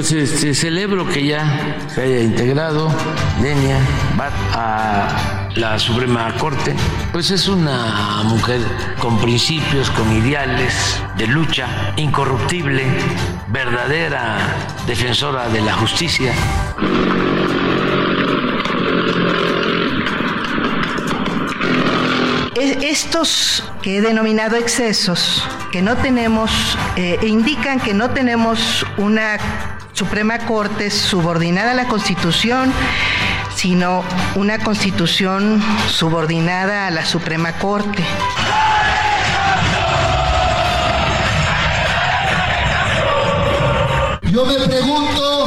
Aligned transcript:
Pues 0.00 0.12
este, 0.12 0.54
celebro 0.54 1.06
que 1.06 1.26
ya 1.26 1.76
se 1.94 2.00
haya 2.00 2.20
integrado 2.20 2.90
Denia 3.42 3.78
Bat 4.16 4.32
a 4.54 5.50
la 5.56 5.78
Suprema 5.78 6.34
Corte. 6.38 6.74
Pues 7.12 7.30
es 7.30 7.48
una 7.48 8.22
mujer 8.24 8.62
con 8.98 9.20
principios, 9.20 9.90
con 9.90 10.10
ideales 10.16 11.02
de 11.18 11.26
lucha, 11.26 11.92
incorruptible, 11.96 12.82
verdadera 13.48 14.38
defensora 14.86 15.50
de 15.50 15.60
la 15.60 15.74
justicia. 15.74 16.32
Estos 22.54 23.70
que 23.82 23.98
he 23.98 24.00
denominado 24.00 24.56
excesos, 24.56 25.46
que 25.70 25.82
no 25.82 25.94
tenemos, 25.98 26.78
eh, 26.96 27.18
indican 27.22 27.78
que 27.78 27.92
no 27.92 28.10
tenemos 28.10 28.86
una 28.96 29.36
Suprema 30.00 30.38
Corte 30.38 30.88
subordinada 30.88 31.72
a 31.72 31.74
la 31.74 31.86
Constitución, 31.86 32.72
sino 33.54 34.02
una 34.34 34.58
Constitución 34.58 35.62
subordinada 35.90 36.86
a 36.86 36.90
la 36.90 37.04
Suprema 37.04 37.52
Corte. 37.58 38.02
Yo 44.22 44.46
me 44.46 44.54
pregunto 44.54 45.39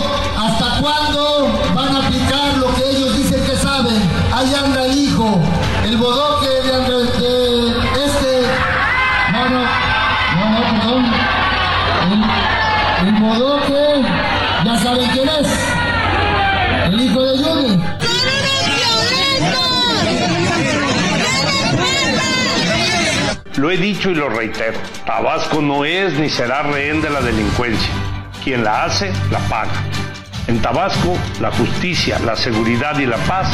Lo 23.63 23.71
he 23.71 23.77
dicho 23.77 24.11
y 24.11 24.15
lo 24.15 24.27
reitero. 24.27 24.77
Tabasco 25.05 25.61
no 25.61 25.85
es 25.85 26.19
ni 26.19 26.27
será 26.27 26.63
rehén 26.63 27.01
de 27.01 27.09
la 27.09 27.21
delincuencia. 27.21 27.93
Quien 28.43 28.61
la 28.61 28.83
hace, 28.83 29.09
la 29.31 29.39
paga. 29.47 29.71
En 30.47 30.61
Tabasco, 30.61 31.17
la 31.39 31.49
justicia, 31.49 32.19
la 32.19 32.35
seguridad 32.35 32.99
y 32.99 33.05
la 33.05 33.15
paz 33.19 33.47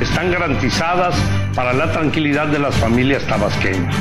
están 0.00 0.32
garantizadas 0.32 1.14
para 1.54 1.72
la 1.74 1.92
tranquilidad 1.92 2.48
de 2.48 2.58
las 2.58 2.74
familias 2.74 3.24
tabasqueñas. 3.28 3.94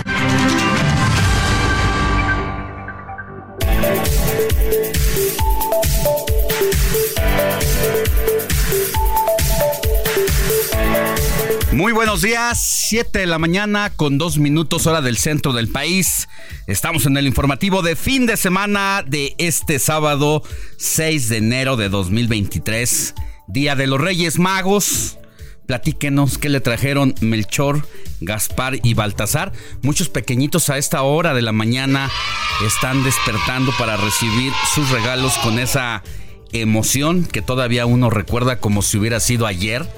Muy 11.81 11.93
buenos 11.93 12.21
días, 12.21 12.61
7 12.61 13.17
de 13.17 13.25
la 13.25 13.39
mañana 13.39 13.89
con 13.89 14.19
dos 14.19 14.37
minutos 14.37 14.85
hora 14.85 15.01
del 15.01 15.17
centro 15.17 15.51
del 15.51 15.67
país. 15.67 16.29
Estamos 16.67 17.07
en 17.07 17.17
el 17.17 17.25
informativo 17.25 17.81
de 17.81 17.95
fin 17.95 18.27
de 18.27 18.37
semana 18.37 19.03
de 19.03 19.33
este 19.39 19.79
sábado 19.79 20.43
6 20.77 21.29
de 21.29 21.37
enero 21.37 21.77
de 21.77 21.89
2023, 21.89 23.15
Día 23.47 23.75
de 23.75 23.87
los 23.87 23.99
Reyes 23.99 24.37
Magos. 24.37 25.17
Platíquenos 25.65 26.37
qué 26.37 26.49
le 26.49 26.61
trajeron 26.61 27.15
Melchor, 27.19 27.87
Gaspar 28.19 28.75
y 28.83 28.93
Baltasar. 28.93 29.51
Muchos 29.81 30.07
pequeñitos 30.07 30.69
a 30.69 30.77
esta 30.77 31.01
hora 31.01 31.33
de 31.33 31.41
la 31.41 31.51
mañana 31.51 32.11
están 32.63 33.03
despertando 33.03 33.71
para 33.79 33.97
recibir 33.97 34.53
sus 34.75 34.91
regalos 34.91 35.35
con 35.39 35.57
esa 35.57 36.03
emoción 36.53 37.23
que 37.23 37.41
todavía 37.41 37.87
uno 37.87 38.11
recuerda 38.11 38.59
como 38.59 38.83
si 38.83 38.99
hubiera 38.99 39.19
sido 39.19 39.47
ayer 39.47 39.89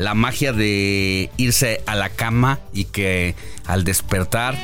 la 0.00 0.14
magia 0.14 0.54
de 0.54 1.30
irse 1.36 1.82
a 1.84 1.94
la 1.94 2.08
cama 2.08 2.58
y 2.72 2.84
que 2.84 3.34
al 3.66 3.84
despertar 3.84 4.56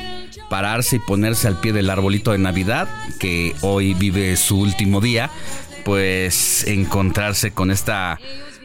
pararse 0.49 0.95
y 0.95 0.99
ponerse 0.99 1.47
al 1.47 1.59
pie 1.59 1.73
del 1.73 1.91
arbolito 1.91 2.31
de 2.31 2.39
Navidad, 2.39 2.87
que 3.19 3.55
hoy 3.61 3.93
vive 3.93 4.35
su 4.35 4.59
último 4.59 4.99
día, 4.99 5.29
pues 5.85 6.65
encontrarse 6.65 7.51
con 7.51 7.69
esta 7.69 8.19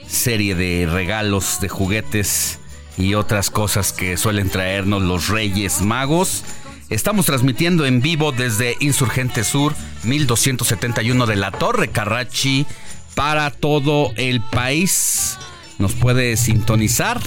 serie 0.06 0.54
de 0.54 0.88
regalos, 0.90 1.60
de 1.60 1.68
juguetes 1.68 2.58
y 2.96 3.12
otras 3.14 3.50
cosas 3.50 3.92
que 3.92 4.16
suelen 4.16 4.48
traernos 4.48 5.02
los 5.02 5.28
Reyes 5.28 5.82
Magos. 5.82 6.42
Estamos 6.88 7.26
transmitiendo 7.26 7.84
en 7.84 8.00
vivo 8.00 8.32
desde 8.32 8.78
Insurgente 8.80 9.44
Sur 9.44 9.74
1271 10.04 11.26
de 11.26 11.36
la 11.36 11.50
Torre 11.50 11.88
Carrachi 11.88 12.64
para 13.14 13.50
todo 13.50 14.12
el 14.16 14.40
país 14.40 15.36
nos 15.78 15.94
puede 15.94 16.36
sintonizar 16.36 17.20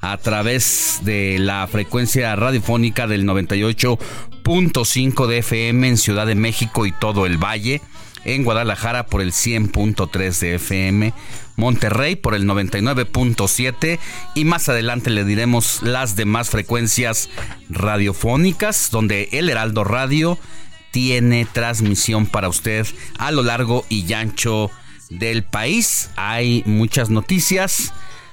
a 0.00 0.16
través 0.18 1.00
de 1.02 1.38
la 1.38 1.66
frecuencia 1.66 2.36
radiofónica 2.36 3.06
del 3.06 3.26
98.5 3.26 5.26
de 5.26 5.38
FM 5.38 5.88
en 5.88 5.96
Ciudad 5.96 6.26
de 6.26 6.34
México 6.34 6.84
y 6.84 6.92
todo 6.92 7.24
el 7.24 7.42
Valle, 7.42 7.80
en 8.24 8.44
Guadalajara 8.44 9.06
por 9.06 9.22
el 9.22 9.32
100.3 9.32 10.40
de 10.40 10.56
FM, 10.56 11.14
Monterrey 11.56 12.16
por 12.16 12.34
el 12.34 12.46
99.7 12.46 13.98
y 14.34 14.44
más 14.44 14.68
adelante 14.68 15.10
le 15.10 15.24
diremos 15.24 15.82
las 15.82 16.16
demás 16.16 16.50
frecuencias 16.50 17.30
radiofónicas 17.70 18.90
donde 18.90 19.28
el 19.32 19.48
Heraldo 19.48 19.84
Radio 19.84 20.38
tiene 20.90 21.46
transmisión 21.50 22.26
para 22.26 22.48
usted 22.48 22.86
a 23.18 23.30
lo 23.30 23.42
largo 23.42 23.86
y 23.88 24.12
ancho 24.12 24.70
del 25.10 25.44
país. 25.44 26.10
Hay 26.16 26.62
muchas 26.66 27.10
noticias. 27.10 27.92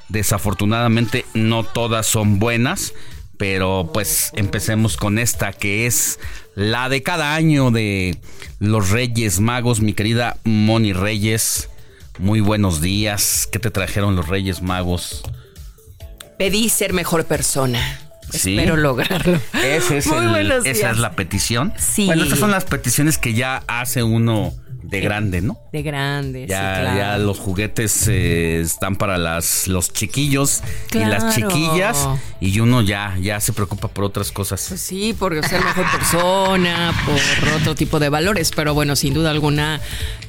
Desafortunadamente 0.09 1.25
no 1.33 1.63
todas 1.63 2.05
son 2.05 2.39
buenas. 2.39 2.93
Pero 3.37 3.89
pues 3.91 4.31
empecemos 4.35 4.97
con 4.97 5.17
esta 5.17 5.51
que 5.51 5.87
es 5.87 6.19
la 6.53 6.89
de 6.89 7.01
cada 7.01 7.33
año 7.33 7.71
de 7.71 8.19
los 8.59 8.91
Reyes 8.91 9.39
Magos. 9.39 9.81
Mi 9.81 9.93
querida 9.93 10.37
Moni 10.43 10.93
Reyes, 10.93 11.67
muy 12.19 12.39
buenos 12.39 12.81
días. 12.81 13.47
¿Qué 13.51 13.57
te 13.57 13.71
trajeron 13.71 14.15
los 14.15 14.27
Reyes 14.27 14.61
Magos? 14.61 15.23
Pedí 16.37 16.69
ser 16.69 16.93
mejor 16.93 17.25
persona. 17.25 17.99
Espero 18.31 18.77
lograrlo. 18.77 19.41
Ese 19.63 19.97
es 19.97 20.07
Muy 20.07 20.17
el- 20.19 20.29
buenos 20.29 20.65
esa 20.65 20.91
es 20.91 20.99
la 20.99 21.13
petición. 21.15 21.73
Sí. 21.79 22.05
Bueno, 22.05 22.23
estas 22.23 22.39
son 22.39 22.51
las 22.51 22.65
peticiones 22.65 23.17
que 23.17 23.33
ya 23.33 23.63
hace 23.67 24.03
uno 24.03 24.53
de 24.83 25.01
grande, 25.01 25.41
¿no? 25.41 25.59
De 25.71 25.81
grande, 25.81 26.47
ya, 26.47 26.75
sí, 26.75 26.81
claro. 26.81 26.97
ya 26.97 27.17
los 27.17 27.39
juguetes 27.39 28.07
eh, 28.07 28.61
están 28.61 28.95
para 28.95 29.17
las 29.17 29.67
los 29.67 29.93
chiquillos 29.93 30.61
y 30.93 30.99
las 30.99 31.35
chiquillas 31.35 32.07
y 32.39 32.59
uno 32.59 32.81
ya 32.81 33.17
ya 33.19 33.39
se 33.39 33.53
preocupa 33.53 33.87
por 33.87 34.03
otras 34.05 34.31
cosas. 34.31 34.65
Pues 34.69 34.81
sí, 34.81 35.13
por 35.13 35.33
ser 35.45 35.63
mejor 35.63 35.85
persona, 35.91 36.93
por 37.05 37.53
otro 37.53 37.75
tipo 37.75 37.99
de 37.99 38.09
valores, 38.09 38.51
pero 38.55 38.73
bueno, 38.73 38.95
sin 38.95 39.13
duda 39.13 39.31
alguna, 39.31 39.81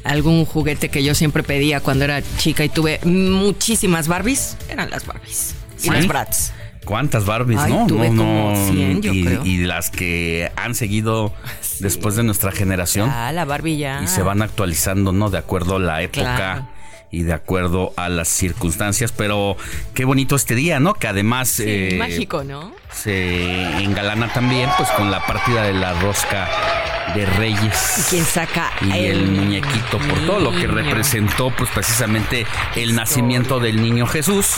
algún 0.05 0.45
juguete 0.45 0.89
que 0.89 1.03
yo 1.03 1.15
siempre 1.15 1.43
pedía 1.43 1.81
cuando 1.81 2.05
era 2.05 2.23
chica 2.39 2.65
y 2.65 2.69
tuve 2.69 3.01
muchísimas 3.05 4.09
Barbies, 4.09 4.57
eran 4.69 4.91
las 4.91 5.07
Barbies 5.07 5.55
y 5.79 5.83
¿Sí? 5.83 5.91
las 5.91 6.07
Bratz. 6.07 6.53
¿Cuántas 6.85 7.25
Barbies, 7.27 7.61
Ay, 7.61 7.73
no? 7.73 7.87
tuve 7.87 8.11
no, 8.11 8.23
como 8.23 8.51
no. 8.53 8.67
100, 8.73 9.03
yo 9.03 9.13
y, 9.13 9.25
creo. 9.25 9.45
y 9.45 9.59
las 9.59 9.91
que 9.91 10.51
han 10.57 10.75
seguido 10.75 11.33
después 11.81 12.17
de 12.17 12.23
nuestra 12.25 12.51
generación 12.53 13.09
Ah, 13.11 13.31
la 13.33 13.45
Barbie 13.45 13.77
ya. 13.79 14.01
y 14.03 14.09
se 14.09 14.23
van 14.23 14.43
actualizando, 14.43 15.13
¿no? 15.13 15.31
De 15.31 15.39
acuerdo 15.39 15.77
a 15.77 15.81
la 15.81 16.03
época. 16.03 16.37
Claro. 16.37 16.69
Y 17.15 17.25
de 17.25 17.35
acuerdo 17.35 17.93
a 17.97 18.09
las 18.09 18.29
circunstancias, 18.29 19.13
pero 19.13 19.55
qué 19.93 20.07
bonito 20.07 20.35
este 20.35 20.55
día, 20.55 20.81
¿no? 20.81 20.95
Que 20.95 21.09
además 21.09 21.49
Sí, 21.49 21.65
eh, 21.67 21.97
mágico, 21.99 22.43
¿no? 22.43 22.73
se 22.91 23.83
engalana 23.83 24.33
también, 24.33 24.71
pues 24.79 24.89
con 24.93 25.11
la 25.11 25.25
partida 25.27 25.63
de 25.65 25.75
la 25.75 25.93
rosca 26.01 26.49
de 27.15 27.27
Reyes. 27.27 27.99
¿Y 27.99 28.11
quién 28.11 28.25
saca 28.25 28.71
y 28.81 28.93
el, 28.93 29.27
muñequito 29.31 29.99
por 29.99 30.19
todo 30.27 30.41
lo 30.41 30.53
que 30.53 30.67
representó 30.67 31.51
pues 31.51 31.69
precisamente 31.71 32.47
el 32.77 32.95
nacimiento 32.95 33.61
del 33.61 33.83
niño 33.83 34.07
Jesús 34.07 34.49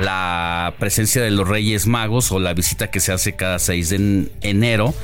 la 0.00 0.74
presencia 0.78 1.22
de 1.22 1.30
los 1.30 1.48
Reyes 1.48 1.86
Magos 1.86 2.32
o 2.32 2.38
la 2.40 2.54
visita 2.54 2.90
que 2.90 3.00
se 3.00 3.12
hace 3.12 3.34
cada 3.34 3.58
6 3.58 3.90
de 3.90 3.96
en- 3.96 4.32
enero 4.40 4.94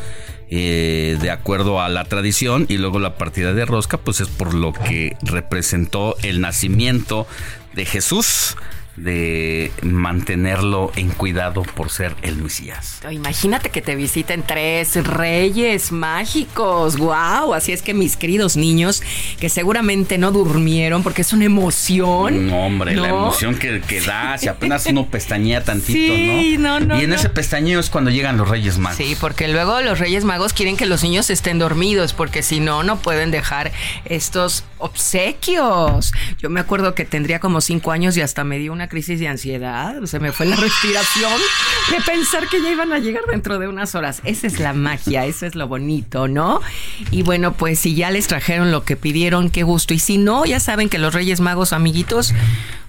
eh, 0.50 1.19
de 1.20 1.31
acuerdo 1.31 1.81
a 1.82 1.88
la 1.90 2.05
tradición 2.05 2.64
y 2.70 2.79
luego 2.79 2.99
la 2.99 3.17
partida 3.19 3.52
de 3.52 3.67
rosca 3.67 3.99
pues 3.99 4.20
es 4.20 4.29
por 4.29 4.55
lo 4.55 4.73
que 4.73 5.14
representó 5.23 6.17
el 6.23 6.40
nacimiento 6.40 7.26
de 7.75 7.85
Jesús 7.85 8.56
de 9.03 9.73
mantenerlo 9.83 10.93
en 10.97 11.11
cuidado 11.11 11.62
por 11.62 11.91
ser 11.91 12.15
el 12.23 12.37
Mesías. 12.37 13.00
Imagínate 13.11 13.71
que 13.71 13.83
te 13.83 13.95
visiten 13.95 14.43
tres 14.47 14.97
reyes 15.05 15.93
mágicos. 15.93 16.97
¡Wow! 16.99 17.55
Así 17.55 17.73
es 17.73 17.83
que 17.83 17.95
mis 17.95 18.17
queridos 18.17 18.56
niños, 18.56 19.03
que 19.39 19.49
seguramente 19.49 20.19
no 20.19 20.33
durmieron 20.33 21.03
porque 21.03 21.23
es 21.23 21.33
una 21.33 21.45
emoción. 21.45 22.47
No, 22.49 22.67
hombre, 22.67 22.97
la 22.97 23.09
¿no? 23.09 23.19
emoción 23.19 23.55
que, 23.55 23.81
que 23.81 24.00
da, 24.00 24.37
si 24.39 24.49
apenas 24.49 24.87
uno 24.87 25.06
pestañea 25.06 25.62
tantito, 25.62 25.93
Sí, 25.93 26.56
no, 26.59 26.81
no, 26.81 26.99
Y 26.99 27.05
en 27.05 27.11
no. 27.11 27.17
ese 27.17 27.29
pestañeo 27.29 27.81
es 27.81 27.91
cuando 27.91 28.11
llegan 28.11 28.37
los 28.37 28.49
Reyes 28.49 28.79
Magos. 28.79 28.97
Sí, 28.99 29.17
porque 29.21 29.49
luego 29.49 29.81
los 29.81 29.99
Reyes 29.99 30.25
Magos 30.25 30.53
quieren 30.53 30.77
que 30.77 30.87
los 30.87 31.03
niños 31.03 31.31
estén 31.31 31.59
dormidos, 31.59 32.12
porque 32.15 32.43
si 32.43 32.61
no, 32.61 32.83
no 32.83 32.99
pueden 32.99 33.31
dejar 33.31 33.73
estos 34.05 34.65
obsequios. 34.79 36.12
Yo 36.39 36.51
me 36.51 36.61
acuerdo 36.61 36.94
que 36.94 37.05
tendría 37.05 37.41
como 37.41 37.61
cinco 37.61 37.93
años 37.93 38.17
y 38.17 38.21
hasta 38.21 38.44
me 38.44 38.59
dio 38.59 38.73
una 38.73 38.88
crisis 38.88 39.20
de 39.20 39.29
ansiedad. 39.29 40.02
Se 40.05 40.19
me 40.20 40.32
fue 40.32 40.46
la 40.46 40.56
respiración 40.56 41.32
de 41.90 42.00
pensar 42.02 42.49
que 42.49 42.62
ya 42.62 42.70
iban 42.70 42.93
a 42.93 42.99
llegar 42.99 43.25
dentro 43.31 43.58
de 43.58 43.69
unas 43.69 43.94
horas. 43.94 44.20
Esa 44.25 44.46
es 44.46 44.58
la 44.61 44.73
magia, 44.73 45.26
eso 45.26 45.46
es 45.46 45.55
lo 45.55 45.69
bonito, 45.69 46.29
¿no? 46.29 46.61
Y 47.11 47.23
bueno, 47.23 47.55
pues 47.55 47.79
si 47.79 47.94
ya 47.94 48.11
les 48.11 48.26
trajeron 48.26 48.70
lo 48.70 48.85
que 48.85 48.96
pidieron, 48.96 49.50
qué 49.50 49.62
gusto. 49.62 49.94
Y 49.94 49.99
si 49.99 50.19
no, 50.19 50.44
ya 50.44 50.61
saben 50.61 50.88
que 50.88 50.99
los 50.99 51.14
Reyes 51.14 51.40
Magos, 51.40 51.73
amiguitos, 51.73 52.35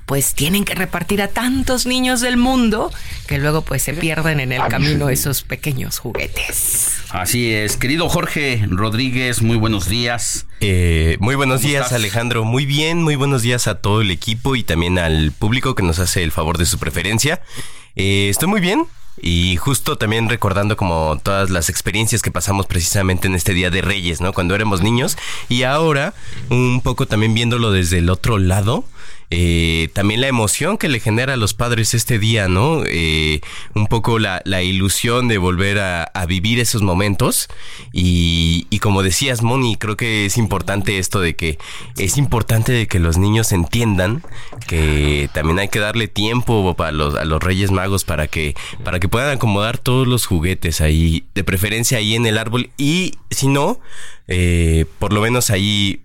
pues 0.09 0.33
tienen 0.33 0.65
que 0.65 0.73
repartir 0.73 1.21
a 1.21 1.27
tantos 1.27 1.85
niños 1.85 2.19
del 2.19 2.35
mundo 2.35 2.91
que 3.27 3.37
luego 3.37 3.61
pues 3.61 3.83
se 3.83 3.93
pierden 3.93 4.39
en 4.39 4.51
el 4.51 4.63
camino 4.67 5.07
esos 5.09 5.43
pequeños 5.43 5.99
juguetes. 5.99 6.95
Así 7.11 7.53
es, 7.53 7.77
querido 7.77 8.09
Jorge 8.09 8.65
Rodríguez, 8.71 9.43
muy 9.43 9.55
buenos 9.55 9.87
días. 9.87 10.47
Eh, 10.61 11.17
muy 11.19 11.35
buenos 11.35 11.61
¿Cómo 11.61 11.69
días, 11.69 11.83
estás? 11.83 11.99
Alejandro. 11.99 12.43
Muy 12.43 12.65
bien, 12.65 13.03
muy 13.03 13.17
buenos 13.17 13.43
días 13.43 13.67
a 13.67 13.75
todo 13.75 14.01
el 14.01 14.09
equipo 14.09 14.55
y 14.55 14.63
también 14.63 14.97
al 14.97 15.31
público 15.31 15.75
que 15.75 15.83
nos 15.83 15.99
hace 15.99 16.23
el 16.23 16.31
favor 16.31 16.57
de 16.57 16.65
su 16.65 16.79
preferencia. 16.79 17.43
Eh, 17.95 18.29
estoy 18.29 18.47
muy 18.47 18.61
bien 18.61 18.87
y 19.21 19.57
justo 19.57 19.99
también 19.99 20.27
recordando 20.27 20.75
como 20.75 21.19
todas 21.21 21.51
las 21.51 21.69
experiencias 21.69 22.23
que 22.23 22.31
pasamos 22.31 22.65
precisamente 22.65 23.27
en 23.27 23.35
este 23.35 23.53
Día 23.53 23.69
de 23.69 23.83
Reyes, 23.83 24.21
¿no? 24.21 24.33
Cuando 24.33 24.55
éramos 24.55 24.81
niños 24.81 25.19
y 25.49 25.63
ahora 25.63 26.15
un 26.49 26.81
poco 26.81 27.05
también 27.05 27.35
viéndolo 27.35 27.71
desde 27.71 27.99
el 27.99 28.09
otro 28.09 28.39
lado. 28.39 28.85
Eh, 29.31 29.89
también 29.93 30.21
la 30.21 30.27
emoción 30.27 30.77
que 30.77 30.89
le 30.89 30.99
genera 30.99 31.33
a 31.33 31.37
los 31.37 31.53
padres 31.53 31.93
este 31.93 32.17
día, 32.17 32.47
¿no? 32.47 32.83
Eh, 32.85 33.41
un 33.75 33.85
poco 33.85 34.17
la, 34.17 34.41
la 34.43 34.63
ilusión 34.63 35.27
de 35.27 35.37
volver 35.37 35.79
a, 35.79 36.11
vivir 36.27 36.59
esos 36.59 36.81
momentos. 36.81 37.47
Y, 37.91 38.67
y 38.69 38.79
como 38.79 39.03
decías, 39.03 39.41
Moni, 39.41 39.75
creo 39.75 39.97
que 39.97 40.25
es 40.25 40.37
importante 40.37 40.99
esto 40.99 41.21
de 41.21 41.35
que 41.35 41.57
es 41.97 42.17
importante 42.17 42.71
de 42.71 42.87
que 42.87 42.99
los 42.99 43.17
niños 43.17 43.51
entiendan 43.51 44.23
que 44.67 45.29
también 45.33 45.59
hay 45.59 45.69
que 45.69 45.79
darle 45.79 46.07
tiempo 46.07 46.75
para 46.75 46.91
los, 46.91 47.15
a 47.15 47.25
los 47.25 47.41
Reyes 47.41 47.71
Magos 47.71 48.03
para 48.03 48.27
que, 48.27 48.55
para 48.83 48.99
que 48.99 49.07
puedan 49.09 49.37
acomodar 49.37 49.77
todos 49.77 50.07
los 50.07 50.25
juguetes 50.25 50.81
ahí, 50.81 51.25
de 51.33 51.43
preferencia 51.43 51.97
ahí 51.97 52.15
en 52.15 52.25
el 52.25 52.37
árbol. 52.37 52.69
Y 52.77 53.13
si 53.31 53.47
no, 53.47 53.79
eh, 54.27 54.85
por 54.99 55.11
lo 55.11 55.21
menos 55.21 55.49
ahí 55.49 56.01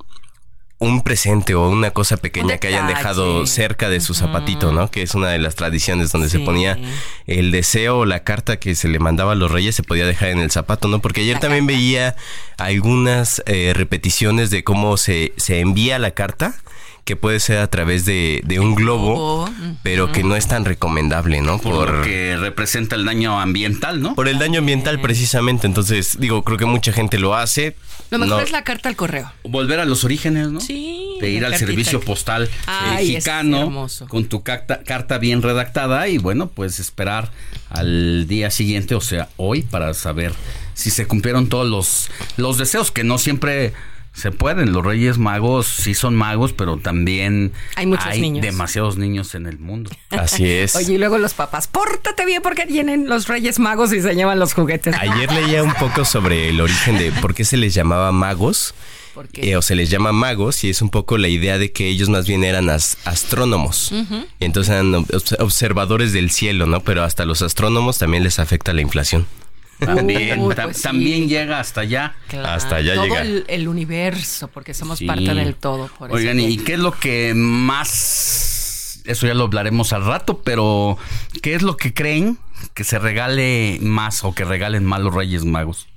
un 0.79 1.03
presente 1.03 1.55
o 1.55 1.69
una 1.69 1.93
cosa 1.93 2.17
pequeña 2.17 2.55
Un 2.55 2.59
que 2.59 2.69
hayan 2.69 2.88
dejado 2.88 3.47
cerca 3.47 3.88
de 3.88 4.00
su 4.00 4.12
zapatito, 4.12 4.73
¿no? 4.73 4.91
Que 4.91 5.03
es 5.03 5.15
una 5.15 5.29
de 5.29 5.38
las 5.38 5.55
tradiciones 5.55 6.11
donde 6.11 6.29
se 6.29 6.41
ponía 6.41 6.79
el 7.26 7.50
deseo 7.53 7.99
o 7.99 8.05
la 8.05 8.25
carta 8.25 8.59
que 8.59 8.75
se 8.75 8.88
le 8.88 8.99
mandaba 8.99 9.32
a 9.32 9.35
los 9.37 9.50
reyes 9.50 9.75
se 9.75 9.82
podía 9.82 10.05
dejar 10.05 10.31
en 10.31 10.41
el 10.41 10.50
zapato, 10.50 10.88
¿no? 10.88 11.00
Porque 11.00 11.23
ayer 11.23 11.38
también 11.38 11.67
veía 11.67 12.17
algunas 12.59 13.43
eh, 13.47 13.73
repeticiones 13.75 14.50
de 14.50 14.65
cómo 14.65 14.97
se, 14.97 15.32
se 15.37 15.61
envía 15.61 15.99
la 15.99 16.11
carta 16.11 16.56
que 17.05 17.17
puede 17.17 17.39
ser 17.39 17.59
a 17.59 17.67
través 17.69 18.06
de, 18.06 18.41
de 18.45 18.61
un 18.61 18.75
globo, 18.75 19.49
pero 19.83 20.11
que 20.11 20.25
no 20.25 20.37
es 20.37 20.49
tan 20.49 20.65
recomendable, 20.65 21.43
¿no? 21.43 21.59
Por 21.59 21.93
lo 21.93 22.03
que 22.03 22.37
representa 22.39 22.97
el 22.97 23.05
daño 23.05 23.39
ambiental, 23.41 24.01
¿no? 24.01 24.15
por 24.15 24.27
el 24.29 24.39
daño 24.39 24.61
ambiental 24.61 25.01
precisamente. 25.01 25.67
Entonces, 25.67 26.19
digo, 26.19 26.43
creo 26.45 26.56
que 26.56 26.65
mucha 26.65 26.93
gente 26.93 27.19
lo 27.19 27.35
hace. 27.35 27.77
Lo 28.11 28.19
mejor 28.19 28.37
No- 28.39 28.43
es 28.43 28.53
la 28.53 28.65
carta 28.65 28.89
al 28.89 28.97
correo. 28.97 29.31
Volver 29.45 29.81
a 29.81 29.85
los 29.85 30.05
orígenes, 30.05 30.49
¿no? 30.49 30.61
Sí. 30.61 31.17
De 31.21 31.31
ir 31.31 31.45
al 31.45 31.53
cartita 31.53 31.67
servicio 31.71 32.01
postal 32.01 32.49
Ay, 32.67 33.09
es 33.09 33.27
mexicano 33.27 33.87
con 34.09 34.25
tu 34.27 34.43
carta, 34.43 34.81
carta 34.85 35.19
bien 35.19 35.43
redactada 35.43 36.09
y 36.09 36.19
bueno, 36.19 36.49
pues 36.49 36.81
esperar 36.81 37.31
al 37.71 38.27
día 38.27 38.50
siguiente, 38.50 38.95
o 38.95 39.00
sea, 39.00 39.29
hoy, 39.37 39.62
para 39.62 39.93
saber 39.95 40.33
si 40.75 40.91
se 40.91 41.07
cumplieron 41.07 41.49
todos 41.49 41.69
los, 41.69 42.11
los 42.37 42.57
deseos, 42.59 42.91
que 42.91 43.05
no 43.05 43.19
siempre 43.19 43.73
se 44.14 44.31
pueden. 44.32 44.72
Los 44.72 44.84
Reyes 44.84 45.19
Magos 45.19 45.66
sí 45.66 45.93
son 45.93 46.14
magos, 46.14 46.52
pero 46.55 46.78
también 46.78 47.52
Hay 47.76 47.84
muchos 47.87 48.16
niños. 48.16 48.43
demasiados 48.43 48.96
niños 48.96 49.34
en 49.34 49.46
el 49.46 49.58
mundo. 49.58 49.90
Así 50.11 50.49
es. 50.49 50.75
Oye, 50.76 50.94
y 50.94 50.99
luego 50.99 51.19
los 51.19 51.34
papás, 51.34 51.66
pórtate 51.69 52.25
bien 52.25 52.40
porque 52.40 52.64
vienen 52.64 53.08
los 53.08 53.28
Reyes 53.28 53.58
Magos 53.58 53.93
y 53.93 54.00
se 54.00 54.14
llevan 54.14 54.38
los 54.38 54.55
juguetes. 54.55 54.94
Ayer 54.99 55.31
leía 55.32 55.62
un 55.62 55.75
poco 55.75 56.05
sobre 56.05 56.49
el 56.49 56.61
origen 56.61 56.96
de 56.96 57.12
por 57.12 57.34
qué 57.34 57.44
se 57.44 57.56
les 57.56 57.75
llamaba 57.75 58.11
magos. 58.12 58.75
¿Por 59.14 59.28
qué? 59.28 59.50
eh, 59.50 59.56
o 59.56 59.62
se 59.62 59.76
les 59.76 59.90
llama 59.90 60.11
magos 60.11 60.64
y 60.64 60.71
es 60.71 60.83
un 60.83 60.90
poco 60.90 61.18
la 61.18 61.28
idea 61.28 61.56
de 61.56 61.71
que 61.71 61.87
ellos 61.88 62.09
más 62.09 62.26
bien 62.26 62.42
eran 62.42 62.68
as- 62.68 62.97
astrónomos. 63.04 63.92
Y 64.40 64.44
entonces 64.44 64.73
eran 64.73 64.92
obs- 64.92 65.37
observadores 65.40 66.12
del 66.12 66.30
cielo, 66.33 66.66
¿no? 66.66 66.80
Pero 66.80 67.04
hasta 67.04 67.25
los 67.25 67.40
astrónomos 67.42 67.99
también 67.99 68.25
les 68.25 68.40
afecta 68.40 68.73
la 68.73 68.80
inflación. 68.80 69.26
También, 69.78 70.40
Uy, 70.40 70.54
pues 70.54 70.76
sí. 70.76 70.83
también 70.83 71.28
llega 71.28 71.61
hasta 71.61 71.83
allá. 71.83 72.14
Claro, 72.28 72.49
hasta 72.49 72.76
allá 72.76 72.95
todo 72.95 73.04
llega. 73.04 73.21
El, 73.23 73.45
el 73.49 73.69
universo, 73.69 74.49
porque 74.49 74.73
somos 74.75 74.99
Sí. 74.99 75.07
parte 75.07 75.35
del 75.35 75.54
todo. 75.54 75.88
Por 75.99 76.11
eso 76.11 76.16
Oigan, 76.16 76.40
¿y 76.40 76.57
qué 76.59 76.75
es 76.75 76.78
lo 76.78 76.93
que 76.93 77.33
más... 77.35 79.02
Eso 79.04 79.26
ya 79.26 79.35
lo 79.35 79.45
hablaremos 79.45 79.93
al 79.93 80.04
rato, 80.07 80.40
pero 80.43 80.97
¿qué 81.43 81.54
es 81.54 81.62
lo 81.62 81.76
que 81.76 81.93
creen 81.93 82.38
que 82.73 82.85
se 82.85 82.99
regale 82.99 83.78
más 83.83 84.25
o 84.25 84.35
que 84.35 84.45
regalen 84.45 84.85
más 84.85 85.00
los 85.00 85.12
Reyes 85.14 85.45
Magos? 85.45 85.88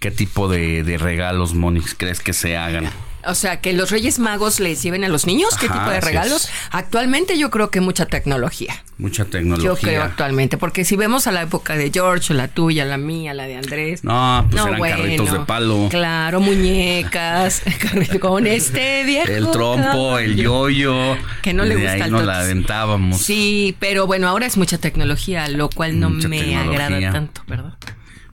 ¿Qué 0.00 0.10
tipo 0.10 0.48
de, 0.48 0.82
de 0.82 0.98
regalos, 0.98 1.54
Monix, 1.54 1.94
crees 1.96 2.18
que 2.18 2.32
se 2.32 2.56
hagan? 2.56 2.90
O 3.26 3.34
sea, 3.34 3.60
que 3.60 3.72
los 3.72 3.90
Reyes 3.90 4.18
Magos 4.18 4.60
les 4.60 4.82
lleven 4.82 5.04
a 5.04 5.08
los 5.08 5.26
niños, 5.26 5.50
¿qué 5.58 5.66
Ajá, 5.66 5.78
tipo 5.78 5.90
de 5.90 6.00
regalos? 6.00 6.48
Actualmente 6.70 7.38
yo 7.38 7.50
creo 7.50 7.70
que 7.70 7.80
mucha 7.80 8.06
tecnología. 8.06 8.82
Mucha 8.98 9.24
tecnología. 9.24 9.64
Yo 9.64 9.76
creo 9.76 10.02
actualmente, 10.02 10.58
porque 10.58 10.84
si 10.84 10.96
vemos 10.96 11.26
a 11.26 11.32
la 11.32 11.42
época 11.42 11.76
de 11.76 11.90
George, 11.92 12.34
la 12.34 12.48
tuya, 12.48 12.84
la 12.84 12.98
mía, 12.98 13.34
la 13.34 13.44
de 13.46 13.56
Andrés. 13.56 14.04
No, 14.04 14.46
pues 14.50 14.64
eran 14.64 14.80
carritos 14.80 15.32
de 15.32 15.40
palo. 15.40 15.88
Claro, 15.90 16.40
muñecas, 16.40 17.62
con 18.20 18.46
este 18.46 19.04
viejo. 19.04 19.28
El 19.30 19.50
trompo, 19.50 20.18
el 20.18 20.36
yoyo. 20.36 21.16
Que 21.42 21.52
no 21.52 21.64
le 21.64 21.76
gusta 21.76 21.92
ahí 22.04 22.10
nos 22.10 22.24
la 22.24 22.40
aventábamos. 22.40 23.20
Sí, 23.20 23.76
pero 23.78 24.06
bueno, 24.06 24.28
ahora 24.28 24.46
es 24.46 24.56
mucha 24.56 24.78
tecnología, 24.78 25.48
lo 25.48 25.68
cual 25.70 25.98
no 25.98 26.10
Mucha 26.10 26.28
me 26.28 26.40
tecnología. 26.40 26.86
agrada 26.86 27.12
tanto, 27.12 27.42
¿verdad? 27.46 27.74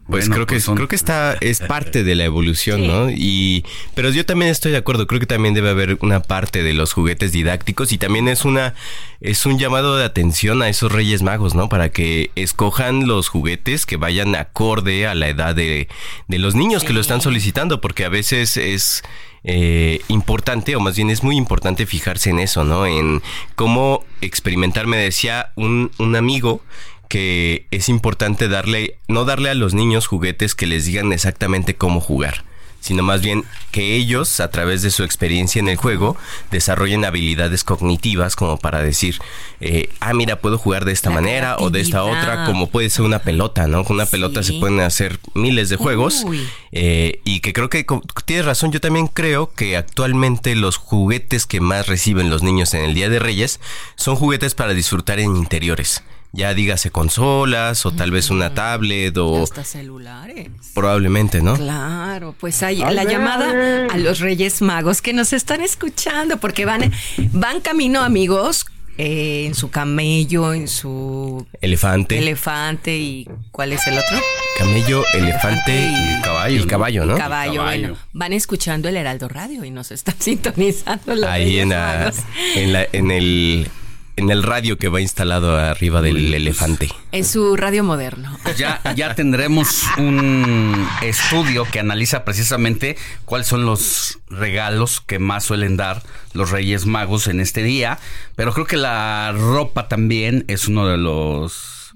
Pues 0.09 0.23
Bueno, 0.27 0.35
creo 0.35 0.47
que 0.47 0.55
pues 0.55 0.63
son- 0.63 0.75
creo 0.75 0.87
que 0.87 0.95
está 0.95 1.37
es 1.39 1.59
parte 1.67 2.03
de 2.03 2.15
la 2.15 2.25
evolución, 2.25 2.87
¿no? 2.87 3.09
Y 3.11 3.63
pero 3.93 4.09
yo 4.09 4.25
también 4.25 4.49
estoy 4.49 4.71
de 4.71 4.77
acuerdo, 4.77 5.05
creo 5.07 5.19
que 5.19 5.25
también 5.27 5.53
debe 5.53 5.69
haber 5.69 5.97
una 6.01 6.21
parte 6.21 6.63
de 6.63 6.73
los 6.73 6.93
juguetes 6.93 7.31
didácticos 7.31 7.91
y 7.91 7.97
también 7.97 8.27
es 8.27 8.43
una 8.43 8.73
es 9.21 9.45
un 9.45 9.59
llamado 9.59 9.97
de 9.97 10.05
atención 10.05 10.61
a 10.61 10.69
esos 10.69 10.91
Reyes 10.91 11.21
Magos, 11.21 11.53
¿no? 11.53 11.69
Para 11.69 11.89
que 11.89 12.31
escojan 12.35 13.07
los 13.07 13.27
juguetes 13.27 13.85
que 13.85 13.97
vayan 13.97 14.35
acorde 14.35 15.05
a 15.07 15.13
la 15.13 15.27
edad 15.29 15.53
de, 15.55 15.87
de 16.27 16.39
los 16.39 16.55
niños 16.55 16.83
que 16.83 16.93
lo 16.93 17.01
están 17.01 17.21
solicitando, 17.21 17.79
porque 17.81 18.05
a 18.05 18.09
veces 18.09 18.57
es 18.57 19.03
eh, 19.43 20.01
importante, 20.07 20.75
o 20.75 20.79
más 20.79 20.95
bien 20.95 21.09
es 21.09 21.23
muy 21.23 21.37
importante 21.37 21.85
fijarse 21.85 22.29
en 22.31 22.39
eso, 22.39 22.63
¿no? 22.63 22.85
En 22.87 23.21
cómo 23.55 24.03
experimentar, 24.21 24.87
me 24.87 24.97
decía 24.97 25.51
un, 25.55 25.91
un 25.97 26.15
amigo 26.15 26.61
que 27.09 27.65
es 27.71 27.89
importante 27.89 28.47
darle, 28.47 28.95
no 29.09 29.25
darle 29.25 29.49
a 29.49 29.55
los 29.55 29.73
niños 29.73 30.07
juguetes 30.07 30.55
que 30.55 30.67
les 30.67 30.85
digan 30.85 31.11
exactamente 31.11 31.75
cómo 31.75 31.99
jugar, 31.99 32.45
sino 32.81 33.03
más 33.03 33.21
bien 33.21 33.43
que 33.71 33.95
ellos, 33.95 34.39
a 34.39 34.51
través 34.51 34.83
de 34.83 34.91
su 34.91 35.03
experiencia 35.03 35.59
en 35.59 35.67
el 35.69 35.75
juego, 35.75 36.15
desarrollen 36.51 37.03
habilidades 37.03 37.63
cognitivas 37.63 38.35
como 38.35 38.57
para 38.57 38.81
decir, 38.83 39.17
eh, 39.59 39.89
ah, 39.99 40.13
mira, 40.13 40.39
puedo 40.39 40.57
jugar 40.59 40.85
de 40.85 40.91
esta 40.93 41.09
La 41.09 41.15
manera 41.15 41.57
o 41.59 41.71
de 41.71 41.81
esta 41.81 42.03
otra, 42.03 42.45
como 42.45 42.69
puede 42.69 42.89
ser 42.91 43.03
una 43.05 43.19
pelota, 43.19 43.67
¿no? 43.67 43.83
Con 43.83 43.95
una 43.95 44.05
Sí. 44.05 44.11
pelota 44.11 44.43
se 44.43 44.53
pueden 44.53 44.79
hacer 44.79 45.19
miles 45.33 45.67
de 45.69 45.75
juegos. 45.77 46.25
Eh, 46.71 47.19
y 47.25 47.39
que 47.41 47.51
creo 47.53 47.69
que 47.69 47.85
tienes 48.25 48.45
razón, 48.45 48.71
yo 48.71 48.79
también 48.79 49.07
creo 49.07 49.51
que 49.51 49.75
actualmente 49.75 50.55
los 50.55 50.77
juguetes 50.77 51.45
que 51.47 51.59
más 51.59 51.87
reciben 51.87 52.29
los 52.29 52.43
niños 52.43 52.73
en 52.75 52.85
el 52.85 52.93
Día 52.93 53.09
de 53.09 53.19
Reyes 53.19 53.59
son 53.95 54.15
juguetes 54.15 54.53
para 54.55 54.73
disfrutar 54.73 55.19
en 55.19 55.35
interiores. 55.35 56.03
Ya 56.31 56.53
dígase 56.53 56.91
consolas 56.91 57.85
o 57.87 57.91
tal 57.91 58.11
vez 58.11 58.29
una 58.29 58.53
tablet 58.53 59.17
o 59.17 59.43
Hasta 59.43 59.63
celulares. 59.63 60.49
probablemente, 60.75 61.41
¿no? 61.41 61.55
Claro, 61.55 62.35
pues 62.39 62.61
hay 62.61 62.77
la 62.77 63.03
llamada 63.03 63.87
a 63.91 63.97
los 63.97 64.19
Reyes 64.19 64.61
Magos 64.61 65.01
que 65.01 65.11
nos 65.13 65.33
están 65.33 65.61
escuchando 65.61 66.37
porque 66.37 66.65
van, 66.65 66.91
van 67.33 67.61
camino, 67.61 68.01
amigos, 68.03 68.67
eh, 68.99 69.45
en 69.47 69.55
su 69.55 69.71
camello, 69.71 70.53
en 70.53 70.67
su 70.67 71.47
Elefante, 71.61 72.19
elefante 72.19 72.97
y 72.97 73.27
¿cuál 73.51 73.71
es 73.73 73.87
el 73.87 73.97
otro? 73.97 74.19
camello, 74.59 75.03
elefante 75.13 75.71
y 75.73 76.17
y 76.17 76.21
caballo. 76.21 76.57
El 76.57 76.67
caballo, 76.67 77.05
¿no? 77.05 77.17
Caballo, 77.17 77.55
Caballo. 77.55 77.81
bueno, 77.87 77.97
van 78.13 78.33
escuchando 78.33 78.87
el 78.89 78.97
Heraldo 78.97 79.29
Radio 79.29 79.63
y 79.65 79.71
nos 79.71 79.89
están 79.91 80.15
sintonizando 80.19 81.15
los 81.15 81.25
Ahí 81.29 81.45
Reyes 81.45 81.63
en, 81.63 81.69
la, 81.69 81.97
Magos. 81.97 82.15
en, 82.55 82.73
la- 82.73 82.87
en 82.91 83.11
el 83.11 83.67
en 84.19 84.29
el 84.29 84.43
radio 84.43 84.77
que 84.77 84.89
va 84.89 85.01
instalado 85.01 85.57
arriba 85.57 86.01
del 86.01 86.33
elefante. 86.33 86.89
En 87.11 87.25
su 87.25 87.55
radio 87.55 87.83
moderno. 87.83 88.37
Ya, 88.57 88.81
ya 88.95 89.15
tendremos 89.15 89.83
un 89.97 90.87
estudio 91.01 91.65
que 91.65 91.79
analiza 91.79 92.25
precisamente 92.25 92.97
cuáles 93.25 93.47
son 93.47 93.65
los 93.65 94.19
regalos 94.29 95.01
que 95.01 95.19
más 95.19 95.45
suelen 95.45 95.77
dar 95.77 96.03
los 96.33 96.51
Reyes 96.51 96.85
Magos 96.85 97.27
en 97.27 97.39
este 97.39 97.63
día. 97.63 97.97
Pero 98.35 98.53
creo 98.53 98.67
que 98.67 98.77
la 98.77 99.31
ropa 99.31 99.87
también 99.87 100.43
es 100.47 100.67
uno 100.67 100.87
de 100.87 100.97
los 100.97 101.93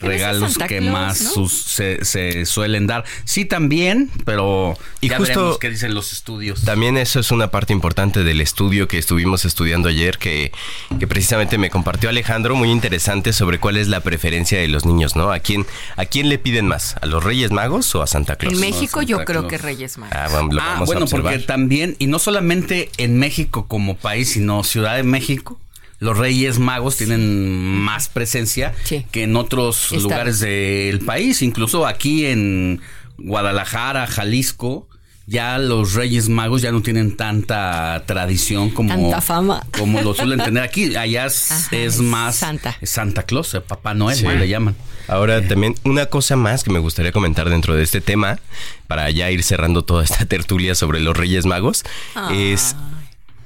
regalos 0.00 0.56
que 0.58 0.78
Claus, 0.78 0.92
más 0.92 1.20
¿no? 1.22 1.30
sus- 1.30 1.52
se, 1.62 2.04
se 2.04 2.46
suelen 2.46 2.86
dar. 2.86 3.04
Sí, 3.24 3.44
también, 3.44 4.10
pero 4.24 4.76
Y 5.00 5.08
ya 5.10 5.18
justo- 5.18 5.34
veremos 5.34 5.58
qué 5.58 5.70
dicen 5.70 5.94
los 5.94 6.12
estudios. 6.12 6.62
También 6.62 6.96
eso 6.96 7.20
es 7.20 7.30
una 7.30 7.50
parte 7.50 7.72
importante 7.72 8.24
del 8.24 8.40
estudio 8.40 8.88
que 8.88 8.98
estuvimos 8.98 9.44
estudiando 9.44 9.88
ayer, 9.88 10.18
que, 10.18 10.52
que 10.98 11.06
precisamente 11.06 11.58
me 11.58 11.70
compartió 11.70 12.08
Alejandro, 12.08 12.54
muy 12.56 12.70
interesante 12.70 13.32
sobre 13.32 13.58
cuál 13.60 13.76
es 13.76 13.88
la 13.88 14.00
preferencia 14.00 14.58
de 14.58 14.68
los 14.68 14.84
niños, 14.86 15.16
¿no? 15.16 15.30
¿A 15.32 15.38
quién, 15.40 15.66
a 15.96 16.04
quién 16.06 16.28
le 16.28 16.38
piden 16.38 16.66
más? 16.66 16.96
¿A 17.00 17.06
los 17.06 17.22
Reyes 17.22 17.50
Magos 17.50 17.94
o 17.94 18.02
a 18.02 18.06
Santa 18.06 18.36
Claus? 18.36 18.54
En 18.54 18.60
México 18.60 19.02
yo 19.02 19.18
creo 19.24 19.40
Claus. 19.42 19.46
que 19.50 19.58
Reyes 19.58 19.98
Magos. 19.98 20.16
Ah, 20.16 20.28
vamos, 20.32 20.54
lo 20.54 20.60
Ah, 20.62 20.66
vamos 20.74 20.86
bueno, 20.86 21.00
a 21.02 21.04
observar. 21.04 21.32
porque 21.34 21.46
también, 21.46 21.96
y 21.98 22.06
no 22.06 22.18
solamente 22.18 22.90
en 22.96 23.18
México 23.18 23.66
como 23.68 23.96
país, 23.96 24.30
sino 24.30 24.64
Ciudad 24.64 24.96
de 24.96 25.02
México, 25.02 25.60
los 26.00 26.18
Reyes 26.18 26.58
Magos 26.58 26.96
tienen 26.96 27.78
más 27.78 28.08
presencia 28.08 28.72
Sí. 28.84 29.06
que 29.12 29.22
en 29.22 29.36
otros 29.36 29.92
lugares 29.92 30.40
del 30.40 30.98
país, 31.00 31.42
incluso 31.42 31.86
aquí 31.86 32.26
en 32.26 32.80
Guadalajara, 33.18 34.06
Jalisco. 34.06 34.86
Ya 35.26 35.58
los 35.58 35.94
Reyes 35.94 36.28
Magos 36.28 36.60
ya 36.60 36.72
no 36.72 36.82
tienen 36.82 37.16
tanta 37.16 38.02
tradición 38.04 38.70
como, 38.70 38.88
Tanta 38.88 39.20
fama. 39.20 39.64
como 39.78 40.00
lo 40.02 40.12
suelen 40.12 40.40
tener 40.42 40.60
aquí. 40.64 40.96
Allá 40.96 41.26
es, 41.26 41.52
Ajá, 41.52 41.76
es 41.76 41.94
es 41.96 42.00
más 42.00 42.34
Santa. 42.34 42.76
Santa 42.82 43.22
Claus, 43.22 43.54
eh, 43.54 43.60
Papá 43.60 43.94
Noel, 43.94 44.20
le 44.40 44.48
llaman. 44.48 44.74
Ahora 45.06 45.46
también 45.46 45.76
una 45.84 46.06
cosa 46.06 46.34
más 46.34 46.64
que 46.64 46.72
me 46.72 46.80
gustaría 46.80 47.12
comentar 47.12 47.48
dentro 47.48 47.76
de 47.76 47.84
este 47.84 48.00
tema, 48.00 48.40
para 48.88 49.08
ya 49.10 49.30
ir 49.30 49.44
cerrando 49.44 49.84
toda 49.84 50.02
esta 50.02 50.24
tertulia 50.26 50.74
sobre 50.74 50.98
los 50.98 51.16
Reyes 51.16 51.46
Magos, 51.46 51.84
es... 52.32 52.74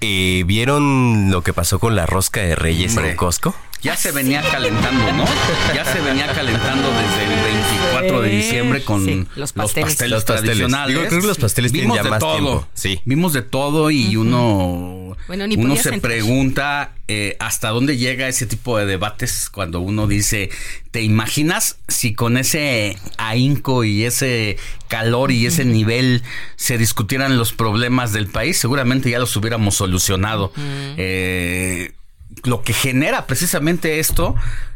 eh, 0.04 0.44
¿Vieron 0.44 1.30
lo 1.30 1.42
que 1.42 1.52
pasó 1.52 1.78
con 1.78 1.96
la 1.96 2.06
rosca 2.06 2.40
de 2.40 2.54
Reyes 2.54 2.96
Hombre. 2.96 3.12
en 3.12 3.16
Costco? 3.16 3.54
Ya 3.84 3.96
se 3.96 4.12
venía 4.12 4.42
calentando, 4.50 5.12
¿no? 5.12 5.24
Ya 5.74 5.84
se 5.84 6.00
venía 6.00 6.26
calentando 6.32 6.88
desde 6.90 7.24
el 7.24 7.54
24 7.54 8.20
de 8.22 8.28
diciembre 8.30 8.82
con 8.82 9.04
Sí, 9.04 9.26
los 9.36 9.52
pasteles. 9.52 10.00
Los 10.10 10.24
pasteles. 10.24 10.24
tradicionales. 10.24 10.96
Digo, 10.96 11.08
creo 11.08 11.20
que 11.20 11.26
los 11.26 11.38
pasteles 11.38 11.70
tienen 11.72 11.90
Vimos 11.90 11.96
ya 11.98 12.02
de 12.04 12.10
más 12.10 12.18
todo. 12.18 12.32
tiempo. 12.38 12.68
Sí. 12.74 13.00
Vimos 13.04 13.32
de 13.34 13.42
todo 13.42 13.90
y 13.90 14.16
uno, 14.16 15.16
Bueno, 15.28 15.46
ni 15.46 15.56
uno 15.56 15.74
se 15.76 15.90
entrar. 15.94 16.00
pregunta 16.00 16.92
eh, 17.08 17.36
hasta 17.40 17.68
dónde 17.68 17.98
llega 17.98 18.26
ese 18.28 18.46
tipo 18.46 18.78
de 18.78 18.86
debates 18.86 19.50
cuando 19.50 19.80
uno 19.80 20.06
dice, 20.06 20.48
¿te 20.90 21.02
imaginas 21.02 21.76
si 21.86 22.14
con 22.14 22.38
ese 22.38 22.96
ahínco 23.18 23.84
y 23.84 24.04
ese 24.04 24.56
calor 24.88 25.30
y 25.30 25.44
ese 25.44 25.66
nivel 25.66 26.22
se 26.56 26.78
discutieran 26.78 27.36
los 27.36 27.52
problemas 27.52 28.14
del 28.14 28.28
país? 28.28 28.56
Seguramente 28.56 29.10
ya 29.10 29.18
los 29.18 29.36
hubiéramos 29.36 29.74
solucionado. 29.74 30.52
Eh, 30.96 31.92
lo 32.44 32.62
que 32.62 32.72
genera 32.72 33.26
precisamente 33.26 33.98
esto, 33.98 34.34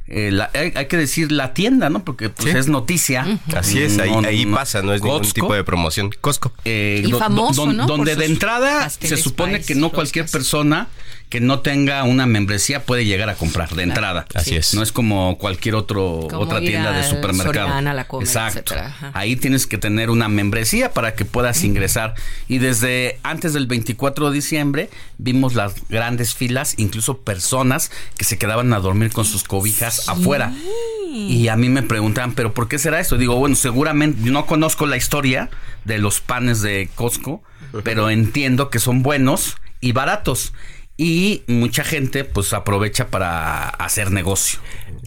eh, 0.08 0.30
la- 0.32 0.50
hay, 0.54 0.72
hay 0.74 0.86
que 0.86 0.96
decir 0.96 1.30
la 1.32 1.54
tienda, 1.54 1.90
¿no? 1.90 2.04
Porque 2.04 2.30
pues, 2.30 2.50
Sí. 2.52 2.56
es 2.58 2.68
noticia. 2.68 3.38
Así 3.54 3.82
es, 3.82 3.98
ahí, 3.98 4.10
No, 4.10 4.26
ahí 4.26 4.44
no- 4.46 4.56
pasa, 4.56 4.82
no 4.82 4.94
es 4.94 5.02
ningún 5.02 5.22
tipo 5.32 5.54
de 5.54 5.64
promoción. 5.64 6.10
Costco. 6.20 6.52
eh, 6.64 7.02
Y 7.06 7.10
do- 7.10 7.18
famoso, 7.18 7.66
don- 7.66 7.76
¿no? 7.76 7.86
Donde 7.86 8.16
de 8.16 8.24
entrada 8.26 8.88
se 8.90 9.16
supone 9.16 9.60
que 9.62 9.74
no 9.74 9.90
cualquier 9.90 10.26
persona 10.26 10.88
que 11.28 11.40
no 11.42 11.60
tenga 11.60 12.04
una 12.04 12.24
membresía 12.24 12.84
puede 12.84 13.04
llegar 13.04 13.28
a 13.28 13.34
comprar 13.34 13.68
de 13.74 13.82
entrada. 13.82 14.24
Así 14.34 14.56
es. 14.56 14.72
No 14.72 14.82
es 14.82 14.92
como 14.92 15.36
cualquier 15.36 15.74
otro 15.74 16.26
Como 16.30 16.40
otra 16.40 16.58
tienda 16.60 16.90
de 16.92 17.02
supermercado. 17.04 17.68
Soriana, 17.68 17.92
la 17.92 18.06
Comer, 18.08 18.26
Exacto. 18.26 18.74
Ahí 19.12 19.36
tienes 19.36 19.66
que 19.66 19.76
tener 19.76 20.08
una 20.08 20.28
membresía 20.28 20.90
para 20.94 21.12
que 21.14 21.26
puedas 21.26 21.64
ingresar. 21.64 22.14
Y 22.48 22.58
desde 22.58 23.18
antes 23.24 23.52
del 23.52 23.66
24 23.66 24.30
de 24.30 24.36
diciembre 24.36 24.88
vimos 25.18 25.54
las 25.54 25.74
grandes 25.90 26.34
filas, 26.34 26.72
incluso 26.78 27.18
personas 27.18 27.90
que 28.16 28.24
se 28.24 28.38
quedaban 28.38 28.72
a 28.72 28.78
dormir 28.80 29.10
con 29.12 29.26
sus 29.26 29.44
cobijas 29.44 29.97
afuera. 30.06 30.52
Y 31.10 31.48
a 31.48 31.56
mí 31.56 31.68
me 31.68 31.82
preguntaban, 31.82 32.32
¿pero 32.32 32.54
por 32.54 32.68
qué 32.68 32.78
será 32.78 33.00
esto? 33.00 33.16
Digo, 33.16 33.36
bueno, 33.36 33.56
seguramente 33.56 34.22
yo 34.22 34.32
no 34.32 34.46
conozco 34.46 34.86
la 34.86 34.96
historia 34.96 35.50
de 35.84 35.98
los 35.98 36.20
panes 36.20 36.62
de 36.62 36.90
Costco, 36.94 37.42
pero 37.82 38.10
entiendo 38.10 38.70
que 38.70 38.78
son 38.78 39.02
buenos 39.02 39.56
y 39.80 39.92
baratos. 39.92 40.52
Y 40.96 41.44
mucha 41.46 41.84
gente 41.84 42.24
pues 42.24 42.52
aprovecha 42.52 43.06
para 43.08 43.68
hacer 43.68 44.10
negocio. 44.10 44.58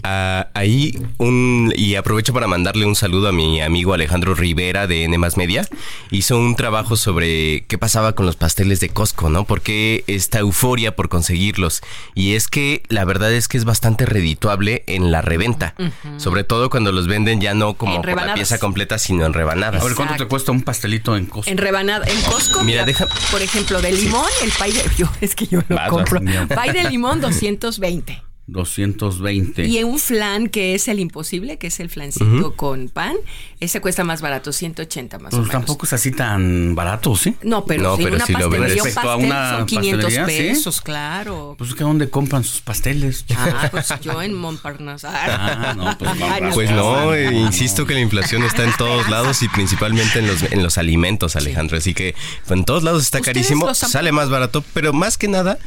Ah, 0.04 0.48
ahí 0.54 0.98
un 1.18 1.74
y 1.76 1.96
aprovecho 1.96 2.34
para 2.34 2.48
mandarle 2.48 2.86
un 2.86 2.96
saludo 2.96 3.28
a 3.28 3.32
mi 3.32 3.62
amigo 3.62 3.94
Alejandro 3.94 4.34
Rivera 4.36 4.88
de 4.88 5.04
N 5.04 5.18
Media. 5.38 5.68
Hizo 6.10 6.38
un 6.38 6.56
trabajo 6.56 6.96
sobre 6.98 7.66
qué 7.68 7.78
pasaba 7.78 8.14
con 8.14 8.26
los 8.26 8.36
pasteles 8.36 8.80
de 8.80 8.90
Costco, 8.90 9.30
¿no? 9.30 9.46
Porque 9.46 10.04
esta 10.08 10.40
euforia 10.40 10.96
por 10.96 11.10
conseguirlos. 11.10 11.82
Y 12.16 12.34
es 12.34 12.48
que 12.48 12.84
la 12.90 13.06
verdad 13.06 13.32
es 13.32 13.48
que 13.48 13.58
es 13.58 13.66
bastante 13.66 14.06
redituable 14.06 14.84
en 14.88 15.12
la 15.12 15.22
reventa. 15.22 15.76
Sobre 16.18 16.44
todo 16.44 16.70
cuando 16.70 16.92
los 16.92 17.08
venden 17.08 17.42
ya 17.42 17.54
no 17.54 17.76
como 17.76 18.02
por 18.02 18.16
la 18.16 18.34
pieza 18.34 18.60
completa, 18.60 18.98
sino 18.98 19.26
en 19.26 19.34
rebanadas. 19.34 19.82
A 19.82 19.86
ver, 19.86 19.96
¿cuánto 19.96 20.16
te 20.16 20.26
cuesta 20.26 20.52
un 20.52 20.62
pastelito 20.64 21.16
en 21.16 21.26
Costco? 21.26 21.52
En 21.52 21.58
rebanada, 21.58 22.06
en 22.08 22.22
Costco, 22.22 22.64
Mira, 22.64 22.84
mira, 22.84 22.86
deja- 22.86 23.08
por 23.32 23.42
ejemplo, 23.42 23.82
de 23.82 23.92
limón, 23.92 24.26
el 24.44 24.52
pay 24.52 24.72
de 24.72 24.82
yo, 24.98 25.10
es 25.22 25.36
que 25.36 25.48
yo 25.48 25.62
lo 25.68 25.76
Vas, 25.76 25.90
compro. 25.90 26.22
Pay 26.56 26.72
de 26.72 26.90
limón 26.90 27.22
220. 27.22 28.22
220. 28.48 29.66
Y 29.68 29.84
un 29.84 29.98
flan 30.00 30.48
que 30.50 30.76
es 30.76 30.88
el 30.88 31.00
imposible, 31.00 31.58
que 31.58 31.68
es 31.68 31.80
el 31.80 31.90
flancito 31.90 32.56
con 32.56 32.90
pan, 32.90 33.16
ese 33.60 33.80
cuesta 33.82 34.04
más 34.04 34.22
barato, 34.22 34.52
180 34.52 35.20
más 35.20 35.34
o 35.34 35.38
Pues 35.38 35.48
menos. 35.48 35.52
tampoco 35.52 35.86
es 35.86 35.94
así 35.94 36.12
tan 36.12 36.76
barato, 36.76 37.16
¿sí? 37.16 37.36
No, 37.44 37.66
pero, 37.66 37.84
No, 37.84 37.98
pero 37.98 38.16
una 38.16 38.26
sí 38.26 38.34
lo 38.34 38.50
pastelería, 38.50 38.84
un 38.84 38.86
Respecto 38.86 39.00
a 39.10 39.14
pastel 39.16 39.26
una 39.26 39.58
son 39.58 39.66
500 39.68 40.04
pastelería, 40.04 40.26
¿sí? 40.44 40.50
pesos, 40.56 40.82
claro. 40.82 41.56
Pues 41.58 41.74
que 41.76 41.84
dónde 41.84 42.10
compran 42.10 42.44
sus 42.44 42.62
pasteles. 42.62 43.26
Ah, 43.38 43.70
pues 43.72 43.88
yo 44.02 44.22
en 44.22 44.34
Montparnasse. 44.34 45.08
Ah, 45.08 45.74
no, 45.78 45.98
pues 45.98 46.20
razón. 46.20 46.50
Pues 46.54 46.72
no, 46.72 47.14
eh, 47.14 47.34
insisto 47.34 47.86
que 47.86 47.94
la 47.94 48.02
inflación 48.02 48.44
está 48.44 48.64
en 48.64 48.74
todos 48.78 49.10
lados 49.10 49.42
y 49.44 49.48
principalmente 49.50 50.20
en 50.20 50.28
los, 50.28 50.44
en 50.44 50.62
los 50.64 50.78
alimentos, 50.78 51.36
Alejandro. 51.36 51.78
Así 51.78 51.94
que 51.94 52.16
pues, 52.46 52.60
en 52.60 52.66
todos 52.66 52.84
lados 52.84 53.04
está 53.04 53.20
¿Ustedes 53.20 53.36
carísimo, 53.36 53.74
sale 53.74 54.12
más 54.12 54.30
barato, 54.30 54.64
pero 54.74 54.94
más 54.94 55.18
que 55.18 55.28
nada 55.28 55.58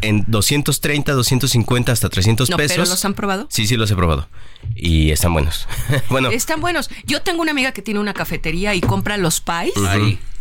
en 0.00 0.24
230, 0.26 1.12
250 1.12 1.92
hasta 1.92 2.08
300 2.08 2.50
No, 2.50 2.56
pesos. 2.56 2.76
pero 2.76 2.88
¿los 2.88 3.04
han 3.04 3.14
probado? 3.14 3.46
Sí, 3.50 3.66
sí, 3.66 3.76
los 3.76 3.90
he 3.90 3.96
probado. 3.96 4.28
Y 4.74 5.10
están 5.10 5.32
buenos. 5.32 5.66
bueno, 6.10 6.30
Están 6.30 6.60
buenos. 6.60 6.90
Yo 7.04 7.22
tengo 7.22 7.42
una 7.42 7.50
amiga 7.52 7.72
que 7.72 7.82
tiene 7.82 8.00
una 8.00 8.14
cafetería 8.14 8.74
y 8.74 8.80
compra 8.80 9.16
los 9.16 9.40
pies. 9.40 9.72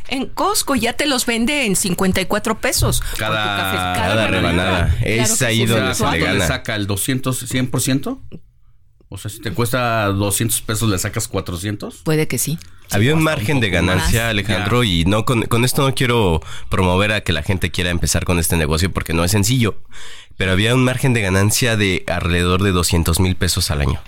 En 0.10 0.26
Costco 0.28 0.76
ya 0.76 0.94
te 0.94 1.06
los 1.06 1.26
vende 1.26 1.66
en 1.66 1.76
54 1.76 2.60
pesos. 2.62 3.02
Cada- 3.18 3.58
café. 3.58 4.00
cada 4.00 4.28
rebanada. 4.28 4.96
Es 5.04 5.18
Claro 5.18 5.38
que 5.40 5.46
ahí 5.46 5.66
donde 5.66 5.94
se 5.96 6.04
le 6.04 6.10
¿Cuánto 6.10 6.26
gana. 6.26 6.48
saca 6.48 6.76
el 6.76 6.88
200, 6.88 7.52
100%? 7.52 8.20
O 9.10 9.18
sea, 9.18 9.32
si 9.32 9.40
te 9.40 9.52
cuesta 9.52 10.06
200 10.08 10.62
pesos, 10.64 10.90
¿le 10.90 10.98
sacas 11.00 11.28
400? 11.30 11.98
Puede 12.04 12.28
que 12.28 12.38
sí. 12.38 12.60
Había 12.92 13.14
un 13.16 13.24
margen 13.24 13.60
de 13.60 13.70
ganancia, 13.70 14.24
más. 14.24 14.30
Alejandro, 14.32 14.84
y 14.84 15.06
no 15.06 15.24
con, 15.26 15.44
con 15.44 15.64
esto 15.66 15.88
no 15.88 15.94
quiero 15.96 16.42
promover 16.70 17.12
a 17.14 17.22
que 17.22 17.32
la 17.34 17.42
gente 17.44 17.70
quiera 17.72 17.90
empezar 17.90 18.26
con 18.26 18.38
este 18.40 18.58
negocio 18.58 18.92
porque 18.92 19.14
no 19.14 19.24
es 19.24 19.32
sencillo, 19.32 19.82
pero 20.38 20.52
había 20.54 20.74
un 20.76 20.84
margen 20.84 21.14
de 21.14 21.22
ganancia 21.22 21.78
de 21.78 22.04
alrededor 22.08 22.64
de 22.64 22.72
200 22.72 23.20
mil 23.22 23.36
pesos 23.36 23.72
al 23.72 23.82
año. 23.82 24.00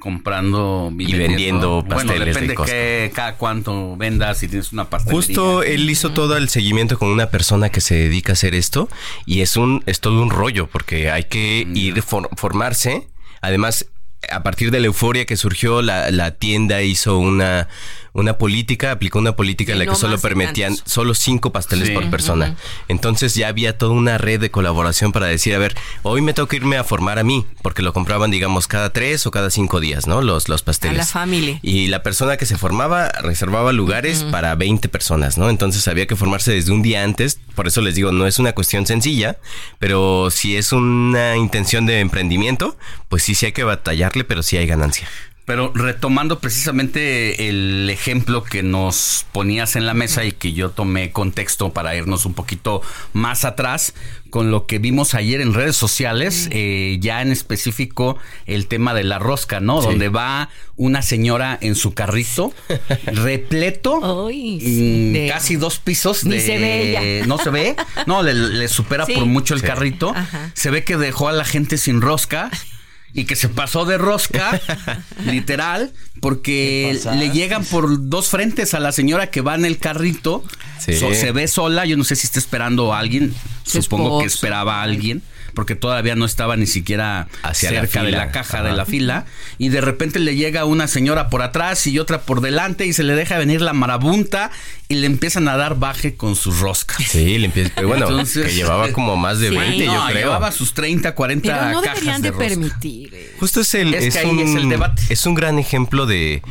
Comprando 0.00 0.92
Y 0.98 1.14
vendiendo 1.14 1.84
pasteles 1.88 1.94
Bueno, 2.06 2.24
de 2.24 2.24
depende 2.32 2.54
Costco. 2.56 2.72
que 2.72 3.12
cada 3.14 3.36
cuánto 3.36 3.96
vendas, 3.96 4.38
si 4.38 4.48
tienes 4.48 4.72
una 4.72 4.90
pastelería. 4.90 5.16
Justo 5.16 5.62
él 5.62 5.88
hizo 5.88 6.10
todo 6.10 6.36
el 6.36 6.48
seguimiento 6.48 6.98
con 6.98 7.08
una 7.08 7.26
persona 7.30 7.68
que 7.70 7.80
se 7.80 7.94
dedica 7.94 8.32
a 8.32 8.34
hacer 8.34 8.56
esto 8.56 8.88
y 9.26 9.42
es 9.42 9.56
un 9.56 9.84
es 9.86 10.00
todo 10.00 10.20
un 10.20 10.30
rollo 10.30 10.66
porque 10.66 11.08
hay 11.10 11.24
que 11.24 11.66
ir 11.72 12.02
for- 12.02 12.28
formarse. 12.36 13.06
Además, 13.40 13.86
a 14.30 14.42
partir 14.42 14.70
de 14.70 14.80
la 14.80 14.86
euforia 14.86 15.24
que 15.24 15.36
surgió, 15.36 15.82
la, 15.82 16.30
tienda 16.32 16.82
hizo 16.82 17.18
una 17.18 17.68
una 18.14 18.36
política, 18.36 18.92
aplicó 18.92 19.18
una 19.18 19.34
política 19.36 19.72
en 19.72 19.78
la 19.78 19.84
no 19.86 19.92
que 19.92 19.98
solo 19.98 20.18
permitían 20.18 20.74
tantos. 20.76 20.92
solo 20.92 21.14
cinco 21.14 21.50
pasteles 21.52 21.88
Sí. 21.88 21.94
por 21.94 22.08
persona. 22.10 22.56
Entonces 22.88 23.34
ya 23.34 23.48
había 23.48 23.78
toda 23.78 23.92
una 23.92 24.18
red 24.18 24.40
de 24.40 24.50
colaboración 24.50 25.12
para 25.12 25.26
decir, 25.26 25.54
a 25.54 25.58
ver, 25.58 25.74
hoy 26.02 26.20
me 26.20 26.34
toca 26.34 26.56
irme 26.56 26.76
a 26.76 26.84
formar 26.84 27.18
a 27.18 27.24
mí, 27.24 27.46
porque 27.62 27.82
lo 27.82 27.92
compraban, 27.92 28.30
digamos, 28.30 28.66
cada 28.66 28.90
tres 28.90 29.26
o 29.26 29.30
cada 29.30 29.50
cinco 29.50 29.80
días, 29.80 30.06
¿no? 30.06 30.20
Los, 30.20 30.48
los 30.48 30.62
pasteles. 30.62 30.96
A 30.96 30.98
la 30.98 31.06
familia. 31.06 31.58
Y 31.62 31.86
la 31.88 32.02
persona 32.02 32.36
que 32.36 32.44
se 32.46 32.58
formaba 32.58 33.08
reservaba 33.08 33.72
lugares 33.72 34.24
para 34.24 34.54
20 34.54 34.88
personas, 34.88 35.38
¿no? 35.38 35.48
Entonces 35.48 35.88
había 35.88 36.06
que 36.06 36.16
formarse 36.16 36.52
desde 36.52 36.72
un 36.72 36.82
día 36.82 37.02
antes. 37.04 37.40
Por 37.54 37.66
eso 37.66 37.80
les 37.80 37.94
digo, 37.94 38.12
no 38.12 38.26
es 38.26 38.38
una 38.38 38.52
cuestión 38.52 38.86
sencilla, 38.86 39.38
pero 39.78 40.30
si 40.30 40.56
es 40.56 40.72
una 40.72 41.36
intención 41.36 41.86
de 41.86 42.00
emprendimiento, 42.00 42.76
pues 43.08 43.22
sí, 43.22 43.34
sí 43.34 43.46
hay 43.46 43.52
que 43.52 43.64
batallarle, 43.64 44.24
pero 44.24 44.42
sí 44.42 44.56
hay 44.56 44.66
ganancia. 44.66 45.08
Pero 45.52 45.70
retomando 45.74 46.38
precisamente 46.38 47.50
el 47.50 47.90
ejemplo 47.90 48.42
que 48.42 48.62
nos 48.62 49.26
ponías 49.32 49.76
en 49.76 49.84
la 49.84 49.92
mesa 49.92 50.24
y 50.24 50.32
que 50.32 50.54
yo 50.54 50.70
tomé 50.70 51.10
contexto 51.12 51.74
para 51.74 51.94
irnos 51.94 52.24
un 52.24 52.32
poquito 52.32 52.80
más 53.12 53.44
atrás 53.44 53.92
con 54.30 54.50
lo 54.50 54.64
que 54.64 54.78
vimos 54.78 55.12
ayer 55.14 55.42
en 55.42 55.52
redes 55.52 55.76
sociales, 55.76 56.48
eh, 56.52 56.96
ya 57.02 57.20
en 57.20 57.30
específico 57.30 58.16
el 58.46 58.66
tema 58.66 58.94
de 58.94 59.04
la 59.04 59.18
rosca, 59.18 59.60
¿no? 59.60 59.82
Sí. 59.82 59.88
Donde 59.88 60.08
va 60.08 60.48
una 60.76 61.02
señora 61.02 61.58
en 61.60 61.74
su 61.74 61.92
carrito 61.92 62.54
repleto, 63.06 64.26
Ay, 64.28 64.58
sí, 64.58 65.12
de- 65.12 65.28
casi 65.28 65.56
dos 65.56 65.78
pisos 65.78 66.24
Ni 66.24 66.36
de... 66.36 66.40
se 66.40 66.56
ve 66.58 66.88
ella. 67.18 67.26
No 67.26 67.36
se 67.36 67.50
ve, 67.50 67.76
no, 68.06 68.22
le, 68.22 68.32
le 68.32 68.68
supera 68.68 69.04
Sí. 69.04 69.12
por 69.12 69.26
mucho 69.26 69.52
el 69.52 69.60
Sí. 69.60 69.66
carrito. 69.66 70.14
Ajá. 70.16 70.50
Se 70.54 70.70
ve 70.70 70.82
que 70.82 70.96
dejó 70.96 71.28
a 71.28 71.32
la 71.32 71.44
gente 71.44 71.76
sin 71.76 72.00
rosca 72.00 72.50
y 73.14 73.24
que 73.24 73.36
se 73.36 73.48
pasó 73.48 73.84
de 73.84 73.98
rosca, 73.98 74.60
literal, 75.26 75.92
porque 76.20 76.98
le 77.16 77.30
llegan 77.30 77.64
por 77.64 78.08
dos 78.08 78.28
frentes 78.28 78.74
a 78.74 78.80
la 78.80 78.92
señora 78.92 79.30
que 79.30 79.40
va 79.40 79.54
en 79.54 79.64
el 79.64 79.78
carrito. 79.78 80.44
Sí. 80.78 80.94
So- 80.98 81.14
se 81.14 81.32
ve 81.32 81.46
sola, 81.48 81.84
yo 81.84 81.96
no 81.96 82.04
sé 82.04 82.16
si 82.16 82.26
está 82.26 82.38
esperando 82.38 82.92
a 82.92 82.98
alguien, 82.98 83.34
Su 83.64 83.82
supongo 83.82 84.20
que 84.20 84.26
esperaba 84.26 84.80
a 84.80 84.82
alguien. 84.82 85.22
Porque 85.54 85.74
todavía 85.74 86.14
no 86.16 86.24
estaba 86.24 86.56
ni 86.56 86.66
siquiera 86.66 87.28
Hacia 87.42 87.70
la 87.72 87.80
cerca 87.82 88.00
de 88.02 88.06
fila. 88.06 88.18
la 88.26 88.30
caja 88.32 88.58
Ajá. 88.58 88.68
de 88.68 88.72
la 88.72 88.86
fila. 88.86 89.26
Y 89.58 89.68
de 89.68 89.80
repente 89.80 90.18
le 90.18 90.34
llega 90.36 90.64
una 90.64 90.88
señora 90.88 91.28
por 91.28 91.42
atrás 91.42 91.86
y 91.86 91.98
otra 91.98 92.22
por 92.22 92.40
delante 92.40 92.86
y 92.86 92.92
se 92.92 93.02
le 93.02 93.14
deja 93.14 93.36
venir 93.38 93.60
la 93.60 93.72
marabunta 93.72 94.50
y 94.88 94.94
le 94.96 95.06
empiezan 95.06 95.48
a 95.48 95.56
dar 95.56 95.78
baje 95.78 96.14
con 96.16 96.36
sus 96.36 96.60
roscas. 96.60 96.98
Sí, 97.06 97.38
le 97.38 97.46
empieza- 97.46 97.72
pero 97.74 97.88
bueno, 97.88 98.08
Entonces- 98.08 98.46
que 98.46 98.54
llevaba 98.54 98.88
como 98.92 99.16
más 99.16 99.38
de 99.40 99.50
Sí. 99.50 99.56
20, 99.56 99.86
no, 99.86 99.94
yo 99.94 100.06
creo. 100.06 100.26
llevaba 100.26 100.52
sus 100.52 100.74
30, 100.74 101.14
40 101.14 101.48
Pero 101.58 101.70
no 101.72 101.80
cajas 101.82 101.94
deberían 102.00 102.22
de, 102.22 102.30
rosca. 102.30 102.44
permitir. 102.48 103.14
eh. 103.14 103.34
Justo 103.38 103.60
es 103.60 103.74
el 103.74 103.94
Es 103.94 104.04
es, 104.04 104.14
que 104.14 104.20
ahí 104.20 104.26
un, 104.30 104.38
es 104.40 104.54
el 104.54 104.68
debate. 104.68 105.02
es 105.08 105.26
un 105.26 105.34
gran 105.34 105.58
ejemplo 105.58 106.06
de, 106.06 106.42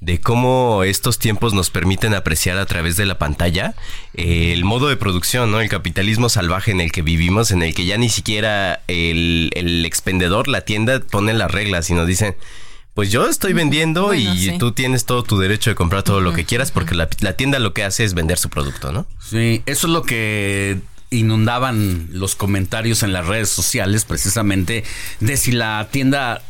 de 0.00 0.20
cómo 0.20 0.84
estos 0.84 1.18
tiempos 1.18 1.54
nos 1.54 1.70
permiten 1.70 2.14
apreciar 2.14 2.56
a 2.58 2.66
través 2.66 2.96
de 2.96 3.04
la 3.04 3.18
pantalla 3.18 3.74
eh, 4.14 4.52
el 4.52 4.64
modo 4.64 4.88
de 4.88 4.96
producción, 4.96 5.50
¿no? 5.50 5.60
El 5.60 5.68
capitalismo 5.68 6.28
salvaje 6.28 6.70
en 6.70 6.80
el 6.80 6.92
que 6.92 7.02
vivimos, 7.02 7.50
en 7.50 7.62
el 7.62 7.74
que 7.74 7.84
ya 7.84 7.98
ni 7.98 8.08
siquiera 8.08 8.80
el, 8.86 9.50
el 9.54 9.84
expendedor, 9.84 10.46
la 10.46 10.60
tienda, 10.60 11.00
pone 11.00 11.32
las 11.34 11.50
reglas 11.50 11.90
y 11.90 11.94
nos 11.94 12.06
dicen. 12.06 12.36
Pues 12.94 13.12
yo 13.12 13.28
estoy 13.28 13.52
vendiendo 13.52 14.06
Bueno, 14.06 14.34
y 14.34 14.38
sí. 14.46 14.58
tú 14.58 14.72
tienes 14.72 15.04
todo 15.04 15.22
tu 15.22 15.38
derecho 15.38 15.70
de 15.70 15.76
comprar 15.76 16.02
todo 16.02 16.20
lo 16.20 16.32
que 16.32 16.44
quieras 16.44 16.72
porque 16.72 16.96
la, 16.96 17.08
la 17.20 17.34
tienda 17.34 17.60
lo 17.60 17.72
que 17.72 17.84
hace 17.84 18.02
es 18.02 18.12
vender 18.12 18.38
su 18.38 18.48
producto, 18.50 18.90
¿no? 18.90 19.06
Sí, 19.20 19.62
eso 19.66 19.86
es 19.86 19.92
lo 19.92 20.02
que 20.02 20.78
inundaban 21.10 22.08
los 22.12 22.34
comentarios 22.34 23.02
en 23.02 23.12
las 23.12 23.26
redes 23.26 23.48
sociales 23.50 24.04
precisamente 24.04 24.84
de 25.20 25.36
si 25.36 25.52
la 25.52 25.86
tienda 25.90 26.42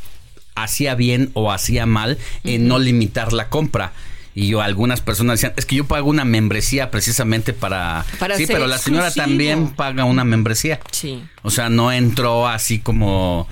hacía 0.63 0.95
bien 0.95 1.31
o 1.35 1.53
hacía 1.53 1.87
mal 1.87 2.19
en 2.45 2.69
no 2.69 2.79
limitar 2.79 3.33
la 3.33 3.49
compra. 3.49 3.93
Y 4.35 4.47
yo, 4.49 4.63
algunas 4.63 5.01
personas 5.01 5.41
decían, 5.41 5.53
es 5.57 5.67
que 5.67 5.75
yo 5.75 5.87
pago 5.87 6.09
una 6.09 6.25
membresía 6.25 6.93
precisamente 6.93 7.53
para... 7.53 8.07
Para 8.21 8.37
sí, 8.37 8.47
ser 8.47 8.55
pero 8.55 8.69
la 8.69 8.79
señora 8.79 9.07
exclusivo. 9.07 9.33
también 9.33 9.69
paga 9.71 10.05
una 10.05 10.23
membresía. 10.23 10.79
Sí. 10.93 11.25
O 11.43 11.51
sea, 11.51 11.71
no 11.71 11.91
entró 11.91 12.47
así 12.47 12.79
como... 12.79 13.49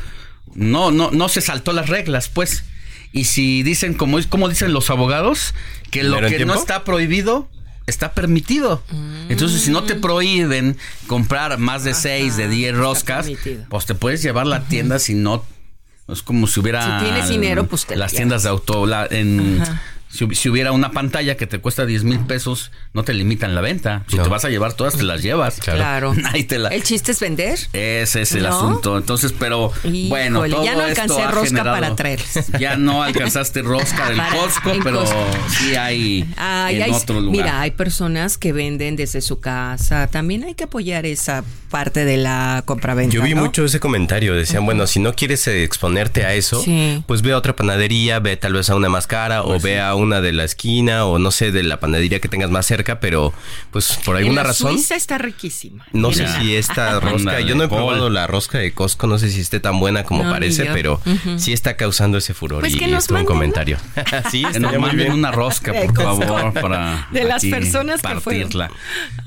No, 0.54 0.92
no, 0.92 1.10
no 1.10 1.28
se 1.28 1.40
saltó 1.40 1.72
las 1.72 1.88
reglas, 1.88 2.28
pues. 2.28 2.62
Y 3.10 3.24
si 3.24 3.64
dicen, 3.64 3.94
como, 3.94 4.18
como 4.28 4.48
dicen 4.48 4.72
los 4.72 4.88
abogados, 4.88 5.54
que 5.90 6.04
lo 6.04 6.16
¿Mero 6.16 6.28
en 6.28 6.36
que 6.36 6.44
no 6.46 6.54
está 6.54 6.84
prohibido 6.84 7.48
está 7.86 8.12
permitido. 8.12 8.82
Entonces, 9.28 9.62
si 9.62 9.70
no 9.70 9.84
te 9.84 9.94
prohíben 9.94 10.76
comprar 11.06 11.58
más 11.58 11.84
de 11.84 11.94
seis, 11.94 12.36
de 12.36 12.48
10 12.48 12.74
está 12.74 12.80
roscas, 12.80 13.28
pues 13.68 13.86
te 13.86 13.94
puedes 13.94 14.22
llevar 14.22 14.46
la 14.46 14.64
tienda 14.64 14.98
si 14.98 15.14
no... 15.14 15.44
Es 16.08 16.22
como 16.22 16.46
si 16.46 16.60
hubiera... 16.60 16.98
Si 17.00 17.04
tienes 17.04 17.28
dinero, 17.28 17.66
pues 17.66 17.84
te 17.86 17.96
Las 17.96 18.12
tiendas 18.12 18.42
de 18.44 18.48
auto... 18.48 18.86
la- 18.86 19.06
en, 19.10 19.60
Ajá. 19.60 19.82
Si, 20.16 20.24
hubi- 20.24 20.34
si 20.34 20.48
hubiera 20.48 20.72
una 20.72 20.90
pantalla 20.90 21.36
que 21.36 21.46
te 21.46 21.58
cuesta 21.60 21.86
10 21.86 22.04
mil 22.04 22.18
pesos, 22.20 22.70
no 22.92 23.04
te 23.04 23.14
limitan 23.14 23.54
la 23.54 23.60
venta. 23.60 24.02
Si 24.08 24.16
No. 24.16 24.22
te 24.24 24.28
vas 24.28 24.44
a 24.44 24.48
llevar 24.48 24.72
todas, 24.72 24.96
te 24.96 25.02
las 25.02 25.22
llevas. 25.22 25.60
Claro. 25.60 26.14
Ahí 26.32 26.44
te 26.44 26.58
la... 26.58 26.68
El 26.70 26.82
chiste 26.82 27.12
es 27.12 27.20
vender. 27.20 27.58
Ese 27.72 28.22
es 28.22 28.32
el 28.32 28.42
¿No? 28.44 28.48
asunto. 28.56 28.96
Entonces, 28.98 29.32
pero 29.38 29.70
Híjole, 29.84 30.08
bueno, 30.08 30.44
todo 30.48 30.64
ya 30.64 30.74
no 30.74 30.86
esto 30.86 31.02
alcancé 31.02 31.26
rosca 31.30 31.48
generado- 31.48 31.74
para 31.80 31.94
traerles. 31.96 32.46
Ya 32.60 32.76
no 32.76 33.02
alcanzaste 33.02 33.62
rosca 33.62 34.08
del 34.08 34.16
Para- 34.18 34.36
Costco, 34.36 34.72
pero 34.82 35.00
Costco. 35.00 35.26
sí 35.58 35.76
hay 35.76 36.28
Ay, 36.36 36.76
en 36.76 36.82
hay- 36.82 36.90
otro 36.90 37.20
lugar. 37.20 37.32
Mira, 37.44 37.60
hay 37.60 37.70
personas 37.72 38.38
que 38.38 38.52
venden 38.52 38.96
desde 38.96 39.20
su 39.20 39.40
casa. 39.40 40.06
También 40.08 40.44
hay 40.44 40.54
que 40.54 40.64
apoyar 40.64 41.06
esa 41.06 41.44
parte 41.70 42.04
de 42.04 42.16
la 42.16 42.62
compraventa. 42.64 43.14
Yo 43.14 43.22
vi 43.22 43.34
¿no? 43.34 43.42
mucho 43.42 43.64
ese 43.64 43.80
comentario. 43.80 44.34
Decían, 44.34 44.64
bueno, 44.64 44.86
si 44.86 45.00
no 45.00 45.12
quieres 45.14 45.46
exponerte 45.48 46.24
a 46.24 46.32
eso, 46.34 46.62
Sí. 46.62 47.02
pues 47.06 47.22
ve 47.22 47.32
a 47.32 47.36
otra 47.36 47.54
panadería, 47.54 48.18
ve 48.20 48.36
tal 48.36 48.52
vez 48.54 48.70
a 48.70 48.76
una 48.76 48.88
más 48.88 49.06
cara 49.06 49.42
Pues 49.42 49.62
o 49.62 49.64
ve 49.64 49.80
a 49.80 49.94
una 50.06 50.20
de 50.20 50.32
la 50.32 50.44
esquina 50.44 51.04
o 51.04 51.18
no 51.18 51.30
sé, 51.30 51.52
de 51.52 51.62
la 51.62 51.78
panadería 51.80 52.20
que 52.20 52.28
tengas 52.28 52.50
más 52.50 52.66
cerca, 52.66 53.00
pero 53.00 53.32
pues 53.70 53.98
por 54.04 54.16
En 54.16 54.22
alguna 54.22 54.42
la 54.42 54.48
razón. 54.48 54.72
Suiza 54.72 54.94
está 54.96 55.18
riquísima. 55.18 55.86
No 55.92 56.12
sé 56.12 56.26
si 56.40 56.56
esta 56.56 56.98
rosca, 57.00 57.40
yo 57.40 57.54
no 57.54 57.64
he 57.64 57.68
Paul. 57.68 57.80
probado 57.80 58.10
la 58.10 58.26
rosca 58.26 58.58
de 58.58 58.72
Costco, 58.72 59.06
no 59.06 59.18
sé 59.18 59.30
si 59.30 59.40
esté 59.40 59.60
tan 59.60 59.78
buena 59.78 60.04
como 60.04 60.24
No, 60.24 60.30
parece, 60.30 60.66
pero 60.66 61.00
sí 61.36 61.52
está 61.52 61.76
causando 61.76 62.18
ese 62.18 62.34
furor 62.34 62.60
Pues 62.60 62.74
y 62.74 62.78
que 62.78 62.86
nos 62.86 63.04
esto 63.04 63.14
un 63.14 63.24
comentario. 63.24 63.78
sí, 64.30 64.44
Que 64.52 64.60
nos 64.60 64.78
manden 64.78 65.12
una 65.12 65.30
rosca, 65.32 65.72
por 65.72 65.94
favor, 65.94 66.52
para 66.54 67.08
De 67.12 67.24
las 67.24 67.42
aquí 67.42 67.50
personas 67.50 68.00
que 68.02 68.20
fueron. 68.20 68.50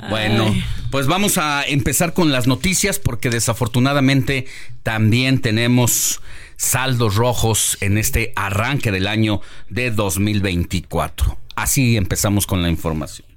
Bueno, 0.10 0.56
pues 0.92 1.08
vamos 1.08 1.38
a 1.38 1.64
empezar 1.64 2.14
con 2.14 2.32
las 2.32 2.48
noticias 2.48 3.00
porque 3.00 3.30
desafortunadamente 3.30 4.48
también 4.84 5.40
tenemos 5.40 6.22
saldos 6.60 7.16
rojos 7.16 7.78
en 7.80 7.98
este 7.98 8.34
arranque 8.36 8.92
del 8.92 9.08
año 9.08 9.42
de 9.70 9.92
2024. 9.92 11.38
Así 11.56 11.98
empezamos 11.98 12.46
con 12.46 12.62
la 12.62 12.70
información. 12.70 13.28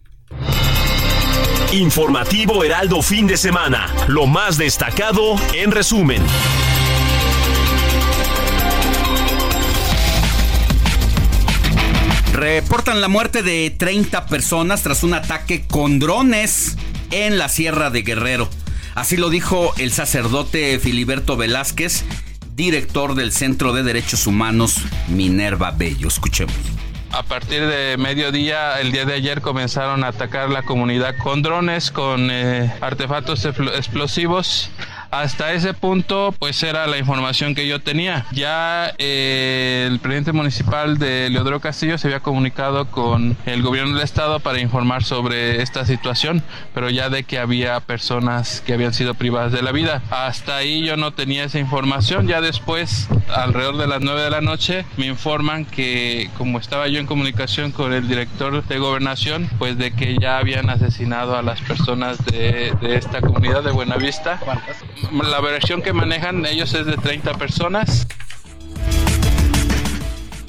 Informativo 1.72 2.64
Heraldo 2.64 3.00
fin 3.00 3.26
de 3.26 3.36
semana. 3.36 3.86
Lo 4.08 4.26
más 4.26 4.58
destacado 4.58 5.36
en 5.54 5.70
resumen. 5.70 6.20
Reportan 12.32 13.00
la 13.00 13.08
muerte 13.08 13.42
de 13.42 13.70
30 13.70 14.26
personas 14.26 14.82
tras 14.82 15.04
un 15.04 15.14
ataque 15.14 15.64
con 15.66 16.00
drones 16.00 16.76
en 17.12 17.38
la 17.38 17.48
Sierra 17.48 17.90
de 17.90 18.02
Guerrero. 18.02 18.50
Así 18.94 19.16
lo 19.16 19.30
dijo 19.30 19.72
el 19.78 19.92
sacerdote 19.92 20.78
Filiberto 20.78 21.36
Velázquez, 21.36 22.04
director 22.54 23.14
del 23.14 23.32
Centro 23.32 23.72
de 23.72 23.82
Derechos 23.82 24.26
Humanos 24.26 24.76
Minerva 25.08 25.70
Bello. 25.70 26.08
Escuchemos. 26.08 26.54
A 27.10 27.22
partir 27.22 27.66
de 27.66 27.96
mediodía, 27.98 28.80
el 28.80 28.90
día 28.90 29.04
de 29.04 29.12
ayer 29.14 29.42
comenzaron 29.42 30.02
a 30.02 30.08
atacar 30.08 30.48
la 30.48 30.62
comunidad 30.62 31.14
con 31.18 31.42
drones, 31.42 31.90
con 31.90 32.30
eh, 32.30 32.72
artefactos 32.80 33.44
expl- 33.44 33.76
explosivos. 33.76 34.70
Hasta 35.12 35.52
ese 35.52 35.74
punto, 35.74 36.34
pues 36.38 36.62
era 36.62 36.86
la 36.86 36.96
información 36.96 37.54
que 37.54 37.68
yo 37.68 37.82
tenía. 37.82 38.24
Ya 38.32 38.94
eh, 38.96 39.86
el 39.86 39.98
presidente 39.98 40.32
municipal 40.32 40.96
de 40.96 41.28
Leodoro 41.28 41.60
Castillo 41.60 41.98
se 41.98 42.08
había 42.08 42.20
comunicado 42.20 42.86
con 42.90 43.36
el 43.44 43.60
gobierno 43.60 43.92
del 43.92 44.04
estado 44.04 44.40
para 44.40 44.58
informar 44.60 45.04
sobre 45.04 45.60
esta 45.60 45.84
situación, 45.84 46.42
pero 46.72 46.88
ya 46.88 47.10
de 47.10 47.24
que 47.24 47.38
había 47.38 47.78
personas 47.80 48.62
que 48.62 48.72
habían 48.72 48.94
sido 48.94 49.12
privadas 49.12 49.52
de 49.52 49.60
la 49.60 49.70
vida. 49.70 50.00
Hasta 50.10 50.56
ahí 50.56 50.82
yo 50.82 50.96
no 50.96 51.12
tenía 51.12 51.44
esa 51.44 51.58
información. 51.58 52.26
Ya 52.26 52.40
después, 52.40 53.08
alrededor 53.28 53.76
de 53.76 53.88
las 53.88 54.00
9 54.00 54.18
de 54.18 54.30
la 54.30 54.40
noche, 54.40 54.86
me 54.96 55.04
informan 55.04 55.66
que 55.66 56.30
como 56.38 56.58
estaba 56.58 56.88
yo 56.88 56.98
en 56.98 57.06
comunicación 57.06 57.70
con 57.70 57.92
el 57.92 58.08
director 58.08 58.64
de 58.64 58.78
gobernación, 58.78 59.50
pues 59.58 59.76
de 59.76 59.90
que 59.90 60.16
ya 60.18 60.38
habían 60.38 60.70
asesinado 60.70 61.36
a 61.36 61.42
las 61.42 61.60
personas 61.60 62.16
de, 62.24 62.72
de 62.80 62.96
esta 62.96 63.20
comunidad 63.20 63.62
de 63.62 63.72
Buenavista. 63.72 64.40
La 65.10 65.40
versión 65.40 65.82
que 65.82 65.92
manejan 65.92 66.44
ellos 66.46 66.74
es 66.74 66.86
de 66.86 66.96
30 66.96 67.34
personas. 67.34 68.06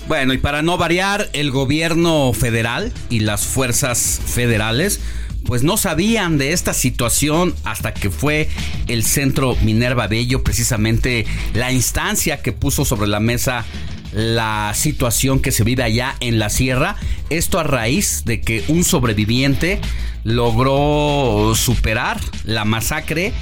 Bueno, 0.07 0.33
y 0.33 0.37
para 0.37 0.61
no 0.61 0.77
variar, 0.77 1.29
el 1.33 1.51
gobierno 1.51 2.33
federal 2.33 2.91
y 3.09 3.21
las 3.21 3.45
fuerzas 3.45 4.21
federales 4.25 4.99
pues 5.45 5.63
no 5.63 5.75
sabían 5.77 6.37
de 6.37 6.53
esta 6.53 6.73
situación 6.73 7.53
hasta 7.63 7.93
que 7.93 8.09
fue 8.09 8.49
el 8.87 9.03
centro 9.03 9.57
Minerva 9.61 10.07
Bello 10.07 10.41
precisamente 10.41 11.25
la 11.53 11.71
instancia 11.71 12.41
que 12.41 12.53
puso 12.53 12.85
sobre 12.85 13.07
la 13.09 13.19
mesa 13.19 13.65
la 14.13 14.71
situación 14.75 15.41
que 15.41 15.51
se 15.51 15.63
vive 15.63 15.83
allá 15.83 16.15
en 16.19 16.37
la 16.37 16.49
sierra. 16.49 16.95
Esto 17.29 17.59
a 17.59 17.63
raíz 17.63 18.23
de 18.25 18.41
que 18.41 18.63
un 18.67 18.83
sobreviviente 18.83 19.79
logró 20.23 21.53
superar 21.55 22.19
la 22.45 22.63
masacre 22.63 23.33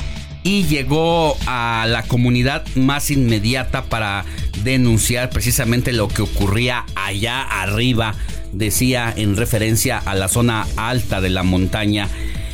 y 0.43 0.63
llegó 0.63 1.37
a 1.45 1.85
la 1.87 2.03
comunidad 2.03 2.65
más 2.75 3.11
inmediata 3.11 3.83
para 3.83 4.25
denunciar 4.63 5.29
precisamente 5.29 5.93
lo 5.93 6.07
que 6.07 6.23
ocurría 6.23 6.85
allá 6.95 7.41
arriba, 7.41 8.15
decía 8.51 9.13
en 9.15 9.37
referencia 9.37 9.97
a 9.97 10.15
la 10.15 10.27
zona 10.27 10.65
alta 10.75 11.21
de 11.21 11.29
la 11.29 11.43
montaña. 11.43 12.07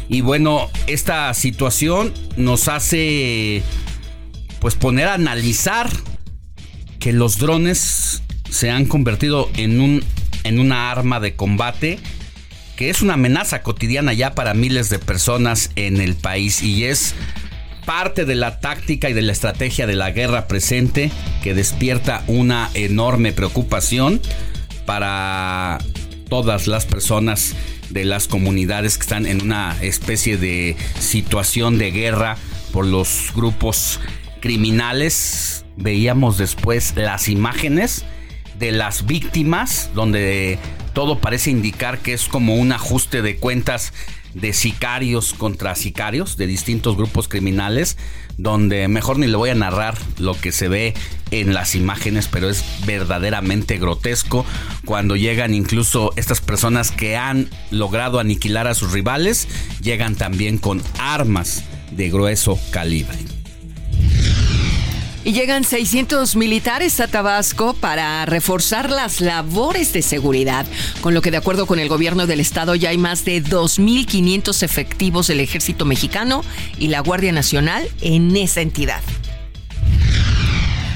Y 0.10 0.22
bueno, 0.22 0.70
esta 0.88 1.34
situación 1.34 2.14
nos 2.36 2.68
hace 2.68 3.64
pues 4.60 4.76
poner 4.76 5.08
a 5.08 5.14
analizar 5.14 5.90
que 7.00 7.14
los 7.14 7.38
drones 7.38 8.24
se 8.50 8.72
han 8.72 8.86
convertido 8.86 9.50
en 9.56 9.80
un 9.82 10.04
en 10.44 10.60
una 10.60 10.92
arma 10.92 11.20
de 11.20 11.36
combate 11.36 12.00
que 12.78 12.90
es 12.90 13.02
una 13.02 13.16
amenaza 13.16 13.64
cotidiana 13.64 14.14
ya 14.14 14.34
para 14.34 14.54
miles 14.54 14.90
de 14.90 15.00
personas 15.00 15.72
en 15.76 16.00
el 16.00 16.16
país 16.16 16.64
y 16.64 16.86
es 16.86 17.16
parte 17.88 18.26
de 18.26 18.36
la 18.36 18.60
táctica 18.60 19.10
y 19.10 19.14
de 19.14 19.22
la 19.22 19.32
estrategia 19.32 19.88
de 19.88 19.96
la 19.96 20.12
guerra 20.12 20.50
presente 20.50 21.10
que 21.42 21.54
despierta 21.54 22.22
una 22.28 22.70
enorme 22.74 23.32
preocupación 23.32 24.20
para 24.86 25.78
todas 26.28 26.68
las 26.68 26.86
personas 26.86 27.56
de 27.90 28.04
las 28.04 28.28
comunidades 28.28 28.98
que 28.98 29.04
están 29.04 29.26
en 29.26 29.42
una 29.42 29.78
especie 29.82 30.36
de 30.36 30.76
situación 31.00 31.78
de 31.78 31.92
guerra 31.92 32.36
por 32.74 32.86
los 32.86 33.32
grupos 33.34 34.02
criminales. 34.42 35.64
Veíamos 35.78 36.38
después 36.38 36.94
las 36.98 37.30
imágenes 37.30 38.04
de 38.60 38.74
las 38.74 39.06
víctimas 39.06 39.92
donde 39.96 40.60
todo 40.92 41.20
parece 41.20 41.52
indicar 41.52 42.00
que 42.00 42.12
es 42.12 42.26
como 42.26 42.56
un 42.56 42.74
ajuste 42.74 43.22
de 43.22 43.38
cuentas 43.38 43.94
de 44.40 44.54
sicarios 44.54 45.34
contra 45.34 45.76
sicarios 45.76 46.38
de 46.38 46.48
distintos 46.48 46.96
grupos 46.96 47.28
criminales, 47.28 47.98
donde 48.38 48.88
mejor 48.88 49.18
ni 49.18 49.28
le 49.28 49.36
voy 49.36 49.50
a 49.50 49.56
narrar 49.56 49.98
lo 50.20 50.40
que 50.40 50.52
se 50.52 50.68
ve 50.68 50.94
en 51.32 51.54
las 51.54 51.76
imágenes, 51.76 52.28
pero 52.32 52.50
es 52.50 52.64
verdaderamente 52.86 53.78
grotesco 53.78 54.46
cuando 54.86 55.16
llegan 55.16 55.54
incluso 55.54 56.14
estas 56.16 56.40
personas 56.40 56.92
que 56.92 57.18
han 57.18 57.50
logrado 57.72 58.20
aniquilar 58.20 58.68
a 58.68 58.76
sus 58.76 58.92
rivales, 58.92 59.48
llegan 59.82 60.16
también 60.16 60.58
con 60.58 60.82
armas 61.00 61.64
de 61.92 62.10
grueso 62.10 62.60
calibre. 62.72 63.18
Y 65.28 65.34
llegan 65.34 65.66
600 65.66 66.38
militares 66.38 67.02
a 67.02 67.10
Tabasco 67.10 67.74
para 67.74 68.26
reforzar 68.26 68.90
las 68.90 69.20
labores 69.20 69.92
de 69.92 70.02
seguridad, 70.02 70.66
con 71.02 71.14
lo 71.14 71.22
que 71.22 71.32
de 71.32 71.36
acuerdo 71.36 71.66
con 71.66 71.80
el 71.80 71.90
gobierno 71.90 72.28
del 72.28 72.40
estado 72.40 72.76
ya 72.76 72.92
hay 72.92 72.98
más 72.98 73.26
de 73.26 73.44
2.500 73.44 74.64
efectivos 74.64 75.28
del 75.28 75.42
ejército 75.42 75.84
mexicano 75.84 76.46
y 76.80 76.88
la 76.88 77.02
Guardia 77.02 77.34
Nacional 77.34 77.86
en 78.00 78.38
esa 78.38 78.62
entidad. 78.62 79.02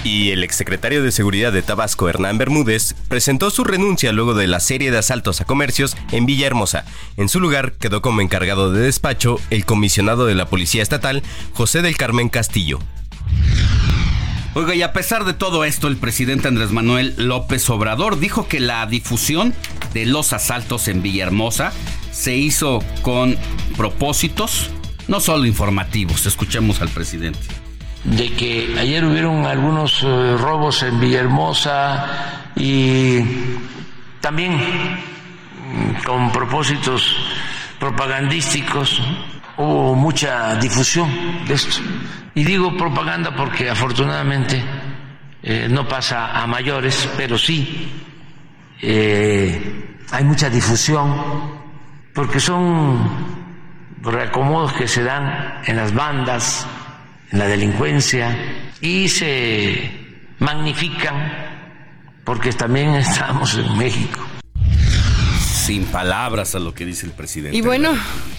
Y 0.06 0.32
el 0.32 0.46
exsecretario 0.46 1.04
de 1.04 1.12
Seguridad 1.12 1.52
de 1.52 1.62
Tabasco, 1.62 2.08
Hernán 2.08 2.38
Bermúdez, 2.38 2.96
presentó 3.10 3.50
su 3.50 3.66
renuncia 3.66 4.14
luego 4.14 4.34
de 4.34 4.48
la 4.48 4.62
serie 4.62 4.92
de 4.92 4.98
asaltos 5.00 5.42
a 5.42 5.46
comercios 5.46 5.98
en 6.14 6.26
Villahermosa. 6.26 6.86
En 7.18 7.28
su 7.28 7.42
lugar 7.42 7.74
quedó 7.74 8.02
como 8.02 8.22
encargado 8.22 8.72
de 8.72 8.80
despacho 8.80 9.42
el 9.50 9.66
comisionado 9.66 10.26
de 10.26 10.36
la 10.36 10.46
Policía 10.46 10.84
Estatal, 10.84 11.22
José 11.52 11.82
del 11.82 11.98
Carmen 11.98 12.30
Castillo. 12.30 12.80
Oiga, 14.54 14.76
y 14.76 14.82
a 14.82 14.92
pesar 14.92 15.24
de 15.24 15.34
todo 15.34 15.64
esto, 15.64 15.88
el 15.88 15.96
presidente 15.96 16.50
Andrés 16.50 16.72
Manuel 16.72 17.14
López 17.18 17.70
Obrador 17.70 18.20
dijo 18.20 18.50
que 18.50 18.60
la 18.60 18.86
difusión 18.86 19.54
de 19.94 20.06
los 20.06 20.34
asaltos 20.34 20.90
en 20.90 21.02
Villahermosa 21.02 21.72
se 22.12 22.36
hizo 22.36 22.84
con 23.02 23.38
propósitos, 23.78 24.70
no 25.08 25.22
solo 25.22 25.46
informativos. 25.46 26.26
Escuchemos 26.26 26.82
al 26.82 26.90
presidente. 26.90 27.40
De 28.04 28.34
que 28.34 28.76
ayer 28.78 29.06
hubieron 29.06 29.46
algunos 29.46 30.04
eh, 30.04 30.36
robos 30.38 30.84
en 30.84 31.00
Villahermosa 31.00 32.52
y 32.58 33.22
también 34.20 34.52
mm, 34.54 36.04
con 36.06 36.30
propósitos 36.34 37.16
propagandísticos 37.80 39.02
hubo 39.62 39.96
mucha 39.96 40.56
difusión 40.56 41.10
de 41.48 41.54
esto. 41.54 41.82
Y 42.34 42.44
digo 42.44 42.76
propaganda 42.78 43.36
porque 43.36 43.70
afortunadamente 43.70 44.64
eh, 45.44 45.68
no 45.70 45.88
pasa 45.88 46.42
a 46.42 46.48
mayores, 46.48 47.10
pero 47.18 47.38
sí 47.38 47.92
eh, 48.82 49.98
hay 50.12 50.24
mucha 50.24 50.50
difusión 50.50 51.62
porque 52.14 52.40
son 52.40 53.00
reacomodos 54.02 54.74
que 54.74 54.88
se 54.88 55.04
dan 55.04 55.62
en 55.66 55.78
las 55.78 55.94
bandas, 55.94 56.66
en 57.32 57.40
la 57.40 57.48
delincuencia 57.48 58.38
y 58.82 59.08
se 59.08 59.92
magnifican 60.40 61.32
porque 62.24 62.52
también 62.54 62.96
estamos 62.96 63.56
en 63.56 63.78
México 63.78 64.31
sin 65.62 65.86
palabras 65.86 66.56
a 66.56 66.60
lo 66.60 66.74
que 66.74 66.86
dice 66.86 67.06
el 67.06 67.12
presidente. 67.12 67.56
Y 67.56 67.62
bueno, 67.62 67.92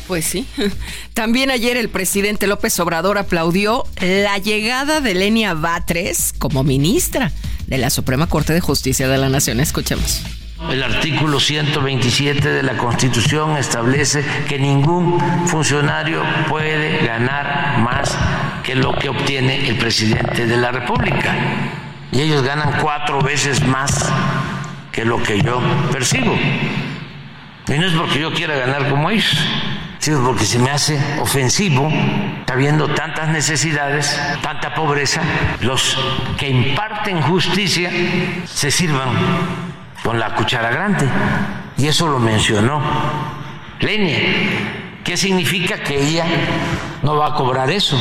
pues 0.08 0.24
sí. 0.24 0.46
También 1.14 1.50
ayer 1.50 1.76
el 1.76 1.88
presidente 1.88 2.46
López 2.46 2.78
Obrador 2.80 3.16
aplaudió 3.16 3.84
la 4.00 4.38
llegada 4.38 5.00
de 5.00 5.14
Lenia 5.14 5.54
Batres 5.54 6.34
como 6.38 6.64
ministra 6.64 7.32
de 7.68 7.78
la 7.78 7.90
Suprema 7.90 8.26
Corte 8.26 8.52
de 8.52 8.60
Justicia 8.60 9.08
de 9.08 9.18
la 9.18 9.28
Nación. 9.28 9.60
Escuchemos. 9.60 10.22
El 10.70 10.82
artículo 10.82 11.40
127 11.40 12.48
de 12.48 12.62
la 12.62 12.76
Constitución 12.76 13.56
establece 13.56 14.24
que 14.48 14.58
ningún 14.58 15.18
funcionario 15.46 16.22
puede 16.48 17.04
ganar 17.04 17.78
más 17.78 18.16
que 18.62 18.74
lo 18.74 18.94
que 18.96 19.08
obtiene 19.08 19.68
el 19.68 19.76
presidente 19.76 20.46
de 20.46 20.56
la 20.56 20.70
República. 20.70 21.34
Y 22.12 22.20
ellos 22.20 22.42
ganan 22.42 22.80
cuatro 22.80 23.20
veces 23.22 23.64
más 23.66 24.08
que 24.92 25.04
lo 25.04 25.22
que 25.22 25.40
yo 25.42 25.60
percibo. 25.90 26.36
Y 27.68 27.72
no 27.72 27.86
es 27.86 27.92
porque 27.92 28.18
yo 28.20 28.32
quiera 28.32 28.56
ganar 28.56 28.88
como 28.88 29.08
ellos, 29.10 29.38
sino 29.98 30.24
porque 30.24 30.44
se 30.44 30.58
me 30.58 30.70
hace 30.70 31.00
ofensivo, 31.20 31.90
habiendo 32.52 32.88
tantas 32.88 33.28
necesidades, 33.28 34.20
tanta 34.42 34.74
pobreza, 34.74 35.22
los 35.60 35.98
que 36.36 36.48
imparten 36.48 37.22
justicia 37.22 37.90
se 38.44 38.70
sirvan 38.70 39.08
con 40.02 40.18
la 40.18 40.34
cuchara 40.34 40.70
grande. 40.70 41.06
Y 41.78 41.86
eso 41.86 42.08
lo 42.08 42.18
mencionó 42.18 42.82
Lenia. 43.80 44.18
¿Qué 45.04 45.16
significa 45.16 45.82
que 45.82 46.00
ella 46.00 46.24
no 47.02 47.16
va 47.16 47.28
a 47.28 47.34
cobrar 47.34 47.70
eso? 47.70 48.00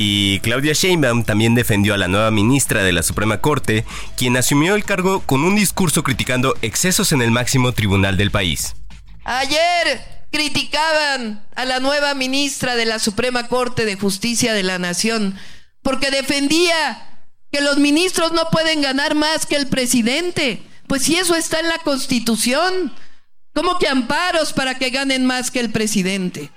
Y 0.00 0.38
Claudia 0.40 0.74
Sheinbaum 0.74 1.24
también 1.24 1.56
defendió 1.56 1.92
a 1.92 1.98
la 1.98 2.06
nueva 2.06 2.30
ministra 2.30 2.84
de 2.84 2.92
la 2.92 3.02
Suprema 3.02 3.40
Corte, 3.40 3.84
quien 4.16 4.36
asumió 4.36 4.76
el 4.76 4.84
cargo 4.84 5.22
con 5.26 5.42
un 5.42 5.56
discurso 5.56 6.04
criticando 6.04 6.54
excesos 6.62 7.10
en 7.10 7.20
el 7.20 7.32
máximo 7.32 7.72
tribunal 7.72 8.16
del 8.16 8.30
país. 8.30 8.76
Ayer 9.24 10.26
criticaban 10.30 11.44
a 11.56 11.64
la 11.64 11.80
nueva 11.80 12.14
ministra 12.14 12.76
de 12.76 12.86
la 12.86 13.00
Suprema 13.00 13.48
Corte 13.48 13.84
de 13.84 13.96
Justicia 13.96 14.54
de 14.54 14.62
la 14.62 14.78
Nación 14.78 15.36
porque 15.82 16.12
defendía 16.12 17.24
que 17.50 17.60
los 17.60 17.78
ministros 17.78 18.30
no 18.32 18.50
pueden 18.50 18.82
ganar 18.82 19.16
más 19.16 19.46
que 19.46 19.56
el 19.56 19.66
presidente. 19.66 20.62
Pues 20.86 21.02
si 21.02 21.16
eso 21.16 21.34
está 21.34 21.58
en 21.58 21.68
la 21.68 21.78
Constitución, 21.78 22.94
¿cómo 23.52 23.78
que 23.78 23.88
amparos 23.88 24.52
para 24.52 24.78
que 24.78 24.90
ganen 24.90 25.26
más 25.26 25.50
que 25.50 25.58
el 25.58 25.70
presidente? 25.70 26.50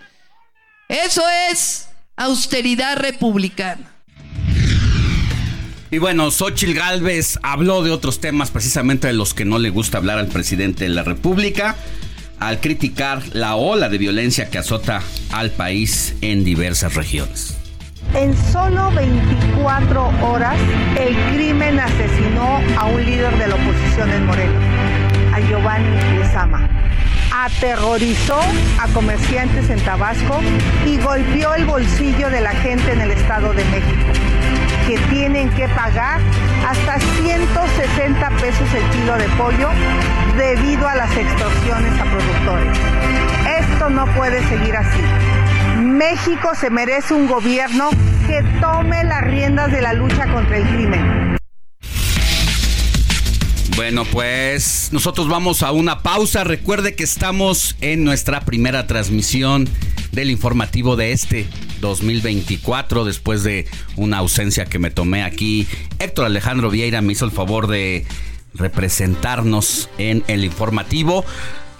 Eso 0.89 1.23
es 1.49 1.87
austeridad 2.23 2.97
republicana. 2.97 3.91
Y 5.89 5.97
bueno, 5.97 6.31
Xochitl 6.31 6.73
Galvez 6.73 7.37
habló 7.43 7.83
de 7.83 7.91
otros 7.91 8.21
temas, 8.21 8.49
precisamente 8.49 9.07
de 9.07 9.13
los 9.13 9.33
que 9.33 9.43
no 9.43 9.59
le 9.59 9.69
gusta 9.69 9.97
hablar 9.97 10.19
al 10.19 10.27
presidente 10.27 10.85
de 10.85 10.89
la 10.89 11.03
República, 11.03 11.75
al 12.39 12.61
criticar 12.61 13.21
la 13.33 13.55
ola 13.55 13.89
de 13.89 13.97
violencia 13.97 14.49
que 14.49 14.57
azota 14.57 15.01
al 15.31 15.51
país 15.51 16.15
en 16.21 16.45
diversas 16.45 16.95
regiones. 16.95 17.57
En 18.15 18.35
solo 18.51 18.91
24 18.91 20.07
horas, 20.25 20.57
el 20.99 21.15
crimen 21.33 21.79
asesinó 21.79 22.61
a 22.77 22.85
un 22.85 23.05
líder 23.05 23.37
de 23.37 23.47
la 23.47 23.55
oposición 23.55 24.11
en 24.11 24.25
Morelos, 24.25 24.63
Giovanni 25.47 26.17
Lezama. 26.17 26.67
Aterrorizó 27.33 28.39
a 28.79 28.87
comerciantes 28.93 29.69
en 29.69 29.79
Tabasco 29.81 30.39
y 30.85 30.97
golpeó 30.97 31.53
el 31.55 31.65
bolsillo 31.65 32.29
de 32.29 32.41
la 32.41 32.51
gente 32.51 32.91
en 32.91 33.01
el 33.01 33.11
Estado 33.11 33.53
de 33.53 33.63
México 33.65 34.11
que 34.87 34.97
tienen 35.09 35.49
que 35.51 35.67
pagar 35.69 36.19
hasta 36.67 36.99
160 36.99 38.29
pesos 38.41 38.73
el 38.73 38.83
kilo 38.89 39.17
de 39.17 39.27
pollo 39.37 39.69
debido 40.37 40.87
a 40.87 40.95
las 40.95 41.15
extorsiones 41.15 41.99
a 41.99 42.03
productores. 42.03 42.77
Esto 43.59 43.89
no 43.89 44.05
puede 44.15 44.41
seguir 44.47 44.75
así. 44.75 45.01
México 45.81 46.53
se 46.55 46.69
merece 46.69 47.13
un 47.13 47.27
gobierno 47.27 47.89
que 48.27 48.43
tome 48.59 49.03
las 49.03 49.21
riendas 49.21 49.71
de 49.71 49.81
la 49.81 49.93
lucha 49.93 50.27
contra 50.27 50.57
el 50.57 50.67
crimen. 50.67 51.30
Bueno, 53.75 54.05
pues 54.05 54.89
nosotros 54.91 55.27
vamos 55.27 55.63
a 55.63 55.71
una 55.71 56.03
pausa. 56.03 56.43
Recuerde 56.43 56.95
que 56.95 57.03
estamos 57.03 57.75
en 57.81 58.03
nuestra 58.03 58.41
primera 58.41 58.85
transmisión 58.85 59.67
del 60.11 60.29
informativo 60.29 60.95
de 60.95 61.13
este 61.13 61.47
2024, 61.79 63.05
después 63.05 63.43
de 63.43 63.65
una 63.95 64.17
ausencia 64.17 64.65
que 64.65 64.79
me 64.79 64.91
tomé 64.91 65.23
aquí. 65.23 65.67
Héctor 65.99 66.25
Alejandro 66.25 66.69
Vieira 66.69 67.01
me 67.01 67.13
hizo 67.13 67.25
el 67.25 67.31
favor 67.31 67.67
de 67.67 68.05
representarnos 68.53 69.89
en 69.97 70.23
el 70.27 70.43
informativo. 70.43 71.25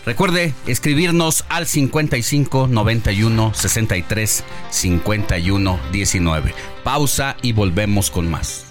Recuerde 0.06 0.54
escribirnos 0.66 1.46
al 1.50 1.68
55 1.68 2.68
91 2.68 3.54
63 3.54 4.44
51 4.70 5.80
19. 5.92 6.56
Pausa 6.84 7.38
y 7.42 7.52
volvemos 7.52 8.10
con 8.10 8.30
más. 8.30 8.71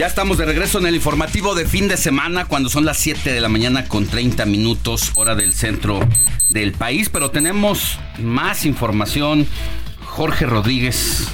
Ya 0.00 0.06
estamos 0.06 0.38
de 0.38 0.46
regreso 0.46 0.78
en 0.78 0.86
el 0.86 0.94
informativo 0.94 1.54
de 1.54 1.66
fin 1.66 1.86
de 1.86 1.98
semana 1.98 2.46
cuando 2.46 2.70
son 2.70 2.86
las 2.86 2.96
7 2.96 3.34
de 3.34 3.40
la 3.42 3.50
mañana 3.50 3.86
con 3.86 4.06
30 4.06 4.46
minutos 4.46 5.10
hora 5.14 5.34
del 5.34 5.52
centro 5.52 6.00
del 6.48 6.72
país, 6.72 7.10
pero 7.10 7.30
tenemos 7.30 7.98
más 8.18 8.64
información. 8.64 9.46
Jorge 10.06 10.46
Rodríguez. 10.46 11.28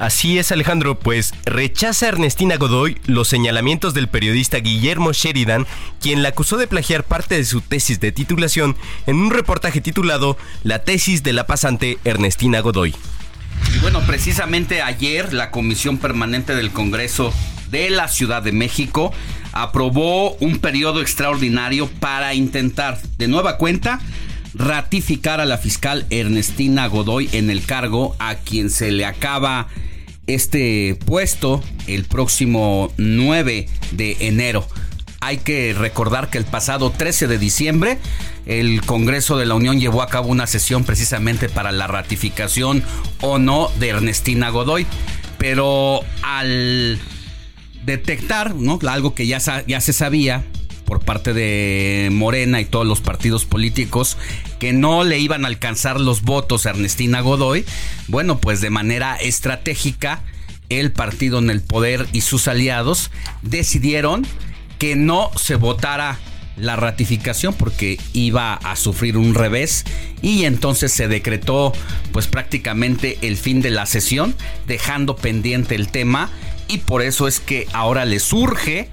Así 0.00 0.36
es, 0.36 0.50
Alejandro, 0.50 0.98
pues 0.98 1.32
rechaza 1.44 2.08
Ernestina 2.08 2.56
Godoy 2.56 3.00
los 3.06 3.28
señalamientos 3.28 3.94
del 3.94 4.08
periodista 4.08 4.58
Guillermo 4.58 5.12
Sheridan, 5.12 5.68
quien 6.00 6.24
la 6.24 6.30
acusó 6.30 6.56
de 6.56 6.66
plagiar 6.66 7.04
parte 7.04 7.36
de 7.36 7.44
su 7.44 7.60
tesis 7.60 8.00
de 8.00 8.10
titulación 8.10 8.74
en 9.06 9.14
un 9.14 9.30
reportaje 9.30 9.80
titulado 9.80 10.36
La 10.64 10.80
tesis 10.80 11.22
de 11.22 11.34
la 11.34 11.46
pasante 11.46 11.98
Ernestina 12.02 12.58
Godoy. 12.62 12.96
Bueno, 13.80 14.00
precisamente 14.06 14.82
ayer 14.82 15.32
la 15.32 15.50
Comisión 15.50 15.98
Permanente 15.98 16.54
del 16.54 16.70
Congreso 16.70 17.32
de 17.70 17.90
la 17.90 18.08
Ciudad 18.08 18.42
de 18.42 18.52
México 18.52 19.12
aprobó 19.52 20.34
un 20.34 20.58
periodo 20.58 21.00
extraordinario 21.00 21.88
para 22.00 22.34
intentar 22.34 23.00
de 23.18 23.28
nueva 23.28 23.56
cuenta 23.56 24.00
ratificar 24.54 25.40
a 25.40 25.46
la 25.46 25.58
fiscal 25.58 26.06
Ernestina 26.10 26.86
Godoy 26.86 27.28
en 27.32 27.50
el 27.50 27.64
cargo 27.64 28.16
a 28.18 28.34
quien 28.36 28.70
se 28.70 28.90
le 28.90 29.04
acaba 29.04 29.68
este 30.26 30.98
puesto 31.06 31.62
el 31.86 32.04
próximo 32.04 32.92
9 32.98 33.68
de 33.92 34.16
enero. 34.20 34.66
Hay 35.20 35.38
que 35.38 35.74
recordar 35.74 36.30
que 36.30 36.38
el 36.38 36.44
pasado 36.44 36.90
13 36.90 37.26
de 37.26 37.38
diciembre 37.38 37.98
el 38.46 38.80
Congreso 38.82 39.36
de 39.36 39.46
la 39.46 39.54
Unión 39.54 39.80
llevó 39.80 40.02
a 40.02 40.08
cabo 40.08 40.28
una 40.28 40.46
sesión 40.46 40.84
precisamente 40.84 41.48
para 41.48 41.72
la 41.72 41.86
ratificación 41.86 42.82
o 43.20 43.38
no 43.38 43.70
de 43.78 43.88
Ernestina 43.88 44.50
Godoy. 44.50 44.86
Pero 45.38 46.00
al 46.22 46.98
detectar, 47.84 48.54
¿no? 48.54 48.78
Algo 48.88 49.14
que 49.14 49.26
ya, 49.26 49.38
ya 49.66 49.80
se 49.80 49.92
sabía 49.92 50.44
por 50.84 51.00
parte 51.00 51.34
de 51.34 52.08
Morena 52.10 52.60
y 52.60 52.64
todos 52.64 52.86
los 52.86 53.02
partidos 53.02 53.44
políticos 53.44 54.16
que 54.58 54.72
no 54.72 55.04
le 55.04 55.18
iban 55.18 55.44
a 55.44 55.48
alcanzar 55.48 56.00
los 56.00 56.22
votos 56.22 56.64
a 56.64 56.70
Ernestina 56.70 57.20
Godoy, 57.20 57.66
bueno, 58.06 58.38
pues 58.38 58.62
de 58.62 58.70
manera 58.70 59.16
estratégica 59.16 60.22
el 60.70 60.92
partido 60.92 61.38
en 61.38 61.50
el 61.50 61.60
poder 61.60 62.06
y 62.12 62.22
sus 62.22 62.48
aliados 62.48 63.10
decidieron 63.42 64.26
que 64.78 64.96
no 64.96 65.30
se 65.36 65.56
votara 65.56 66.18
la 66.56 66.76
ratificación 66.76 67.54
porque 67.54 67.98
iba 68.12 68.54
a 68.54 68.76
sufrir 68.76 69.16
un 69.16 69.34
revés 69.34 69.84
y 70.22 70.44
entonces 70.44 70.92
se 70.92 71.06
decretó 71.06 71.72
pues 72.12 72.26
prácticamente 72.26 73.18
el 73.22 73.36
fin 73.36 73.62
de 73.62 73.70
la 73.70 73.86
sesión 73.86 74.34
dejando 74.66 75.16
pendiente 75.16 75.74
el 75.74 75.88
tema 75.88 76.30
y 76.66 76.78
por 76.78 77.02
eso 77.02 77.28
es 77.28 77.40
que 77.40 77.66
ahora 77.72 78.04
le 78.04 78.18
surge 78.18 78.88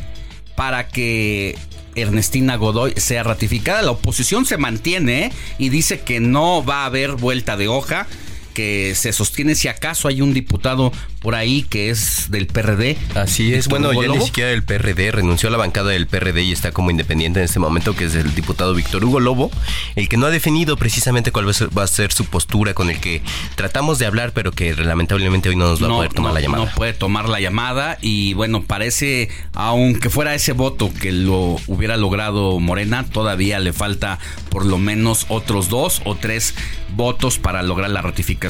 para 0.56 0.88
que 0.88 1.58
Ernestina 1.96 2.56
Godoy 2.56 2.94
sea 2.98 3.24
ratificada. 3.24 3.82
La 3.82 3.92
oposición 3.92 4.46
se 4.46 4.58
mantiene 4.58 5.32
y 5.58 5.70
dice 5.70 6.02
que 6.02 6.20
no 6.20 6.64
va 6.64 6.84
a 6.84 6.86
haber 6.86 7.14
vuelta 7.14 7.58
de 7.58 7.68
hoja 7.68 8.08
que 8.56 8.96
se 8.96 9.14
sostiene 9.14 9.54
si 9.54 9.68
acaso 9.68 10.08
hay 10.08 10.22
un 10.22 10.34
diputado 10.34 10.92
por 11.20 11.36
ahí 11.36 11.64
que 11.64 11.90
es 11.90 12.32
del 12.32 12.48
PRD. 12.48 12.98
Así 13.14 13.54
es, 13.54 13.68
bueno, 13.68 13.92
ya 13.94 14.08
ni 14.08 14.22
siquiera 14.22 14.50
del 14.50 14.64
PRD, 14.64 15.12
renunció 15.12 15.50
a 15.50 15.52
la 15.52 15.58
bancada 15.58 15.92
del 15.92 16.08
PRD 16.08 16.44
y 16.44 16.52
está 16.54 16.72
como 16.72 16.90
independiente 16.90 17.40
en 17.40 17.46
este 17.46 17.60
momento, 17.60 17.96
que 17.96 18.06
es 18.06 18.16
el 18.16 18.34
diputado 18.34 18.74
Víctor 18.74 19.04
Hugo 19.04 19.20
Lobo, 19.20 19.52
el 19.96 20.08
que 20.08 20.18
no 20.18 20.26
ha 20.26 20.30
definido 20.30 20.78
precisamente 20.78 21.32
cuál 21.32 21.48
va 21.48 21.84
a 21.84 21.88
ser 21.88 22.14
su 22.14 22.26
postura, 22.26 22.74
con 22.74 22.90
el 22.90 23.00
que 23.00 23.22
tratamos 23.56 24.00
de 24.00 24.06
hablar, 24.06 24.32
pero 24.32 24.54
que 24.54 24.74
lamentablemente 24.74 25.50
hoy 25.50 25.58
no 25.58 25.68
nos 25.68 25.84
va 25.84 25.88
a 25.88 25.90
poder 25.90 26.14
tomar 26.14 26.34
la 26.34 26.42
llamada. 26.42 26.66
No 26.66 26.72
puede 26.72 26.94
tomar 26.94 27.28
la 27.28 27.42
llamada 27.42 27.98
y 28.02 28.34
bueno, 28.36 28.64
parece, 28.64 29.30
aunque 29.54 30.10
fuera 30.10 30.34
ese 30.34 30.54
voto 30.54 30.94
que 30.94 31.12
lo 31.12 31.58
hubiera 31.68 31.98
logrado 31.98 32.60
Morena, 32.62 33.04
todavía 33.04 33.60
le 33.60 33.74
falta 33.74 34.18
por 34.50 34.66
lo 34.66 34.78
menos 34.78 35.26
otros 35.28 35.68
dos 35.68 36.02
o 36.06 36.16
tres 36.16 36.54
votos 36.96 37.38
para 37.40 37.62
lograr 37.62 37.90
la 37.90 38.02
ratificación 38.02 38.45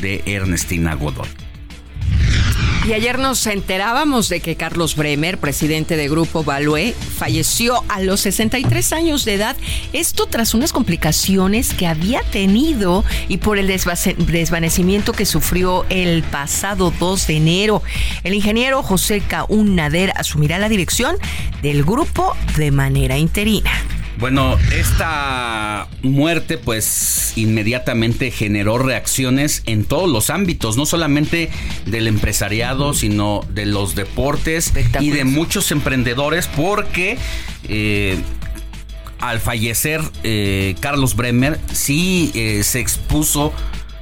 de 0.00 0.22
Ernestina 0.24 0.94
Godoy. 0.94 1.28
Y 2.86 2.92
ayer 2.92 3.18
nos 3.18 3.44
enterábamos 3.48 4.28
de 4.28 4.40
que 4.40 4.54
Carlos 4.54 4.94
Bremer, 4.94 5.38
presidente 5.38 5.96
de 5.96 6.08
Grupo 6.08 6.44
Balue, 6.44 6.94
falleció 7.18 7.82
a 7.88 8.00
los 8.00 8.20
63 8.20 8.92
años 8.92 9.24
de 9.24 9.34
edad. 9.34 9.56
Esto 9.92 10.26
tras 10.26 10.54
unas 10.54 10.72
complicaciones 10.72 11.74
que 11.74 11.88
había 11.88 12.22
tenido 12.30 13.04
y 13.28 13.38
por 13.38 13.58
el 13.58 13.66
desvanecimiento 13.66 15.12
que 15.12 15.26
sufrió 15.26 15.84
el 15.90 16.22
pasado 16.22 16.92
2 16.98 17.26
de 17.26 17.36
enero. 17.36 17.82
El 18.22 18.34
ingeniero 18.34 18.84
José 18.84 19.20
Caún 19.20 19.74
Nader 19.74 20.12
asumirá 20.14 20.60
la 20.60 20.68
dirección 20.68 21.16
del 21.62 21.82
grupo 21.82 22.36
de 22.56 22.70
manera 22.70 23.18
interina. 23.18 23.70
Bueno, 24.18 24.56
esta 24.74 25.88
muerte 26.02 26.56
pues 26.56 27.34
inmediatamente 27.36 28.30
generó 28.30 28.78
reacciones 28.78 29.62
en 29.66 29.84
todos 29.84 30.08
los 30.08 30.30
ámbitos, 30.30 30.78
no 30.78 30.86
solamente 30.86 31.50
del 31.84 32.08
empresariado, 32.08 32.94
sino 32.94 33.44
de 33.50 33.66
los 33.66 33.94
deportes 33.94 34.72
y 35.00 35.10
de 35.10 35.24
muchos 35.24 35.70
emprendedores 35.70 36.48
porque... 36.48 37.18
Eh, 37.68 38.18
al 39.18 39.40
fallecer 39.40 40.02
eh, 40.24 40.74
Carlos 40.80 41.16
Bremer, 41.16 41.58
sí 41.72 42.30
eh, 42.34 42.62
se 42.62 42.80
expuso 42.80 43.52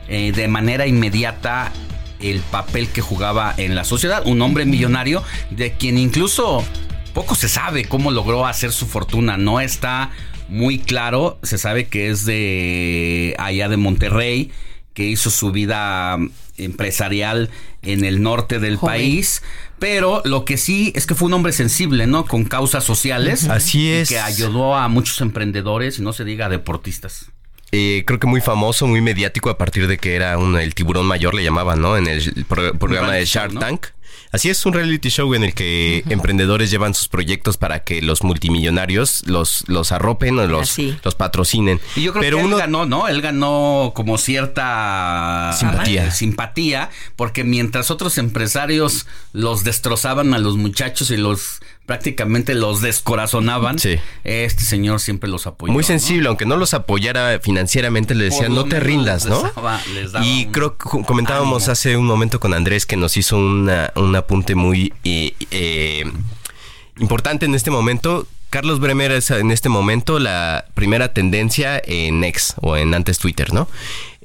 de 0.08 0.48
manera 0.48 0.86
inmediata 0.86 1.72
el 2.20 2.40
papel 2.40 2.88
que 2.88 3.00
jugaba 3.00 3.54
en 3.56 3.74
la 3.74 3.84
sociedad. 3.84 4.22
Un 4.26 4.42
hombre 4.42 4.66
millonario 4.66 5.22
de 5.50 5.72
quien 5.72 5.98
incluso 5.98 6.64
poco 7.14 7.34
se 7.34 7.48
sabe 7.48 7.86
cómo 7.86 8.10
logró 8.10 8.44
hacer 8.46 8.72
su 8.72 8.86
fortuna. 8.86 9.38
No 9.38 9.60
está 9.60 10.10
muy 10.48 10.78
claro. 10.78 11.38
Se 11.42 11.56
sabe 11.56 11.86
que 11.86 12.10
es 12.10 12.26
de 12.26 13.34
allá 13.38 13.68
de 13.70 13.76
Monterrey, 13.78 14.50
que 14.92 15.04
hizo 15.04 15.30
su 15.30 15.50
vida 15.52 16.18
empresarial 16.58 17.50
en 17.82 18.04
el 18.04 18.22
norte 18.22 18.58
del 18.60 18.78
país. 18.78 19.42
Pero 19.78 20.22
lo 20.24 20.44
que 20.44 20.56
sí 20.56 20.92
es 20.94 21.06
que 21.06 21.14
fue 21.14 21.26
un 21.26 21.34
hombre 21.34 21.52
sensible, 21.52 22.06
¿no? 22.06 22.26
Con 22.26 22.44
causas 22.44 22.84
sociales. 22.84 23.48
Así 23.48 23.90
es. 23.90 24.08
que 24.08 24.18
ayudó 24.18 24.74
a 24.76 24.88
muchos 24.88 25.20
emprendedores 25.20 25.98
y 25.98 26.02
no 26.02 26.12
se 26.12 26.24
diga 26.24 26.48
deportistas. 26.48 27.26
Eh, 27.72 28.04
creo 28.06 28.20
que 28.20 28.28
muy 28.28 28.40
famoso, 28.40 28.86
muy 28.86 29.00
mediático 29.00 29.50
a 29.50 29.58
partir 29.58 29.88
de 29.88 29.98
que 29.98 30.14
era 30.14 30.38
un, 30.38 30.56
el 30.56 30.74
tiburón 30.76 31.06
mayor, 31.06 31.34
le 31.34 31.42
llamaban, 31.42 31.80
¿no? 31.80 31.96
En 31.96 32.06
el 32.06 32.44
pro- 32.44 32.72
programa 32.74 33.14
de 33.14 33.24
Shark 33.24 33.58
Tank. 33.58 33.86
Así 34.32 34.50
es, 34.50 34.64
un 34.66 34.72
reality 34.72 35.08
show 35.10 35.32
en 35.34 35.44
el 35.44 35.54
que 35.54 36.02
emprendedores 36.08 36.70
llevan 36.70 36.94
sus 36.94 37.08
proyectos 37.08 37.56
para 37.56 37.84
que 37.84 38.02
los 38.02 38.22
multimillonarios 38.22 39.22
los, 39.26 39.64
los 39.68 39.92
arropen 39.92 40.38
o 40.38 40.46
los, 40.46 40.70
Así. 40.72 40.96
los 41.04 41.14
patrocinen. 41.14 41.80
Y 41.96 42.02
yo 42.02 42.12
creo 42.12 42.22
Pero 42.22 42.38
que 42.38 42.44
uno, 42.44 42.56
él 42.56 42.60
ganó, 42.62 42.86
¿no? 42.86 43.08
Él 43.08 43.20
ganó 43.20 43.92
como 43.94 44.18
cierta 44.18 45.52
Simpatía. 45.58 46.10
simpatía, 46.10 46.90
porque 47.16 47.44
mientras 47.44 47.90
otros 47.90 48.18
empresarios 48.18 49.06
los 49.32 49.64
destrozaban 49.64 50.34
a 50.34 50.38
los 50.38 50.56
muchachos 50.56 51.10
y 51.10 51.16
los 51.16 51.60
prácticamente 51.86 52.54
los 52.54 52.80
descorazonaban, 52.80 53.76
este 54.24 54.64
señor 54.64 55.00
siempre 55.00 55.28
los 55.28 55.46
apoyó. 55.46 55.72
muy 55.72 55.82
¿no? 55.82 55.86
sensible, 55.86 56.28
aunque 56.28 56.46
no 56.46 56.56
los 56.56 56.72
apoyara 56.74 57.38
financieramente, 57.40 58.14
le 58.14 58.28
Por 58.30 58.32
decía, 58.32 58.48
lo 58.48 58.62
no 58.62 58.64
te 58.68 58.80
rindas, 58.80 59.24
les 59.26 59.30
¿no? 59.34 59.42
daba- 59.54 59.80
les 59.94 60.12
daba 60.12 60.24
Y 60.24 60.46
creo 60.46 60.76
que 60.78 60.88
comentábamos 61.04 61.68
hace 61.68 61.96
un 61.96 62.06
momento 62.06 62.40
con 62.40 62.54
Andrés 62.54 62.86
que 62.86 62.96
nos 62.96 63.16
hizo 63.16 63.36
una- 63.36 63.92
un 63.96 64.16
apunte 64.16 64.54
muy 64.54 64.94
eh, 65.04 65.34
eh, 65.50 66.04
importante 66.98 67.46
en 67.46 67.54
este 67.54 67.70
momento. 67.70 68.26
Carlos 68.50 68.78
Bremer 68.80 69.10
es 69.12 69.30
en 69.30 69.50
este 69.50 69.68
momento 69.68 70.18
la 70.20 70.64
primera 70.74 71.12
tendencia 71.12 71.82
en 71.84 72.22
X 72.24 72.54
o 72.60 72.76
en 72.76 72.94
antes 72.94 73.18
Twitter, 73.18 73.52
¿no? 73.52 73.68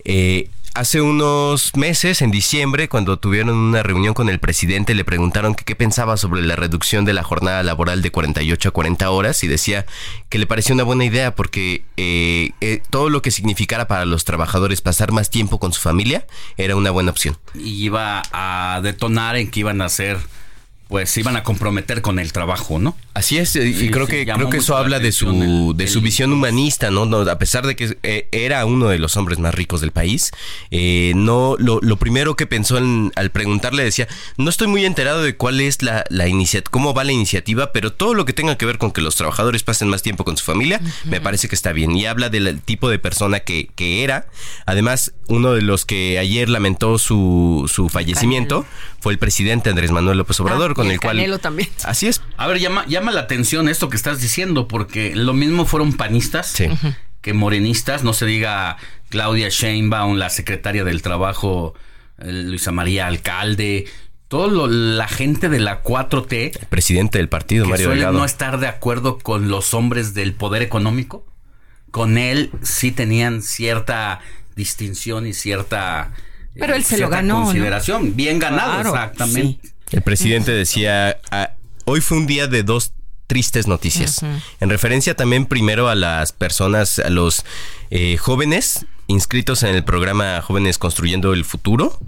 Eh, 0.05 0.49
hace 0.79 1.01
unos 1.01 1.75
meses, 1.75 2.21
en 2.21 2.31
diciembre, 2.31 2.87
cuando 2.87 3.19
tuvieron 3.19 3.53
una 3.53 3.83
reunión 3.83 4.13
con 4.13 4.29
el 4.29 4.39
presidente, 4.39 4.95
le 4.95 5.03
preguntaron 5.03 5.53
qué 5.53 5.75
pensaba 5.75 6.15
sobre 6.15 6.41
la 6.41 6.55
reducción 6.55 7.03
de 7.03 7.11
la 7.11 7.21
jornada 7.21 7.61
laboral 7.63 8.01
de 8.01 8.11
48 8.11 8.69
a 8.69 8.71
40 8.71 9.09
horas 9.11 9.43
y 9.43 9.47
decía 9.47 9.85
que 10.29 10.37
le 10.37 10.47
parecía 10.47 10.73
una 10.73 10.85
buena 10.85 11.03
idea 11.03 11.35
porque 11.35 11.83
eh, 11.97 12.51
eh, 12.61 12.81
todo 12.89 13.09
lo 13.09 13.21
que 13.21 13.29
significara 13.29 13.89
para 13.89 14.05
los 14.05 14.23
trabajadores 14.23 14.79
pasar 14.79 15.11
más 15.11 15.29
tiempo 15.29 15.59
con 15.59 15.73
su 15.73 15.81
familia 15.81 16.25
era 16.55 16.77
una 16.77 16.91
buena 16.91 17.11
opción. 17.11 17.37
Y 17.53 17.83
iba 17.83 18.23
a 18.31 18.79
detonar 18.81 19.35
en 19.35 19.51
que 19.51 19.59
iban 19.59 19.81
a 19.81 19.85
hacer, 19.85 20.17
pues 20.89 21.09
se 21.11 21.19
iban 21.21 21.35
a 21.37 21.43
comprometer 21.43 22.01
con 22.01 22.17
el 22.19 22.33
trabajo, 22.33 22.79
¿no? 22.79 22.97
Así 23.13 23.37
es, 23.37 23.55
y 23.55 23.73
Sí, 23.75 23.89
creo 23.91 24.07
sí, 24.07 24.11
que 24.11 24.25
creo 24.25 24.49
que 24.49 24.57
eso 24.57 24.73
la 24.73 24.79
habla 24.79 24.99
de 24.99 25.11
su 25.11 25.29
el- 25.29 25.77
de 25.77 25.87
su 25.87 25.99
el- 25.99 26.03
visión 26.03 26.33
humanista, 26.33 26.89
¿no? 26.89 27.05
No, 27.05 27.19
A 27.19 27.37
pesar 27.37 27.67
de 27.67 27.75
que 27.75 27.97
eh, 28.01 28.27
era 28.31 28.65
uno 28.65 28.87
de 28.89 28.97
los 28.97 29.15
hombres 29.15 29.37
más 29.37 29.53
ricos 29.53 29.81
del 29.81 29.91
país, 29.91 30.31
eh, 30.71 31.13
no 31.15 31.55
lo, 31.59 31.79
lo 31.81 31.97
primero 31.97 32.35
que 32.35 32.47
pensó 32.47 32.77
en- 32.79 33.11
al 33.15 33.29
preguntarle 33.29 33.83
decía, 33.83 34.07
no 34.37 34.49
estoy 34.49 34.67
muy 34.67 34.83
enterado 34.83 35.21
de 35.21 35.35
cuál 35.37 35.61
es 35.61 35.83
la, 35.83 36.05
la 36.09 36.27
iniciativa, 36.27 36.71
cómo 36.71 36.93
va 36.95 37.03
la 37.03 37.11
iniciativa, 37.11 37.71
pero 37.71 37.93
todo 37.93 38.15
lo 38.15 38.25
que 38.25 38.33
tenga 38.33 38.57
que 38.57 38.65
ver 38.65 38.79
con 38.79 38.91
que 38.91 39.01
los 39.01 39.15
trabajadores 39.15 39.61
pasen 39.61 39.89
más 39.89 40.01
tiempo 40.01 40.23
con 40.25 40.37
su 40.37 40.43
familia, 40.43 40.81
me 41.05 41.21
parece 41.21 41.47
que 41.47 41.55
está 41.55 41.71
bien. 41.71 41.95
Y 41.95 42.07
habla 42.07 42.29
del 42.29 42.61
tipo 42.61 42.89
de 42.89 42.97
persona 42.97 43.41
que, 43.41 43.69
que 43.75 44.03
era. 44.03 44.25
Además, 44.65 45.13
uno 45.27 45.51
de 45.53 45.61
los 45.61 45.85
que 45.85 46.17
ayer 46.17 46.49
lamentó 46.49 46.97
su, 46.97 47.69
su 47.71 47.89
fallecimiento 47.89 48.65
fue 48.99 49.13
el 49.13 49.19
presidente 49.19 49.69
Andrés 49.69 49.91
Manuel 49.91 50.17
López 50.17 50.39
Obrador, 50.39 50.71
Ah, 50.78 50.78
con 50.79 50.87
y 50.87 50.89
el, 50.89 50.93
el 50.95 50.99
cual... 50.99 51.17
Canelo 51.17 51.39
también. 51.39 51.69
Así 51.83 52.07
es. 52.07 52.21
A 52.37 52.47
ver, 52.47 52.59
llama, 52.59 52.85
llama 52.87 53.11
la 53.11 53.21
atención 53.21 53.69
esto 53.69 53.89
que 53.89 53.97
estás 53.97 54.21
diciendo, 54.21 54.67
porque 54.67 55.15
lo 55.15 55.33
mismo 55.33 55.65
fueron 55.65 55.93
panistas 55.93 56.55
que 57.21 57.33
morenistas, 57.33 58.03
no 58.03 58.13
se 58.13 58.25
diga 58.25 58.77
Claudia 59.09 59.49
Sheinbaum, 59.49 60.15
la 60.17 60.29
secretaria 60.29 60.83
del 60.83 61.01
Trabajo, 61.01 61.73
eh, 62.19 62.31
Luisa 62.31 62.71
María 62.71 63.07
Alcalde, 63.07 63.85
toda 64.27 64.67
la 64.67 65.07
gente 65.07 65.49
de 65.49 65.59
la 65.59 65.83
4T 65.83 66.67
presidente 66.67 67.17
del 67.17 67.29
partido, 67.29 67.65
que 67.65 67.71
Mario 67.71 67.85
suelen 67.85 67.99
Delgado. 67.99 68.19
no 68.19 68.25
estar 68.25 68.59
de 68.59 68.67
acuerdo 68.67 69.17
con 69.17 69.49
los 69.49 69.73
hombres 69.73 70.13
del 70.13 70.33
poder 70.33 70.61
económico, 70.61 71.25
con 71.91 72.17
él 72.17 72.51
sí 72.61 72.91
tenían 72.91 73.41
cierta 73.41 74.21
distinción 74.55 75.25
y 75.25 75.33
cierta 75.33 76.11
eh, 76.55 76.59
Pero 76.59 76.75
él 76.75 76.83
se 76.83 76.97
lo 76.97 77.09
ganó, 77.09 77.39
¿no? 77.39 77.45
consideración, 77.45 78.15
bien 78.15 78.39
ganado, 78.39 78.73
Claro, 78.73 78.89
exactamente. 78.89 79.69
El 79.91 80.01
presidente 80.01 80.51
decía, 80.51 81.17
"Ah, 81.31 81.51
hoy 81.85 82.01
fue 82.01 82.17
un 82.17 82.27
día 82.27 82.47
de 82.47 82.63
dos 82.63 82.93
tristes 83.27 83.67
noticias. 83.67 84.21
En 84.59 84.69
referencia 84.69 85.15
también 85.15 85.45
primero 85.45 85.87
a 85.87 85.95
las 85.95 86.31
personas, 86.31 86.97
a 86.99 87.09
los 87.09 87.43
eh, 87.91 88.17
jóvenes 88.17 88.85
inscritos 89.07 89.63
en 89.63 89.73
el 89.75 89.83
programa 89.83 90.41
Jóvenes 90.41 90.77
Construyendo 90.77 91.33
el 91.33 91.43
Futuro, 91.45 91.99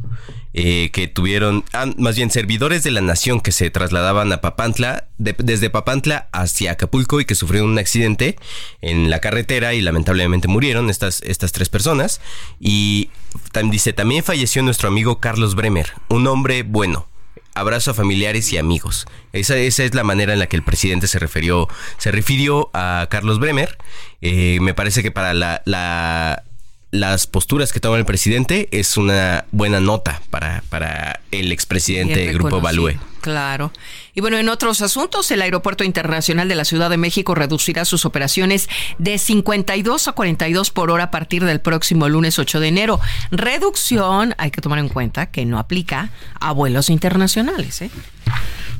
eh, 0.53 0.89
que 0.93 1.07
tuvieron, 1.07 1.63
ah, 1.73 1.87
más 1.97 2.15
bien 2.15 2.29
servidores 2.29 2.83
de 2.83 2.91
la 2.91 3.01
nación 3.01 3.39
que 3.41 3.51
se 3.51 3.69
trasladaban 3.71 4.31
a 4.33 4.41
Papantla, 4.41 5.07
de- 5.17 5.35
desde 5.39 5.69
Papantla 5.71 6.27
hacia 6.31 6.71
Acapulco 6.73 7.19
y 7.21 7.25
que 7.25 7.33
sufrieron 7.35 7.69
un 7.71 7.79
accidente 7.79 8.35
en 8.81 9.09
la 9.09 9.19
carretera 9.19 9.73
y 9.73 9.81
lamentablemente 9.81 10.47
murieron 10.47 10.89
estas, 10.91 11.21
estas 11.23 11.51
tres 11.51 11.69
personas. 11.69 12.19
Y 12.59 13.09
tam- 13.53 13.71
dice, 13.71 13.93
también 13.93 14.23
falleció 14.23 14.61
nuestro 14.61 14.87
amigo 14.87 15.19
Carlos 15.19 15.55
Bremer, 15.55 15.91
un 16.09 16.27
hombre 16.27 16.63
bueno. 16.63 17.07
Abrazo 17.53 17.91
a 17.91 17.93
familiares 17.93 18.51
y 18.53 18.57
amigos. 18.57 19.05
Esa, 19.33 19.57
esa 19.57 19.83
es 19.83 19.93
la 19.93 20.03
manera 20.03 20.33
en 20.33 20.39
la 20.39 20.47
que 20.47 20.55
el 20.55 20.63
presidente 20.63 21.07
se 21.07 21.19
refirió, 21.19 21.67
se 21.97 22.11
refirió 22.11 22.69
a 22.73 23.07
Carlos 23.09 23.39
Bremer. 23.39 23.77
Eh, 24.21 24.59
me 24.61 24.73
parece 24.73 25.03
que 25.03 25.11
para 25.11 25.33
la, 25.33 25.61
la- 25.65 26.43
las 26.91 27.25
posturas 27.25 27.71
que 27.71 27.79
toma 27.79 27.97
el 27.97 28.05
presidente 28.05 28.67
es 28.71 28.97
una 28.97 29.45
buena 29.51 29.79
nota 29.79 30.21
para, 30.29 30.61
para 30.69 31.21
el 31.31 31.51
expresidente 31.51 32.19
del 32.19 32.33
Grupo. 32.33 32.59
Balúe. 32.59 32.99
Claro. 33.21 33.71
Y 34.13 34.21
bueno, 34.21 34.37
en 34.37 34.49
otros 34.49 34.81
asuntos, 34.81 35.31
el 35.31 35.41
Aeropuerto 35.41 35.83
Internacional 35.83 36.49
de 36.49 36.55
la 36.55 36.65
Ciudad 36.65 36.89
de 36.89 36.97
México 36.97 37.33
reducirá 37.33 37.85
sus 37.85 38.03
operaciones 38.03 38.67
de 38.97 39.17
52 39.17 40.07
a 40.07 40.11
42 40.11 40.71
por 40.71 40.91
hora 40.91 41.05
a 41.05 41.11
partir 41.11 41.45
del 41.45 41.61
próximo 41.61 42.09
lunes 42.09 42.39
8 42.39 42.59
de 42.59 42.67
enero. 42.67 42.99
Reducción, 43.29 44.35
hay 44.37 44.51
que 44.51 44.59
tomar 44.59 44.79
en 44.79 44.89
cuenta 44.89 45.27
que 45.27 45.45
no 45.45 45.59
aplica 45.59 46.09
a 46.39 46.51
vuelos 46.51 46.89
internacionales. 46.89 47.81
¿eh? 47.83 47.91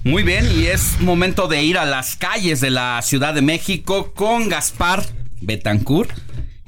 Muy 0.04 0.24
bien, 0.24 0.50
y 0.54 0.66
es 0.66 1.00
momento 1.00 1.48
de 1.48 1.64
ir 1.64 1.78
a 1.78 1.86
las 1.86 2.16
calles 2.18 2.60
de 2.60 2.72
la 2.72 3.02
Ciudad 3.04 3.34
de 3.34 3.42
México 3.42 4.12
con 4.14 4.50
Gaspar 4.50 5.06
Betancourt, 5.40 6.12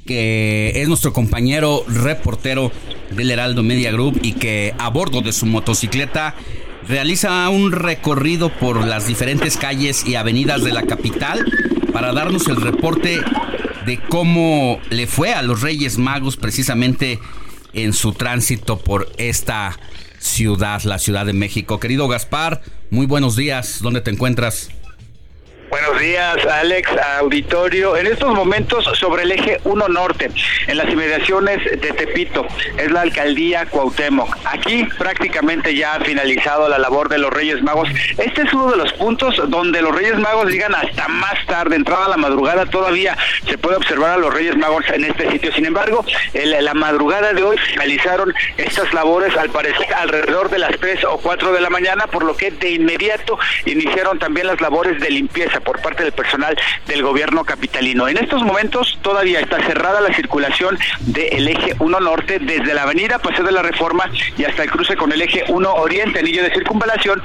que 0.06 0.72
es 0.76 0.88
nuestro 0.88 1.12
compañero 1.12 1.84
reportero 1.88 2.70
del 3.10 3.30
Heraldo 3.30 3.62
Media 3.62 3.90
Group 3.92 4.20
y 4.22 4.32
que 4.32 4.74
a 4.78 4.88
bordo 4.90 5.20
de 5.20 5.32
su 5.32 5.46
motocicleta 5.46 6.34
realiza 6.88 7.48
un 7.48 7.72
recorrido 7.72 8.50
por 8.50 8.86
las 8.86 9.06
diferentes 9.06 9.56
calles 9.56 10.06
y 10.06 10.16
avenidas 10.16 10.62
de 10.62 10.72
la 10.72 10.82
capital 10.82 11.44
para 11.92 12.12
darnos 12.12 12.46
el 12.48 12.56
reporte 12.56 13.20
de 13.86 13.98
cómo 14.08 14.78
le 14.90 15.06
fue 15.06 15.32
a 15.32 15.42
los 15.42 15.62
Reyes 15.62 15.98
Magos 15.98 16.36
precisamente 16.36 17.18
en 17.72 17.92
su 17.92 18.12
tránsito 18.12 18.78
por 18.78 19.10
esta 19.16 19.78
ciudad, 20.18 20.82
la 20.82 20.98
Ciudad 20.98 21.26
de 21.26 21.32
México. 21.32 21.80
Querido 21.80 22.08
Gaspar, 22.08 22.62
muy 22.90 23.06
buenos 23.06 23.36
días. 23.36 23.80
¿Dónde 23.82 24.00
te 24.00 24.10
encuentras? 24.10 24.70
Buenos 25.74 25.98
días, 25.98 26.46
Alex, 26.46 26.88
auditorio. 27.18 27.96
En 27.96 28.06
estos 28.06 28.32
momentos 28.32 28.84
sobre 28.96 29.24
el 29.24 29.32
eje 29.32 29.58
1 29.64 29.88
Norte, 29.88 30.30
en 30.68 30.76
las 30.76 30.88
inmediaciones 30.88 31.64
de 31.64 31.90
Tepito, 31.90 32.46
es 32.78 32.92
la 32.92 33.00
alcaldía 33.00 33.66
Cuauhtémoc. 33.66 34.36
Aquí 34.44 34.84
prácticamente 34.96 35.74
ya 35.74 35.96
ha 35.96 36.00
finalizado 36.00 36.68
la 36.68 36.78
labor 36.78 37.08
de 37.08 37.18
los 37.18 37.32
Reyes 37.32 37.60
Magos. 37.60 37.88
Este 38.18 38.42
es 38.42 38.52
uno 38.52 38.70
de 38.70 38.76
los 38.76 38.92
puntos 38.92 39.34
donde 39.48 39.82
los 39.82 39.92
Reyes 39.92 40.16
Magos 40.16 40.48
llegan 40.48 40.76
hasta 40.76 41.08
más 41.08 41.44
tarde, 41.46 41.74
entrada 41.74 42.06
a 42.06 42.10
la 42.10 42.18
madrugada, 42.18 42.66
todavía 42.66 43.18
se 43.44 43.58
puede 43.58 43.76
observar 43.76 44.10
a 44.10 44.16
los 44.16 44.32
Reyes 44.32 44.56
Magos 44.56 44.84
en 44.90 45.04
este 45.06 45.28
sitio. 45.28 45.52
Sin 45.54 45.66
embargo, 45.66 46.04
en 46.34 46.64
la 46.64 46.74
madrugada 46.74 47.32
de 47.32 47.42
hoy 47.42 47.58
finalizaron 47.58 48.32
estas 48.58 48.94
labores, 48.94 49.36
al 49.36 49.50
parecer 49.50 49.92
alrededor 49.92 50.50
de 50.50 50.58
las 50.60 50.78
3 50.78 51.02
o 51.06 51.18
4 51.18 51.52
de 51.52 51.60
la 51.60 51.68
mañana, 51.68 52.06
por 52.06 52.22
lo 52.22 52.36
que 52.36 52.52
de 52.52 52.70
inmediato 52.70 53.36
iniciaron 53.64 54.20
también 54.20 54.46
las 54.46 54.60
labores 54.60 55.00
de 55.00 55.10
limpieza 55.10 55.62
por 55.64 55.80
parte 55.80 56.04
del 56.04 56.12
personal 56.12 56.56
del 56.86 57.02
gobierno 57.02 57.44
capitalino. 57.44 58.08
En 58.08 58.18
estos 58.18 58.42
momentos 58.42 58.98
todavía 59.02 59.40
está 59.40 59.60
cerrada 59.62 60.00
la 60.00 60.14
circulación 60.14 60.78
del 61.00 61.48
eje 61.48 61.74
1 61.78 62.00
norte 62.00 62.38
desde 62.38 62.74
la 62.74 62.82
avenida 62.82 63.18
Paseo 63.18 63.44
de 63.44 63.52
la 63.52 63.62
Reforma 63.62 64.04
y 64.36 64.44
hasta 64.44 64.62
el 64.62 64.70
cruce 64.70 64.96
con 64.96 65.12
el 65.12 65.22
eje 65.22 65.44
1 65.48 65.74
oriente, 65.74 66.20
anillo 66.20 66.42
de 66.42 66.52
circunvalación, 66.52 67.22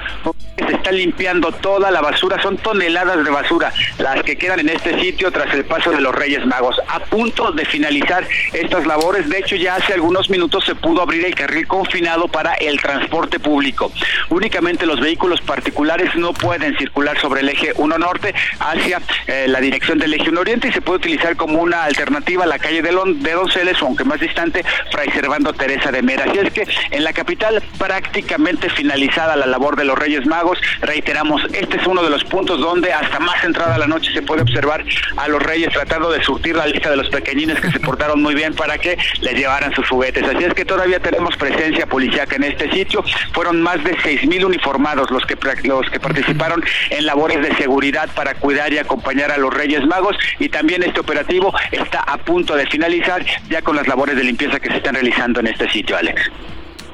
se 0.68 0.76
está 0.76 0.92
limpiando 0.92 1.52
toda 1.52 1.92
la 1.92 2.02
basura, 2.02 2.42
son 2.42 2.58
toneladas 2.58 3.24
de 3.24 3.30
basura 3.30 3.72
las 3.98 4.24
que 4.24 4.38
quedan 4.38 4.60
en 4.60 4.70
este 4.70 5.00
sitio 5.00 5.32
tras 5.32 5.54
el 5.54 5.66
paso 5.66 5.92
de 5.92 6.02
los 6.02 6.14
Reyes 6.14 6.46
Magos. 6.46 6.76
A 6.88 7.00
punto 7.00 7.52
de 7.52 7.66
finalizar 7.66 8.28
estas 8.54 8.86
labores, 8.86 9.30
de 9.30 9.40
hecho 9.40 9.56
ya 9.56 9.76
hace 9.76 9.94
algunos 9.94 10.30
minutos 10.30 10.66
se 10.66 10.76
pudo 10.76 11.02
abrir 11.02 11.26
el 11.26 11.36
carril 11.36 11.68
confinado 11.68 12.28
para 12.28 12.54
el 12.56 12.80
transporte 12.82 13.40
público. 13.40 13.92
Únicamente 14.30 14.86
los 14.86 15.00
vehículos 15.00 15.42
particulares 15.42 16.16
no 16.16 16.34
pueden 16.34 16.78
circular 16.78 17.20
sobre 17.20 17.42
el 17.42 17.50
eje 17.50 17.72
1 17.76 17.98
norte 17.98 18.29
hacia 18.60 19.02
eh, 19.28 19.46
la 19.48 19.60
dirección 19.60 20.00
del 20.00 20.14
eje 20.14 20.30
1 20.30 20.40
oriente 20.40 20.68
y 20.68 20.72
se 20.72 20.82
puede 20.82 20.98
utilizar 20.98 21.36
como 21.36 21.62
una 21.62 21.84
alternativa 21.84 22.46
la 22.46 22.60
calle 22.60 22.82
de, 22.82 22.90
de 22.90 23.32
Donceles 23.32 23.78
aunque 23.82 24.04
más 24.04 24.20
distante, 24.20 24.64
Fray 24.92 25.10
Servando 25.12 25.54
Teresa 25.54 25.92
de 25.92 26.02
Mera. 26.02 26.26
Así 26.26 26.40
es 26.40 26.52
que 26.52 26.68
en 26.92 27.04
la 27.04 27.14
capital 27.14 27.62
prácticamente 27.78 28.70
finalizada 28.70 29.36
la 29.36 29.46
labor 29.46 29.76
de 29.76 29.86
los 29.86 29.98
Reyes 29.98 30.26
Magos, 30.26 30.60
reiteramos, 30.82 31.42
este 31.54 31.78
es 31.78 31.88
uno 31.88 32.04
de 32.04 32.10
los 32.10 32.24
puntos 32.26 32.60
donde 32.60 32.92
hasta 32.94 33.20
más 33.20 33.44
entrada 33.44 33.78
la 33.78 33.88
noche 33.88 34.12
se 34.14 34.22
puede 34.22 34.42
observar 34.42 34.84
a 35.18 35.28
los 35.28 35.42
Reyes 35.42 35.72
tratando 35.74 36.12
de 36.12 36.24
surtir 36.24 36.56
la 36.56 36.68
lista 36.68 36.90
de 36.90 36.98
los 36.98 37.10
pequeñines 37.10 37.60
que 37.60 37.72
se 37.72 37.80
portaron 37.80 38.22
muy 38.22 38.36
bien 38.36 38.54
para 38.54 38.78
que 38.78 38.98
les 39.22 39.34
llevaran 39.34 39.74
sus 39.74 39.88
juguetes. 39.88 40.24
Así 40.24 40.44
es 40.44 40.54
que 40.54 40.66
todavía 40.66 41.00
tenemos 41.00 41.36
presencia 41.38 41.86
policíaca 41.86 42.36
en 42.36 42.44
este 42.44 42.72
sitio. 42.72 43.04
Fueron 43.34 43.62
más 43.62 43.84
de 43.84 43.96
seis 44.04 44.26
mil 44.26 44.46
uniformados 44.46 45.10
los 45.12 45.26
que 45.26 45.38
los 45.64 45.90
que 45.90 46.00
participaron 46.00 46.64
en 46.90 47.06
labores 47.06 47.42
de 47.42 47.56
seguridad 47.56 48.09
para 48.10 48.36
cuidar 48.36 48.72
y 48.74 48.78
acompañar 48.78 49.32
a 49.32 49.38
los 49.38 49.54
Reyes 49.54 49.86
Magos 49.86 50.16
y 50.40 50.50
también 50.50 50.84
este 50.84 51.00
operativo 51.00 51.54
está 51.72 52.00
a 52.02 52.18
punto 52.18 52.56
de 52.56 52.66
finalizar 52.68 53.26
ya 53.50 53.62
con 53.62 53.76
las 53.76 53.88
labores 53.88 54.16
de 54.16 54.24
limpieza 54.24 54.60
que 54.60 54.70
se 54.70 54.78
están 54.78 54.96
realizando 54.96 55.40
en 55.40 55.48
este 55.48 55.70
sitio, 55.70 55.98
Alex. 55.98 56.22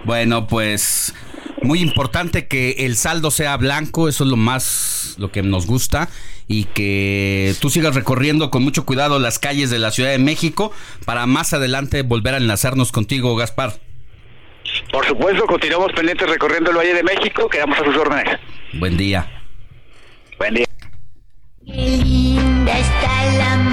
Bueno, 0.04 0.48
pues 0.48 1.14
muy 1.62 1.82
importante 1.82 2.48
que 2.48 2.72
el 2.80 2.96
saldo 2.96 3.32
sea 3.32 3.58
blanco, 3.58 4.08
eso 4.08 4.24
es 4.24 4.30
lo 4.30 4.38
más, 4.38 5.16
lo 5.18 5.32
que 5.32 5.42
nos 5.42 5.66
gusta, 5.66 6.10
y 6.48 6.66
que 6.66 7.56
tú 7.60 7.70
sigas 7.70 7.96
recorriendo 7.96 8.52
con 8.52 8.64
mucho 8.64 8.86
cuidado 8.86 9.20
las 9.20 9.40
calles 9.40 9.70
de 9.70 9.80
la 9.80 9.92
Ciudad 9.92 10.12
de 10.12 10.20
México 10.20 10.72
para 11.06 11.26
más 11.26 11.54
adelante 11.54 12.04
volver 12.04 12.36
a 12.36 12.38
enlazarnos 12.38 12.92
contigo, 12.92 13.36
Gaspar. 13.36 13.74
Por 14.92 15.06
supuesto, 15.06 15.46
continuamos 15.46 15.92
pendientes 15.94 16.30
recorriendo 16.30 16.72
el 16.72 16.78
Valle 16.78 16.94
de 16.94 17.04
México, 17.04 17.50
quedamos 17.50 17.80
a 17.80 17.86
sus 17.86 17.96
órdenes. 17.96 18.40
Buen 18.74 18.98
día. 18.98 19.44
Buen 20.38 20.54
día. 20.54 20.66
Qué 21.66 21.98
linda 21.98 22.78
está 22.78 23.26
la 23.38 23.65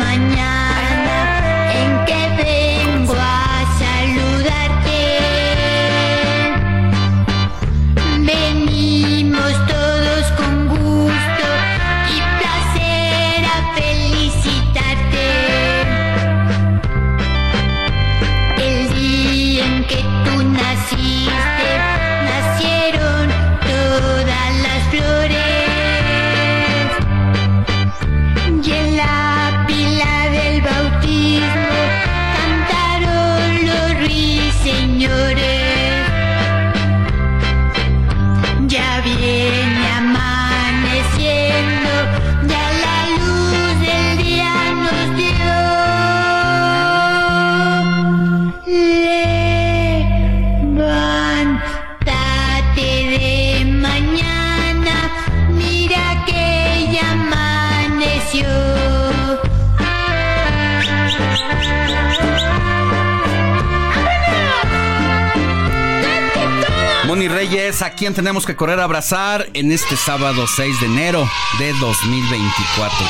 Reyes, 67.29 67.83
¿a 67.83 67.91
quién 67.91 68.15
tenemos 68.15 68.47
que 68.47 68.57
correr 68.57 68.81
a 68.81 68.85
abrazar 68.85 69.49
en 69.55 69.73
este 69.73 69.97
sábado 69.97 70.47
6 70.47 70.81
de 70.81 70.87
enero 70.87 71.29
de 71.59 71.73
2024? 71.75 73.07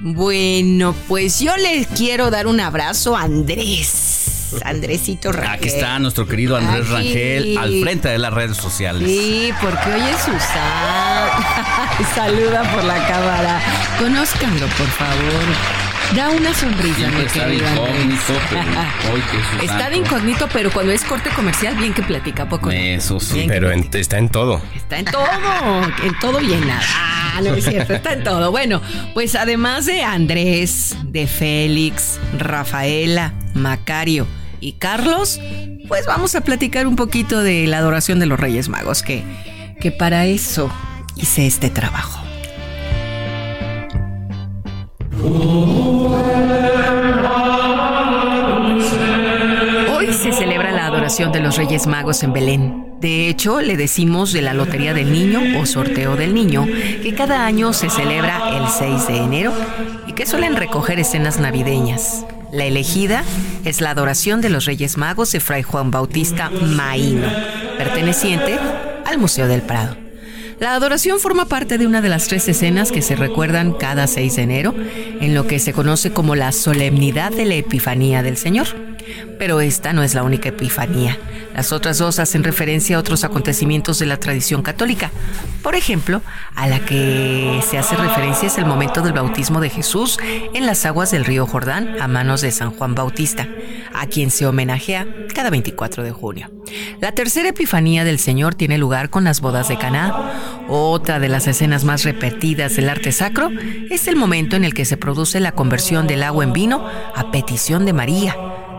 Bueno, 0.00 0.94
pues 1.08 1.40
yo 1.40 1.56
le 1.56 1.86
quiero 1.96 2.30
dar 2.30 2.46
un 2.46 2.60
abrazo 2.60 3.16
a 3.16 3.22
Andrés. 3.22 4.60
Andresito 4.64 5.32
Rangel. 5.32 5.54
Aquí 5.54 5.68
está 5.68 5.98
nuestro 5.98 6.26
querido 6.26 6.56
Andrés 6.56 6.86
Aquí. 6.86 6.92
Rangel 6.92 7.58
al 7.58 7.80
frente 7.82 8.08
de 8.08 8.18
las 8.18 8.32
redes 8.32 8.56
sociales. 8.56 9.08
Sí, 9.08 9.52
porque 9.60 9.92
hoy 9.92 10.02
es 10.02 10.20
Susana. 10.22 11.30
Saluda 12.14 12.62
por 12.72 12.84
la 12.84 13.06
cámara. 13.06 13.60
Conózcanlo, 13.98 14.66
por 14.68 14.86
favor. 14.88 15.83
Da 16.14 16.28
una 16.30 16.54
sonrisa, 16.54 17.08
mi 17.10 17.22
está 17.22 17.46
de 17.46 17.56
incógnito, 17.56 18.34
pero 18.50 18.62
hoy 19.12 19.20
que 19.30 19.36
es 19.38 19.46
su 19.46 19.72
Está 19.72 19.90
de 19.90 19.96
incógnito, 19.96 20.48
pero 20.52 20.70
cuando 20.70 20.92
es 20.92 21.02
corte 21.02 21.30
comercial, 21.30 21.74
bien 21.76 21.92
que 21.92 22.02
platica 22.02 22.48
poco. 22.48 22.70
Eso 22.70 23.18
sí. 23.18 23.34
Bien 23.34 23.48
Pero 23.48 23.72
en- 23.72 23.88
está 23.92 24.18
en 24.18 24.28
todo. 24.28 24.60
Está 24.76 24.98
en 24.98 25.06
todo, 25.06 25.24
en 26.04 26.18
todo 26.20 26.40
y 26.40 26.52
en 26.52 26.66
nada. 26.68 26.82
Ah, 26.94 27.40
no 27.42 27.54
es 27.54 27.64
cierto, 27.64 27.94
está 27.94 28.12
en 28.12 28.22
todo. 28.22 28.52
Bueno, 28.52 28.80
pues 29.12 29.34
además 29.34 29.86
de 29.86 30.02
Andrés, 30.04 30.96
de 31.04 31.26
Félix, 31.26 32.20
Rafaela, 32.38 33.32
Macario 33.54 34.26
y 34.60 34.72
Carlos, 34.74 35.40
pues 35.88 36.06
vamos 36.06 36.36
a 36.36 36.42
platicar 36.42 36.86
un 36.86 36.94
poquito 36.94 37.40
de 37.42 37.66
la 37.66 37.78
adoración 37.78 38.20
de 38.20 38.26
los 38.26 38.38
Reyes 38.38 38.68
Magos, 38.68 39.02
que, 39.02 39.24
que 39.80 39.90
para 39.90 40.26
eso 40.26 40.70
hice 41.16 41.46
este 41.46 41.70
trabajo. 41.70 42.23
Hoy 49.96 50.12
se 50.12 50.32
celebra 50.32 50.72
la 50.72 50.86
adoración 50.86 51.32
de 51.32 51.40
los 51.40 51.56
Reyes 51.56 51.86
Magos 51.86 52.22
en 52.22 52.32
Belén. 52.32 52.84
De 53.00 53.28
hecho, 53.28 53.60
le 53.60 53.76
decimos 53.76 54.32
de 54.32 54.42
la 54.42 54.54
Lotería 54.54 54.94
del 54.94 55.12
Niño 55.12 55.60
o 55.60 55.66
Sorteo 55.66 56.16
del 56.16 56.34
Niño, 56.34 56.66
que 56.66 57.14
cada 57.14 57.44
año 57.46 57.72
se 57.72 57.90
celebra 57.90 58.56
el 58.56 58.68
6 58.68 59.08
de 59.08 59.16
enero 59.18 59.52
y 60.06 60.12
que 60.12 60.26
suelen 60.26 60.56
recoger 60.56 60.98
escenas 60.98 61.38
navideñas. 61.38 62.24
La 62.52 62.64
elegida 62.64 63.24
es 63.64 63.80
la 63.80 63.90
adoración 63.90 64.40
de 64.40 64.50
los 64.50 64.64
Reyes 64.66 64.96
Magos 64.96 65.32
de 65.32 65.40
Fray 65.40 65.62
Juan 65.62 65.90
Bautista 65.90 66.50
Maíno, 66.50 67.26
perteneciente 67.78 68.58
al 69.04 69.18
Museo 69.18 69.48
del 69.48 69.62
Prado. 69.62 70.03
La 70.60 70.74
adoración 70.74 71.18
forma 71.18 71.46
parte 71.46 71.78
de 71.78 71.86
una 71.86 72.00
de 72.00 72.08
las 72.08 72.28
tres 72.28 72.48
escenas 72.48 72.92
que 72.92 73.02
se 73.02 73.16
recuerdan 73.16 73.72
cada 73.72 74.06
6 74.06 74.36
de 74.36 74.42
enero, 74.42 74.74
en 75.20 75.34
lo 75.34 75.46
que 75.46 75.58
se 75.58 75.72
conoce 75.72 76.12
como 76.12 76.34
la 76.34 76.52
solemnidad 76.52 77.32
de 77.32 77.44
la 77.44 77.54
Epifanía 77.54 78.22
del 78.22 78.36
Señor. 78.36 78.83
Pero 79.38 79.60
esta 79.60 79.92
no 79.92 80.02
es 80.02 80.14
la 80.14 80.22
única 80.22 80.50
Epifanía. 80.50 81.18
Las 81.54 81.72
otras 81.72 81.98
dos 81.98 82.18
hacen 82.18 82.42
referencia 82.42 82.96
a 82.96 83.00
otros 83.00 83.24
acontecimientos 83.24 83.98
de 83.98 84.06
la 84.06 84.18
tradición 84.18 84.62
católica. 84.62 85.10
Por 85.62 85.74
ejemplo, 85.74 86.20
a 86.56 86.66
la 86.66 86.80
que 86.80 87.60
se 87.68 87.78
hace 87.78 87.96
referencia 87.96 88.48
es 88.48 88.58
el 88.58 88.66
momento 88.66 89.02
del 89.02 89.12
bautismo 89.12 89.60
de 89.60 89.70
Jesús 89.70 90.18
en 90.52 90.66
las 90.66 90.84
aguas 90.84 91.10
del 91.10 91.24
río 91.24 91.46
Jordán 91.46 91.96
a 92.00 92.08
manos 92.08 92.40
de 92.40 92.50
San 92.50 92.70
Juan 92.70 92.94
Bautista, 92.94 93.48
a 93.94 94.06
quien 94.06 94.30
se 94.30 94.46
homenajea 94.46 95.06
cada 95.34 95.50
24 95.50 96.02
de 96.02 96.10
junio. 96.10 96.50
La 97.00 97.12
tercera 97.12 97.50
Epifanía 97.50 98.04
del 98.04 98.18
Señor 98.18 98.54
tiene 98.54 98.78
lugar 98.78 99.10
con 99.10 99.24
las 99.24 99.40
bodas 99.40 99.68
de 99.68 99.78
Caná. 99.78 100.32
Otra 100.68 101.18
de 101.20 101.28
las 101.28 101.46
escenas 101.46 101.84
más 101.84 102.04
repetidas 102.04 102.76
del 102.76 102.88
arte 102.88 103.12
sacro 103.12 103.50
es 103.90 104.08
el 104.08 104.16
momento 104.16 104.56
en 104.56 104.64
el 104.64 104.74
que 104.74 104.84
se 104.84 104.96
produce 104.96 105.40
la 105.40 105.52
conversión 105.52 106.06
del 106.06 106.22
agua 106.22 106.44
en 106.44 106.52
vino 106.52 106.86
a 107.14 107.30
petición 107.30 107.84
de 107.84 107.92
María, 107.92 108.36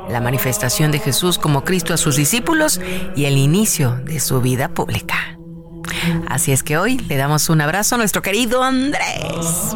la 0.09 0.21
manifestación 0.21 0.91
de 0.91 0.99
Jesús 0.99 1.37
como 1.37 1.63
Cristo 1.63 1.93
a 1.93 1.97
sus 1.97 2.15
discípulos 2.15 2.79
y 3.15 3.25
el 3.25 3.37
inicio 3.37 3.99
de 4.03 4.19
su 4.19 4.41
vida 4.41 4.69
pública. 4.69 5.37
Así 6.27 6.51
es 6.51 6.63
que 6.63 6.77
hoy 6.77 6.97
le 6.97 7.17
damos 7.17 7.49
un 7.49 7.61
abrazo 7.61 7.95
a 7.95 7.97
nuestro 7.97 8.21
querido 8.21 8.63
Andrés. 8.63 9.75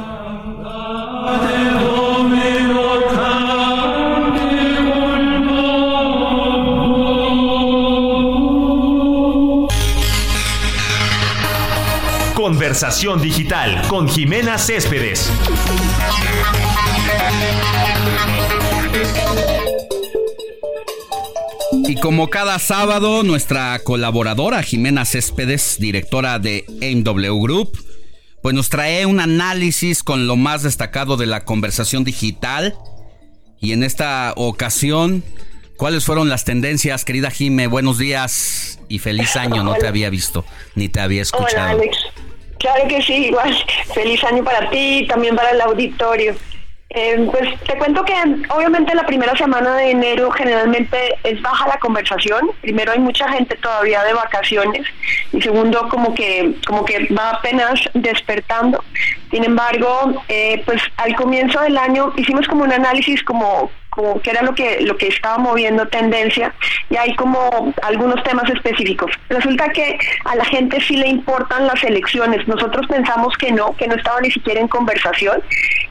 Conversación 12.35 13.21
Digital 13.21 13.81
con 13.87 14.07
Jimena 14.07 14.57
Céspedes. 14.57 15.29
Y 21.89 21.95
como 21.95 22.29
cada 22.29 22.59
sábado, 22.59 23.23
nuestra 23.23 23.79
colaboradora 23.79 24.61
Jimena 24.61 25.05
Céspedes, 25.05 25.77
directora 25.79 26.37
de 26.37 26.63
MW 26.67 27.41
Group, 27.41 27.83
pues 28.43 28.53
nos 28.53 28.69
trae 28.69 29.07
un 29.07 29.19
análisis 29.19 30.03
con 30.03 30.27
lo 30.27 30.35
más 30.35 30.61
destacado 30.61 31.17
de 31.17 31.25
la 31.25 31.45
conversación 31.45 32.03
digital. 32.03 32.75
Y 33.59 33.71
en 33.73 33.81
esta 33.81 34.33
ocasión, 34.35 35.23
¿cuáles 35.77 36.05
fueron 36.05 36.29
las 36.29 36.45
tendencias, 36.45 37.05
querida 37.05 37.31
Jime? 37.31 37.65
Buenos 37.65 37.97
días 37.97 38.79
y 38.87 38.99
feliz 38.99 39.35
año, 39.35 39.63
no 39.63 39.73
te 39.73 39.87
había 39.87 40.11
visto 40.11 40.45
ni 40.75 40.89
te 40.89 40.99
había 40.99 41.23
escuchado. 41.23 41.71
Hola, 41.71 41.71
Alex. 41.71 41.97
Claro 42.59 42.87
que 42.87 43.01
sí, 43.01 43.15
igual. 43.15 43.57
Feliz 43.95 44.23
año 44.25 44.43
para 44.43 44.69
ti 44.69 44.99
y 44.99 45.07
también 45.07 45.35
para 45.35 45.49
el 45.49 45.61
auditorio. 45.61 46.35
Eh, 46.91 47.27
pues 47.31 47.47
te 47.65 47.77
cuento 47.77 48.03
que 48.03 48.13
obviamente 48.49 48.95
la 48.95 49.05
primera 49.05 49.35
semana 49.35 49.75
de 49.75 49.91
enero 49.91 50.31
generalmente 50.31 51.15
es 51.23 51.39
baja 51.41 51.67
la 51.67 51.77
conversación. 51.77 52.49
Primero 52.61 52.91
hay 52.91 52.99
mucha 52.99 53.31
gente 53.31 53.55
todavía 53.57 54.03
de 54.03 54.13
vacaciones 54.13 54.87
y 55.31 55.39
segundo 55.39 55.87
como 55.89 56.15
que 56.15 56.55
como 56.65 56.83
que 56.85 57.07
va 57.13 57.29
apenas 57.29 57.79
despertando. 57.93 58.83
Sin 59.29 59.43
embargo, 59.43 60.23
eh, 60.29 60.63
pues 60.65 60.81
al 60.97 61.15
comienzo 61.15 61.61
del 61.61 61.77
año 61.77 62.11
hicimos 62.17 62.47
como 62.47 62.63
un 62.63 62.73
análisis 62.73 63.21
como 63.23 63.69
como 63.89 64.21
que 64.21 64.29
era 64.31 64.41
lo 64.43 64.53
que 64.53 64.81
lo 64.81 64.97
que 64.97 65.07
estaba 65.07 65.37
moviendo 65.37 65.87
tendencia 65.87 66.53
y 66.89 66.97
hay 66.97 67.15
como 67.15 67.73
algunos 67.81 68.23
temas 68.23 68.49
específicos. 68.49 69.11
Resulta 69.29 69.69
que 69.69 69.97
a 70.25 70.35
la 70.35 70.45
gente 70.45 70.79
sí 70.81 70.97
le 70.97 71.07
importan 71.07 71.67
las 71.67 71.83
elecciones. 71.83 72.47
Nosotros 72.47 72.87
pensamos 72.87 73.35
que 73.37 73.51
no, 73.51 73.75
que 73.75 73.87
no 73.87 73.95
estaba 73.95 74.21
ni 74.21 74.31
siquiera 74.31 74.59
en 74.59 74.67
conversación 74.67 75.41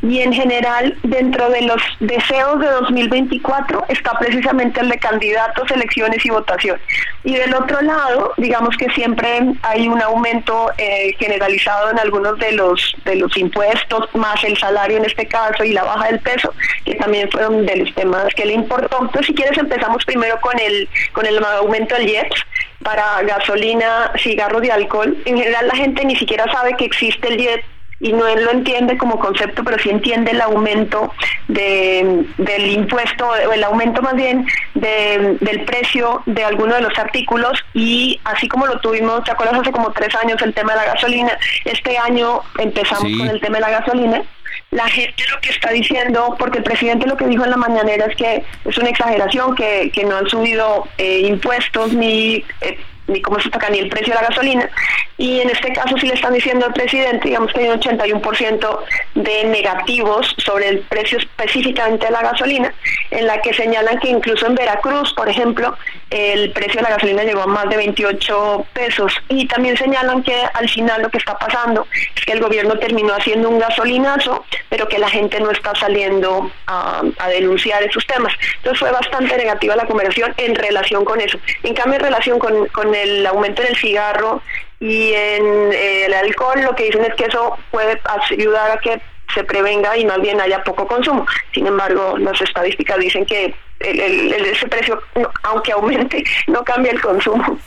y 0.03 0.20
en 0.20 0.32
general 0.32 0.96
dentro 1.03 1.51
de 1.51 1.62
los 1.62 1.82
deseos 2.01 2.61
de 2.61 2.68
2024 2.68 3.84
está 3.88 4.12
precisamente 4.18 4.80
el 4.80 4.88
de 4.88 4.99
candidatos, 4.99 5.70
elecciones 5.70 6.24
y 6.24 6.30
votación. 6.30 6.78
Y 7.24 7.34
del 7.34 7.55
otro 7.55 7.80
lado, 7.82 8.32
digamos 8.36 8.76
que 8.76 8.88
siempre 8.90 9.40
hay 9.62 9.88
un 9.88 10.01
aumento 10.01 10.70
eh, 10.78 11.14
generalizado 11.18 11.90
en 11.90 11.99
algunos 11.99 12.38
de 12.38 12.53
los 12.53 12.94
de 13.05 13.16
los 13.16 13.36
impuestos, 13.36 14.09
más 14.14 14.42
el 14.44 14.57
salario 14.57 14.99
en 14.99 15.05
este 15.05 15.26
caso 15.26 15.64
y 15.64 15.72
la 15.72 15.84
baja 15.84 16.07
del 16.07 16.20
peso, 16.20 16.53
que 16.84 16.94
también 16.94 17.30
fueron 17.30 17.66
de 17.66 17.76
los 17.76 17.88
temas 17.95 18.26
que 18.34 18.47
le 18.47 18.55
importó. 18.55 18.99
Entonces, 19.01 19.26
si 19.26 19.34
quieres 19.34 19.59
empezamos 19.59 20.05
primero 20.05 20.41
con 20.41 20.59
el 20.59 20.89
con 21.12 21.26
el 21.26 21.43
aumento 21.45 21.95
del 21.95 22.09
IEPS 22.09 22.45
para 22.82 23.22
gasolina, 23.22 24.12
cigarros 24.22 24.64
y 24.64 24.70
alcohol. 24.70 25.16
En 25.24 25.36
general 25.36 25.68
la 25.68 25.76
gente 25.76 26.05
ni 26.05 26.16
siquiera 26.16 26.45
sabe 26.53 26.74
que 26.76 26.84
existe 26.84 27.28
el 27.28 27.41
IEPS 27.41 27.64
y 28.01 28.12
no 28.12 28.32
lo 28.34 28.53
entiende 28.53 28.97
como 28.97 29.18
concepto, 29.18 29.64
pero 29.64 29.78
sí 29.78 29.91
entiende 29.91 30.30
el 30.30 30.41
aumento 30.41 31.12
de, 31.49 32.24
del 32.39 32.70
impuesto, 32.70 33.28
o 33.28 33.53
el 33.53 33.64
aumento 33.64 34.03
más 34.03 34.14
bien 34.14 34.47
de, 34.74 35.36
del 35.41 35.64
precio 35.64 36.22
de 36.26 36.45
algunos 36.45 36.76
de 36.76 36.82
los 36.82 36.97
artículos 36.99 37.64
y 37.74 38.20
así 38.24 38.49
como 38.49 38.66
lo 38.66 38.78
tuvimos, 38.80 39.24
¿te 39.24 39.32
acuerdas? 39.32 39.61
Hace 39.61 39.72
como 39.72 39.91
tres 39.91 40.14
años 40.14 40.41
el 40.43 40.55
tema 40.55 40.74
de 40.74 40.78
la 40.78 40.95
gasolina, 40.95 41.36
este 41.64 41.99
año 41.99 42.41
empezamos 42.59 43.11
con 43.18 43.28
el 43.28 43.41
tema 43.41 43.57
de 43.57 43.62
la 43.62 43.70
gasolina 43.70 44.22
la 44.70 44.88
gente 44.88 45.24
lo 45.30 45.40
que 45.40 45.50
está 45.50 45.70
diciendo, 45.70 46.36
porque 46.38 46.59
el 46.59 46.64
presidente 46.64 47.06
lo 47.06 47.16
que 47.16 47.26
dijo 47.26 47.44
en 47.44 47.50
la 47.50 47.56
mañanera 47.56 48.06
es 48.06 48.16
que 48.16 48.44
es 48.64 48.78
una 48.78 48.90
exageración, 48.90 49.54
que, 49.54 49.90
que 49.92 50.04
no 50.04 50.16
han 50.16 50.28
subido 50.28 50.86
eh, 50.98 51.20
impuestos 51.20 51.92
ni 51.92 52.44
eh, 52.61 52.78
ni 53.09 53.22
cómo 53.22 53.40
se 53.40 53.50
toca 53.50 53.68
ni 53.70 53.78
el 53.78 53.88
precio 53.88 54.14
de 54.14 54.20
la 54.20 54.28
gasolina. 54.28 54.70
Y 55.16 55.40
en 55.40 55.50
este 55.50 55.72
caso 55.72 55.96
sí 55.98 56.06
le 56.06 56.14
están 56.14 56.32
diciendo 56.32 56.66
al 56.66 56.72
presidente, 56.72 57.28
digamos 57.28 57.52
que 57.52 57.61
hay 57.61 57.68
un 57.68 57.80
81% 57.80 58.78
de 59.16 59.44
negativos 59.44 60.34
sobre 60.38 60.68
el 60.68 60.80
precio 60.80 61.18
específicamente 61.18 62.06
de 62.06 62.12
la 62.12 62.22
gasolina, 62.22 62.72
en 63.11 63.26
la 63.26 63.40
que 63.40 63.52
señalan 63.54 63.98
que 63.98 64.11
incluso 64.11 64.46
en 64.46 64.54
Veracruz, 64.54 65.12
por 65.14 65.28
ejemplo, 65.28 65.76
el 66.11 66.52
precio 66.52 66.76
de 66.76 66.82
la 66.82 66.90
gasolina 66.90 67.22
llegó 67.22 67.42
a 67.42 67.46
más 67.46 67.68
de 67.68 67.76
28 67.76 68.66
pesos. 68.72 69.12
Y 69.28 69.46
también 69.46 69.76
señalan 69.76 70.22
que 70.22 70.34
al 70.54 70.68
final 70.68 71.02
lo 71.02 71.11
que 71.11 71.18
está 71.18 71.36
pasando 71.38 71.86
es 72.16 72.24
que 72.24 72.32
el 72.32 72.40
gobierno 72.40 72.78
terminó 72.78 73.14
haciendo 73.14 73.48
un 73.48 73.59
gasolinazo, 73.59 74.44
pero 74.68 74.88
que 74.88 74.98
la 74.98 75.09
gente 75.09 75.40
no 75.40 75.50
está 75.50 75.74
saliendo 75.74 76.50
a, 76.66 77.02
denunciar 77.28 77.82
esos 77.82 78.06
temas. 78.06 78.32
Entonces 78.56 78.78
fue 78.78 78.90
bastante 78.90 79.36
negativa 79.36 79.76
la 79.76 79.86
conversación 79.86 80.34
en 80.38 80.54
relación 80.54 81.04
con 81.04 81.20
eso. 81.20 81.38
En 81.62 81.74
cambio, 81.74 81.98
en 81.98 82.04
relación 82.04 82.38
con, 82.38 82.66
con 82.68 82.94
el 82.94 83.26
aumento 83.26 83.62
en 83.62 83.68
el 83.68 83.76
cigarro 83.76 84.42
y 84.80 85.12
en 85.12 85.72
eh, 85.72 86.06
el 86.06 86.14
alcohol, 86.14 86.61
lo 86.62 86.74
que 86.74 86.84
dicen 86.84 87.04
es 87.04 87.14
que 87.14 87.24
eso 87.24 87.59
puede 87.70 88.00
ayudar 88.30 88.70
a 88.70 88.78
que 88.78 89.00
se 89.35 89.45
prevenga 89.45 89.97
y 89.97 90.05
más 90.05 90.20
bien 90.20 90.41
haya 90.41 90.62
poco 90.62 90.87
consumo. 90.87 91.26
Sin 91.53 91.66
embargo, 91.66 92.16
las 92.18 92.41
estadísticas 92.41 92.99
dicen 92.99 93.26
que 93.26 93.55
el, 93.81 94.33
ese 94.33 94.66
precio, 94.68 95.01
aunque 95.43 95.72
aumente, 95.72 96.24
no 96.47 96.64
cambia 96.64 96.93
el 96.93 97.01
consumo. 97.01 97.59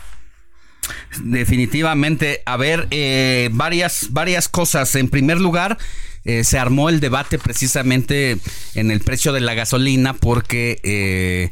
Definitivamente, 1.23 2.41
a 2.45 2.57
ver, 2.57 2.87
eh, 2.91 3.49
varias, 3.51 4.07
varias 4.11 4.47
cosas. 4.47 4.95
En 4.95 5.09
primer 5.09 5.39
lugar, 5.39 5.77
eh, 6.23 6.43
se 6.43 6.57
armó 6.57 6.89
el 6.89 6.99
debate 6.99 7.37
precisamente 7.39 8.37
en 8.75 8.91
el 8.91 9.01
precio 9.01 9.33
de 9.33 9.41
la 9.41 9.53
gasolina 9.53 10.13
porque 10.13 10.79
eh, 10.83 11.49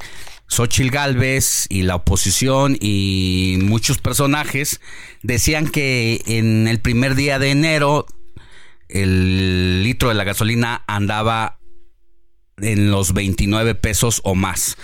Xochil 0.47 0.91
Gálvez 0.91 1.65
y 1.69 1.83
la 1.83 1.95
oposición 1.95 2.77
y 2.79 3.57
muchos 3.61 3.97
personajes 3.97 4.79
decían 5.23 5.67
que 5.67 6.21
en 6.25 6.67
el 6.67 6.79
primer 6.79 7.15
día 7.15 7.39
de 7.39 7.51
enero 7.51 8.05
el 8.89 9.83
litro 9.83 10.09
de 10.09 10.15
la 10.15 10.23
gasolina 10.23 10.83
andaba 10.87 11.59
en 12.57 12.91
los 12.91 13.13
29 13.13 13.75
pesos 13.75 14.21
o 14.23 14.35
más 14.35 14.77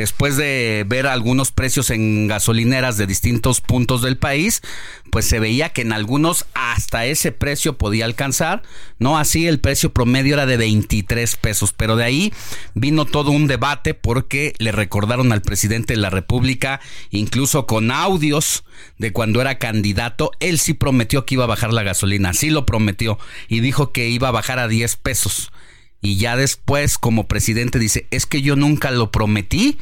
después 0.00 0.36
de 0.36 0.84
ver 0.86 1.06
algunos 1.06 1.52
precios 1.52 1.90
en 1.90 2.26
gasolineras 2.26 2.96
de 2.96 3.06
distintos 3.06 3.60
puntos 3.60 4.02
del 4.02 4.16
país, 4.16 4.62
pues 5.10 5.26
se 5.26 5.38
veía 5.40 5.70
que 5.70 5.82
en 5.82 5.92
algunos 5.92 6.46
hasta 6.54 7.04
ese 7.04 7.32
precio 7.32 7.76
podía 7.76 8.06
alcanzar, 8.06 8.62
no 8.98 9.18
así 9.18 9.46
el 9.46 9.60
precio 9.60 9.92
promedio 9.92 10.34
era 10.34 10.46
de 10.46 10.56
23 10.56 11.36
pesos, 11.36 11.74
pero 11.76 11.96
de 11.96 12.04
ahí 12.04 12.32
vino 12.74 13.04
todo 13.04 13.30
un 13.30 13.46
debate 13.46 13.94
porque 13.94 14.54
le 14.58 14.72
recordaron 14.72 15.32
al 15.32 15.42
presidente 15.42 15.94
de 15.94 16.00
la 16.00 16.10
República, 16.10 16.80
incluso 17.10 17.66
con 17.66 17.90
audios 17.90 18.64
de 18.98 19.12
cuando 19.12 19.40
era 19.40 19.58
candidato, 19.58 20.30
él 20.40 20.58
sí 20.58 20.74
prometió 20.74 21.26
que 21.26 21.34
iba 21.34 21.44
a 21.44 21.48
bajar 21.48 21.72
la 21.72 21.82
gasolina, 21.82 22.32
sí 22.32 22.50
lo 22.50 22.64
prometió 22.64 23.18
y 23.48 23.60
dijo 23.60 23.92
que 23.92 24.08
iba 24.08 24.28
a 24.28 24.32
bajar 24.32 24.58
a 24.58 24.68
10 24.68 24.96
pesos 24.96 25.52
y 26.00 26.16
ya 26.16 26.36
después 26.36 26.98
como 26.98 27.26
presidente 27.26 27.78
dice, 27.78 28.06
es 28.10 28.26
que 28.26 28.42
yo 28.42 28.56
nunca 28.56 28.90
lo 28.90 29.10
prometí, 29.10 29.78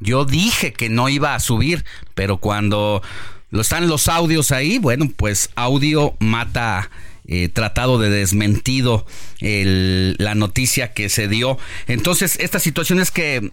yo 0.00 0.24
dije 0.24 0.72
que 0.72 0.88
no 0.88 1.08
iba 1.08 1.34
a 1.34 1.40
subir, 1.40 1.84
pero 2.14 2.38
cuando 2.38 3.02
lo 3.50 3.60
están 3.62 3.88
los 3.88 4.08
audios 4.08 4.52
ahí, 4.52 4.78
bueno, 4.78 5.10
pues 5.16 5.50
audio 5.56 6.14
mata 6.18 6.90
eh, 7.26 7.48
tratado 7.48 7.98
de 7.98 8.10
desmentido 8.10 9.06
la 9.40 10.34
noticia 10.34 10.92
que 10.92 11.08
se 11.08 11.26
dio. 11.26 11.58
Entonces, 11.88 12.38
esta 12.38 12.60
situación 12.60 13.00
es 13.00 13.10
que 13.10 13.50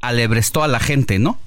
alebrestó 0.00 0.64
a 0.64 0.68
la 0.68 0.80
gente, 0.80 1.18
¿no? 1.18 1.38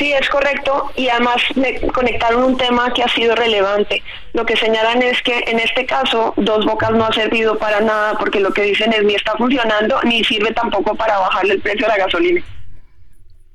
Sí, 0.00 0.14
es 0.14 0.30
correcto. 0.30 0.90
Y 0.96 1.08
además 1.08 1.42
me 1.56 1.78
conectaron 1.92 2.42
un 2.42 2.56
tema 2.56 2.90
que 2.94 3.02
ha 3.02 3.08
sido 3.08 3.34
relevante. 3.34 4.02
Lo 4.32 4.46
que 4.46 4.56
señalan 4.56 5.02
es 5.02 5.20
que 5.20 5.44
en 5.46 5.58
este 5.58 5.84
caso 5.84 6.32
Dos 6.38 6.64
Bocas 6.64 6.92
no 6.92 7.04
ha 7.04 7.12
servido 7.12 7.58
para 7.58 7.82
nada 7.82 8.16
porque 8.18 8.40
lo 8.40 8.50
que 8.50 8.62
dicen 8.62 8.94
es 8.94 9.04
ni 9.04 9.14
está 9.14 9.32
funcionando 9.36 10.00
ni 10.04 10.24
sirve 10.24 10.54
tampoco 10.54 10.94
para 10.94 11.18
bajarle 11.18 11.52
el 11.52 11.60
precio 11.60 11.84
a 11.84 11.90
la 11.90 11.98
gasolina. 11.98 12.42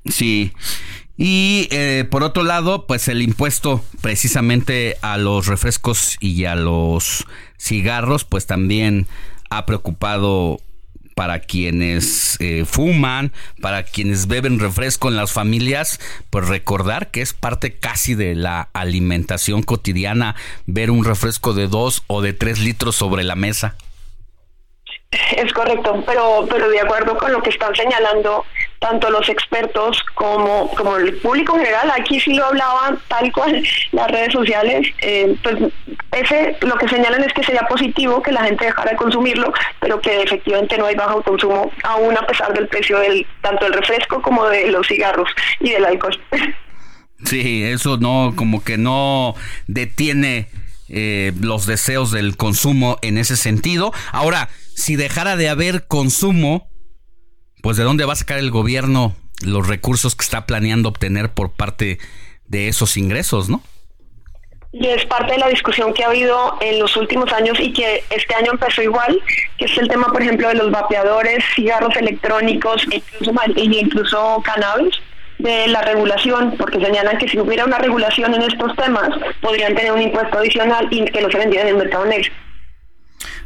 Sí. 0.04 0.52
Y 1.16 1.66
eh, 1.72 2.04
por 2.08 2.22
otro 2.22 2.44
lado, 2.44 2.86
pues 2.86 3.08
el 3.08 3.22
impuesto 3.22 3.82
precisamente 4.00 4.98
a 5.02 5.18
los 5.18 5.48
refrescos 5.48 6.16
y 6.20 6.44
a 6.44 6.54
los 6.54 7.24
cigarros, 7.58 8.22
pues 8.22 8.46
también 8.46 9.08
ha 9.50 9.66
preocupado 9.66 10.60
para 11.16 11.40
quienes 11.40 12.36
eh, 12.40 12.66
fuman, 12.66 13.32
para 13.62 13.84
quienes 13.84 14.28
beben 14.28 14.60
refresco 14.60 15.08
en 15.08 15.16
las 15.16 15.32
familias, 15.32 15.98
pues 16.28 16.46
recordar 16.46 17.10
que 17.10 17.22
es 17.22 17.32
parte 17.32 17.78
casi 17.78 18.14
de 18.14 18.34
la 18.34 18.68
alimentación 18.74 19.62
cotidiana 19.62 20.36
ver 20.66 20.90
un 20.90 21.06
refresco 21.06 21.54
de 21.54 21.68
dos 21.68 22.04
o 22.06 22.20
de 22.20 22.34
tres 22.34 22.58
litros 22.58 22.96
sobre 22.96 23.24
la 23.24 23.34
mesa. 23.34 23.76
Es 25.34 25.50
correcto, 25.54 26.04
pero, 26.06 26.46
pero 26.50 26.68
de 26.68 26.80
acuerdo 26.80 27.16
con 27.16 27.32
lo 27.32 27.42
que 27.42 27.48
están 27.48 27.74
señalando 27.74 28.44
tanto 28.88 29.10
los 29.10 29.28
expertos 29.28 30.00
como, 30.14 30.70
como 30.76 30.96
el 30.96 31.16
público 31.16 31.56
en 31.56 31.64
general, 31.64 31.92
aquí 31.98 32.20
sí 32.20 32.34
lo 32.34 32.46
hablaban 32.46 32.98
tal 33.08 33.32
cual 33.32 33.62
las 33.92 34.10
redes 34.10 34.32
sociales, 34.32 34.86
eh, 34.98 35.34
pues 35.42 35.56
ese 36.12 36.56
lo 36.60 36.76
que 36.76 36.88
señalan 36.88 37.24
es 37.24 37.32
que 37.32 37.42
sería 37.42 37.62
positivo 37.62 38.22
que 38.22 38.30
la 38.30 38.44
gente 38.44 38.64
dejara 38.64 38.92
de 38.92 38.96
consumirlo, 38.96 39.52
pero 39.80 40.00
que 40.00 40.22
efectivamente 40.22 40.78
no 40.78 40.86
hay 40.86 40.94
bajo 40.94 41.20
consumo, 41.22 41.70
aún 41.82 42.16
a 42.16 42.26
pesar 42.26 42.52
del 42.54 42.68
precio 42.68 42.98
del 43.00 43.26
tanto 43.40 43.64
del 43.64 43.74
refresco 43.74 44.22
como 44.22 44.46
de 44.46 44.70
los 44.70 44.86
cigarros 44.86 45.28
y 45.60 45.70
del 45.70 45.84
alcohol. 45.84 46.18
Sí, 47.24 47.64
eso 47.64 47.96
no, 47.96 48.34
como 48.36 48.62
que 48.62 48.76
no 48.76 49.34
detiene 49.66 50.48
eh, 50.90 51.32
los 51.40 51.64
deseos 51.64 52.10
del 52.10 52.36
consumo 52.36 52.98
en 53.00 53.16
ese 53.16 53.36
sentido. 53.36 53.90
Ahora, 54.12 54.50
si 54.74 54.96
dejara 54.96 55.34
de 55.36 55.48
haber 55.48 55.86
consumo, 55.86 56.68
pues 57.66 57.78
de 57.78 57.82
dónde 57.82 58.04
va 58.04 58.12
a 58.12 58.16
sacar 58.16 58.38
el 58.38 58.52
gobierno 58.52 59.16
los 59.42 59.66
recursos 59.66 60.14
que 60.14 60.22
está 60.22 60.46
planeando 60.46 60.88
obtener 60.88 61.30
por 61.30 61.50
parte 61.50 61.98
de 62.46 62.68
esos 62.68 62.96
ingresos, 62.96 63.48
¿no? 63.48 63.60
y 64.72 64.86
es 64.86 65.04
parte 65.06 65.32
de 65.32 65.38
la 65.38 65.48
discusión 65.48 65.92
que 65.92 66.04
ha 66.04 66.06
habido 66.06 66.58
en 66.60 66.78
los 66.78 66.96
últimos 66.96 67.32
años 67.32 67.58
y 67.58 67.72
que 67.72 68.04
este 68.10 68.36
año 68.36 68.52
empezó 68.52 68.82
igual, 68.82 69.20
que 69.58 69.64
es 69.64 69.76
el 69.78 69.88
tema, 69.88 70.12
por 70.12 70.22
ejemplo, 70.22 70.46
de 70.46 70.54
los 70.54 70.70
vapeadores, 70.70 71.42
cigarros 71.56 71.96
electrónicos 71.96 72.86
e 72.92 72.98
incluso, 72.98 73.32
incluso 73.56 74.42
cannabis 74.44 74.94
de 75.40 75.66
la 75.66 75.82
regulación, 75.82 76.54
porque 76.56 76.78
señalan 76.78 77.18
que 77.18 77.28
si 77.28 77.40
hubiera 77.40 77.64
una 77.64 77.78
regulación 77.78 78.32
en 78.32 78.42
estos 78.42 78.76
temas, 78.76 79.08
podrían 79.40 79.74
tener 79.74 79.90
un 79.90 80.02
impuesto 80.02 80.38
adicional 80.38 80.86
y 80.92 81.04
que 81.06 81.20
no 81.20 81.28
se 81.32 81.38
vendiera 81.38 81.68
en 81.68 81.74
el 81.74 81.82
mercado 81.82 82.04
negro. 82.04 82.30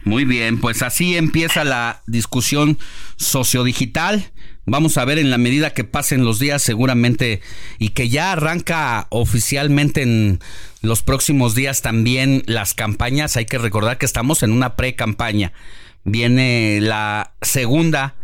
Muy 0.04 0.24
bien, 0.24 0.60
pues 0.60 0.82
así 0.82 1.16
empieza 1.16 1.64
la 1.64 2.02
discusión 2.06 2.78
sociodigital. 3.16 4.30
Vamos 4.66 4.98
a 4.98 5.04
ver 5.04 5.18
en 5.18 5.30
la 5.30 5.38
medida 5.38 5.72
que 5.72 5.84
pasen 5.84 6.24
los 6.24 6.38
días 6.38 6.62
seguramente 6.62 7.40
y 7.78 7.90
que 7.90 8.08
ya 8.08 8.32
arranca 8.32 9.06
oficialmente 9.10 10.02
en 10.02 10.40
los 10.82 11.02
próximos 11.02 11.54
días 11.54 11.82
también 11.82 12.42
las 12.46 12.74
campañas. 12.74 13.36
Hay 13.36 13.46
que 13.46 13.58
recordar 13.58 13.98
que 13.98 14.06
estamos 14.06 14.42
en 14.42 14.52
una 14.52 14.76
pre-campaña. 14.76 15.52
Viene 16.04 16.78
la 16.80 17.32
segunda 17.42 18.16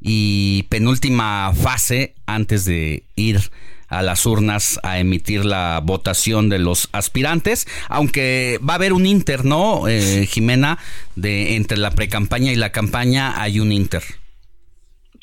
y 0.00 0.64
penúltima 0.64 1.52
fase 1.54 2.14
antes 2.26 2.64
de 2.64 3.04
ir 3.16 3.50
a 3.88 4.02
las 4.02 4.26
urnas 4.26 4.78
a 4.82 4.98
emitir 4.98 5.44
la 5.44 5.80
votación 5.82 6.48
de 6.48 6.58
los 6.58 6.88
aspirantes, 6.92 7.66
aunque 7.88 8.58
va 8.66 8.74
a 8.74 8.76
haber 8.76 8.92
un 8.92 9.06
inter, 9.06 9.44
¿no, 9.44 9.88
eh, 9.88 10.26
Jimena? 10.26 10.78
De 11.16 11.56
entre 11.56 11.78
la 11.78 11.90
pre-campaña 11.90 12.52
y 12.52 12.56
la 12.56 12.70
campaña 12.70 13.40
hay 13.40 13.60
un 13.60 13.72
inter. 13.72 14.02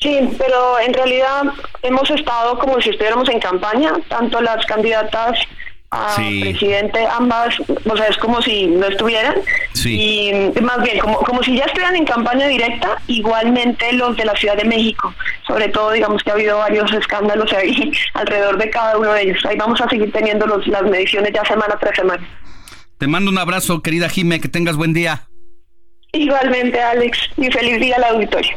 Sí, 0.00 0.18
pero 0.36 0.78
en 0.78 0.92
realidad 0.92 1.44
hemos 1.82 2.10
estado 2.10 2.58
como 2.58 2.80
si 2.80 2.90
estuviéramos 2.90 3.28
en 3.30 3.40
campaña, 3.40 3.94
tanto 4.08 4.42
las 4.42 4.64
candidatas 4.66 5.38
a 5.96 6.14
presidente, 6.16 7.06
ambas, 7.06 7.54
o 7.60 7.96
sea, 7.96 8.06
es 8.06 8.16
como 8.18 8.42
si 8.42 8.66
no 8.66 8.86
estuvieran. 8.86 9.34
Y 9.84 10.32
más 10.62 10.82
bien, 10.82 10.98
como, 10.98 11.18
como 11.18 11.42
si 11.42 11.56
ya 11.56 11.64
estuvieran 11.64 11.96
en 11.96 12.04
campaña 12.04 12.48
directa, 12.48 12.98
igualmente 13.06 13.92
los 13.92 14.16
de 14.16 14.24
la 14.24 14.34
Ciudad 14.34 14.56
de 14.56 14.64
México. 14.64 15.14
Sobre 15.46 15.68
todo, 15.68 15.92
digamos 15.92 16.22
que 16.22 16.30
ha 16.30 16.34
habido 16.34 16.58
varios 16.58 16.92
escándalos 16.92 17.52
ahí 17.52 17.92
alrededor 18.14 18.58
de 18.58 18.70
cada 18.70 18.98
uno 18.98 19.12
de 19.12 19.22
ellos. 19.22 19.44
Ahí 19.46 19.56
vamos 19.56 19.80
a 19.80 19.88
seguir 19.88 20.10
teniendo 20.12 20.46
los, 20.46 20.66
las 20.66 20.82
mediciones 20.82 21.32
ya 21.32 21.44
semana 21.44 21.76
tras 21.78 21.96
semana. 21.96 22.26
Te 22.98 23.06
mando 23.06 23.30
un 23.30 23.38
abrazo, 23.38 23.82
querida 23.82 24.08
Jime, 24.08 24.40
que 24.40 24.48
tengas 24.48 24.76
buen 24.76 24.92
día. 24.92 25.22
Igualmente, 26.12 26.80
Alex, 26.80 27.18
y 27.36 27.50
feliz 27.50 27.78
día 27.80 27.96
al 27.96 28.04
auditorio. 28.04 28.56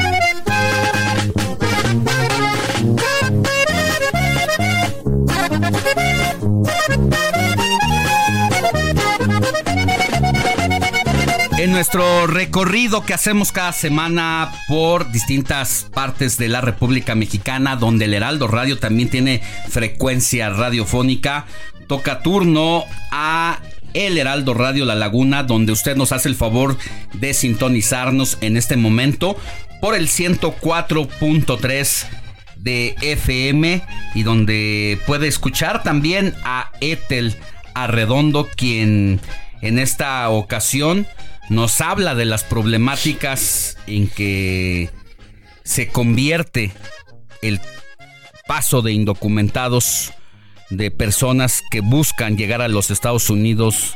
En 11.61 11.69
nuestro 11.71 12.25
recorrido 12.25 13.05
que 13.05 13.13
hacemos 13.13 13.51
cada 13.51 13.71
semana 13.71 14.51
por 14.67 15.11
distintas 15.11 15.85
partes 15.93 16.35
de 16.37 16.47
la 16.47 16.59
República 16.59 17.13
Mexicana, 17.13 17.75
donde 17.75 18.05
el 18.05 18.15
Heraldo 18.15 18.47
Radio 18.47 18.79
también 18.79 19.11
tiene 19.11 19.43
frecuencia 19.69 20.49
radiofónica, 20.49 21.45
toca 21.85 22.23
turno 22.23 22.83
a 23.11 23.59
el 23.93 24.17
Heraldo 24.17 24.55
Radio 24.55 24.85
La 24.85 24.95
Laguna, 24.95 25.43
donde 25.43 25.71
usted 25.71 25.95
nos 25.95 26.11
hace 26.11 26.29
el 26.29 26.35
favor 26.35 26.79
de 27.13 27.31
sintonizarnos 27.35 28.39
en 28.41 28.57
este 28.57 28.75
momento 28.75 29.37
por 29.81 29.93
el 29.93 30.07
104.3 30.07 32.05
de 32.55 32.95
FM 33.03 33.83
y 34.15 34.23
donde 34.23 34.97
puede 35.05 35.27
escuchar 35.27 35.83
también 35.83 36.33
a 36.43 36.71
Etel 36.81 37.35
Arredondo, 37.75 38.49
quien 38.55 39.21
en 39.61 39.77
esta 39.77 40.27
ocasión 40.31 41.05
nos 41.49 41.81
habla 41.81 42.15
de 42.15 42.25
las 42.25 42.43
problemáticas 42.43 43.77
en 43.87 44.07
que 44.07 44.89
se 45.63 45.87
convierte 45.87 46.71
el 47.41 47.59
paso 48.47 48.81
de 48.81 48.93
indocumentados 48.93 50.13
de 50.69 50.91
personas 50.91 51.61
que 51.69 51.81
buscan 51.81 52.37
llegar 52.37 52.61
a 52.61 52.67
los 52.67 52.91
Estados 52.91 53.29
Unidos 53.29 53.95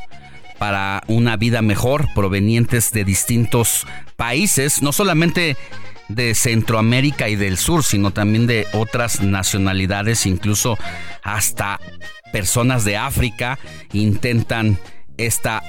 para 0.58 1.04
una 1.08 1.38
vida 1.38 1.62
mejor, 1.62 2.08
provenientes 2.14 2.92
de 2.92 3.04
distintos 3.04 3.86
países, 4.16 4.82
no 4.82 4.92
solamente 4.92 5.58
de 6.08 6.36
Centroamérica 6.36 7.30
y 7.30 7.36
del 7.36 7.58
sur, 7.58 7.84
sino 7.84 8.12
también 8.12 8.48
de 8.48 8.68
otras 8.74 9.22
nacionalidades, 9.22 10.26
incluso 10.26 10.78
hasta 11.24 11.80
personas 12.32 12.86
de 12.86 12.98
África 12.98 13.58
intentan 13.92 14.78
esta, 15.18 15.64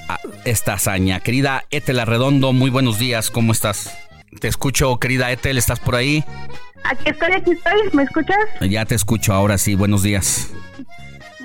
esta 0.44 0.74
hazaña. 0.74 1.20
Querida 1.20 1.64
Etel 1.70 2.00
Arredondo, 2.00 2.52
muy 2.52 2.70
buenos 2.70 2.98
días, 2.98 3.30
¿cómo 3.30 3.52
estás? 3.52 3.96
Te 4.40 4.48
escucho, 4.48 4.98
querida 4.98 5.30
Etel, 5.30 5.58
¿estás 5.58 5.80
por 5.80 5.94
ahí? 5.94 6.24
Aquí 6.84 7.10
estoy, 7.10 7.32
aquí 7.32 7.52
estoy, 7.52 7.80
¿me 7.92 8.02
escuchas? 8.04 8.38
Ya 8.60 8.84
te 8.84 8.94
escucho 8.94 9.32
ahora 9.32 9.58
sí, 9.58 9.74
buenos 9.74 10.02
días. 10.02 10.52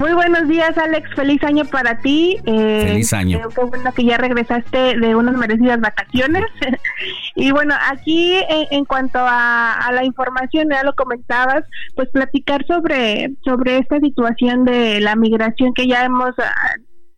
Muy 0.01 0.13
buenos 0.13 0.47
días, 0.47 0.75
Alex. 0.79 1.13
Feliz 1.15 1.43
año 1.43 1.63
para 1.65 1.99
ti. 1.99 2.37
Eh, 2.45 2.85
Feliz 2.87 3.13
año. 3.13 3.39
qué 3.49 3.61
bueno 3.61 3.93
que 3.93 4.03
ya 4.03 4.17
regresaste 4.17 4.97
de 4.97 5.15
unas 5.15 5.35
merecidas 5.35 5.79
vacaciones. 5.79 6.45
y 7.35 7.51
bueno, 7.51 7.75
aquí 7.91 8.33
en, 8.71 8.83
cuanto 8.85 9.19
a, 9.21 9.91
la 9.93 10.03
información, 10.03 10.69
ya 10.71 10.83
lo 10.83 10.95
comentabas, 10.95 11.65
pues 11.95 12.09
platicar 12.09 12.65
sobre, 12.65 13.31
sobre 13.43 13.77
esta 13.77 13.99
situación 13.99 14.65
de 14.65 15.01
la 15.01 15.15
migración 15.15 15.71
que 15.75 15.85
ya 15.85 16.03
hemos 16.03 16.33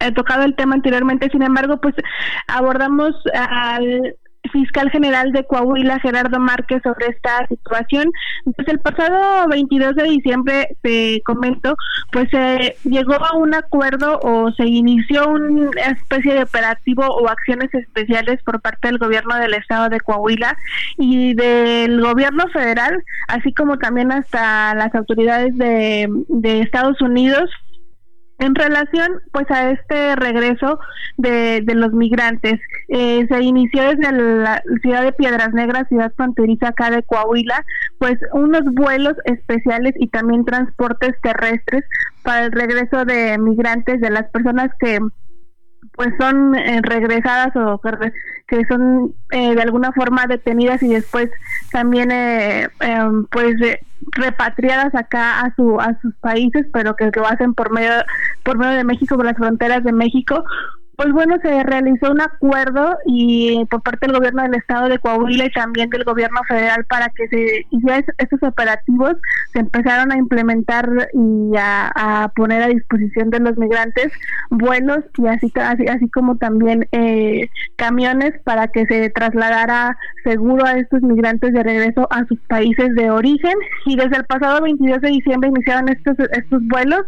He 0.04 0.12
tocado 0.12 0.44
el 0.44 0.56
tema 0.56 0.76
anteriormente, 0.76 1.30
sin 1.32 1.44
embargo, 1.44 1.80
pues 1.82 1.96
abordamos 2.48 3.16
al 3.34 4.16
fiscal 4.52 4.90
general 4.92 5.32
de 5.32 5.46
Coahuila, 5.46 6.00
Gerardo 6.00 6.40
Márquez, 6.40 6.82
sobre 6.84 7.08
esta 7.08 7.46
situación. 7.48 8.12
Pues 8.56 8.68
el 8.68 8.80
pasado 8.80 9.48
22 9.50 9.96
de 9.96 10.04
diciembre, 10.04 10.78
te 10.82 11.22
comento, 11.26 11.76
pues 12.12 12.30
se 12.30 12.76
llegó 12.84 13.14
a 13.14 13.36
un 13.36 13.54
acuerdo 13.56 14.20
o 14.22 14.52
se 14.52 14.66
inició 14.66 15.30
una 15.30 15.70
especie 15.92 16.34
de 16.34 16.44
operativo 16.44 17.06
o 17.06 17.28
acciones 17.28 17.74
especiales 17.74 18.42
por 18.44 18.62
parte 18.62 18.90
del 18.90 18.98
gobierno 18.98 19.36
del 19.36 19.54
estado 19.54 19.90
de 19.90 20.00
Coahuila 20.00 20.56
y 20.98 21.34
del 21.34 22.02
gobierno 22.02 22.48
federal, 22.50 23.04
así 23.28 23.54
como 23.54 23.78
también 23.78 24.12
hasta 24.12 24.76
las 24.76 24.94
autoridades 24.96 25.58
de, 25.58 26.08
de 26.28 26.62
Estados 26.62 27.02
Unidos 27.02 27.50
en 28.44 28.56
relación 28.56 29.22
pues 29.32 29.50
a 29.50 29.72
este 29.72 30.16
regreso 30.18 30.78
de, 31.18 31.62
de 31.62 31.76
los 31.76 31.94
migrantes, 31.94 32.60
eh, 32.90 33.26
se 33.30 33.42
inició 33.42 33.84
desde 33.84 34.12
la 34.12 34.62
ciudad 34.82 35.04
de 35.04 35.14
Piedras 35.14 35.54
Negras, 35.54 35.88
ciudad 35.88 36.12
fronteriza 36.16 36.70
acá 36.70 36.90
de 36.90 37.04
Coahuila, 37.04 37.64
pues 38.00 38.18
unos 38.34 38.64
vuelos 38.66 39.14
especiales 39.26 39.94
y 39.98 40.08
también 40.08 40.44
transportes 40.44 41.16
terrestres 41.22 41.86
para 42.24 42.46
el 42.46 42.52
regreso 42.52 43.06
de 43.06 43.38
migrantes, 43.38 44.02
de 44.02 44.10
las 44.10 44.30
personas 44.30 44.70
que 44.80 45.00
pues 45.96 46.10
son 46.20 46.56
eh, 46.56 46.82
regresadas 46.82 47.56
o 47.56 47.80
que 48.54 48.66
son 48.66 49.16
eh, 49.32 49.56
de 49.56 49.62
alguna 49.64 49.92
forma 49.94 50.28
detenidas 50.28 50.84
y 50.84 50.90
después 50.90 51.28
también 51.72 52.12
eh, 52.12 52.70
em, 52.82 53.26
pues 53.32 53.56
repatriadas 54.12 54.94
acá 54.94 55.42
a 55.42 55.56
su 55.56 55.80
a 55.80 55.98
sus 56.02 56.14
países 56.18 56.68
pero 56.72 56.96
que 56.96 57.10
lo 57.16 57.26
hacen 57.26 57.56
por 57.56 57.72
medio 57.72 57.92
por 58.44 58.60
medio 58.60 58.74
de 58.78 58.84
México 58.84 59.16
por 59.16 59.26
las 59.26 59.38
fronteras 59.38 59.84
de 59.84 59.92
México 59.92 60.44
pues 60.96 61.12
bueno, 61.12 61.38
se 61.42 61.64
realizó 61.64 62.12
un 62.12 62.22
acuerdo 62.22 62.98
y 63.06 63.66
por 63.66 63.82
parte 63.82 64.06
del 64.06 64.16
gobierno 64.16 64.44
del 64.44 64.56
estado 64.56 64.90
de 64.90 65.00
Coahuila 65.00 65.46
y 65.46 65.52
también 65.52 65.90
del 65.90 66.04
gobierno 66.04 66.42
federal 66.48 66.86
para 66.86 67.10
que 67.10 67.28
se 67.30 67.66
hicieran 67.72 68.06
estos 68.18 68.44
operativos, 68.44 69.16
se 69.54 69.60
empezaron 69.60 70.12
a 70.12 70.18
implementar 70.18 70.88
y 71.14 71.52
a, 71.58 72.32
poner 72.36 72.62
a 72.62 72.68
disposición 72.68 73.30
de 73.32 73.40
los 73.40 73.58
migrantes 73.58 74.12
vuelos 74.50 75.00
y 75.18 75.28
así 75.28 75.52
así, 75.56 75.88
así 75.88 76.10
como 76.10 76.38
también 76.38 76.88
eh, 76.92 77.50
camiones 77.76 78.34
para 78.44 78.68
que 78.68 78.86
se 78.86 79.10
trasladara 79.10 79.98
seguro 80.24 80.66
a 80.66 80.74
estos 80.74 81.02
migrantes 81.02 81.54
de 81.54 81.64
regreso 81.64 82.08
a 82.12 82.26
sus 82.26 82.40
países 82.42 82.94
de 82.96 83.10
origen. 83.10 83.56
Y 83.86 83.96
desde 83.96 84.18
el 84.18 84.26
pasado 84.26 84.62
22 84.62 85.02
de 85.02 85.10
diciembre 85.10 85.50
iniciaron 85.50 85.90
estos 85.90 86.18
estos 86.32 86.62
vuelos 86.68 87.06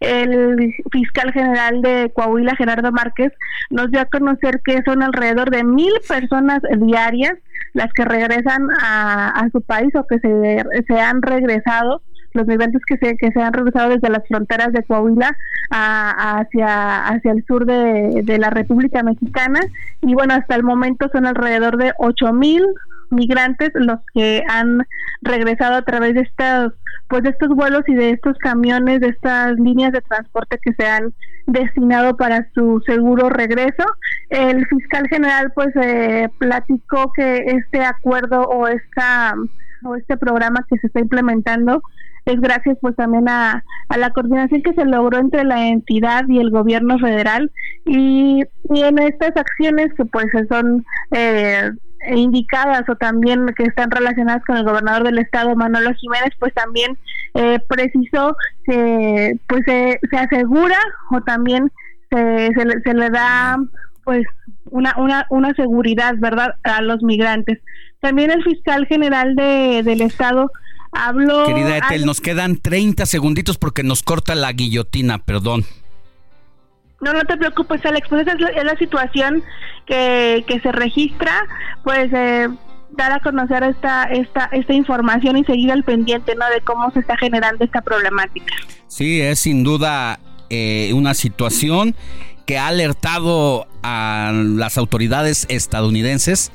el 0.00 0.74
fiscal 0.90 1.32
general 1.32 1.82
de 1.82 2.10
Coahuila, 2.14 2.56
Gerardo 2.56 2.92
Márquez, 2.92 3.32
nos 3.70 3.90
dio 3.90 4.00
a 4.00 4.06
conocer 4.06 4.60
que 4.64 4.82
son 4.84 5.02
alrededor 5.02 5.50
de 5.50 5.64
mil 5.64 5.92
personas 6.08 6.60
diarias 6.78 7.34
las 7.72 7.92
que 7.92 8.04
regresan 8.04 8.68
a, 8.80 9.48
su 9.52 9.60
país 9.60 9.94
o 9.94 10.06
que 10.06 10.18
se, 10.18 10.64
se 10.86 11.00
han 11.00 11.22
regresado 11.22 12.02
los 12.32 12.46
migrantes 12.46 12.82
que 12.86 12.96
se, 12.98 13.16
que 13.16 13.32
se 13.32 13.40
han 13.40 13.52
regresado 13.52 13.90
desde 13.90 14.10
las 14.10 14.26
fronteras 14.28 14.72
de 14.72 14.82
Coahuila 14.84 15.36
hacia, 15.70 17.06
hacia 17.06 17.32
el 17.32 17.44
sur 17.46 17.66
de, 17.66 18.22
de, 18.22 18.38
la 18.38 18.50
República 18.50 19.02
Mexicana. 19.02 19.60
Y 20.02 20.14
bueno, 20.14 20.34
hasta 20.34 20.54
el 20.54 20.62
momento 20.62 21.08
son 21.12 21.26
alrededor 21.26 21.76
de 21.78 21.92
ocho 21.98 22.32
mil 22.32 22.62
migrantes 23.10 23.70
los 23.74 23.98
que 24.14 24.42
han 24.48 24.86
regresado 25.22 25.76
a 25.76 25.82
través 25.82 26.14
de 26.14 26.22
estos 26.22 26.72
pues 27.08 27.22
de 27.22 27.30
estos 27.30 27.48
vuelos 27.50 27.82
y 27.86 27.94
de 27.94 28.10
estos 28.10 28.36
camiones 28.38 29.00
de 29.00 29.08
estas 29.08 29.56
líneas 29.58 29.92
de 29.92 30.00
transporte 30.00 30.58
que 30.60 30.72
se 30.72 30.86
han 30.86 31.14
destinado 31.46 32.16
para 32.16 32.48
su 32.52 32.82
seguro 32.84 33.28
regreso. 33.28 33.84
El 34.28 34.66
fiscal 34.66 35.06
general 35.08 35.52
pues 35.54 35.68
eh, 35.76 36.28
platicó 36.38 37.12
que 37.14 37.44
este 37.46 37.84
acuerdo 37.84 38.42
o 38.42 38.66
esta 38.66 39.34
o 39.84 39.94
este 39.94 40.16
programa 40.16 40.64
que 40.68 40.78
se 40.78 40.88
está 40.88 41.00
implementando 41.00 41.80
es 42.24 42.40
gracias 42.40 42.76
pues 42.80 42.96
también 42.96 43.28
a, 43.28 43.62
a, 43.88 43.96
la 43.96 44.10
coordinación 44.10 44.62
que 44.62 44.74
se 44.74 44.84
logró 44.84 45.18
entre 45.18 45.44
la 45.44 45.68
entidad 45.68 46.24
y 46.28 46.40
el 46.40 46.50
gobierno 46.50 46.98
federal. 46.98 47.52
Y, 47.84 48.42
y 48.70 48.82
en 48.82 48.98
estas 48.98 49.36
acciones 49.36 49.94
que 49.94 50.04
pues 50.06 50.26
son 50.48 50.84
eh, 51.12 51.70
indicadas 52.14 52.88
o 52.88 52.96
también 52.96 53.46
que 53.56 53.64
están 53.64 53.90
relacionadas 53.90 54.44
con 54.44 54.56
el 54.56 54.64
gobernador 54.64 55.04
del 55.04 55.18
estado 55.18 55.54
Manolo 55.56 55.92
Jiménez 55.94 56.32
pues 56.38 56.52
también 56.54 56.96
eh, 57.34 57.58
precisó 57.68 58.36
que 58.64 59.38
pues 59.48 59.62
se, 59.66 60.00
se 60.10 60.16
asegura 60.16 60.78
o 61.10 61.20
también 61.22 61.70
se, 62.10 62.50
se, 62.54 62.64
le, 62.64 62.80
se 62.82 62.94
le 62.94 63.10
da 63.10 63.56
pues 64.04 64.26
una, 64.70 64.94
una, 64.98 65.26
una 65.30 65.54
seguridad 65.54 66.14
verdad 66.18 66.54
a 66.64 66.82
los 66.82 67.02
migrantes 67.02 67.58
también 68.00 68.30
el 68.30 68.42
fiscal 68.42 68.86
general 68.86 69.34
de, 69.34 69.82
del 69.82 70.00
estado 70.02 70.50
Hablo. 70.92 71.44
Querida 71.46 71.76
Etel, 71.76 72.06
nos 72.06 72.20
quedan 72.20 72.56
30 72.56 73.04
segunditos 73.06 73.58
porque 73.58 73.82
nos 73.82 74.02
corta 74.02 74.34
la 74.34 74.52
guillotina, 74.52 75.18
perdón. 75.18 75.64
No, 77.00 77.12
no 77.12 77.22
te 77.24 77.36
preocupes, 77.36 77.84
Alex, 77.84 78.08
pues 78.08 78.26
esa 78.26 78.32
es 78.32 78.64
la, 78.64 78.76
situación 78.76 79.42
que, 79.86 80.44
que, 80.46 80.60
se 80.60 80.72
registra, 80.72 81.46
pues 81.84 82.10
eh, 82.12 82.48
dar 82.90 83.12
a 83.12 83.20
conocer 83.20 83.62
esta, 83.64 84.04
esta, 84.04 84.48
esta 84.52 84.72
información 84.72 85.36
y 85.36 85.44
seguir 85.44 85.70
al 85.72 85.84
pendiente, 85.84 86.34
¿no? 86.34 86.48
De 86.48 86.60
cómo 86.62 86.90
se 86.92 87.00
está 87.00 87.16
generando 87.16 87.64
esta 87.64 87.82
problemática. 87.82 88.54
Sí, 88.86 89.20
es 89.20 89.40
sin 89.40 89.62
duda 89.62 90.18
eh, 90.48 90.92
una 90.94 91.14
situación 91.14 91.94
que 92.46 92.58
ha 92.58 92.68
alertado 92.68 93.66
a 93.82 94.32
las 94.32 94.78
autoridades 94.78 95.46
estadounidenses 95.48 96.52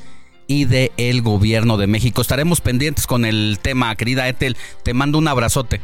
y 0.47 0.65
de 0.65 0.91
el 0.97 1.21
gobierno 1.21 1.77
de 1.77 1.87
México. 1.87 2.21
Estaremos 2.21 2.61
pendientes 2.61 3.07
con 3.07 3.25
el 3.25 3.59
tema, 3.61 3.95
querida 3.95 4.27
Ethel. 4.27 4.57
Te 4.83 4.93
mando 4.93 5.17
un 5.17 5.27
abrazote. 5.27 5.81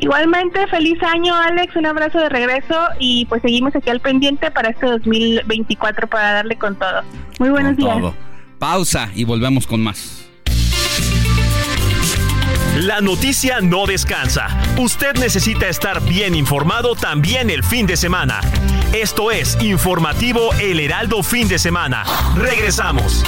Igualmente, 0.00 0.66
feliz 0.68 1.02
año 1.02 1.34
Alex, 1.34 1.74
un 1.76 1.86
abrazo 1.86 2.18
de 2.18 2.28
regreso 2.28 2.88
y 2.98 3.26
pues 3.26 3.42
seguimos 3.42 3.74
aquí 3.74 3.90
al 3.90 4.00
pendiente 4.00 4.50
para 4.50 4.70
este 4.70 4.86
2024 4.86 6.06
para 6.06 6.32
darle 6.34 6.56
con 6.56 6.76
todo. 6.76 7.02
Muy 7.38 7.50
buenos 7.50 7.76
días. 7.76 7.96
Pausa 8.58 9.10
y 9.14 9.24
volvemos 9.24 9.66
con 9.66 9.82
más. 9.82 10.28
La 12.76 13.00
noticia 13.00 13.60
no 13.60 13.86
descansa. 13.86 14.46
Usted 14.78 15.16
necesita 15.16 15.68
estar 15.68 16.00
bien 16.00 16.36
informado 16.36 16.94
también 16.94 17.50
el 17.50 17.64
fin 17.64 17.86
de 17.86 17.96
semana. 17.96 18.40
Esto 18.92 19.32
es 19.32 19.60
Informativo 19.60 20.52
El 20.60 20.78
Heraldo 20.78 21.24
Fin 21.24 21.48
de 21.48 21.58
Semana. 21.58 22.04
Regresamos. 22.36 23.24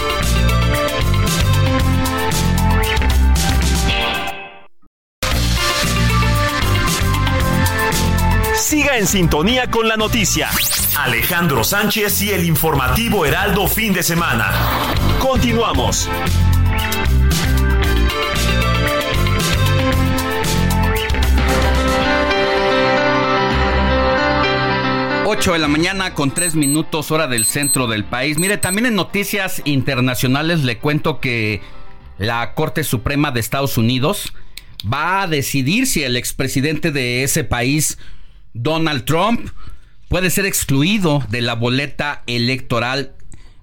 Siga 8.70 8.98
en 8.98 9.08
sintonía 9.08 9.68
con 9.68 9.88
la 9.88 9.96
noticia. 9.96 10.48
Alejandro 10.96 11.64
Sánchez 11.64 12.22
y 12.22 12.30
el 12.30 12.44
informativo 12.44 13.26
Heraldo 13.26 13.66
fin 13.66 13.92
de 13.92 14.04
semana. 14.04 14.48
Continuamos. 15.18 16.08
8 25.26 25.52
de 25.52 25.58
la 25.58 25.66
mañana 25.66 26.14
con 26.14 26.30
3 26.30 26.54
minutos 26.54 27.10
hora 27.10 27.26
del 27.26 27.46
centro 27.46 27.88
del 27.88 28.04
país. 28.04 28.38
Mire, 28.38 28.56
también 28.56 28.86
en 28.86 28.94
noticias 28.94 29.62
internacionales 29.64 30.62
le 30.62 30.78
cuento 30.78 31.18
que 31.18 31.60
la 32.18 32.54
Corte 32.54 32.84
Suprema 32.84 33.32
de 33.32 33.40
Estados 33.40 33.76
Unidos 33.78 34.32
va 34.86 35.22
a 35.22 35.26
decidir 35.26 35.88
si 35.88 36.04
el 36.04 36.16
expresidente 36.16 36.92
de 36.92 37.24
ese 37.24 37.42
país, 37.42 37.98
Donald 38.55 39.05
Trump, 39.05 39.51
puede 40.09 40.30
ser 40.30 40.46
excluido 40.46 41.24
de 41.28 41.40
la 41.40 41.55
boleta 41.55 42.22
electoral 42.26 43.12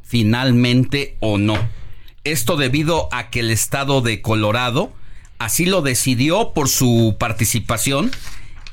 finalmente 0.01 1.17
o 1.19 1.37
no. 1.37 1.57
Esto 2.23 2.57
debido 2.57 3.09
a 3.11 3.29
que 3.29 3.41
el 3.41 3.51
estado 3.51 4.01
de 4.01 4.21
Colorado 4.21 4.93
así 5.39 5.65
lo 5.65 5.81
decidió 5.81 6.53
por 6.53 6.69
su 6.69 7.15
participación 7.19 8.11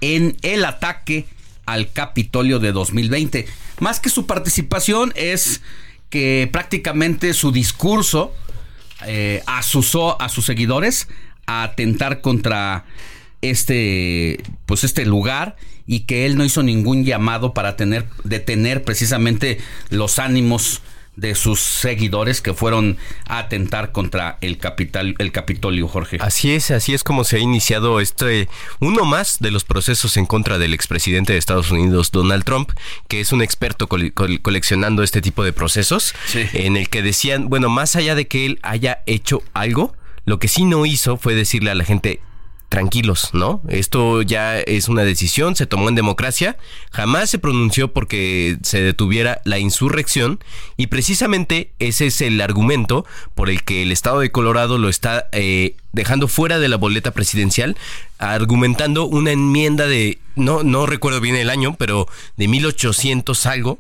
en 0.01 0.37
el 0.43 0.65
ataque 0.65 1.27
al 1.67 1.93
Capitolio 1.93 2.59
de 2.59 2.73
2020. 2.73 3.47
Más 3.81 4.01
que 4.01 4.09
su 4.09 4.27
participación 4.27 5.12
es 5.17 5.62
que 6.11 6.49
prácticamente 6.53 7.35
su 7.35 7.53
discurso 7.53 8.33
eh, 9.07 9.43
asusó 9.47 10.21
a 10.21 10.29
sus 10.29 10.45
seguidores 10.45 11.09
a 11.47 11.65
atentar 11.65 12.21
contra 12.21 12.85
este 13.43 14.43
pues 14.67 14.85
este 14.85 15.05
lugar 15.05 15.57
y 15.87 16.01
que 16.01 16.26
él 16.26 16.37
no 16.37 16.45
hizo 16.45 16.62
ningún 16.62 17.05
llamado 17.05 17.55
para 17.55 17.76
tener 17.76 18.07
detener 18.24 18.85
precisamente 18.85 19.59
los 19.91 20.18
ánimos 20.18 20.82
de 21.16 21.35
sus 21.35 21.61
seguidores 21.61 22.41
que 22.41 22.55
fueron 22.55 22.97
a 23.26 23.39
atentar 23.39 23.93
contra 23.93 24.39
el 24.41 24.59
capital 24.59 25.14
el 25.18 25.32
Capitolio, 25.32 25.87
Jorge. 25.89 26.18
Así 26.20 26.53
es, 26.53 26.70
así 26.70 26.95
es 26.95 27.05
como 27.05 27.24
se 27.24 27.37
ha 27.37 27.39
iniciado 27.39 28.01
este 28.01 28.49
uno 28.80 29.05
más 29.05 29.39
de 29.39 29.51
los 29.51 29.64
procesos 29.64 30.16
en 30.16 30.26
contra 30.26 30.59
del 30.59 30.74
expresidente 30.74 31.32
de 31.32 31.39
Estados 31.39 31.70
Unidos 31.70 32.11
Donald 32.11 32.45
Trump, 32.45 32.70
que 33.09 33.20
es 33.20 33.32
un 33.32 33.43
experto 33.43 33.89
coleccionando 33.89 35.03
este 35.03 35.20
tipo 35.20 35.45
de 35.45 35.53
procesos 35.53 36.14
en 36.35 36.76
el 36.76 36.89
que 36.89 37.03
decían, 37.03 37.49
bueno, 37.49 37.68
más 37.68 37.97
allá 37.97 38.14
de 38.14 38.26
que 38.26 38.47
él 38.47 38.59
haya 38.62 39.03
hecho 39.07 39.43
algo, 39.53 39.95
lo 40.24 40.39
que 40.39 40.49
sí 40.49 40.64
no 40.64 40.87
hizo 40.87 41.16
fue 41.16 41.35
decirle 41.35 41.70
a 41.70 41.74
la 41.74 41.85
gente 41.85 42.20
tranquilos, 42.75 43.31
¿no? 43.35 43.62
Esto 43.68 44.20
ya 44.22 44.59
es 44.59 44.89
una 44.89 45.05
decisión, 45.05 45.55
se 45.55 45.64
tomó 45.64 45.89
en 45.89 45.95
democracia, 45.95 46.57
jamás 46.91 47.31
se 47.31 47.39
pronunció 47.39 47.93
porque 47.93 48.59
se 48.62 48.83
detuviera 48.83 49.41
la 49.45 49.61
insurrección 49.61 50.41
y 50.77 50.89
precisamente 50.89 51.70
ese 51.79 52.07
es 52.07 52.20
el 52.20 52.41
argumento 52.41 53.07
por 53.37 53.49
el 53.49 53.62
que 53.62 53.85
el 53.85 53.93
estado 53.93 54.18
de 54.18 54.33
Colorado 54.33 54.79
lo 54.79 54.89
está 54.89 55.29
eh, 55.31 55.77
dejando 55.93 56.27
fuera 56.27 56.59
de 56.59 56.66
la 56.66 56.77
boleta 56.77 57.12
presidencial, 57.12 57.77
argumentando 58.18 59.05
una 59.05 59.31
enmienda 59.31 59.87
de, 59.87 60.18
no, 60.35 60.64
no 60.64 60.87
recuerdo 60.87 61.20
bien 61.20 61.37
el 61.37 61.51
año, 61.51 61.77
pero 61.79 62.09
de 62.37 62.49
1800 62.49 63.47
algo, 63.47 63.79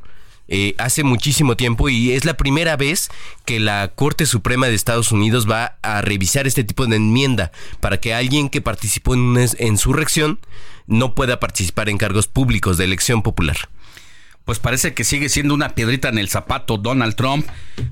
eh, 0.48 0.74
hace 0.78 1.04
muchísimo 1.04 1.56
tiempo 1.56 1.88
y 1.88 2.12
es 2.12 2.26
la 2.26 2.36
primera 2.36 2.76
vez 2.76 3.08
que 3.46 3.60
la 3.60 3.88
Corte 3.94 4.26
Suprema 4.26 4.66
de 4.66 4.74
Estados 4.74 5.10
Unidos 5.10 5.48
va 5.50 5.78
a 5.82 6.02
revisar 6.02 6.46
este 6.46 6.64
tipo 6.64 6.86
de 6.86 6.96
enmienda 6.96 7.50
para 7.80 7.98
que 7.98 8.12
alguien 8.12 8.50
que 8.50 8.60
participó 8.60 9.14
en 9.14 9.20
una 9.20 9.46
insurrección 9.58 10.38
no 10.86 11.14
pueda 11.14 11.40
participar 11.40 11.88
en 11.88 11.96
cargos 11.96 12.26
públicos 12.26 12.76
de 12.76 12.84
elección 12.84 13.22
popular. 13.22 13.56
Pues 14.44 14.58
parece 14.58 14.92
que 14.92 15.04
sigue 15.04 15.30
siendo 15.30 15.54
una 15.54 15.74
piedrita 15.74 16.10
en 16.10 16.18
el 16.18 16.28
zapato 16.28 16.76
Donald 16.76 17.14
Trump, 17.14 17.46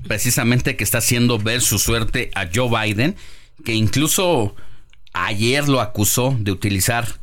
precisamente 0.07 0.75
que 0.75 0.83
está 0.83 0.99
haciendo 0.99 1.39
ver 1.39 1.61
su 1.61 1.79
suerte 1.79 2.29
a 2.35 2.47
Joe 2.53 2.69
Biden, 2.69 3.15
que 3.65 3.73
incluso 3.73 4.55
ayer 5.13 5.67
lo 5.67 5.81
acusó 5.81 6.35
de 6.39 6.51
utilizar 6.51 7.19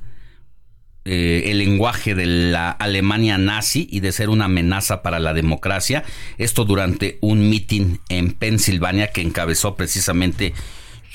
eh, 1.04 1.44
el 1.46 1.58
lenguaje 1.58 2.14
de 2.14 2.26
la 2.26 2.70
Alemania 2.70 3.38
nazi 3.38 3.88
y 3.90 4.00
de 4.00 4.12
ser 4.12 4.28
una 4.28 4.46
amenaza 4.46 5.02
para 5.02 5.18
la 5.18 5.32
democracia. 5.32 6.04
Esto 6.38 6.64
durante 6.64 7.18
un 7.20 7.48
mitin 7.48 8.00
en 8.08 8.32
Pensilvania 8.32 9.08
que 9.08 9.22
encabezó 9.22 9.76
precisamente 9.76 10.52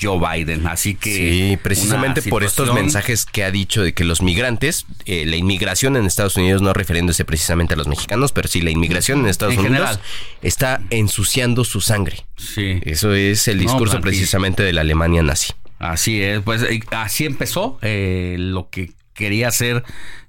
Joe 0.00 0.18
Biden. 0.18 0.66
Así 0.66 0.94
que. 0.94 1.10
Sí, 1.14 1.58
precisamente 1.62 2.22
por 2.22 2.44
estos 2.44 2.72
mensajes 2.74 3.24
que 3.24 3.44
ha 3.44 3.50
dicho 3.50 3.82
de 3.82 3.94
que 3.94 4.04
los 4.04 4.22
migrantes, 4.22 4.86
eh, 5.04 5.24
la 5.26 5.36
inmigración 5.36 5.96
en 5.96 6.04
Estados 6.04 6.36
Unidos, 6.36 6.62
no 6.62 6.72
refiriéndose 6.72 7.24
precisamente 7.24 7.74
a 7.74 7.76
los 7.76 7.88
mexicanos, 7.88 8.32
pero 8.32 8.48
sí 8.48 8.60
la 8.60 8.70
inmigración 8.70 9.20
en 9.20 9.26
Estados 9.26 9.56
Unidos 9.56 10.00
está 10.42 10.82
ensuciando 10.90 11.64
su 11.64 11.80
sangre. 11.80 12.26
Sí. 12.36 12.80
Eso 12.82 13.14
es 13.14 13.48
el 13.48 13.58
discurso 13.58 14.00
precisamente 14.00 14.62
de 14.62 14.72
la 14.72 14.82
Alemania 14.82 15.22
nazi. 15.22 15.52
Así 15.78 16.22
es, 16.22 16.40
pues 16.40 16.64
así 16.90 17.26
empezó 17.26 17.78
eh, 17.82 18.36
lo 18.38 18.70
que 18.70 18.92
quería 19.16 19.48
hacer 19.48 19.82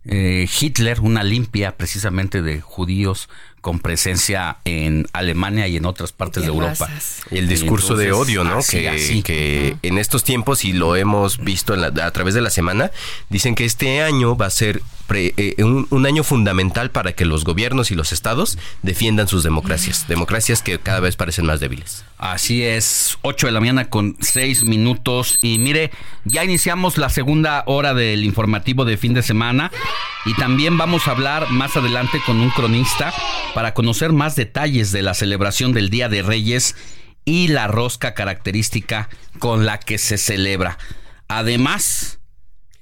eh, 0.05 0.47
Hitler 0.59 1.01
una 1.01 1.23
limpia 1.23 1.77
precisamente 1.77 2.41
de 2.41 2.61
judíos 2.61 3.29
con 3.61 3.79
presencia 3.79 4.57
en 4.63 5.07
Alemania 5.11 5.67
y 5.67 5.75
en 5.75 5.85
otras 5.85 6.13
partes 6.13 6.43
de, 6.43 6.49
Europa. 6.49 6.89
El 7.31 7.49
discurso 7.49 7.97
de 7.97 8.13
odio, 8.13 8.45
¿no? 8.45 8.59
que, 8.63 9.21
que 9.23 9.75
en 9.81 9.97
estos 9.97 10.23
tiempos, 10.23 10.63
y 10.63 10.71
lo 10.71 10.95
hemos 10.95 11.39
visto 11.39 11.73
a 11.73 12.11
través 12.11 12.33
de 12.33 12.41
la 12.41 12.49
semana, 12.49 12.91
dicen 13.29 13.55
que 13.55 13.65
este 13.65 14.01
año 14.01 14.38
va 14.38 14.45
a 14.45 14.51
ser 14.51 14.81
eh, 15.09 15.55
un, 15.63 16.05
año 16.05 16.23
fundamental 16.23 16.91
para 16.91 17.13
que 17.13 17.25
los 17.25 17.43
gobiernos 17.43 17.91
y 17.91 17.95
los 17.95 18.11
estados 18.11 18.57
defiendan 18.81 19.27
sus 19.27 19.43
democracias, 19.43 20.07
democracias 20.07 20.61
que 20.61 20.79
cada 20.79 20.99
vez 20.99 21.15
parecen 21.15 21.45
más 21.45 21.59
débiles. 21.59 22.03
Así 22.17 22.63
es, 22.63 23.17
8 23.21 23.47
de 23.47 23.53
la 23.53 23.59
mañana 23.59 23.89
con 23.89 24.17
6 24.19 24.63
minutos 24.63 25.39
y 25.41 25.59
mire, 25.59 25.91
ya 26.25 26.43
iniciamos 26.43 26.97
la 26.97 27.09
segunda 27.09 27.63
hora 27.67 27.93
del 27.93 28.23
informativo 28.25 28.85
de 28.85 28.97
fin 28.97 29.13
de 29.13 29.23
semana 29.23 29.71
y 30.25 30.33
también 30.35 30.77
vamos 30.77 31.07
a 31.07 31.11
hablar 31.11 31.49
más 31.51 31.75
adelante 31.77 32.19
con 32.25 32.41
un 32.41 32.49
cronista 32.49 33.13
para 33.53 33.73
conocer 33.73 34.11
más 34.11 34.35
detalles 34.35 34.91
de 34.91 35.01
la 35.01 35.13
celebración 35.13 35.73
del 35.73 35.89
Día 35.89 36.09
de 36.09 36.21
Reyes 36.21 36.75
y 37.23 37.49
la 37.49 37.67
rosca 37.67 38.13
característica 38.13 39.09
con 39.39 39.65
la 39.65 39.79
que 39.79 39.97
se 39.97 40.17
celebra. 40.17 40.77
Además, 41.27 42.16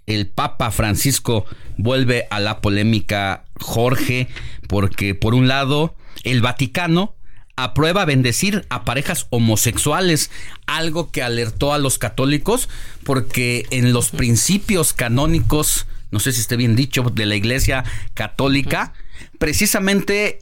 el 0.06 0.28
Papa 0.28 0.72
Francisco 0.72 1.45
vuelve 1.78 2.28
a 2.30 2.39
la 2.39 2.62
polémica 2.62 3.45
Jorge, 3.60 4.28
porque 4.68 5.16
por 5.16 5.36
un 5.36 5.47
lado, 5.47 5.95
el 6.24 6.41
Vaticano 6.41 7.16
aprueba 7.56 8.06
bendecir 8.06 8.66
a 8.70 8.84
parejas 8.84 9.28
homosexuales, 9.30 10.30
algo 10.66 11.12
que 11.12 11.24
alertó 11.24 11.74
a 11.74 11.78
los 11.78 11.97
católicos, 11.97 12.70
porque 13.03 13.66
en 13.72 13.93
los 13.93 14.10
principios 14.10 14.93
canónicos, 14.93 15.88
no 16.12 16.20
sé 16.20 16.32
si 16.32 16.41
esté 16.41 16.58
bien 16.58 16.76
dicho, 16.76 17.03
de 17.03 17.26
la 17.26 17.36
Iglesia 17.36 17.86
Católica, 18.14 18.93
precisamente 19.39 20.39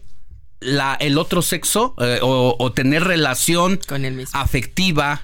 la, 0.59 0.95
el 0.99 1.17
otro 1.17 1.41
sexo 1.41 1.93
eh, 1.99 2.19
o, 2.21 2.71
tener 2.71 3.03
relación 3.03 3.79
afectiva, 4.31 5.23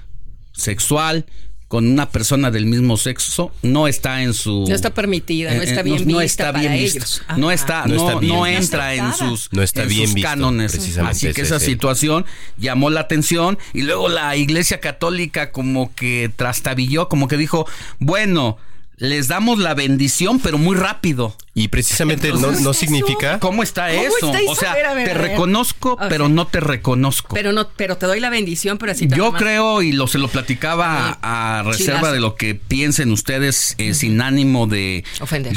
sexual, 0.52 1.26
con 1.70 1.86
una 1.86 2.10
persona 2.10 2.50
del 2.50 2.66
mismo 2.66 2.96
sexo 2.96 3.52
no 3.62 3.86
está 3.86 4.22
en 4.22 4.34
su 4.34 4.64
no 4.68 4.74
está 4.74 4.90
permitida 4.92 5.54
no 5.54 5.62
está 5.62 5.82
bien 5.82 6.04
no, 6.04 6.20
está 6.20 6.50
bien 6.50 6.72
ellos. 6.72 7.22
no 7.36 7.52
está 7.52 7.86
no, 7.86 8.44
entra 8.44 8.96
en 8.96 9.14
sus 9.14 9.52
no 9.52 9.62
está 9.62 9.84
bien 9.84 10.20
cánones. 10.20 10.98
así 10.98 11.32
que 11.32 11.42
esa 11.42 11.60
situación 11.60 12.26
llamó 12.58 12.90
la 12.90 12.98
atención 12.98 13.56
y 13.72 13.82
luego 13.82 14.08
la 14.08 14.34
Iglesia 14.34 14.80
Católica 14.80 15.52
como 15.52 15.94
que 15.94 16.28
trastabilló 16.34 17.08
como 17.08 17.28
que 17.28 17.36
dijo 17.36 17.68
bueno 18.00 18.58
les 19.00 19.28
damos 19.28 19.58
la 19.58 19.72
bendición, 19.72 20.38
pero 20.40 20.58
muy 20.58 20.76
rápido. 20.76 21.34
Y 21.54 21.68
precisamente 21.68 22.32
no, 22.32 22.74
significa. 22.74 23.40
¿Cómo 23.40 23.62
está 23.62 23.90
eso? 23.90 24.30
o 24.46 24.54
sea, 24.54 24.74
te 24.94 25.14
reconozco, 25.14 25.98
pero 26.08 26.28
no 26.28 26.46
te 26.46 26.60
reconozco. 26.60 27.34
Pero 27.34 27.52
no, 27.52 27.68
pero 27.76 27.96
te 27.96 28.06
doy 28.06 28.20
la 28.20 28.30
bendición, 28.30 28.78
pero 28.78 28.92
así 28.92 29.08
Yo 29.08 29.32
creo, 29.32 29.82
y 29.82 29.92
lo 29.92 30.06
se 30.06 30.18
lo 30.18 30.28
platicaba 30.28 31.18
a, 31.22 31.62
reserva 31.64 32.12
de 32.12 32.20
lo 32.20 32.36
que 32.36 32.54
piensen 32.54 33.10
ustedes, 33.10 33.74
eh, 33.78 33.94
sin 33.94 34.20
ánimo 34.20 34.66
de 34.66 35.02
ofender, 35.20 35.54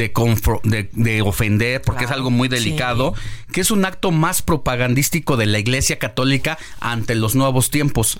de, 0.94 1.22
ofender 1.22 1.82
porque 1.82 2.06
es 2.06 2.12
algo 2.12 2.32
muy 2.32 2.48
delicado, 2.48 3.14
que 3.52 3.60
es 3.62 3.72
un 3.72 3.84
acto 3.84 4.12
más 4.12 4.42
propagandístico 4.42 5.36
de 5.36 5.48
la 5.48 5.60
Iglesia 5.60 6.00
Católica 6.00 6.58
ante 6.80 7.14
los 7.14 7.36
nuevos 7.36 7.70
tiempos. 7.70 8.18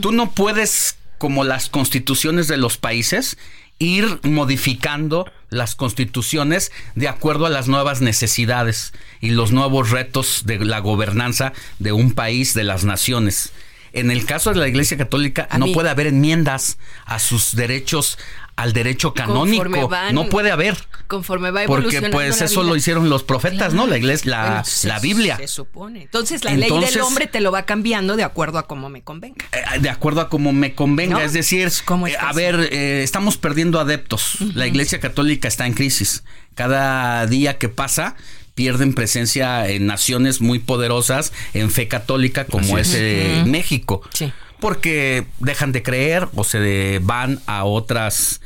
Tú 0.00 0.10
no 0.10 0.32
puedes, 0.32 0.96
como 1.18 1.44
las 1.44 1.68
constituciones 1.68 2.48
de 2.48 2.56
los 2.56 2.78
países, 2.78 3.38
ir 3.78 4.20
modificando 4.22 5.30
las 5.50 5.74
constituciones 5.74 6.72
de 6.94 7.08
acuerdo 7.08 7.46
a 7.46 7.50
las 7.50 7.68
nuevas 7.68 8.00
necesidades 8.00 8.92
y 9.20 9.30
los 9.30 9.52
nuevos 9.52 9.90
retos 9.90 10.42
de 10.44 10.58
la 10.58 10.80
gobernanza 10.80 11.52
de 11.78 11.92
un 11.92 12.12
país, 12.12 12.54
de 12.54 12.64
las 12.64 12.84
naciones. 12.84 13.52
En 13.92 14.10
el 14.10 14.26
caso 14.26 14.50
de 14.50 14.60
la 14.60 14.68
Iglesia 14.68 14.96
Católica 14.96 15.48
no 15.58 15.72
puede 15.72 15.88
haber 15.88 16.06
enmiendas 16.06 16.78
a 17.06 17.18
sus 17.18 17.56
derechos 17.56 18.18
al 18.56 18.72
derecho 18.72 19.12
canónico. 19.12 19.90
no 20.12 20.28
puede 20.28 20.50
haber. 20.50 20.76
Conforme 21.06 21.50
va 21.52 21.64
Porque 21.66 22.02
pues 22.10 22.40
eso 22.40 22.62
lo 22.64 22.74
hicieron 22.74 23.08
los 23.08 23.22
profetas, 23.22 23.74
¿no? 23.74 23.86
La 23.86 23.96
iglesia, 23.96 24.30
la, 24.30 24.64
la 24.84 24.98
Biblia. 24.98 25.36
Se 25.36 25.46
supone. 25.46 26.02
Entonces 26.02 26.42
la 26.42 26.54
ley 26.54 26.70
del 26.70 27.00
hombre 27.00 27.26
te 27.26 27.40
lo 27.40 27.52
va 27.52 27.62
cambiando 27.64 28.16
de 28.16 28.24
acuerdo 28.24 28.58
a 28.58 28.66
cómo 28.66 28.88
me 28.88 29.02
convenga. 29.02 29.44
Eh, 29.52 29.78
de 29.80 29.90
acuerdo 29.90 30.22
a 30.22 30.28
cómo 30.28 30.52
me 30.52 30.74
convenga. 30.74 31.22
Es 31.22 31.32
decir, 31.32 31.68
eh, 31.68 32.16
a 32.18 32.32
ver, 32.32 32.68
eh, 32.72 33.02
estamos 33.02 33.36
perdiendo 33.36 33.78
adeptos. 33.78 34.38
La 34.54 34.66
iglesia 34.66 34.98
católica 34.98 35.46
está 35.46 35.66
en 35.66 35.74
crisis. 35.74 36.24
Cada 36.54 37.26
día 37.26 37.58
que 37.58 37.68
pasa 37.68 38.16
pierden 38.54 38.94
presencia 38.94 39.68
en 39.68 39.86
naciones 39.86 40.40
muy 40.40 40.58
poderosas 40.58 41.34
en 41.52 41.70
fe 41.70 41.88
católica 41.88 42.46
como 42.46 42.78
es, 42.78 42.96
México. 43.44 44.00
Sí 44.14 44.32
porque 44.60 45.26
dejan 45.38 45.72
de 45.72 45.82
creer 45.82 46.28
o 46.34 46.44
se 46.44 47.00
van 47.02 47.40
a 47.46 47.64
otras 47.64 48.40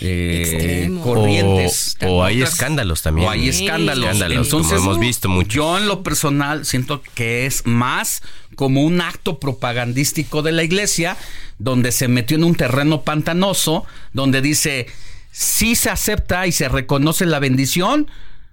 eh, 0.00 0.90
corrientes. 1.02 1.96
O, 2.06 2.24
hay 2.24 2.42
escándalos 2.42 3.02
también. 3.02 3.28
O 3.28 3.30
hay 3.30 3.48
escándalos. 3.48 4.20
Entonces, 4.20 4.78
hemos 4.78 4.98
visto 4.98 5.28
mucho. 5.28 5.56
Yo 5.56 5.78
en 5.78 5.86
lo 5.86 6.02
personal 6.02 6.66
siento 6.66 7.02
que 7.14 7.46
es 7.46 7.66
más 7.66 8.22
como 8.56 8.82
un 8.82 9.00
acto 9.00 9.38
propagandístico 9.38 10.42
de 10.42 10.52
la 10.52 10.64
iglesia, 10.64 11.16
donde 11.58 11.92
se 11.92 12.08
metió 12.08 12.36
en 12.36 12.44
un 12.44 12.54
terreno 12.54 13.02
pantanoso, 13.02 13.84
donde 14.12 14.40
dice, 14.40 14.86
sí 15.30 15.74
se 15.76 15.90
acepta 15.90 16.46
y 16.46 16.52
se 16.52 16.68
reconoce 16.68 17.26
la 17.26 17.38
bendición, 17.38 18.10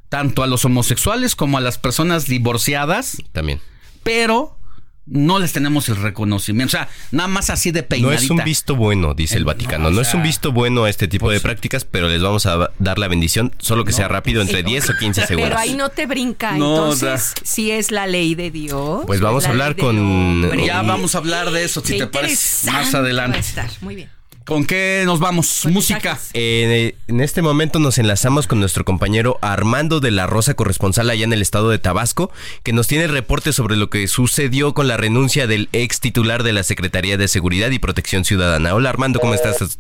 tanto 0.10 0.44
a 0.44 0.48
los 0.48 0.66
homosexuales 0.66 1.36
como 1.36 1.58
a 1.58 1.62
las 1.62 1.78
personas 1.78 2.28
divorciadas. 2.28 3.18
También. 3.32 3.60
Pero 4.04 4.58
no 5.06 5.40
les 5.40 5.52
tenemos 5.52 5.90
el 5.90 5.98
reconocimiento. 5.98 6.70
O 6.70 6.80
sea, 6.80 6.90
nada 7.12 7.28
más 7.28 7.50
así 7.50 7.72
de 7.72 7.84
peinadita. 7.84 8.22
No 8.22 8.26
es 8.26 8.30
un 8.30 8.44
visto 8.44 8.76
bueno, 8.76 9.14
dice 9.14 9.38
el, 9.38 9.46
Vaticano. 9.46 9.92
No, 9.92 10.02
es 10.02 10.14
un 10.14 10.24
visto 10.24 10.52
bueno 10.52 10.86
a 10.86 10.90
este 10.90 11.08
tipo 11.08 11.30
de 11.30 11.36
pues 11.36 11.44
prácticas, 11.44 11.86
pero 11.86 12.08
les 12.08 12.22
vamos 12.22 12.46
a 12.46 12.72
dar 12.80 13.00
la 13.00 13.08
bendición, 13.08 13.54
solo 13.58 13.84
que 13.86 13.92
sea 13.92 14.08
rápido, 14.08 14.42
entre 14.42 14.64
10 14.64 14.90
o 14.90 14.94
15 14.98 15.28
segundos. 15.28 15.50
Pero 15.50 15.60
ahí 15.60 15.76
no 15.76 15.90
te 15.90 16.06
brinca. 16.06 16.54
Entonces, 16.54 17.34
si 17.44 17.72
es 17.72 17.92
la 17.92 18.08
ley 18.08 18.36
de 18.36 18.52
Dios. 18.52 19.04
Pues 19.06 19.20
vamos 19.20 19.46
a 19.46 19.50
hablar 19.50 19.76
con. 19.76 20.52
Ya 20.66 20.82
vamos 20.82 21.16
a 21.16 21.18
hablar 21.18 21.52
de 21.52 21.64
eso, 21.64 21.82
si 21.84 21.98
te 21.98 22.08
parece, 22.08 22.72
más 22.72 22.94
adelante. 22.94 23.42
Muy 23.82 23.96
bien. 23.96 24.10
¿Con 24.46 24.66
qué 24.66 25.04
nos 25.06 25.20
vamos? 25.20 25.66
Música. 25.70 26.20
Eh, 26.34 26.96
en 27.08 27.22
este 27.22 27.42
momento 27.42 27.80
nos 27.80 27.98
enlazamos 27.98 28.46
con 28.46 28.60
nuestro 28.60 28.84
compañero 28.84 29.38
Armando 29.42 30.02
de 30.02 30.12
la 30.12 30.28
Rosa, 30.28 30.54
corresponsal 30.54 31.10
allá 31.10 31.24
en 31.24 31.32
el 31.32 31.42
estado 31.42 31.70
de 31.70 31.80
Tabasco, 31.80 32.30
que 32.64 32.74
nos 32.74 32.88
tiene 32.88 33.06
el 33.06 33.12
reporte 33.12 33.54
sobre 33.54 33.78
lo 33.78 33.90
que 33.90 34.08
sucedió 34.08 34.74
con 34.74 34.88
la 34.88 34.98
renuncia 34.98 35.48
del 35.48 35.70
ex 35.72 36.02
titular 36.02 36.44
de 36.44 36.52
la 36.52 36.64
Secretaría 36.64 37.18
de 37.18 37.28
Seguridad 37.30 37.72
y 37.72 37.80
Protección 37.80 38.26
Ciudadana. 38.26 38.74
Hola 38.76 38.90
Armando, 38.90 39.20
¿cómo 39.22 39.34
estás? 39.34 39.80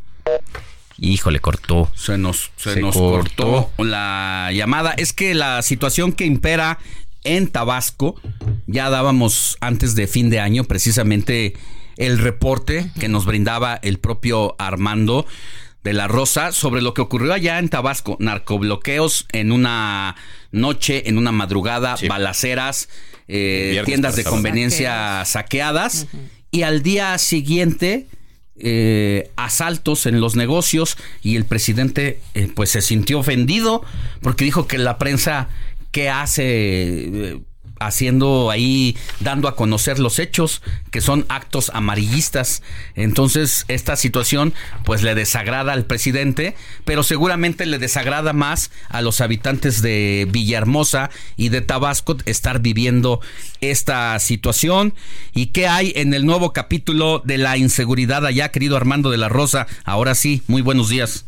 Híjole, 0.97 1.39
cortó. 1.41 1.91
Se 1.95 2.17
nos, 2.17 2.51
se, 2.55 2.79
nos 2.79 2.95
cortó. 2.95 3.69
la 3.79 4.49
llamada. 4.53 4.93
Es 4.95 5.11
que 5.11 5.33
la 5.33 5.61
situación 5.61 6.13
que 6.13 6.25
impera 6.25 6.79
en 7.25 7.47
Tabasco, 7.47 8.15
ya 8.67 8.89
dábamos 8.89 9.57
antes 9.59 9.95
de 9.95 10.07
fin 10.07 10.29
de 10.29 10.39
año, 10.39 10.63
precisamente 10.63 11.53
el 11.97 12.17
reporte 12.19 12.91
que 12.99 13.09
nos 13.09 13.25
brindaba 13.25 13.79
el 13.81 13.99
propio 13.99 14.55
Armando 14.59 15.25
de 15.83 15.93
la 15.93 16.07
Rosa 16.07 16.51
sobre 16.51 16.81
lo 16.81 16.93
que 16.93 17.01
ocurrió 17.01 17.33
allá 17.33 17.59
en 17.59 17.69
Tabasco, 17.69 18.15
narcobloqueos 18.19 19.27
en 19.31 19.51
una 19.51 20.15
noche, 20.51 21.09
en 21.09 21.17
una 21.17 21.31
madrugada, 21.31 21.95
balaceras, 22.07 22.87
eh, 23.27 23.81
tiendas 23.85 24.15
de 24.15 24.23
conveniencia 24.23 25.23
saqueadas. 25.25 26.07
Y 26.51 26.61
al 26.61 26.83
día 26.83 27.17
siguiente 27.17 28.07
eh, 28.55 29.31
asaltos 29.35 30.05
en 30.05 30.21
los 30.21 30.35
negocios 30.35 30.95
y 31.23 31.35
el 31.35 31.45
presidente 31.45 32.19
eh, 32.35 32.49
pues 32.53 32.69
se 32.69 32.81
sintió 32.81 33.19
ofendido 33.19 33.83
porque 34.21 34.45
dijo 34.45 34.67
que 34.67 34.77
la 34.77 34.99
prensa 34.99 35.49
que 35.91 36.09
hace 36.09 37.41
haciendo 37.85 38.49
ahí, 38.51 38.97
dando 39.19 39.47
a 39.47 39.55
conocer 39.55 39.99
los 39.99 40.19
hechos, 40.19 40.61
que 40.91 41.01
son 41.01 41.25
actos 41.29 41.71
amarillistas. 41.73 42.61
Entonces, 42.95 43.65
esta 43.67 43.95
situación 43.95 44.53
pues 44.85 45.03
le 45.03 45.15
desagrada 45.15 45.73
al 45.73 45.85
presidente, 45.85 46.55
pero 46.85 47.03
seguramente 47.03 47.65
le 47.65 47.79
desagrada 47.79 48.33
más 48.33 48.71
a 48.89 49.01
los 49.01 49.21
habitantes 49.21 49.81
de 49.81 50.27
Villahermosa 50.31 51.09
y 51.35 51.49
de 51.49 51.61
Tabasco 51.61 52.17
estar 52.25 52.59
viviendo 52.59 53.21
esta 53.61 54.17
situación. 54.19 54.93
¿Y 55.33 55.47
qué 55.47 55.67
hay 55.67 55.93
en 55.95 56.13
el 56.13 56.25
nuevo 56.25 56.53
capítulo 56.53 57.21
de 57.23 57.37
la 57.37 57.57
inseguridad 57.57 58.25
allá, 58.25 58.49
querido 58.49 58.77
Armando 58.77 59.09
de 59.09 59.17
la 59.17 59.29
Rosa? 59.29 59.67
Ahora 59.85 60.15
sí, 60.15 60.43
muy 60.47 60.61
buenos 60.61 60.89
días. 60.89 61.25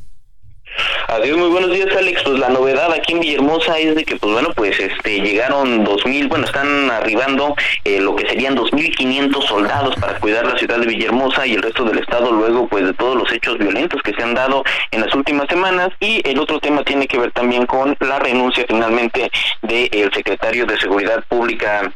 Adiós, 1.08 1.38
muy 1.38 1.50
buenos 1.50 1.72
días, 1.72 1.88
Alex. 1.96 2.24
Pues 2.24 2.40
la 2.40 2.50
novedad 2.50 2.92
aquí 2.92 3.14
en 3.14 3.20
Villahermosa 3.20 3.78
es 3.78 3.96
de 3.96 4.04
que, 4.04 4.16
pues 4.16 4.34
bueno, 4.34 4.50
pues 4.56 4.80
este 4.80 5.22
llegaron 5.22 5.86
2.000, 5.86 6.28
bueno, 6.28 6.46
están 6.46 6.90
arribando 6.90 7.56
eh, 7.84 8.00
lo 8.00 8.16
que 8.16 8.28
serían 8.28 8.56
2.500 8.56 9.42
soldados 9.48 9.96
para 9.96 10.20
cuidar 10.20 10.46
la 10.46 10.58
ciudad 10.58 10.80
de 10.80 10.88
Villahermosa 10.88 11.46
y 11.46 11.54
el 11.54 11.62
resto 11.62 11.84
del 11.84 12.00
estado 12.00 12.32
luego, 12.32 12.68
pues, 12.68 12.86
de 12.86 12.94
todos 12.94 13.16
los 13.16 13.32
hechos 13.32 13.58
violentos 13.58 14.02
que 14.02 14.14
se 14.14 14.24
han 14.24 14.34
dado 14.34 14.64
en 14.92 15.02
las 15.02 15.14
últimas 15.14 15.48
semanas. 15.48 15.90
Y 16.00 16.22
el 16.28 16.40
otro 16.40 16.60
tema 16.60 16.84
tiene 16.84 17.08
que 17.08 17.20
ver 17.20 17.32
también 17.32 17.66
con 17.66 17.96
la 18.00 18.20
renuncia 18.20 18.66
finalmente 18.68 19.30
del 19.62 20.14
secretario 20.14 20.66
de 20.66 20.80
Seguridad 20.80 21.24
Pública 21.30 21.94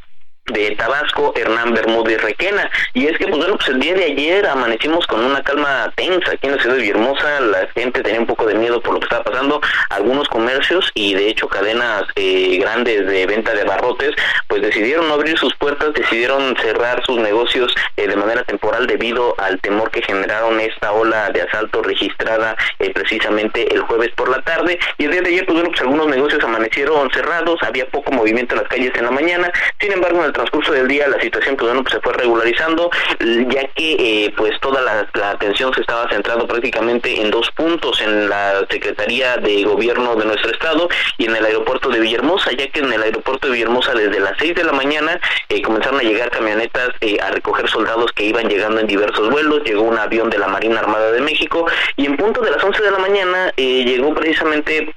de 0.48 0.76
Tabasco, 0.76 1.34
Hernán 1.36 1.74
Bermúdez 1.74 2.22
Requena. 2.22 2.70
Y 2.94 3.08
es 3.08 3.18
que, 3.18 3.28
pues 3.28 3.38
bueno, 3.38 3.56
pues 3.58 3.70
el 3.70 3.80
día 3.80 3.94
de 3.94 4.06
ayer 4.06 4.46
amanecimos 4.48 5.06
con 5.08 5.24
una 5.24 5.42
calma 5.44 5.92
tensa 5.96 6.32
aquí 6.32 6.48
en 6.48 6.56
la 6.56 6.62
ciudad 6.62 6.76
de 6.76 6.82
Villahermosa. 6.82 7.42
La 7.42 7.68
gente 7.76 8.02
tenía 8.02 8.20
un 8.20 8.26
poco 8.28 8.46
de 8.46 8.56
miedo 8.56 8.82
por 8.82 8.94
lo 8.94 9.00
que 9.00 9.06
estaba 9.06 9.24
pasando. 9.24 9.62
Algunos 9.90 10.28
comercios 10.28 10.90
y, 10.94 11.14
de 11.14 11.30
hecho, 11.30 11.48
cadenas 11.48 12.04
eh, 12.16 12.58
grandes 12.60 13.06
de 13.08 13.26
venta 13.26 13.54
de 13.54 13.64
barrotes, 13.64 14.16
pues 14.48 14.62
decidieron 14.62 15.08
no 15.08 15.16
abrir 15.16 15.38
sus 15.38 15.56
puertas, 15.56 15.94
decidieron 15.94 16.56
cerrar 16.58 17.04
sus 17.06 17.20
negocios 17.20 17.74
eh, 17.98 18.08
de 18.08 18.16
manera 18.16 18.44
temporal 18.44 18.88
debido 18.88 19.36
al 19.40 19.60
temor 19.62 19.92
que 19.92 20.02
generaron 20.02 20.60
esta 20.60 20.92
ola 20.92 21.30
de 21.30 21.42
asalto 21.42 21.82
registrada 21.82 22.56
eh, 22.80 22.92
precisamente 22.92 23.72
el 23.74 23.82
jueves 23.82 24.10
por 24.16 24.30
la 24.30 24.42
tarde. 24.42 24.80
Y 24.98 25.06
el 25.06 25.12
día 25.12 25.22
de 25.22 25.30
ayer, 25.30 25.46
pues 25.46 25.56
bueno, 25.56 25.70
pues 25.70 25.82
algunos 25.82 26.08
negocios 26.08 26.44
amanecieron 26.44 27.10
cerrados, 27.12 27.62
había 27.62 27.88
poco 27.88 28.12
movimiento 28.12 28.56
en 28.56 28.62
las 28.62 28.70
calles 28.70 28.92
en 28.96 29.06
la 29.06 29.12
mañana. 29.12 29.52
Sin 29.80 29.92
embargo, 29.92 30.20
en 30.20 30.26
el 30.26 30.34
transcurso 30.40 30.72
del 30.72 30.88
día 30.88 31.08
la 31.10 31.20
situación 31.20 31.58
pues 31.58 31.68
bueno 31.68 31.84
pues 31.84 31.94
se 31.96 32.00
fue 32.00 32.14
regularizando 32.14 32.90
ya 33.20 33.68
que 33.76 34.26
eh, 34.26 34.34
pues 34.38 34.58
toda 34.62 34.82
la, 34.82 35.08
atención 35.32 35.74
se 35.74 35.82
estaba 35.82 36.10
centrando 36.10 36.48
prácticamente 36.48 37.22
en 37.22 37.30
dos 37.30 37.52
puntos 37.52 38.02
en 38.02 38.30
la 38.30 38.66
Secretaría 38.70 39.38
de 39.38 39.64
Gobierno 39.64 40.16
de 40.16 40.26
nuestro 40.26 40.52
estado 40.52 40.88
y 41.18 41.26
en 41.26 41.36
el 41.36 41.46
aeropuerto 41.46 41.90
de 41.90 42.00
Villahermosa 42.00 42.52
ya 42.52 42.68
que 42.68 42.80
en 42.80 42.94
el 42.94 43.04
aeropuerto 43.04 43.48
de 43.48 43.54
Villahermosa 43.54 43.94
desde 43.94 44.20
las 44.20 44.38
6 44.40 44.56
de 44.56 44.64
la 44.64 44.72
mañana 44.72 45.20
eh, 45.50 45.62
comenzaron 45.62 46.00
a 46.00 46.04
llegar 46.04 46.30
camionetas 46.30 46.90
eh, 47.02 47.18
a 47.22 47.32
recoger 47.32 47.68
soldados 47.70 48.12
que 48.14 48.24
iban 48.24 48.48
llegando 48.48 48.80
en 48.80 48.88
diversos 48.88 49.30
vuelos 49.30 49.64
llegó 49.66 49.82
un 49.82 49.98
avión 49.98 50.30
de 50.30 50.38
la 50.38 50.48
Marina 50.48 50.80
Armada 50.80 51.12
de 51.12 51.22
México 51.22 51.66
y 51.98 52.06
en 52.06 52.16
punto 52.16 52.42
de 52.42 52.52
las 52.52 52.64
11 52.64 52.82
de 52.82 52.92
la 52.92 53.00
mañana 53.00 53.54
llegó 53.58 54.14
precisamente 54.14 54.94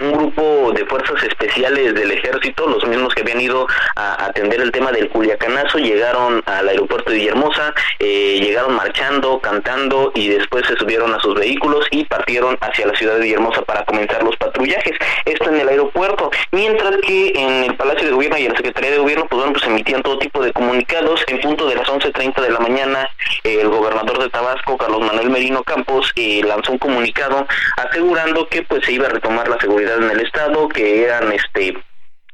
un 0.00 0.12
grupo 0.12 0.72
de 0.72 0.86
fuerzas 0.86 1.20
especiales 1.24 1.92
del 1.92 2.12
ejército, 2.12 2.68
los 2.68 2.86
mismos 2.86 3.12
que 3.14 3.22
habían 3.22 3.40
ido 3.40 3.66
a 3.96 4.26
atender 4.26 4.60
el 4.60 4.70
tema 4.70 4.92
del 4.92 5.08
Culiacanazo, 5.08 5.78
llegaron 5.78 6.40
al 6.46 6.68
aeropuerto 6.68 7.10
de 7.10 7.16
Villahermosa, 7.16 7.74
eh, 7.98 8.38
llegaron 8.40 8.76
marchando, 8.76 9.40
cantando 9.40 10.12
y 10.14 10.28
después 10.28 10.64
se 10.68 10.76
subieron 10.76 11.12
a 11.14 11.18
sus 11.18 11.34
vehículos 11.34 11.84
y 11.90 12.04
partieron 12.04 12.56
hacia 12.60 12.86
la 12.86 12.94
ciudad 12.94 13.14
de 13.14 13.22
Villahermosa 13.22 13.62
para 13.62 13.84
comenzar 13.84 14.22
los 14.22 14.36
patrullajes. 14.36 14.96
Esto 15.24 15.50
en 15.50 15.56
el 15.56 15.68
aeropuerto, 15.68 16.30
mientras 16.52 16.96
que 16.98 17.32
en 17.34 17.64
el 17.64 17.76
Palacio 17.76 18.06
de 18.06 18.14
Gobierno 18.14 18.38
y 18.38 18.46
en 18.46 18.52
la 18.52 18.56
Secretaría 18.56 18.92
de 18.92 18.98
Gobierno 18.98 19.26
pues, 19.28 19.38
bueno, 19.40 19.52
pues 19.52 19.66
emitían 19.66 20.02
todo 20.02 20.18
tipo 20.20 20.42
de 20.44 20.52
comunicados. 20.52 21.24
En 21.26 21.40
punto 21.40 21.66
de 21.66 21.74
las 21.74 21.88
11.30 21.88 22.40
de 22.40 22.50
la 22.50 22.60
mañana, 22.60 23.10
el 23.42 23.68
gobernador 23.68 24.20
de 24.20 24.30
Tabasco, 24.30 24.76
Carlos 24.76 25.00
Manuel 25.00 25.30
Merino 25.30 25.64
Campos, 25.64 26.12
eh, 26.14 26.40
lanzó 26.46 26.70
un 26.70 26.78
comunicado 26.78 27.48
asegurando 27.76 28.46
que 28.48 28.62
pues 28.62 28.84
se 28.84 28.92
iba 28.92 29.06
a 29.06 29.10
retomar 29.10 29.48
la 29.48 29.58
seguridad 29.58 29.87
en 29.96 30.10
el 30.10 30.20
estado, 30.20 30.68
que 30.68 31.04
eran 31.04 31.32
este 31.32 31.76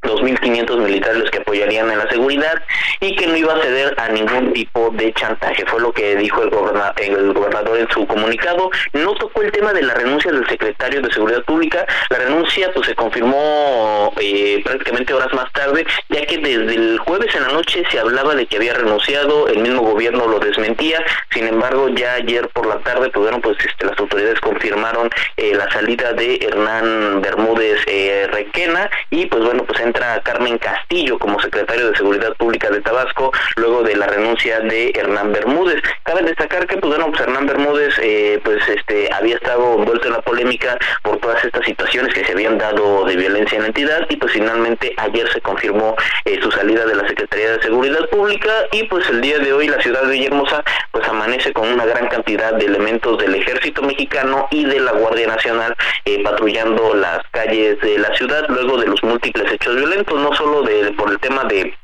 2.500 0.05 0.79
militares 0.79 1.31
que 1.31 1.39
apoyarían 1.39 1.91
en 1.91 1.99
la 1.99 2.09
seguridad 2.09 2.63
y 3.01 3.15
que 3.17 3.27
no 3.27 3.37
iba 3.37 3.55
a 3.55 3.63
ceder 3.63 3.95
a 3.99 4.09
ningún 4.09 4.53
tipo 4.53 4.91
de 4.91 5.13
chantaje. 5.15 5.65
Fue 5.67 5.81
lo 5.81 5.93
que 5.93 6.17
dijo 6.17 6.43
el, 6.43 6.51
el 6.99 7.33
gobernador 7.33 7.79
en 7.79 7.89
su 7.91 8.07
comunicado. 8.07 8.71
No 8.93 9.15
tocó 9.15 9.43
el 9.43 9.53
tema 9.53 9.73
de 9.73 9.83
la 9.83 9.95
renuncia 9.95 10.31
del 10.31 10.47
secretario 10.47 11.03
de 11.03 11.13
Seguridad 11.13 11.43
Pública. 11.45 11.87
La 12.11 12.19
renuncia 12.19 12.71
pues 12.73 12.87
se 12.87 12.95
confirmó 12.95 14.13
eh, 14.21 14.61
prácticamente 14.65 15.15
horas 15.15 15.33
más 15.33 15.51
tarde, 15.53 15.87
ya 16.09 16.25
que 16.27 16.39
desde 16.39 16.75
el 16.75 16.99
jueves 16.99 17.35
en 17.35 17.43
la 17.43 17.49
noche 17.49 17.83
se 17.91 17.99
hablaba 17.99 18.35
de 18.35 18.47
que 18.47 18.57
había 18.57 18.75
renunciado, 18.75 19.49
el 19.49 19.59
mismo 19.59 19.83
gobierno 19.83 20.27
lo 20.27 20.39
desmentía. 20.39 21.03
Sin 21.33 21.47
embargo, 21.47 21.89
ya 21.89 22.15
ayer 22.15 22.49
por 22.51 22.67
la 22.67 22.79
tarde 22.81 23.11
pudieron 23.11 23.41
pues 23.41 23.57
este, 23.65 23.87
las 23.87 23.99
autoridades 23.99 24.41
confirmaron 24.41 25.11
eh, 25.37 25.55
la 25.55 25.71
salida 25.71 26.13
de 26.13 26.37
Hernán 26.37 27.21
Bermúdez 27.21 27.81
eh, 27.87 28.29
Requena 28.31 28.91
y 29.11 29.27
pues 29.27 29.45
bueno, 29.45 29.65
pues 29.65 29.81
en 29.81 29.93
Carmen 30.23 30.59
Castillo 30.59 31.19
como 31.19 31.41
secretario 31.41 31.91
de 31.91 31.97
Seguridad 31.97 32.35
Pública 32.37 32.69
de 32.71 32.81
Tabasco 32.81 33.33
luego 33.57 33.83
de 33.83 33.97
la 33.97 34.07
renuncia 34.07 34.61
de 34.61 34.93
Hernán 34.95 35.33
Bermúdez. 35.33 35.83
Cabe 36.03 36.23
destacar 36.23 36.67
que 36.67 36.77
pues 36.77 36.97
bueno, 36.97 37.11
pues 37.11 37.21
Hernán 37.21 37.47
Bermúdez 37.47 37.95
eh, 38.03 38.41
pues 38.45 38.67
este 38.69 39.13
había 39.13 39.37
estado 39.37 39.79
envuelto 39.79 40.09
en 40.09 40.15
la 40.15 40.23
polémica 40.23 40.77
por 41.03 41.19
todas 41.19 41.45
estas 41.45 41.65
situaciones 41.65 42.13
que 42.13 42.25
se 42.25 42.33
habían 42.33 42.59
dado 42.59 43.05
de 43.05 43.17
violencia 43.17 43.57
en 43.57 43.63
la 43.63 43.69
entidad 43.69 44.07
y 44.09 44.17
pues 44.17 44.33
finalmente 44.33 44.93
ayer 44.97 45.31
se 45.33 45.41
confirmó 45.41 45.95
eh, 46.25 46.39
su 46.43 46.51
salida 46.51 46.85
de 46.87 46.95
la 46.97 47.09
Secretaría 47.09 47.53
de 47.53 47.63
Seguridad 47.63 48.09
Pública 48.11 48.53
y 48.73 48.85
pues 48.85 49.09
el 49.09 49.21
día 49.21 49.39
de 49.39 49.53
hoy 49.53 49.69
la 49.69 49.81
ciudad 49.81 50.03
de 50.03 50.13
Villahermosa 50.13 50.63
pues 50.91 51.07
amanece 51.09 51.53
con 51.53 51.69
una 51.69 51.85
gran 51.85 52.09
cantidad 52.09 52.55
de 52.55 52.67
elementos 52.67 53.19
del 53.19 53.35
ejército 53.35 53.83
mexicano 53.83 54.49
y 54.51 54.65
de 54.65 54.81
la 54.81 54.93
Guardia 54.93 55.27
Nacional 55.27 55.75
eh, 56.05 56.23
patrullando 56.23 56.95
las 56.95 57.21
calles 57.31 57.81
de 57.81 57.99
la 57.99 58.15
ciudad 58.17 58.45
luego 58.49 58.79
de 58.79 58.87
los 58.87 59.03
múltiples 59.03 59.51
hechos 59.53 59.77
violentos, 59.85 60.19
no 60.19 60.35
solo 60.35 60.63
de, 60.63 60.93
por 60.93 61.11
el 61.11 61.19
tema 61.19 61.45
de 61.45 61.75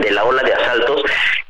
de 0.00 0.10
la 0.10 0.24
ola 0.24 0.42
de 0.42 0.52
asaltos 0.52 1.02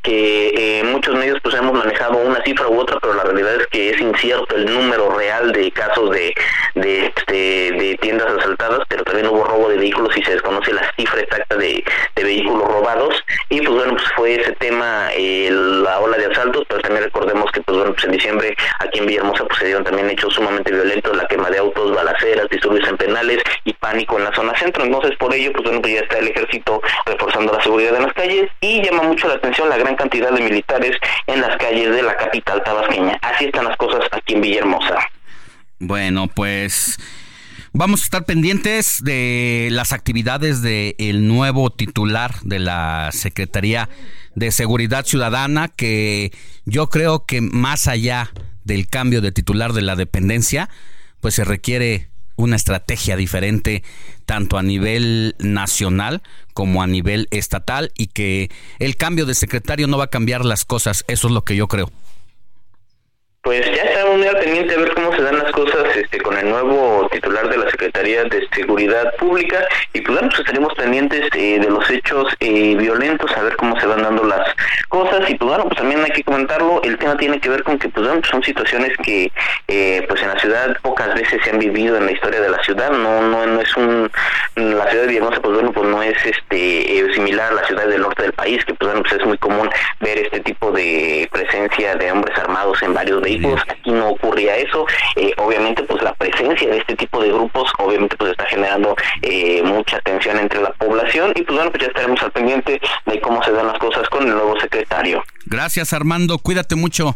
que 0.02 0.80
eh, 0.80 0.84
muchos 0.84 1.14
medios 1.14 1.38
pues 1.42 1.54
hemos 1.54 1.72
manejado 1.72 2.18
una 2.18 2.42
cifra 2.44 2.68
u 2.68 2.78
otra 2.78 2.98
pero 3.00 3.14
la 3.14 3.22
realidad 3.22 3.54
es 3.58 3.66
que 3.68 3.90
es 3.90 4.00
incierto 4.00 4.54
el 4.54 4.66
número 4.66 5.16
real 5.16 5.50
de 5.52 5.70
casos 5.70 6.10
de 6.10 6.34
de, 6.74 7.06
este, 7.06 7.72
de 7.72 7.98
tiendas 8.02 8.26
asaltadas 8.38 8.80
pero 8.88 9.02
también 9.04 9.28
hubo 9.28 9.44
robo 9.44 9.68
de 9.70 9.78
vehículos 9.78 10.14
y 10.16 10.22
se 10.22 10.32
desconoce 10.32 10.74
la 10.74 10.92
cifra 10.96 11.20
exacta 11.20 11.56
de, 11.56 11.82
vehículos 12.16 12.66
robados. 12.66 13.14
Y 13.50 13.60
pues 13.60 13.70
bueno 13.70 13.92
pues 13.96 14.12
fue 14.16 14.34
ese 14.40 14.52
tema 14.52 15.08
eh, 15.14 15.48
la 15.50 16.00
ola 16.00 16.16
de 16.16 16.26
asaltos 16.26 16.64
pero 16.68 16.80
también 16.80 17.04
recordemos 17.04 17.50
que 17.52 17.60
pues 17.62 17.78
bueno 17.78 17.92
pues 17.92 18.04
en 18.04 18.12
diciembre 18.12 18.56
aquí 18.80 18.98
en 18.98 19.06
Villahermosa 19.06 19.44
pues 19.44 19.58
se 19.58 19.66
dieron 19.66 19.84
también 19.84 20.10
hechos 20.10 20.34
sumamente 20.34 20.72
violentos 20.72 21.16
la 21.16 21.26
quema 21.28 21.50
de 21.50 21.58
autos 21.58 21.94
balaceras 21.94 22.48
disturbios 22.50 22.88
en 22.88 22.96
penales 22.96 23.42
y 23.64 23.72
pánico 23.74 24.18
en 24.18 24.24
la 24.24 24.34
zona 24.34 24.58
centro. 24.58 24.84
Entonces 24.84 25.16
por 25.16 25.32
ello 25.34 25.52
pues 25.52 25.64
bueno 25.64 25.80
pues 25.80 25.94
ya 25.94 26.00
está 26.00 26.18
el 26.18 26.28
ejército 26.28 26.80
reforzando 27.06 27.52
la 27.52 27.62
seguridad 27.62 27.96
en 27.96 28.02
las 28.02 28.12
calles 28.12 28.33
y 28.60 28.82
llama 28.82 29.02
mucho 29.04 29.28
la 29.28 29.34
atención 29.34 29.68
la 29.68 29.76
gran 29.76 29.96
cantidad 29.96 30.32
de 30.32 30.42
militares 30.42 30.96
en 31.26 31.40
las 31.40 31.56
calles 31.56 31.94
de 31.94 32.02
la 32.02 32.16
capital 32.16 32.62
tabasqueña. 32.64 33.18
Así 33.22 33.46
están 33.46 33.64
las 33.64 33.76
cosas 33.76 34.00
aquí 34.12 34.34
en 34.34 34.40
Villahermosa. 34.40 34.98
Bueno, 35.78 36.28
pues 36.28 36.98
vamos 37.72 38.02
a 38.02 38.04
estar 38.04 38.24
pendientes 38.24 39.02
de 39.02 39.68
las 39.70 39.92
actividades 39.92 40.62
del 40.62 41.26
nuevo 41.26 41.70
titular 41.70 42.34
de 42.42 42.58
la 42.58 43.10
Secretaría 43.12 43.88
de 44.34 44.50
Seguridad 44.50 45.04
Ciudadana, 45.04 45.68
que 45.68 46.32
yo 46.64 46.88
creo 46.88 47.24
que 47.26 47.40
más 47.40 47.86
allá 47.88 48.30
del 48.64 48.88
cambio 48.88 49.20
de 49.20 49.32
titular 49.32 49.72
de 49.72 49.82
la 49.82 49.96
dependencia, 49.96 50.68
pues 51.20 51.34
se 51.34 51.44
requiere 51.44 52.08
una 52.36 52.56
estrategia 52.56 53.16
diferente 53.16 53.82
tanto 54.26 54.58
a 54.58 54.62
nivel 54.62 55.34
nacional 55.38 56.22
como 56.52 56.82
a 56.82 56.86
nivel 56.86 57.28
estatal 57.30 57.92
y 57.96 58.08
que 58.08 58.50
el 58.78 58.96
cambio 58.96 59.26
de 59.26 59.34
secretario 59.34 59.86
no 59.86 59.98
va 59.98 60.04
a 60.04 60.10
cambiar 60.10 60.44
las 60.44 60.64
cosas, 60.64 61.04
eso 61.08 61.28
es 61.28 61.34
lo 61.34 61.42
que 61.42 61.56
yo 61.56 61.68
creo 61.68 61.90
pues 63.44 63.62
ya 63.76 63.82
estamos 63.82 64.16
muy 64.16 64.26
al 64.26 64.38
pendiente 64.38 64.74
a 64.74 64.78
ver 64.78 64.94
cómo 64.94 65.14
se 65.14 65.22
dan 65.22 65.38
las 65.38 65.52
cosas 65.52 65.94
este, 65.94 66.18
con 66.18 66.36
el 66.38 66.48
nuevo 66.48 67.06
titular 67.12 67.46
de 67.50 67.58
la 67.58 67.70
Secretaría 67.70 68.24
de 68.24 68.48
Seguridad 68.54 69.14
Pública. 69.16 69.58
Y 69.92 70.00
pues 70.00 70.14
bueno, 70.16 70.28
pues 70.30 70.40
estaremos 70.40 70.72
pendientes 70.72 71.28
eh, 71.34 71.58
de 71.60 71.68
los 71.68 71.88
hechos 71.90 72.34
eh, 72.40 72.74
violentos, 72.74 73.30
a 73.36 73.42
ver 73.42 73.54
cómo 73.56 73.78
se 73.78 73.86
van 73.86 74.02
dando 74.02 74.24
las 74.24 74.48
cosas. 74.88 75.28
Y 75.28 75.34
pues 75.34 75.46
bueno, 75.46 75.64
pues 75.64 75.76
también 75.76 76.02
hay 76.02 76.10
que 76.12 76.24
comentarlo, 76.24 76.82
el 76.84 76.96
tema 76.96 77.18
tiene 77.18 77.38
que 77.38 77.50
ver 77.50 77.62
con 77.64 77.78
que 77.78 77.90
pues 77.90 78.06
bueno, 78.06 78.22
pues 78.22 78.30
son 78.30 78.42
situaciones 78.42 78.96
que 79.04 79.30
eh, 79.68 80.06
pues 80.08 80.22
en 80.22 80.28
la 80.28 80.38
ciudad 80.40 80.78
pocas 80.80 81.14
veces 81.14 81.38
se 81.44 81.50
han 81.50 81.58
vivido 81.58 81.98
en 81.98 82.06
la 82.06 82.12
historia 82.12 82.40
de 82.40 82.48
la 82.48 82.62
ciudad, 82.64 82.92
no 82.92 83.20
no 83.20 83.46
no 83.46 83.60
es 83.60 83.76
un 83.76 84.10
la 84.56 84.88
ciudad 84.88 85.02
de 85.02 85.06
Villahermosa 85.08 85.42
pues 85.42 85.54
bueno, 85.54 85.70
pues 85.72 85.86
no 85.86 86.02
es 86.02 86.16
este 86.24 87.12
similar 87.12 87.52
a 87.52 87.56
la 87.56 87.66
ciudad 87.66 87.86
del 87.88 88.00
norte 88.00 88.22
del 88.22 88.32
país, 88.32 88.64
que 88.64 88.72
pues 88.72 88.90
bueno, 88.90 89.02
pues 89.02 89.20
es 89.20 89.26
muy 89.26 89.36
común 89.36 89.68
ver 90.00 90.18
este 90.18 90.40
tipo 90.40 90.72
de 90.72 91.28
presencia 91.30 91.94
de 91.96 92.10
hombres 92.10 92.36
armados 92.38 92.82
en 92.82 92.94
varios 92.94 93.22
vehículos 93.38 93.62
aquí 93.68 93.90
no 93.90 94.10
ocurría 94.10 94.56
eso, 94.56 94.86
eh, 95.16 95.32
obviamente 95.38 95.82
pues 95.82 96.02
la 96.02 96.14
presencia 96.14 96.68
de 96.68 96.78
este 96.78 96.96
tipo 96.96 97.20
de 97.22 97.28
grupos 97.28 97.70
obviamente 97.78 98.16
pues 98.16 98.32
está 98.32 98.44
generando 98.46 98.96
eh, 99.22 99.62
mucha 99.62 100.00
tensión 100.00 100.38
entre 100.38 100.60
la 100.60 100.72
población 100.72 101.32
y 101.34 101.42
pues 101.42 101.56
bueno 101.56 101.70
pues 101.70 101.82
ya 101.82 101.88
estaremos 101.88 102.22
al 102.22 102.32
pendiente 102.32 102.80
de 103.06 103.20
cómo 103.20 103.42
se 103.42 103.52
dan 103.52 103.66
las 103.66 103.78
cosas 103.78 104.08
con 104.08 104.26
el 104.26 104.34
nuevo 104.34 104.58
secretario. 104.60 105.22
Gracias 105.46 105.92
Armando, 105.92 106.38
cuídate 106.38 106.74
mucho. 106.74 107.14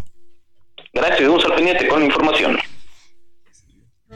Gracias, 0.93 1.29
vamos 1.29 1.45
al 1.45 1.55
pendiente 1.55 1.87
con 1.87 2.01
la 2.01 2.07
información. 2.07 2.59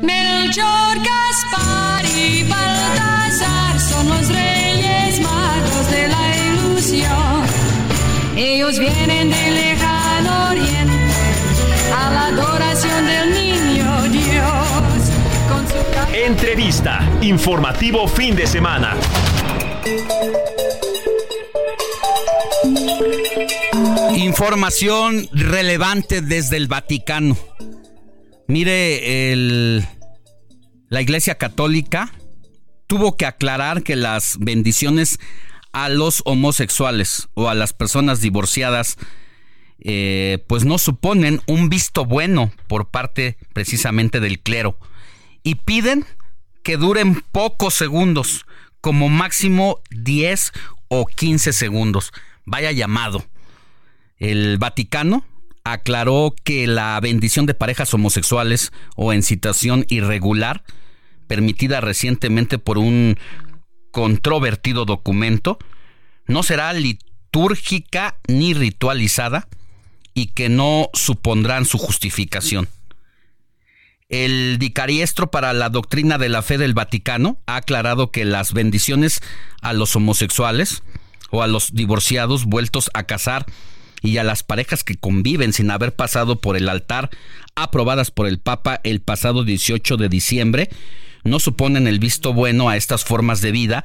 Melchor, 0.00 0.96
Gaspar 0.96 2.04
y 2.16 2.44
Baltasar 2.44 3.78
son 3.78 4.08
los 4.08 4.28
reyes 4.28 5.20
magos 5.20 5.90
de 5.90 6.08
la 6.08 6.36
ilusión. 6.36 7.46
Ellos 8.36 8.78
vienen 8.78 9.30
de 9.30 9.50
la 9.50 9.72
adoración 12.40 13.06
del 13.06 13.30
niño 13.32 14.02
Dios. 14.10 15.10
Con 15.48 15.66
su 15.68 16.14
Entrevista. 16.14 17.00
Informativo 17.20 18.08
fin 18.08 18.34
de 18.36 18.46
semana. 18.46 18.96
Información 24.14 25.28
relevante 25.32 26.22
desde 26.22 26.56
el 26.56 26.68
Vaticano. 26.68 27.36
Mire, 28.46 29.32
el, 29.32 29.84
la 30.88 31.00
Iglesia 31.00 31.36
Católica 31.36 32.12
tuvo 32.86 33.16
que 33.16 33.26
aclarar 33.26 33.82
que 33.82 33.96
las 33.96 34.36
bendiciones 34.38 35.18
a 35.72 35.88
los 35.88 36.22
homosexuales 36.26 37.28
o 37.34 37.48
a 37.48 37.54
las 37.54 37.72
personas 37.72 38.20
divorciadas 38.20 38.98
eh, 39.84 40.44
pues 40.46 40.64
no 40.64 40.78
suponen 40.78 41.40
un 41.46 41.68
visto 41.68 42.04
bueno 42.04 42.52
por 42.68 42.88
parte 42.88 43.36
precisamente 43.52 44.20
del 44.20 44.38
clero 44.38 44.78
y 45.42 45.56
piden 45.56 46.06
que 46.62 46.76
duren 46.76 47.22
pocos 47.32 47.74
segundos, 47.74 48.46
como 48.80 49.08
máximo 49.08 49.80
10 49.90 50.52
o 50.88 51.06
15 51.06 51.52
segundos. 51.52 52.12
Vaya 52.44 52.70
llamado. 52.70 53.24
El 54.18 54.58
Vaticano 54.58 55.24
aclaró 55.64 56.34
que 56.44 56.68
la 56.68 56.98
bendición 57.00 57.46
de 57.46 57.54
parejas 57.54 57.92
homosexuales 57.92 58.72
o 58.94 59.12
en 59.12 59.24
situación 59.24 59.84
irregular, 59.88 60.62
permitida 61.26 61.80
recientemente 61.80 62.58
por 62.58 62.78
un 62.78 63.18
controvertido 63.90 64.84
documento, 64.84 65.58
no 66.26 66.44
será 66.44 66.72
litúrgica 66.72 68.18
ni 68.28 68.54
ritualizada 68.54 69.48
y 70.14 70.26
que 70.26 70.48
no 70.48 70.90
supondrán 70.92 71.64
su 71.64 71.78
justificación. 71.78 72.68
El 74.08 74.58
vicariestro 74.58 75.30
para 75.30 75.54
la 75.54 75.70
doctrina 75.70 76.18
de 76.18 76.28
la 76.28 76.42
fe 76.42 76.58
del 76.58 76.74
Vaticano 76.74 77.38
ha 77.46 77.56
aclarado 77.56 78.10
que 78.10 78.26
las 78.26 78.52
bendiciones 78.52 79.22
a 79.62 79.72
los 79.72 79.96
homosexuales 79.96 80.82
o 81.30 81.42
a 81.42 81.46
los 81.46 81.72
divorciados 81.72 82.44
vueltos 82.44 82.90
a 82.92 83.04
casar 83.04 83.46
y 84.02 84.18
a 84.18 84.24
las 84.24 84.42
parejas 84.42 84.84
que 84.84 84.96
conviven 84.96 85.54
sin 85.54 85.70
haber 85.70 85.94
pasado 85.94 86.40
por 86.40 86.58
el 86.58 86.68
altar 86.68 87.08
aprobadas 87.54 88.10
por 88.10 88.26
el 88.26 88.38
Papa 88.38 88.80
el 88.84 89.00
pasado 89.00 89.44
18 89.44 89.96
de 89.96 90.10
diciembre 90.10 90.68
no 91.24 91.38
suponen 91.38 91.86
el 91.86 91.98
visto 91.98 92.34
bueno 92.34 92.68
a 92.68 92.76
estas 92.76 93.04
formas 93.04 93.40
de 93.40 93.52
vida 93.52 93.82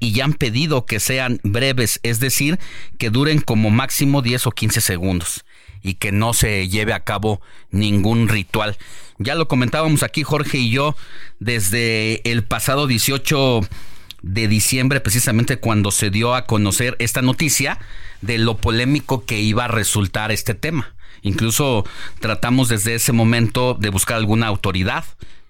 y 0.00 0.12
ya 0.12 0.24
han 0.24 0.34
pedido 0.34 0.86
que 0.86 1.00
sean 1.00 1.40
breves, 1.42 1.98
es 2.02 2.20
decir, 2.20 2.58
que 2.98 3.10
duren 3.10 3.40
como 3.40 3.70
máximo 3.70 4.22
10 4.22 4.46
o 4.46 4.50
15 4.52 4.80
segundos 4.80 5.44
y 5.82 5.94
que 5.94 6.12
no 6.12 6.32
se 6.32 6.68
lleve 6.68 6.92
a 6.92 7.04
cabo 7.04 7.40
ningún 7.70 8.28
ritual. 8.28 8.76
Ya 9.18 9.34
lo 9.34 9.48
comentábamos 9.48 10.02
aquí 10.02 10.22
Jorge 10.22 10.58
y 10.58 10.70
yo 10.70 10.96
desde 11.40 12.28
el 12.30 12.44
pasado 12.44 12.86
18 12.86 13.60
de 14.22 14.48
diciembre, 14.48 15.00
precisamente 15.00 15.58
cuando 15.58 15.90
se 15.90 16.10
dio 16.10 16.34
a 16.34 16.46
conocer 16.46 16.96
esta 16.98 17.22
noticia 17.22 17.78
de 18.20 18.38
lo 18.38 18.56
polémico 18.56 19.24
que 19.24 19.40
iba 19.40 19.64
a 19.64 19.68
resultar 19.68 20.32
este 20.32 20.54
tema. 20.54 20.94
Incluso 21.22 21.84
tratamos 22.20 22.68
desde 22.68 22.94
ese 22.94 23.12
momento 23.12 23.74
de 23.74 23.90
buscar 23.90 24.16
alguna 24.16 24.46
autoridad 24.46 25.04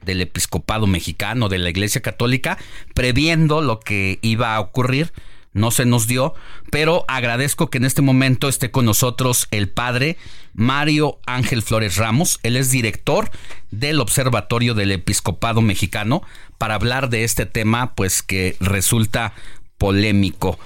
del 0.05 0.21
episcopado 0.23 0.87
mexicano, 0.87 1.49
de 1.49 1.59
la 1.59 1.71
Iglesia 1.71 2.01
Católica, 2.01 2.59
previendo 2.95 3.61
lo 3.61 3.81
que 3.81 4.19
iba 4.23 4.55
a 4.55 4.61
ocurrir 4.61 5.13
no 5.59 5.71
se 5.71 5.85
nos 5.85 6.07
dio, 6.07 6.35
pero 6.71 7.05
agradezco 7.09 7.69
que 7.69 7.79
en 7.79 7.85
este 7.85 8.03
momento 8.03 8.49
esté 8.49 8.71
con 8.71 8.85
nosotros 8.85 9.49
el 9.51 9.69
padre 9.69 10.17
Mario 10.55 11.19
Ángel 11.27 11.63
Flores 11.63 11.97
Ramos. 11.97 12.41
Él 12.43 12.57
es 12.57 12.71
director 12.71 13.31
del 13.71 14.01
Observatorio 14.01 14.75
del 14.75 14.93
Episcopado 14.93 15.61
Mexicano 15.61 16.23
para 16.57 16.75
hablar 16.75 17.11
de 17.11 17.25
este 17.25 17.47
tema, 17.47 17.95
pues 17.95 18.23
que 18.23 18.57
resulta 18.61 19.35
polémico. 19.79 20.59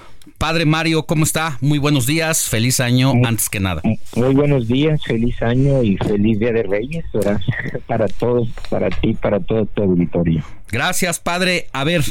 Padre 0.43 0.65
Mario, 0.65 1.03
¿cómo 1.03 1.23
está? 1.23 1.57
Muy 1.61 1.79
buenos 1.79 2.05
días, 2.05 2.49
feliz 2.49 2.81
año 2.81 3.13
antes 3.23 3.47
que 3.47 3.61
nada. 3.61 3.81
Muy 4.13 4.35
buenos 4.35 4.67
días, 4.67 5.01
feliz 5.01 5.41
año 5.41 5.81
y 5.81 5.95
feliz 5.95 6.37
Día 6.37 6.51
de 6.51 6.63
Reyes 6.63 7.05
para 7.87 8.09
todos, 8.09 8.49
para 8.69 8.89
ti, 8.89 9.13
para 9.13 9.39
todo 9.39 9.65
tu 9.67 9.83
auditorio. 9.83 10.43
Gracias, 10.67 11.21
padre. 11.21 11.67
A 11.71 11.85
ver, 11.85 12.03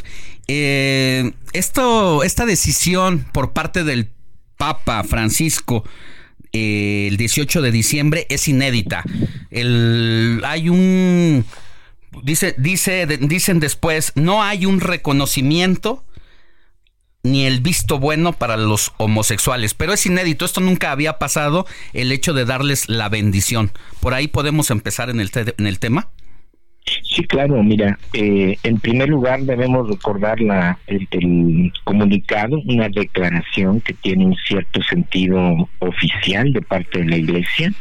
eh, 0.48 1.32
esto, 1.52 2.22
esta 2.22 2.46
decisión 2.46 3.26
por 3.34 3.52
parte 3.52 3.84
del 3.84 4.08
Papa 4.56 5.04
Francisco 5.04 5.84
eh, 6.54 7.08
el 7.10 7.18
18 7.18 7.60
de 7.60 7.70
diciembre 7.70 8.26
es 8.30 8.48
inédita. 8.48 9.04
El, 9.50 10.40
hay 10.46 10.70
un 10.70 11.44
dice, 12.22 12.54
dice, 12.56 13.06
dicen 13.06 13.60
después, 13.60 14.12
no 14.14 14.42
hay 14.42 14.64
un 14.64 14.80
reconocimiento 14.80 16.02
ni 17.24 17.46
el 17.46 17.60
visto 17.60 18.00
bueno 18.00 18.32
para 18.32 18.56
los 18.56 18.92
homosexuales. 18.96 19.74
Pero 19.74 19.92
es 19.92 20.04
inédito, 20.06 20.44
esto 20.44 20.60
nunca 20.60 20.90
había 20.90 21.18
pasado, 21.18 21.66
el 21.92 22.10
hecho 22.10 22.32
de 22.32 22.44
darles 22.44 22.88
la 22.88 23.08
bendición. 23.08 23.70
¿Por 24.00 24.14
ahí 24.14 24.28
podemos 24.28 24.70
empezar 24.70 25.08
en 25.08 25.20
el, 25.20 25.30
tema? 25.78 26.08
Sí, 27.02 27.24
claro, 27.24 27.62
mira, 27.62 27.98
eh, 28.12 28.56
en 28.64 28.80
primer 28.80 29.08
lugar 29.08 29.42
debemos 29.42 29.88
recordar 29.88 30.40
la, 30.40 30.78
el, 30.88 31.72
comunicado, 31.84 32.60
una 32.66 32.88
declaración 32.88 33.80
que 33.80 33.94
tiene 33.94 34.26
un 34.26 34.36
cierto 34.48 34.82
sentido 34.82 35.68
oficial 35.78 36.52
de 36.52 36.62
parte 36.62 37.00
de 37.00 37.04
la 37.04 37.16
Iglesia, 37.16 37.72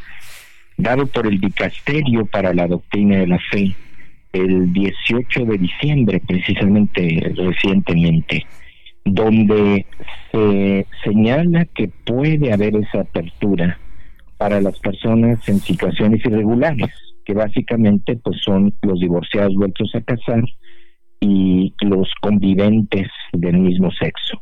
dado 0.77 1.07
por 1.07 1.25
el 1.25 1.39
Dicasterio 1.39 2.27
para 2.27 2.53
la 2.53 2.67
Doctrina 2.67 3.17
de 3.17 3.27
la 3.27 3.39
Fe 3.51 3.75
el 4.33 4.71
18 4.71 5.45
de 5.45 5.57
diciembre, 5.57 6.21
precisamente 6.25 7.33
recientemente 7.35 8.45
donde 9.06 9.86
se 10.32 10.86
señala 11.04 11.66
que 11.66 11.89
puede 12.06 12.54
haber 12.54 12.76
esa 12.76 13.02
apertura 13.02 13.80
para 14.38 14.62
las 14.62 14.80
personas 14.80 15.47
en 15.47 15.60
situaciones 15.60 16.24
irregulares, 16.26 16.89
que 17.26 17.34
básicamente 17.34 18.16
pues 18.18 18.41
son 18.41 18.74
los 18.82 18.99
divorciados 18.99 19.56
vueltos 19.56 19.93
a 19.95 20.02
casar 20.02 20.43
y 21.20 21.74
los 21.82 22.12
conviventes 22.22 23.08
del 23.34 23.60
mismo 23.60 23.91
sexo. 23.91 24.41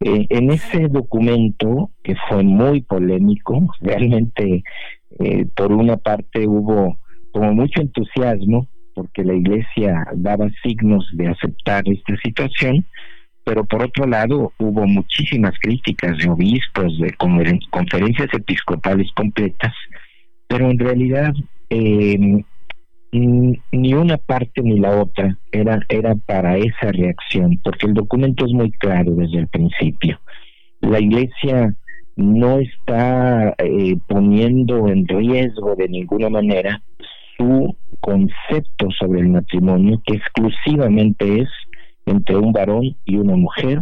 Eh, 0.00 0.26
en 0.28 0.50
ese 0.50 0.88
documento, 0.88 1.90
que 2.02 2.14
fue 2.28 2.42
muy 2.42 2.82
polémico, 2.82 3.66
realmente 3.80 4.62
eh, 5.18 5.46
por 5.56 5.72
una 5.72 5.96
parte 5.96 6.46
hubo 6.46 6.98
como 7.32 7.54
mucho 7.54 7.80
entusiasmo, 7.80 8.68
porque 8.94 9.24
la 9.24 9.34
iglesia 9.34 10.06
daba 10.14 10.48
signos 10.62 11.08
de 11.14 11.28
aceptar 11.28 11.84
esta 11.88 12.14
situación, 12.22 12.84
pero 13.44 13.64
por 13.64 13.82
otro 13.82 14.06
lado 14.06 14.52
hubo 14.58 14.86
muchísimas 14.86 15.52
críticas 15.60 16.18
de 16.18 16.28
obispos, 16.28 16.98
de 16.98 17.14
conferencias 17.70 18.28
episcopales 18.32 19.10
completas, 19.14 19.72
pero 20.48 20.70
en 20.70 20.78
realidad 20.78 21.32
eh, 21.70 22.42
ni 23.12 23.94
una 23.94 24.16
parte 24.16 24.60
ni 24.62 24.80
la 24.80 25.00
otra 25.00 25.38
era, 25.52 25.78
era 25.88 26.14
para 26.16 26.56
esa 26.56 26.90
reacción, 26.90 27.60
porque 27.62 27.86
el 27.86 27.94
documento 27.94 28.44
es 28.44 28.52
muy 28.52 28.72
claro 28.72 29.12
desde 29.12 29.38
el 29.38 29.48
principio. 29.48 30.18
La 30.80 30.98
Iglesia 30.98 31.74
no 32.16 32.58
está 32.58 33.54
eh, 33.58 33.96
poniendo 34.08 34.88
en 34.88 35.06
riesgo 35.06 35.76
de 35.76 35.88
ninguna 35.88 36.28
manera 36.28 36.82
su 37.36 37.76
concepto 38.00 38.88
sobre 38.98 39.20
el 39.20 39.28
matrimonio, 39.28 40.00
que 40.04 40.16
exclusivamente 40.16 41.40
es 41.40 41.48
entre 42.06 42.36
un 42.36 42.52
varón 42.52 42.96
y 43.04 43.16
una 43.16 43.36
mujer 43.36 43.80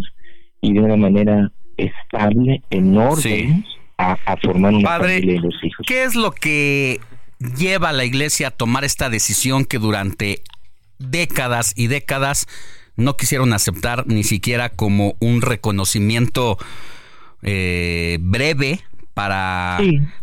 y 0.61 0.73
de 0.73 0.81
una 0.81 0.97
manera 0.97 1.51
estable, 1.77 2.63
en 2.71 2.97
orden, 2.97 3.65
a, 3.99 4.17
formar 4.43 4.75
una 4.75 4.89
familia 4.99 5.35
y 5.35 5.39
los 5.39 5.55
hijos. 5.63 5.87
¿Qué 5.87 6.05
es 6.05 6.15
lo 6.15 6.33
que 6.33 7.01
lleva 7.57 7.91
a 7.91 7.93
la 7.93 8.05
iglesia 8.05 8.49
a 8.49 8.51
tomar 8.51 8.85
esta 8.85 9.11
decisión 9.11 9.65
que 9.65 9.79
durante 9.79 10.43
décadas 10.99 11.73
y 11.77 11.89
décadas 11.89 12.47
no 12.97 13.17
quisieron 13.17 13.53
aceptar 13.53 14.07
ni 14.07 14.23
siquiera 14.23 14.69
como 14.69 15.15
un 15.19 15.43
reconocimiento 15.43 16.59
eh, 17.43 18.19
breve 18.21 18.81
para, 19.15 19.79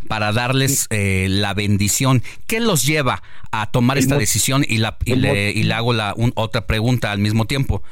para 0.08 0.32
darles 0.32 0.88
eh, 0.90 1.28
la 1.30 1.54
bendición. 1.54 2.22
¿Qué 2.48 2.60
los 2.60 2.86
lleva 2.86 3.22
a 3.52 3.72
tomar 3.72 3.98
esta 3.98 4.18
decisión? 4.18 4.64
Y, 4.68 4.78
la, 4.78 4.98
y, 5.06 5.16
le, 5.16 5.74
hago 5.74 5.94
la, 5.94 6.14
otra 6.36 6.66
pregunta 6.68 7.12
al 7.12 7.20
mismo 7.20 7.46
tiempo. 7.46 7.84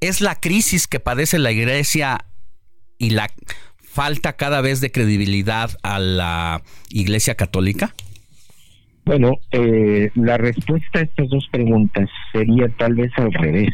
¿Es 0.00 0.20
la 0.20 0.34
crisis 0.34 0.86
que 0.86 1.00
padece 1.00 1.38
la 1.38 1.52
iglesia 1.52 2.26
y 2.98 3.10
la 3.10 3.30
falta 3.82 4.34
cada 4.34 4.60
vez 4.60 4.80
de 4.80 4.92
credibilidad 4.92 5.70
a 5.82 5.98
la 5.98 6.62
iglesia 6.90 7.34
católica? 7.34 7.94
Bueno, 9.04 9.34
eh, 9.52 10.10
la 10.14 10.36
respuesta 10.36 10.98
a 10.98 11.02
estas 11.02 11.28
dos 11.28 11.46
preguntas 11.50 12.08
sería 12.32 12.68
tal 12.76 12.94
vez 12.94 13.10
al 13.16 13.32
revés 13.32 13.72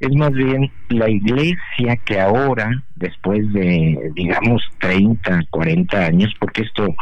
es 0.00 0.14
más 0.14 0.32
bien 0.32 0.70
la 0.88 1.08
iglesia 1.08 1.96
que 2.04 2.20
ahora, 2.20 2.70
después 2.96 3.52
de, 3.52 4.12
digamos, 4.14 4.62
30, 4.80 5.44
40 5.50 6.06
años, 6.06 6.34
porque 6.38 6.62
esto 6.62 6.94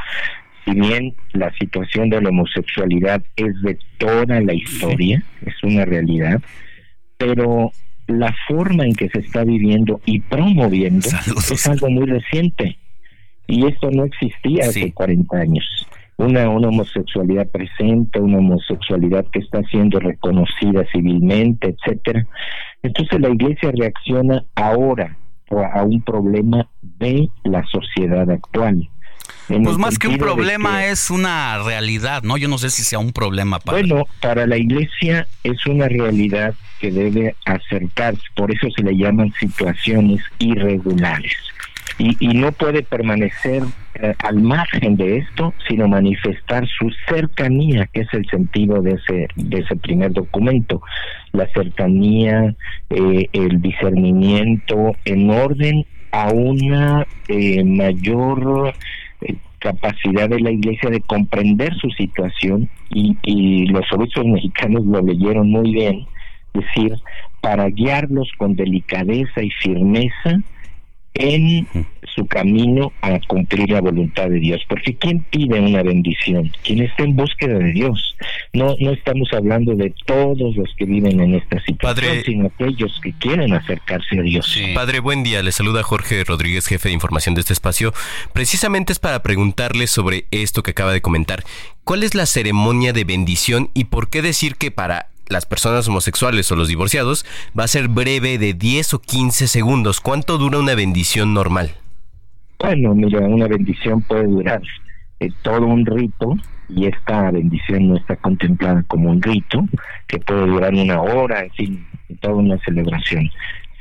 si 0.66 0.72
bien 0.72 1.14
la 1.32 1.52
situación 1.54 2.10
de 2.10 2.20
la 2.20 2.30
homosexualidad 2.30 3.22
es 3.36 3.54
de 3.62 3.78
toda 3.98 4.40
la 4.40 4.52
historia, 4.52 5.22
es 5.44 5.54
una 5.62 5.84
realidad, 5.84 6.42
pero 7.16 7.70
la 8.08 8.34
forma 8.48 8.84
en 8.84 8.94
que 8.94 9.08
se 9.08 9.20
está 9.20 9.44
viviendo 9.44 10.00
y 10.04 10.20
promoviendo 10.20 11.08
es 11.50 11.66
algo 11.68 11.88
muy 11.88 12.06
reciente. 12.06 12.78
Y 13.46 13.64
esto 13.66 13.90
no 13.92 14.04
existía 14.04 14.64
hace 14.64 14.92
40 14.92 15.36
años. 15.36 15.64
Una, 16.16 16.48
una 16.48 16.68
homosexualidad 16.68 17.48
presente, 17.48 18.18
una 18.18 18.38
homosexualidad 18.38 19.26
que 19.30 19.38
está 19.38 19.62
siendo 19.64 20.00
reconocida 20.00 20.84
civilmente, 20.90 21.76
etcétera. 21.76 22.26
Entonces 22.86 23.20
la 23.20 23.30
iglesia 23.30 23.72
reacciona 23.76 24.44
ahora 24.54 25.16
a 25.74 25.82
un 25.82 26.02
problema 26.02 26.68
de 26.82 27.28
la 27.44 27.64
sociedad 27.66 28.30
actual. 28.30 28.88
Pues 29.48 29.78
más 29.78 29.98
que 29.98 30.08
un 30.08 30.18
problema 30.18 30.86
es 30.86 31.10
una 31.10 31.62
realidad, 31.62 32.22
¿no? 32.22 32.36
Yo 32.36 32.48
no 32.48 32.58
sé 32.58 32.70
si 32.70 32.82
sea 32.82 32.98
un 32.98 33.12
problema 33.12 33.60
para... 33.60 33.78
Bueno, 33.78 34.04
para 34.20 34.46
la 34.46 34.56
iglesia 34.56 35.26
es 35.44 35.66
una 35.66 35.88
realidad 35.88 36.54
que 36.80 36.90
debe 36.90 37.36
acercarse, 37.44 38.22
por 38.34 38.52
eso 38.52 38.68
se 38.76 38.82
le 38.82 38.96
llaman 38.96 39.32
situaciones 39.38 40.20
irregulares. 40.38 41.36
Y, 41.98 42.16
y 42.20 42.34
no 42.34 42.52
puede 42.52 42.82
permanecer 42.82 43.62
eh, 43.94 44.14
al 44.18 44.42
margen 44.42 44.96
de 44.96 45.18
esto, 45.18 45.54
sino 45.66 45.88
manifestar 45.88 46.66
su 46.66 46.90
cercanía, 47.08 47.86
que 47.86 48.02
es 48.02 48.12
el 48.12 48.26
sentido 48.28 48.82
de 48.82 48.92
ese, 48.92 49.28
de 49.36 49.58
ese 49.58 49.76
primer 49.76 50.12
documento, 50.12 50.82
la 51.32 51.46
cercanía, 51.48 52.54
eh, 52.90 53.28
el 53.32 53.62
discernimiento 53.62 54.94
en 55.06 55.30
orden 55.30 55.86
a 56.12 56.28
una 56.28 57.06
eh, 57.28 57.64
mayor 57.64 58.74
capacidad 59.58 60.28
de 60.28 60.40
la 60.40 60.50
iglesia 60.50 60.90
de 60.90 61.00
comprender 61.00 61.74
su 61.76 61.88
situación 61.90 62.68
y, 62.90 63.16
y 63.22 63.66
los 63.66 63.90
obispos 63.92 64.26
mexicanos 64.26 64.84
lo 64.84 65.00
leyeron 65.00 65.50
muy 65.50 65.72
bien, 65.72 66.06
decir, 66.52 66.92
para 67.40 67.68
guiarlos 67.68 68.30
con 68.36 68.56
delicadeza 68.56 69.42
y 69.42 69.50
firmeza 69.50 70.40
en 71.18 71.66
su 72.14 72.26
camino 72.26 72.92
a 73.02 73.20
cumplir 73.28 73.70
la 73.70 73.80
voluntad 73.80 74.28
de 74.28 74.38
Dios. 74.38 74.62
Porque 74.68 74.96
¿quién 74.96 75.24
pide 75.30 75.60
una 75.60 75.82
bendición? 75.82 76.50
Quien 76.64 76.82
está 76.82 77.04
en 77.04 77.14
búsqueda 77.14 77.58
de 77.58 77.72
Dios. 77.72 78.16
No, 78.52 78.74
no 78.80 78.92
estamos 78.92 79.28
hablando 79.32 79.74
de 79.74 79.92
todos 80.06 80.56
los 80.56 80.68
que 80.76 80.86
viven 80.86 81.20
en 81.20 81.34
esta 81.34 81.60
situación, 81.62 82.22
sino 82.24 82.46
aquellos 82.46 82.98
que 83.02 83.12
quieren 83.12 83.52
acercarse 83.52 84.18
a 84.18 84.22
Dios. 84.22 84.58
Padre, 84.74 85.00
buen 85.00 85.22
día. 85.22 85.42
Le 85.42 85.52
saluda 85.52 85.82
Jorge 85.82 86.24
Rodríguez, 86.24 86.66
jefe 86.66 86.88
de 86.88 86.94
información 86.94 87.34
de 87.34 87.42
este 87.42 87.52
espacio. 87.52 87.92
Precisamente 88.32 88.92
es 88.92 88.98
para 88.98 89.22
preguntarle 89.22 89.86
sobre 89.86 90.24
esto 90.30 90.62
que 90.62 90.70
acaba 90.70 90.92
de 90.92 91.02
comentar. 91.02 91.44
¿Cuál 91.84 92.02
es 92.02 92.14
la 92.14 92.26
ceremonia 92.26 92.92
de 92.92 93.04
bendición 93.04 93.70
y 93.74 93.84
por 93.84 94.08
qué 94.08 94.22
decir 94.22 94.56
que 94.56 94.70
para 94.70 95.10
las 95.28 95.46
personas 95.46 95.88
homosexuales 95.88 96.50
o 96.52 96.56
los 96.56 96.68
divorciados 96.68 97.24
va 97.58 97.64
a 97.64 97.68
ser 97.68 97.88
breve 97.88 98.38
de 98.38 98.54
10 98.54 98.94
o 98.94 98.98
15 99.00 99.48
segundos. 99.48 100.00
¿Cuánto 100.00 100.38
dura 100.38 100.58
una 100.58 100.74
bendición 100.74 101.34
normal? 101.34 101.72
Bueno, 102.58 102.94
mira, 102.94 103.20
una 103.20 103.48
bendición 103.48 104.02
puede 104.02 104.26
durar 104.26 104.62
eh, 105.20 105.30
todo 105.42 105.66
un 105.66 105.84
rito 105.84 106.36
y 106.68 106.86
esta 106.86 107.30
bendición 107.30 107.88
no 107.88 107.96
está 107.96 108.16
contemplada 108.16 108.82
como 108.88 109.10
un 109.10 109.22
rito 109.22 109.64
que 110.06 110.18
puede 110.18 110.46
durar 110.46 110.74
una 110.74 111.00
hora, 111.00 111.40
en 111.40 111.50
fin, 111.52 111.86
toda 112.20 112.34
una 112.34 112.58
celebración. 112.58 113.30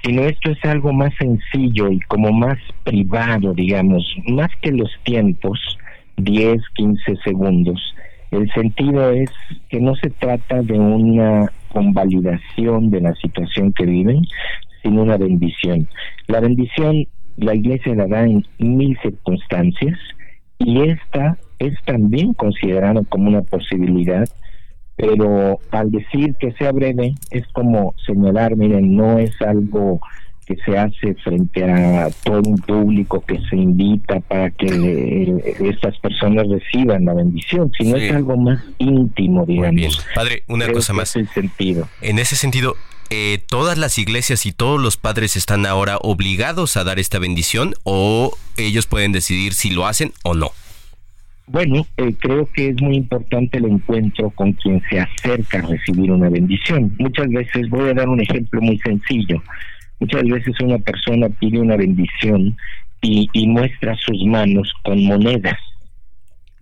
Sino 0.03 0.21
esto 0.23 0.51
es 0.51 0.63
algo 0.65 0.93
más 0.93 1.13
sencillo 1.15 1.89
y 1.89 1.99
como 2.01 2.31
más 2.31 2.59
privado, 2.83 3.53
digamos, 3.53 4.03
más 4.27 4.49
que 4.61 4.71
los 4.71 4.91
tiempos, 5.03 5.59
10, 6.17 6.61
15 6.75 7.15
segundos 7.23 7.95
el 8.37 8.51
sentido 8.53 9.11
es 9.11 9.29
que 9.69 9.79
no 9.79 9.95
se 9.95 10.09
trata 10.09 10.61
de 10.61 10.77
una 10.77 11.51
convalidación 11.71 12.89
de 12.89 13.01
la 13.01 13.13
situación 13.15 13.73
que 13.73 13.85
viven, 13.85 14.21
sino 14.81 15.03
una 15.03 15.17
bendición. 15.17 15.87
La 16.27 16.39
bendición 16.39 17.05
la 17.37 17.53
iglesia 17.53 17.95
la 17.95 18.07
da 18.07 18.23
en 18.23 18.45
mil 18.59 18.97
circunstancias 19.01 19.99
y 20.57 20.81
esta 20.81 21.37
es 21.59 21.73
también 21.85 22.33
considerada 22.33 23.01
como 23.09 23.27
una 23.27 23.41
posibilidad, 23.41 24.27
pero 24.95 25.59
al 25.71 25.91
decir 25.91 26.35
que 26.35 26.53
sea 26.53 26.71
breve 26.71 27.15
es 27.31 27.45
como 27.49 27.93
señalar, 28.05 28.55
miren, 28.55 28.95
no 28.95 29.19
es 29.19 29.31
algo 29.41 29.99
que 30.45 30.55
se 30.63 30.77
hace 30.77 31.15
frente 31.23 31.63
a 31.63 32.09
todo 32.23 32.41
un 32.45 32.57
público 32.57 33.23
que 33.25 33.39
se 33.49 33.55
invita 33.55 34.19
para 34.19 34.51
que 34.51 34.67
eh, 34.67 35.55
estas 35.59 35.97
personas 35.99 36.45
reciban 36.47 37.05
la 37.05 37.13
bendición, 37.13 37.71
sino 37.77 37.97
es 37.97 38.11
algo 38.13 38.37
más 38.37 38.63
íntimo, 38.77 39.45
digamos. 39.45 40.05
Padre, 40.13 40.43
una 40.47 40.71
cosa 40.71 40.93
más. 40.93 41.09
sentido. 41.09 41.87
En 42.01 42.19
ese 42.19 42.35
sentido, 42.35 42.75
eh, 43.09 43.39
¿todas 43.49 43.77
las 43.77 43.97
iglesias 43.97 44.45
y 44.45 44.51
todos 44.51 44.81
los 44.81 44.97
padres 44.97 45.35
están 45.35 45.65
ahora 45.65 45.97
obligados 45.97 46.77
a 46.77 46.83
dar 46.83 46.99
esta 46.99 47.19
bendición 47.19 47.73
o 47.83 48.35
ellos 48.57 48.85
pueden 48.85 49.11
decidir 49.11 49.53
si 49.53 49.71
lo 49.71 49.87
hacen 49.87 50.13
o 50.23 50.35
no? 50.35 50.51
Bueno, 51.47 51.85
eh, 51.97 52.15
creo 52.19 52.49
que 52.51 52.69
es 52.69 52.81
muy 52.81 52.95
importante 52.95 53.59
el 53.59 53.65
encuentro 53.65 54.31
con 54.31 54.53
quien 54.53 54.81
se 54.89 54.99
acerca 54.99 55.59
a 55.59 55.61
recibir 55.61 56.11
una 56.11 56.29
bendición. 56.29 56.95
Muchas 56.97 57.29
veces, 57.29 57.69
voy 57.69 57.89
a 57.89 57.93
dar 57.93 58.09
un 58.09 58.19
ejemplo 58.19 58.61
muy 58.61 58.79
sencillo. 58.79 59.41
Muchas 59.99 60.23
veces 60.23 60.55
una 60.61 60.77
persona 60.79 61.29
pide 61.29 61.59
una 61.59 61.77
bendición 61.77 62.57
y, 63.01 63.47
muestra 63.47 63.95
sus 63.97 64.25
manos 64.25 64.73
con 64.83 65.03
monedas, 65.05 65.57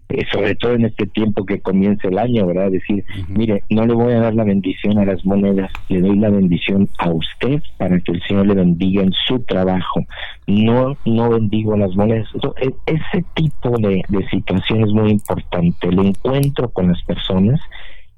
eh, 0.10 0.26
sobre 0.31 0.55
todo 0.55 0.73
en 0.73 0.85
este 0.85 1.05
tiempo 1.07 1.45
que 1.45 1.61
comienza 1.61 2.10
el 2.10 2.19
año, 2.19 2.45
¿verdad? 2.45 2.69
Decir, 2.69 3.05
mire, 3.30 3.64
no 3.69 3.85
le 3.85 3.93
voy 3.93 4.14
a 4.14 4.19
dar 4.19 4.35
la 4.35 4.43
bendición 4.43 4.97
a 4.97 5.05
las 5.05 5.26
monedas, 5.26 5.72
le 5.88 6.01
doy 6.01 6.18
la 6.18 6.30
bendición 6.30 6.89
a 6.99 7.10
usted 7.10 7.61
para 7.77 7.97
que 8.01 8.11
el 8.11 8.22
Señor 8.23 8.47
le 8.47 8.55
bendiga 8.55 9.03
en 9.03 9.14
su 9.26 9.39
trabajo. 9.39 10.01
No, 10.47 10.97
no 11.05 11.30
bendigo 11.30 11.77
las 11.77 11.95
monedas. 11.95 12.27
E, 12.61 12.73
ese 12.85 13.26
tipo 13.35 13.77
de, 13.77 14.03
de 14.10 14.30
situación 14.30 14.84
es 14.84 14.91
muy 14.91 15.11
importante, 15.11 15.88
el 15.88 15.99
encuentro 15.99 16.69
con 16.69 16.89
las 16.89 17.01
personas 17.03 17.61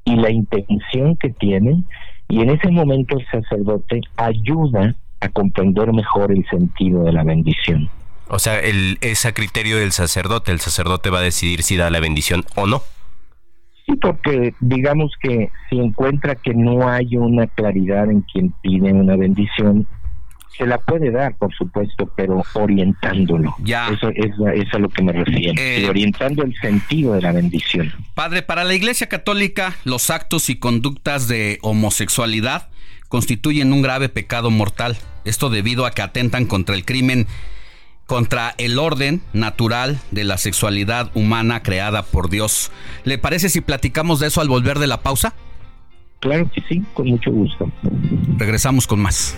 y 0.03 0.15
la 0.15 0.31
intención 0.31 1.15
que 1.17 1.29
tienen 1.29 1.85
y 2.27 2.41
en 2.41 2.49
ese 2.49 2.71
momento 2.71 3.17
el 3.19 3.25
sacerdote 3.27 4.01
ayuda 4.17 4.95
a 5.25 5.29
comprender 5.29 5.91
mejor 5.93 6.31
el 6.31 6.45
sentido 6.47 7.03
de 7.03 7.13
la 7.13 7.23
bendición. 7.23 7.89
O 8.27 8.39
sea, 8.39 8.59
el, 8.59 8.97
es 9.01 9.25
a 9.25 9.33
criterio 9.33 9.77
del 9.77 9.91
sacerdote, 9.91 10.51
el 10.51 10.59
sacerdote 10.59 11.09
va 11.09 11.19
a 11.19 11.23
decidir 11.23 11.63
si 11.63 11.77
da 11.77 11.89
la 11.89 11.99
bendición 11.99 12.43
o 12.55 12.65
no. 12.65 12.81
Sí, 13.85 13.95
porque 14.01 14.55
digamos 14.59 15.11
que 15.21 15.51
si 15.69 15.77
encuentra 15.77 16.35
que 16.35 16.55
no 16.55 16.89
hay 16.89 17.17
una 17.17 17.45
claridad 17.45 18.09
en 18.09 18.21
quien 18.21 18.51
pide 18.63 18.91
una 18.91 19.15
bendición, 19.15 19.87
se 20.57 20.65
la 20.65 20.77
puede 20.79 21.11
dar, 21.11 21.35
por 21.35 21.53
supuesto, 21.53 22.11
pero 22.15 22.43
orientándolo. 22.53 23.55
Ya. 23.59 23.89
Eso 23.89 24.09
es, 24.09 24.73
a 24.73 24.79
lo 24.79 24.89
que 24.89 25.03
me 25.03 25.11
refiero. 25.11 25.53
Eh, 25.57 25.85
orientando 25.87 26.43
el 26.43 26.55
sentido 26.55 27.13
de 27.13 27.21
la 27.21 27.31
bendición. 27.31 27.93
Padre, 28.13 28.41
para 28.41 28.63
la 28.63 28.73
Iglesia 28.73 29.07
Católica, 29.07 29.75
los 29.83 30.09
actos 30.09 30.49
y 30.49 30.57
conductas 30.57 31.27
de 31.27 31.59
homosexualidad 31.61 32.69
constituyen 33.15 33.71
un 33.71 33.81
grave 33.81 34.09
pecado 34.09 34.51
mortal. 34.51 34.97
Esto 35.23 35.49
debido 35.49 35.85
a 35.85 35.91
que 35.91 36.01
atentan 36.01 36.47
contra 36.47 36.75
el 36.75 36.83
crimen, 36.83 37.27
contra 38.07 38.53
el 38.57 38.77
orden 38.77 39.21
natural 39.31 40.01
de 40.11 40.25
la 40.25 40.37
sexualidad 40.37 41.11
humana 41.15 41.63
creada 41.63 42.03
por 42.03 42.29
Dios. 42.29 42.73
¿Le 43.05 43.17
parece 43.17 43.47
si 43.47 43.61
platicamos 43.61 44.19
de 44.19 44.27
eso 44.27 44.41
al 44.41 44.49
volver 44.49 44.79
de 44.79 44.87
la 44.87 44.99
pausa? 44.99 45.33
Claro 46.19 46.51
que 46.53 46.61
sí, 46.67 46.83
con 46.93 47.07
mucho 47.07 47.31
gusto. 47.31 47.71
Regresamos 48.37 48.85
con 48.85 48.99
más. 48.99 49.37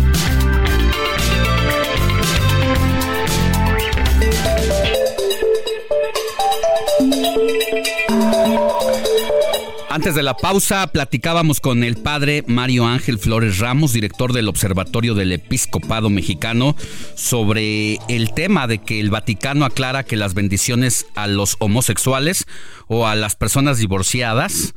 Antes 9.91 10.15
de 10.15 10.23
la 10.23 10.37
pausa, 10.37 10.87
platicábamos 10.87 11.59
con 11.59 11.83
el 11.83 11.97
padre 11.97 12.45
Mario 12.47 12.85
Ángel 12.85 13.19
Flores 13.19 13.59
Ramos, 13.59 13.91
director 13.91 14.31
del 14.31 14.47
Observatorio 14.47 15.15
del 15.15 15.33
Episcopado 15.33 16.09
Mexicano, 16.09 16.77
sobre 17.15 17.95
el 18.07 18.33
tema 18.33 18.67
de 18.67 18.77
que 18.77 19.01
el 19.01 19.09
Vaticano 19.09 19.65
aclara 19.65 20.05
que 20.05 20.15
las 20.15 20.33
bendiciones 20.33 21.07
a 21.13 21.27
los 21.27 21.57
homosexuales 21.59 22.45
o 22.87 23.05
a 23.05 23.15
las 23.15 23.35
personas 23.35 23.79
divorciadas 23.79 24.73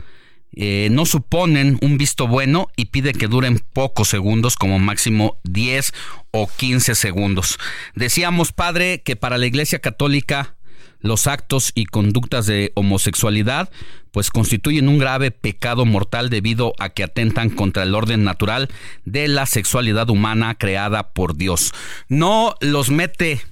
eh, 0.57 0.89
no 0.91 1.07
suponen 1.07 1.79
un 1.81 1.97
visto 1.97 2.27
bueno 2.27 2.67
y 2.75 2.87
pide 2.87 3.13
que 3.13 3.29
duren 3.29 3.61
pocos 3.73 4.09
segundos, 4.09 4.57
como 4.57 4.81
máximo 4.81 5.39
10 5.45 5.93
o 6.33 6.49
15 6.49 6.97
segundos. 6.97 7.61
Decíamos, 7.95 8.51
padre, 8.51 9.03
que 9.05 9.15
para 9.15 9.39
la 9.39 9.47
Iglesia 9.47 9.79
Católica 9.79 10.57
los 11.05 11.27
actos 11.27 11.71
y 11.75 11.85
conductas 11.85 12.47
de 12.47 12.73
homosexualidad 12.75 13.71
pues 14.11 14.31
constituyen 14.31 14.89
un 14.89 14.99
grave 14.99 15.31
pecado 15.31 15.85
mortal 15.85 16.31
debido 16.31 16.73
a 16.79 16.89
que 16.89 17.05
atentan 17.05 17.51
contra 17.51 17.83
el 17.83 17.95
orden 17.95 18.25
natural 18.25 18.71
de 19.05 19.29
la 19.29 19.45
sexualidad 19.45 20.09
humana 20.09 20.55
creada 20.55 21.13
por 21.13 21.37
Dios. 21.37 21.75
No 22.09 22.55
los 22.61 22.91
mete 22.91 23.43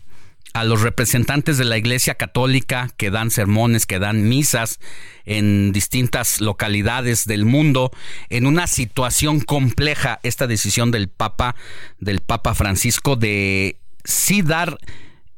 a 0.54 0.64
los 0.64 0.80
representantes 0.80 1.58
de 1.58 1.64
la 1.64 1.76
Iglesia 1.76 2.14
Católica 2.14 2.88
que 2.96 3.10
dan 3.10 3.30
sermones, 3.30 3.84
que 3.84 3.98
dan 3.98 4.28
misas 4.28 4.80
en 5.26 5.72
distintas 5.72 6.40
localidades 6.40 7.26
del 7.26 7.44
mundo, 7.44 7.90
en 8.30 8.46
una 8.46 8.66
situación 8.66 9.40
compleja 9.40 10.20
esta 10.22 10.46
decisión 10.46 10.90
del 10.90 11.08
Papa, 11.08 11.54
del 11.98 12.20
Papa 12.20 12.54
Francisco, 12.54 13.16
de 13.16 13.78
sí 14.04 14.40
dar 14.40 14.78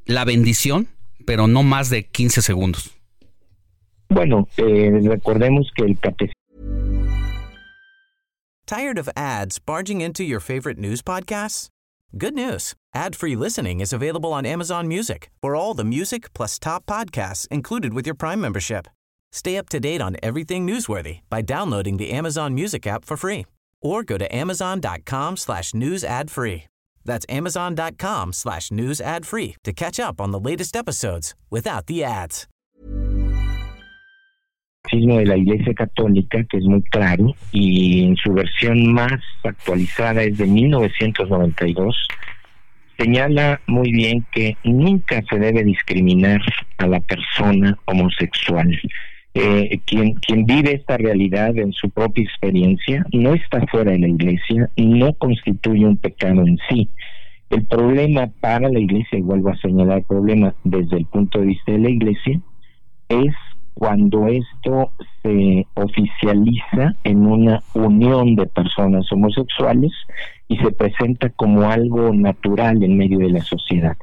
la 0.04 0.24
bendición, 0.24 0.88
pero 1.26 1.46
no 1.46 1.62
más 1.62 1.90
de 1.90 2.04
15 2.04 2.42
segundos. 2.42 2.90
Bueno, 4.08 4.48
eh, 4.56 5.00
recordemos 5.02 5.70
que 5.76 5.84
el 5.84 5.98
catecismo 5.98 6.34
Tired 8.66 8.98
of 8.98 9.10
ads 9.14 9.58
barging 9.58 10.00
into 10.00 10.24
your 10.24 10.40
favorite 10.40 10.78
news 10.78 11.02
podcasts? 11.02 11.68
Good 12.16 12.34
news. 12.34 12.74
Ad-free 12.94 13.36
listening 13.36 13.80
is 13.80 13.92
available 13.92 14.32
on 14.32 14.46
Amazon 14.46 14.88
Music. 14.88 15.30
For 15.42 15.54
all 15.54 15.74
the 15.74 15.84
music 15.84 16.32
plus 16.32 16.58
top 16.58 16.86
podcasts 16.86 17.46
included 17.48 17.92
with 17.92 18.06
your 18.06 18.14
Prime 18.14 18.40
membership. 18.40 18.86
Stay 19.32 19.58
up 19.58 19.68
to 19.68 19.80
date 19.80 20.00
on 20.00 20.16
everything 20.22 20.66
newsworthy 20.66 21.20
by 21.28 21.42
downloading 21.42 21.98
the 21.98 22.10
Amazon 22.10 22.54
Music 22.54 22.86
app 22.86 23.04
for 23.04 23.16
free 23.16 23.44
or 23.82 24.02
go 24.02 24.16
to 24.16 24.34
amazon.com 24.34 25.36
slash 25.36 25.74
news 25.74 26.02
ad 26.02 26.30
free. 26.30 26.64
That's 27.04 27.26
amazon.com 27.28 28.32
slash 28.32 28.70
news 28.70 29.00
ad 29.00 29.26
free 29.26 29.56
to 29.64 29.72
catch 29.72 30.00
up 30.00 30.20
on 30.20 30.30
the 30.30 30.40
latest 30.40 30.76
episodes 30.76 31.34
without 31.50 31.86
the 31.86 32.04
ads. 32.04 32.46
de 34.90 35.24
la 35.24 35.36
Iglesia 35.36 35.74
Católica, 35.74 36.44
que 36.44 36.58
es 36.58 36.64
muy 36.64 36.82
claro, 36.82 37.34
y 37.52 38.04
en 38.04 38.16
su 38.16 38.32
versión 38.32 38.92
más 38.92 39.20
actualizada 39.42 40.22
es 40.22 40.38
de 40.38 40.46
1992, 40.46 42.08
señala 42.98 43.60
muy 43.66 43.90
bien 43.90 44.24
que 44.32 44.56
nunca 44.62 45.22
se 45.28 45.38
debe 45.38 45.64
discriminar 45.64 46.40
a 46.78 46.86
la 46.86 47.00
persona 47.00 47.76
homosexual. 47.86 48.78
Eh, 49.36 49.80
quien, 49.84 50.14
quien 50.14 50.46
vive 50.46 50.74
esta 50.74 50.96
realidad 50.96 51.58
en 51.58 51.72
su 51.72 51.90
propia 51.90 52.22
experiencia 52.22 53.04
no 53.12 53.34
está 53.34 53.66
fuera 53.66 53.90
de 53.90 53.98
la 53.98 54.06
iglesia 54.06 54.70
no 54.76 55.12
constituye 55.14 55.84
un 55.84 55.96
pecado 55.96 56.46
en 56.46 56.56
sí. 56.68 56.88
El 57.50 57.64
problema 57.64 58.28
para 58.40 58.68
la 58.68 58.78
iglesia, 58.78 59.18
y 59.18 59.22
vuelvo 59.22 59.50
a 59.50 59.56
señalar 59.56 59.98
el 59.98 60.04
problema 60.04 60.54
desde 60.62 60.98
el 60.98 61.06
punto 61.06 61.40
de 61.40 61.46
vista 61.46 61.72
de 61.72 61.78
la 61.78 61.90
iglesia, 61.90 62.40
es 63.08 63.34
cuando 63.74 64.28
esto 64.28 64.92
se 65.22 65.66
oficializa 65.74 66.94
en 67.02 67.26
una 67.26 67.60
unión 67.74 68.36
de 68.36 68.46
personas 68.46 69.10
homosexuales 69.12 69.92
y 70.48 70.56
se 70.58 70.70
presenta 70.70 71.28
como 71.30 71.68
algo 71.68 72.14
natural 72.14 72.82
en 72.82 72.96
medio 72.96 73.18
de 73.18 73.30
la 73.30 73.42
sociedad. 73.42 73.96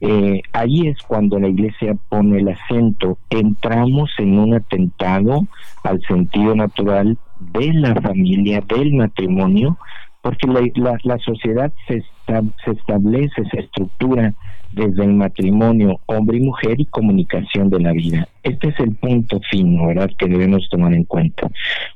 Eh, 0.00 0.42
ahí 0.52 0.88
es 0.88 0.98
cuando 1.06 1.38
la 1.38 1.48
iglesia 1.48 1.96
pone 2.08 2.38
el 2.38 2.48
acento. 2.48 3.18
Entramos 3.30 4.10
en 4.18 4.38
un 4.38 4.54
atentado 4.54 5.46
al 5.82 6.00
sentido 6.02 6.54
natural 6.54 7.18
de 7.40 7.72
la 7.72 7.94
familia, 8.00 8.60
del 8.60 8.94
matrimonio, 8.94 9.78
porque 10.22 10.46
la, 10.46 10.98
la, 11.02 11.18
sociedad 11.18 11.72
se, 11.86 12.02
se 12.64 12.70
establece, 12.70 13.44
se 13.50 13.60
estructura 13.60 14.34
desde 14.74 15.04
el 15.04 15.14
matrimonio 15.14 16.00
hombre 16.06 16.38
y 16.38 16.40
mujer 16.40 16.80
y 16.80 16.86
comunicación 16.86 17.70
de 17.70 17.80
la 17.80 17.92
vida. 17.92 18.28
Este 18.42 18.68
es 18.68 18.80
el 18.80 18.94
punto 18.96 19.40
fino, 19.50 19.86
¿verdad?, 19.86 20.10
que 20.18 20.26
debemos 20.26 20.68
tomar 20.68 20.92
en 20.94 21.04
cuenta. 21.04 21.48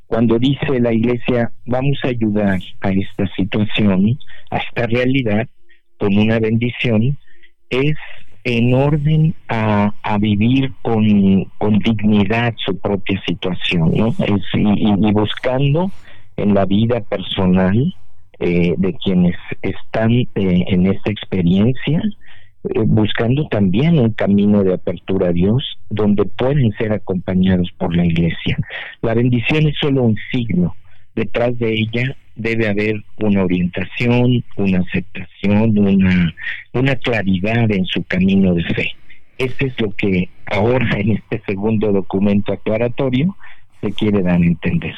Cuando 0.07 0.39
dice 0.39 0.79
la 0.81 0.93
iglesia, 0.93 1.51
vamos 1.67 1.99
a 2.05 2.09
ayudar 2.09 2.61
a 2.81 2.91
esta 2.91 3.27
situación, 3.35 4.19
a 4.51 4.59
esta 4.59 4.87
realidad, 4.87 5.49
con 5.99 6.17
una 6.17 6.39
bendición, 6.39 7.19
es 7.71 7.97
en 8.45 8.73
orden 8.73 9.35
a, 9.49 9.93
a 10.03 10.19
vivir 10.19 10.73
con, 10.83 11.45
con, 11.59 11.79
dignidad 11.81 12.55
su 12.65 12.79
propia 12.79 13.21
situación, 13.27 13.93
¿no? 13.95 14.15
Y 14.55 15.13
buscando 15.13 15.91
en 16.37 16.55
la 16.55 16.65
vida 16.65 17.01
personal, 17.01 17.95
eh, 18.41 18.75
de 18.79 18.95
quienes 18.95 19.35
están 19.63 20.13
eh, 20.13 20.29
en 20.35 20.87
esta 20.87 21.11
experiencia, 21.11 22.01
eh, 22.65 22.83
buscando 22.87 23.49
también 23.49 23.99
un 23.99 24.13
camino 24.13 24.63
de 24.63 24.75
apertura 24.75 25.31
a 25.31 25.33
Dios, 25.33 25.77
donde 25.91 26.25
pueden 26.25 26.73
ser 26.79 26.93
acompañados 26.93 27.69
por 27.77 27.97
la 27.97 28.07
iglesia. 28.07 28.57
La 29.03 29.15
bendición 29.15 29.67
es 29.67 29.75
solo 29.81 30.05
un 30.05 30.17
signo, 30.31 30.77
detrás 31.17 31.59
de 31.59 31.75
ella 31.75 32.17
debe 32.39 32.69
haber 32.69 33.05
una 33.19 33.45
orientación, 33.45 34.43
una 34.57 34.79
aceptación, 34.79 35.77
una, 35.77 36.35
una 36.73 36.97
claridad 36.97 37.71
en 37.71 37.85
su 37.85 38.03
camino 38.05 38.55
de 38.55 38.65
fe. 38.65 38.93
Eso 39.37 39.67
es 39.67 39.79
lo 39.81 39.91
que 39.91 40.31
ahora 40.47 40.99
en 40.99 41.13
este 41.13 41.43
segundo 41.47 41.93
documento 41.93 42.53
aclaratorio 42.53 43.37
se 43.81 43.93
quiere 43.93 44.23
dar 44.23 44.41
a 44.41 44.47
entender. 44.47 44.95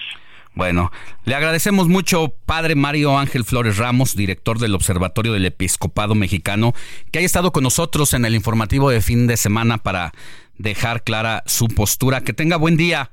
Bueno, 0.54 0.90
le 1.24 1.34
agradecemos 1.34 1.88
mucho, 1.88 2.34
Padre 2.44 2.74
Mario 2.74 3.18
Ángel 3.18 3.44
Flores 3.44 3.78
Ramos, 3.78 4.16
director 4.16 4.58
del 4.58 4.74
Observatorio 4.74 5.32
del 5.32 5.46
Episcopado 5.46 6.14
Mexicano, 6.14 6.74
que 7.10 7.20
haya 7.20 7.26
estado 7.26 7.52
con 7.52 7.62
nosotros 7.62 8.12
en 8.14 8.24
el 8.24 8.34
informativo 8.34 8.90
de 8.90 9.00
fin 9.00 9.26
de 9.26 9.36
semana 9.36 9.78
para 9.78 10.12
dejar 10.58 11.04
clara 11.04 11.42
su 11.46 11.68
postura. 11.68 12.22
Que 12.22 12.32
tenga 12.32 12.56
buen 12.56 12.76
día. 12.76 13.10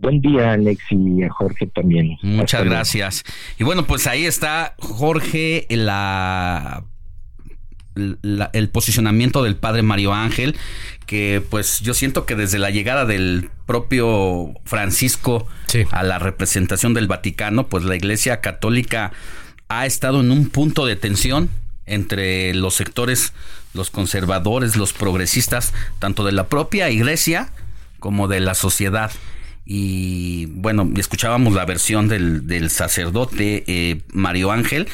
Buen 0.00 0.20
día, 0.20 0.52
Alex, 0.52 0.82
y 0.90 1.22
a 1.22 1.30
Jorge 1.30 1.66
también. 1.66 2.16
Muchas 2.22 2.64
gracias. 2.64 3.24
Y 3.58 3.64
bueno, 3.64 3.86
pues 3.86 4.06
ahí 4.06 4.24
está 4.24 4.74
Jorge, 4.78 5.66
la 5.68 6.84
el 8.52 8.68
posicionamiento 8.68 9.42
del 9.42 9.56
padre 9.56 9.82
Mario 9.82 10.14
Ángel, 10.14 10.56
que 11.06 11.42
pues 11.50 11.80
yo 11.80 11.94
siento 11.94 12.24
que 12.24 12.36
desde 12.36 12.58
la 12.58 12.70
llegada 12.70 13.04
del 13.04 13.50
propio 13.66 14.54
Francisco 14.64 15.46
a 15.90 16.02
la 16.02 16.18
representación 16.18 16.94
del 16.94 17.08
Vaticano, 17.08 17.66
pues 17.66 17.84
la 17.84 17.96
Iglesia 17.96 18.40
Católica 18.40 19.12
ha 19.68 19.86
estado 19.86 20.20
en 20.20 20.30
un 20.30 20.48
punto 20.48 20.86
de 20.86 20.96
tensión 20.96 21.50
entre 21.86 22.54
los 22.54 22.74
sectores, 22.74 23.32
los 23.74 23.90
conservadores, 23.90 24.76
los 24.76 24.92
progresistas, 24.92 25.74
tanto 25.98 26.24
de 26.24 26.32
la 26.32 26.48
propia 26.48 26.90
Iglesia 26.90 27.52
como 27.98 28.28
de 28.28 28.40
la 28.40 28.54
sociedad. 28.54 29.10
Y 29.72 30.46
bueno, 30.46 30.90
escuchábamos 30.96 31.54
la 31.54 31.64
versión 31.64 32.08
del, 32.08 32.70
sacerdote 32.70 33.62
eh, 33.68 34.00
Mario 34.12 34.50
Ángel, 34.50 34.88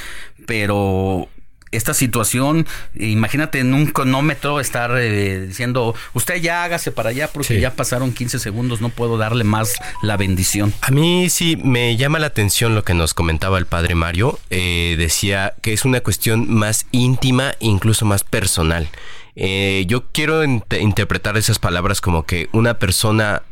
pero 0.44 1.31
esta 1.73 1.94
situación, 1.94 2.66
imagínate 2.94 3.61
en 3.61 3.73
un 3.73 3.86
cronómetro 3.86 4.61
estar 4.61 4.98
eh, 4.98 5.47
diciendo, 5.47 5.94
usted 6.12 6.43
ya 6.43 6.62
hágase 6.62 6.93
para 6.93 7.09
allá 7.09 7.28
porque 7.28 7.59
ya 7.59 7.70
pasaron 7.70 8.12
15 8.12 8.39
segundos, 8.39 8.82
no 8.82 8.90
puedo 8.90 9.16
darle 9.16 9.44
más 9.44 9.77
la 10.03 10.19
bendición. 10.19 10.74
A 10.82 10.90
mí 10.90 11.31
sí 11.31 11.57
me 11.57 11.97
llama 11.97 12.19
la 12.19 12.27
atención 12.27 12.74
lo 12.74 12.85
que 12.85 12.93
nos 12.93 13.15
comentaba 13.15 13.57
el 13.57 13.65
padre 13.65 13.94
Mario, 13.94 14.39
eh, 14.51 14.97
decía 14.98 15.55
que 15.62 15.73
es 15.73 15.86
una 15.86 16.01
cuestión 16.03 16.53
más 16.53 16.85
íntima, 16.93 17.55
incluso 17.61 18.05
más 18.05 18.24
personal. 18.24 18.90
Eh, 19.36 19.84
yo 19.86 20.04
quiero 20.12 20.42
interpretar 20.44 21.36
esas 21.36 21.58
palabras 21.58 22.00
como 22.00 22.24
que 22.24 22.48
una 22.52 22.78
persona, 22.78 23.42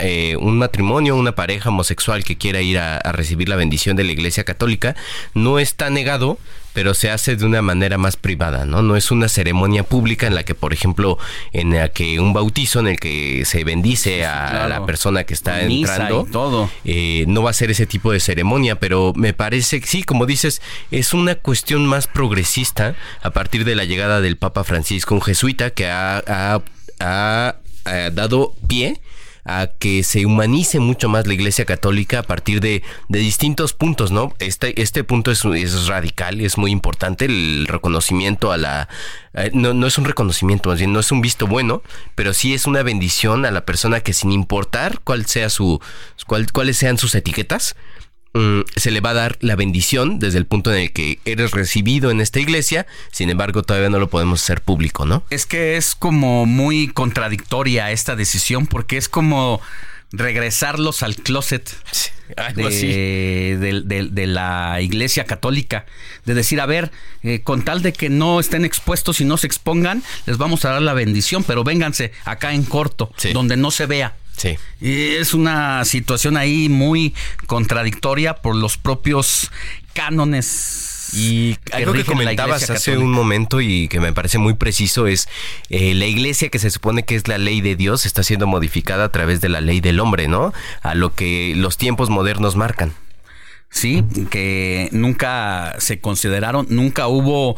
un 0.41 0.59
matrimonio, 0.59 1.15
una 1.15 1.35
pareja 1.35 1.69
homosexual 1.69 2.25
que 2.25 2.37
quiera 2.37 2.63
ir 2.63 2.79
a, 2.79 2.99
recibir 3.13 3.49
la 3.49 3.57
bendición 3.57 3.97
de 3.97 4.05
la 4.05 4.13
Iglesia 4.13 4.45
Católica, 4.45 4.97
no 5.35 5.59
está 5.59 5.91
negado, 5.91 6.39
pero 6.75 6.93
se 6.93 7.11
hace 7.11 7.37
de 7.37 7.47
una 7.47 7.63
manera 7.63 7.97
más 7.97 8.17
privada, 8.17 8.67
¿no? 8.67 8.83
No 8.83 8.97
es 8.97 9.11
una 9.11 9.29
ceremonia 9.29 9.85
pública 9.85 10.27
en 10.27 10.35
la 10.35 10.43
que, 10.43 10.55
por 10.55 10.75
ejemplo, 10.75 11.19
en 11.53 11.73
la 11.73 11.89
que 11.89 12.21
un 12.21 12.33
bautizo 12.35 12.81
en 12.81 12.89
el 12.89 12.99
que 12.99 13.45
se 13.47 13.65
bendice 13.65 14.27
a 14.27 14.69
la 14.69 14.85
persona 14.85 15.25
que 15.25 15.33
está 15.33 15.63
entrando, 15.63 16.27
todo. 16.31 16.69
Eh, 16.85 17.25
no 17.29 17.43
va 17.43 17.51
a 17.51 17.55
ser 17.55 17.71
ese 17.71 17.87
tipo 17.87 18.13
de 18.13 18.21
ceremonia, 18.21 18.79
pero 18.79 19.13
me 19.15 19.33
parece 19.33 19.81
que 19.81 19.87
sí, 19.87 20.03
como 20.03 20.27
dices, 20.27 20.61
es 20.91 21.15
una 21.15 21.37
cuestión 21.37 21.87
más 21.87 22.09
progresista 22.09 22.97
a 23.23 23.31
partir 23.31 23.65
de 23.65 23.77
la 23.77 23.85
llegada 23.85 24.21
del 24.21 24.37
Papa 24.37 24.65
Francisco, 24.65 25.15
un 25.15 25.23
jesuita 25.23 25.71
que 25.71 25.87
ha, 25.89 26.23
ha, 26.27 26.63
ha 26.99 27.55
dado 28.11 28.55
pie 28.67 29.01
a 29.45 29.69
que 29.79 30.03
se 30.03 30.25
humanice 30.25 30.81
mucho 30.81 31.09
más 31.09 31.27
la 31.27 31.35
Iglesia 31.35 31.65
Católica 31.65 32.21
a 32.21 32.23
partir 32.23 32.61
de, 32.61 32.83
de 33.09 33.19
distintos 33.19 33.73
puntos, 33.75 34.11
¿no? 34.11 34.35
Este, 34.39 34.81
este 34.81 35.05
punto 35.05 35.31
es, 35.31 35.45
es 35.45 35.87
radical, 35.87 36.41
es 36.41 36.57
muy 36.57 36.71
importante, 36.71 37.27
el 37.27 37.67
reconocimiento 37.69 38.53
a 38.53 38.57
la... 38.57 38.89
eh, 39.35 39.51
no, 39.53 39.75
no 39.75 39.87
es 39.87 39.99
un 39.99 40.07
reconocimiento, 40.07 40.71
más 40.71 40.79
bien 40.79 40.93
no 40.93 41.01
es 41.01 41.13
un 41.13 41.21
visto 41.21 41.47
bueno, 41.47 41.83
pero 42.15 42.33
sí 42.33 42.55
es 42.55 42.67
una 42.67 42.83
bendición 42.83 43.45
a 43.45 43.51
la 43.51 43.67
persona 43.67 44.01
que 44.01 44.13
sin 44.15 44.33
importar 44.33 45.01
cuál 45.05 45.27
sea 45.27 45.51
su, 45.51 45.81
cuál, 46.27 46.51
cuáles 46.51 46.77
sean 46.79 46.97
sus 46.97 47.15
etiquetas, 47.15 47.77
mm, 48.35 48.61
se 48.77 48.91
le 48.91 49.01
va 49.01 49.11
a 49.11 49.15
dar 49.15 49.39
la 49.41 49.57
bendición 49.57 50.19
desde 50.19 50.39
el 50.39 50.47
punto 50.47 50.73
en 50.75 50.81
el 50.83 50.93
que 50.93 51.19
eres 51.25 51.53
recibido 51.53 52.11
en 52.11 52.21
esta 52.21 52.41
iglesia, 52.41 52.87
sin 53.11 53.31
embargo 53.31 53.63
todavía 53.63 53.89
no 53.91 53.99
lo 53.99 54.09
podemos 54.11 54.43
hacer 54.43 54.61
público, 54.61 55.07
¿no? 55.07 55.25
Es 55.31 55.47
que 55.47 55.77
es 55.77 55.95
como 55.95 56.45
muy 56.47 56.89
contradictoria 56.89 57.91
esta 57.91 58.17
decisión 58.17 58.67
porque 58.67 58.97
es 58.97 59.09
como 59.09 59.61
regresarlos 60.13 61.03
al 61.03 61.17
closet 61.17 61.77
algo 62.37 62.69
así. 62.69 62.87
de, 62.87 63.57
de- 63.61 63.81
de- 63.83 64.09
de 64.11 64.27
la 64.27 64.79
iglesia 64.81 65.25
católica. 65.25 65.87
De 66.25 66.35
decir, 66.35 66.61
a 66.61 66.67
ver, 66.67 66.91
eh, 67.23 67.41
con 67.43 67.63
tal 67.65 67.83
de 67.83 67.93
que 67.93 68.09
no 68.09 68.41
estén 68.41 68.65
expuestos 68.65 69.21
y 69.21 69.25
no 69.25 69.37
se 69.37 69.47
expongan, 69.47 70.03
les 70.27 70.39
vamos 70.39 70.65
a 70.65 70.71
dar 70.71 70.83
la 70.83 70.95
bendición, 70.95 71.45
pero 71.45 71.65
vénganse 71.65 72.13
acá 72.25 72.55
en 72.55 72.65
corto, 72.65 73.13
donde 73.33 73.57
no 73.57 73.71
se 73.71 73.87
vea. 73.87 74.15
Sí. 74.37 74.57
Y 74.81 75.15
es 75.15 75.35
una 75.35 75.85
situación 75.85 76.37
ahí 76.37 76.69
muy 76.69 77.15
contradictoria 77.47 78.35
por 78.35 78.57
los 78.57 78.77
propios 78.77 79.51
cánones. 79.93 81.11
Y 81.13 81.57
algo 81.73 81.93
que 81.93 82.05
comentabas 82.05 82.69
hace 82.71 82.99
un 82.99 83.13
momento 83.13 83.61
y 83.61 83.87
que 83.89 84.01
me 84.01 84.13
parece 84.13 84.39
muy 84.39 84.55
preciso 84.55 85.07
es 85.07 85.29
eh, 85.69 85.95
la 85.95 86.07
iglesia 86.07 86.49
que 86.49 86.59
se 86.59 86.71
supone 86.71 87.05
que 87.05 87.15
es 87.15 87.29
la 87.29 87.39
ley 87.39 87.61
de 87.61 87.77
Dios 87.77 88.05
está 88.05 88.25
siendo 88.25 88.49
modificada 88.49 89.05
a 89.05 89.09
través 89.11 89.41
de 89.41 89.49
la 89.49 89.61
ley 89.61 89.81
del 89.81 90.01
hombre, 90.01 90.27
¿no? 90.27 90.53
A 90.83 90.95
lo 90.95 91.15
que 91.15 91.55
los 91.57 91.77
tiempos 91.77 92.11
modernos 92.11 92.57
marcan. 92.57 92.93
Sí, 93.71 94.05
que 94.31 94.89
nunca 94.93 95.75
se 95.79 96.01
consideraron, 96.01 96.67
nunca 96.71 97.09
hubo 97.09 97.57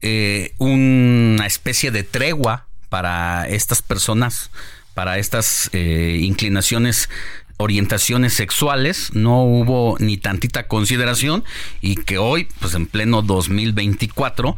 eh, 0.00 0.54
una 0.58 1.46
especie 1.46 1.90
de 1.90 2.04
tregua 2.04 2.66
para 2.88 3.46
estas 3.48 3.82
personas, 3.82 4.50
para 4.98 5.18
estas 5.18 5.70
eh, 5.74 6.18
inclinaciones, 6.22 7.08
orientaciones 7.56 8.34
sexuales, 8.34 9.10
no 9.12 9.44
hubo 9.44 9.96
ni 10.00 10.16
tantita 10.16 10.66
consideración 10.66 11.44
y 11.80 11.94
que 11.94 12.18
hoy, 12.18 12.48
pues 12.58 12.74
en 12.74 12.88
pleno 12.88 13.22
2024, 13.22 14.56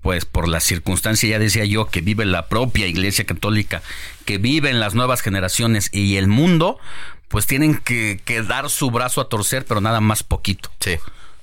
pues 0.00 0.24
por 0.24 0.46
la 0.46 0.60
circunstancia, 0.60 1.28
ya 1.28 1.40
decía 1.40 1.64
yo, 1.64 1.86
que 1.86 2.00
vive 2.00 2.24
la 2.26 2.46
propia 2.46 2.86
Iglesia 2.86 3.26
Católica, 3.26 3.82
que 4.24 4.38
viven 4.38 4.78
las 4.78 4.94
nuevas 4.94 5.20
generaciones 5.20 5.90
y 5.92 6.14
el 6.14 6.28
mundo, 6.28 6.78
pues 7.26 7.48
tienen 7.48 7.76
que, 7.76 8.20
que 8.24 8.42
dar 8.42 8.70
su 8.70 8.92
brazo 8.92 9.20
a 9.20 9.28
torcer, 9.28 9.64
pero 9.64 9.80
nada 9.80 10.00
más 10.00 10.22
poquito. 10.22 10.70
Sí. 10.78 10.94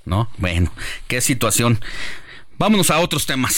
¿No? 0.05 0.29
Bueno, 0.37 0.71
qué 1.09 1.19
situación. 1.19 1.81
Vámonos 2.57 2.89
a 2.89 2.99
otros 2.99 3.25
temas. 3.25 3.57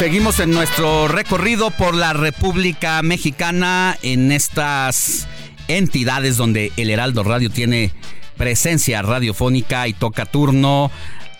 Seguimos 0.00 0.40
en 0.40 0.52
nuestro 0.52 1.08
recorrido 1.08 1.70
por 1.70 1.94
la 1.94 2.14
República 2.14 3.02
Mexicana 3.02 3.98
en 4.02 4.32
estas 4.32 5.28
entidades 5.68 6.38
donde 6.38 6.72
el 6.78 6.88
Heraldo 6.88 7.22
Radio 7.22 7.50
tiene 7.50 7.92
presencia 8.38 9.02
radiofónica 9.02 9.88
y 9.88 9.92
toca 9.92 10.24
turno 10.24 10.90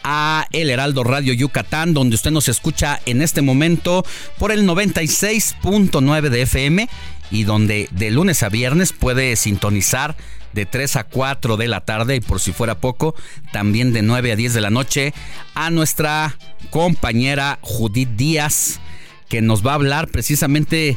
a 0.04 0.46
El 0.52 0.68
Heraldo 0.68 1.04
Radio 1.04 1.32
Yucatán, 1.32 1.94
donde 1.94 2.16
usted 2.16 2.32
nos 2.32 2.50
escucha 2.50 3.00
en 3.06 3.22
este 3.22 3.40
momento 3.40 4.04
por 4.38 4.52
el 4.52 4.68
96.9 4.68 6.28
de 6.28 6.42
FM 6.42 6.86
y 7.30 7.44
donde 7.44 7.88
de 7.92 8.10
lunes 8.10 8.42
a 8.42 8.50
viernes 8.50 8.92
puede 8.92 9.36
sintonizar 9.36 10.16
de 10.52 10.66
3 10.66 10.96
a 10.96 11.04
4 11.04 11.56
de 11.56 11.68
la 11.68 11.80
tarde 11.80 12.16
y 12.16 12.20
por 12.20 12.40
si 12.40 12.52
fuera 12.52 12.78
poco, 12.78 13.14
también 13.52 13.92
de 13.92 14.02
9 14.02 14.32
a 14.32 14.36
10 14.36 14.54
de 14.54 14.60
la 14.60 14.70
noche 14.70 15.14
a 15.54 15.70
nuestra 15.70 16.36
compañera 16.70 17.58
Judith 17.62 18.10
Díaz, 18.16 18.80
que 19.28 19.42
nos 19.42 19.66
va 19.66 19.72
a 19.72 19.76
hablar 19.76 20.08
precisamente 20.08 20.96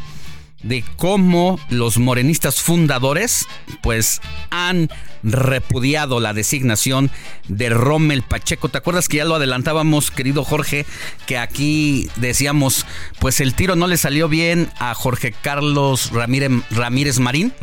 de 0.64 0.84
cómo 0.98 1.60
los 1.70 1.98
morenistas 1.98 2.62
fundadores 2.62 3.46
pues 3.82 4.22
han 4.50 4.90
repudiado 5.24 6.20
la 6.20 6.34
designación 6.34 7.10
de 7.48 7.70
Rommel 7.70 8.24
Pacheco. 8.24 8.70
¿Te 8.70 8.78
acuerdas 8.78 9.08
que 9.08 9.18
ya 9.18 9.26
lo 9.26 9.36
adelantábamos, 9.36 10.12
querido 10.12 10.44
Jorge, 10.44 10.86
que 11.26 11.38
aquí 11.38 12.10
decíamos, 12.18 12.86
pues 13.20 13.40
el 13.40 13.54
tiro 13.54 13.76
no 13.76 13.88
le 13.88 13.98
salió 13.98 14.28
bien 14.28 14.70
a 14.80 14.94
Jorge 14.94 15.32
Carlos 15.32 16.12
Ramírez, 16.12 16.52
Ramírez 16.72 17.20
Marín, 17.20 17.54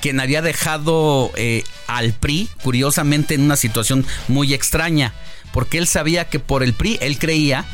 quien 0.00 0.20
había 0.20 0.42
dejado 0.42 1.32
eh, 1.36 1.64
al 1.86 2.12
PRI, 2.12 2.48
curiosamente, 2.62 3.34
en 3.34 3.42
una 3.42 3.56
situación 3.56 4.06
muy 4.28 4.54
extraña, 4.54 5.12
porque 5.52 5.78
él 5.78 5.86
sabía 5.86 6.28
que 6.28 6.38
por 6.38 6.62
el 6.62 6.74
PRI, 6.74 6.98
él 7.00 7.18
creía 7.18 7.64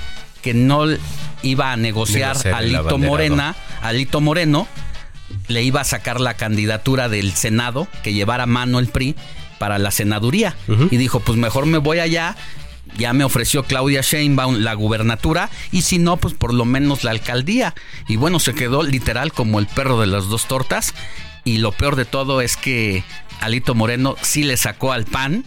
que 0.45 0.53
no 0.53 0.85
iba 1.43 1.73
a 1.73 1.77
negociar 1.79 2.37
a 2.49 2.61
Lito. 2.61 2.99
Morena, 2.99 3.57
a 3.81 3.93
Lito 3.95 4.21
Moreno, 4.21 4.69
le 5.49 5.63
iba 5.63 5.81
a 5.81 5.85
sacar 5.85 6.21
la 6.21 6.35
candidatura 6.35 7.09
del 7.09 7.33
Senado 7.33 7.89
que 8.03 8.13
llevara 8.13 8.43
a 8.43 8.47
mano 8.47 8.79
el 8.79 8.89
PRI 8.89 9.17
para 9.59 9.79
la 9.79 9.91
senaduría. 9.91 10.55
Y 10.91 10.99
dijo, 10.99 11.21
pues 11.21 11.39
mejor 11.39 11.65
me 11.65 11.79
voy 11.79 12.01
allá. 12.01 12.37
Ya 12.99 13.15
me 13.15 13.25
ofreció 13.25 13.63
Claudia 13.63 14.03
Sheinbaum 14.03 14.57
la 14.57 14.75
gubernatura 14.75 15.49
y 15.73 15.81
si 15.81 15.99
no, 15.99 16.19
pues 16.19 16.35
por 16.35 16.53
lo 16.53 16.67
menos 16.67 17.05
la 17.05 17.13
alcaldía. 17.13 17.75
Y 18.07 18.17
bueno, 18.17 18.39
se 18.39 18.55
quedó 18.55 18.83
literal 18.83 19.33
como 19.33 19.59
el 19.59 19.67
perro 19.67 19.99
de 19.99 20.07
las 20.07 20.29
dos 20.29 20.45
tortas. 20.45 20.93
Y 21.45 21.57
lo 21.57 21.73
peor 21.73 21.97
de 21.97 22.05
todo 22.05 22.43
es 22.43 22.59
que 22.59 23.03
Alito 23.41 23.75
Moreno 23.75 24.17
sí 24.21 24.45
le 24.45 24.59
sacó 24.59 24.93
al 24.93 25.07
PAN 25.07 25.45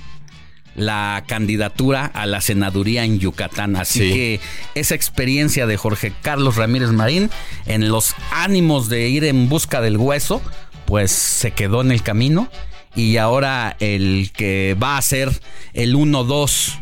la 0.78 1.24
candidatura 1.28 2.06
a 2.06 2.26
la 2.26 2.40
senaduría 2.40 3.04
en 3.04 3.20
Yucatán. 3.20 3.76
Así 3.76 4.00
Sí. 4.00 4.14
que 4.14 4.40
esa 4.76 4.96
experiencia 4.96 5.66
de 5.68 5.76
Jorge 5.76 6.14
Carlos 6.22 6.56
Ramírez 6.56 6.92
Marín 6.92 7.30
en 7.66 7.90
los 7.90 8.16
ánimos 8.32 8.88
de 8.88 9.10
ir 9.10 9.26
en 9.26 9.50
busca 9.50 9.82
del 9.82 9.98
hueso, 9.98 10.42
pues 10.86 11.12
se 11.12 11.52
quedó 11.52 11.82
en 11.82 11.92
el 11.92 12.02
camino 12.04 12.50
y 12.96 13.18
ahora 13.18 13.76
el 13.80 14.32
que 14.34 14.78
va 14.82 14.98
a 14.98 15.02
ser 15.02 15.30
el 15.74 15.96
1-2 15.96 16.78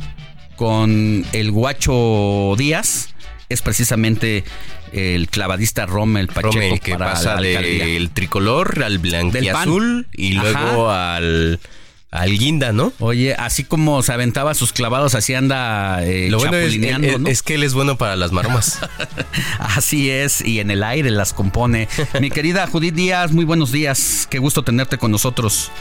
con 0.55 1.25
el 1.33 1.51
guacho 1.51 2.53
Díaz 2.57 3.09
es 3.49 3.61
precisamente 3.61 4.43
el 4.91 5.27
clavadista 5.27 5.85
Rommel 5.85 6.27
Pacheco 6.27 6.53
Rommel, 6.53 6.79
que 6.79 6.93
para 6.93 7.13
pasa 7.13 7.35
del 7.35 8.09
tricolor 8.11 8.81
al 8.83 8.97
blanquiazul 8.99 10.07
y 10.13 10.37
Ajá. 10.37 10.49
luego 10.61 10.89
al, 10.91 11.59
al 12.15 12.37
guinda, 12.37 12.71
¿no? 12.71 12.93
Oye, 12.99 13.35
así 13.35 13.63
como 13.63 14.01
se 14.03 14.13
aventaba 14.13 14.53
sus 14.53 14.71
clavados, 14.73 15.15
así 15.15 15.33
anda 15.33 16.03
eh, 16.03 16.29
Lo 16.29 16.37
bueno 16.39 16.55
es, 16.57 16.65
chapulineando, 16.65 17.07
es- 17.07 17.19
¿no? 17.19 17.27
es 17.29 17.43
que 17.43 17.55
él 17.55 17.63
es 17.63 17.73
bueno 17.73 17.97
para 17.97 18.15
las 18.15 18.31
maromas. 18.31 18.79
Así 19.59 20.09
es, 20.09 20.41
y 20.41 20.59
en 20.59 20.71
el 20.71 20.83
aire 20.83 21.11
las 21.11 21.33
compone. 21.33 21.87
Mi 22.21 22.29
querida 22.29 22.67
Judith 22.67 22.95
Díaz, 22.95 23.31
muy 23.31 23.43
buenos 23.45 23.71
días. 23.71 24.27
Qué 24.29 24.39
gusto 24.39 24.63
tenerte 24.63 24.97
con 24.97 25.11
nosotros. 25.11 25.71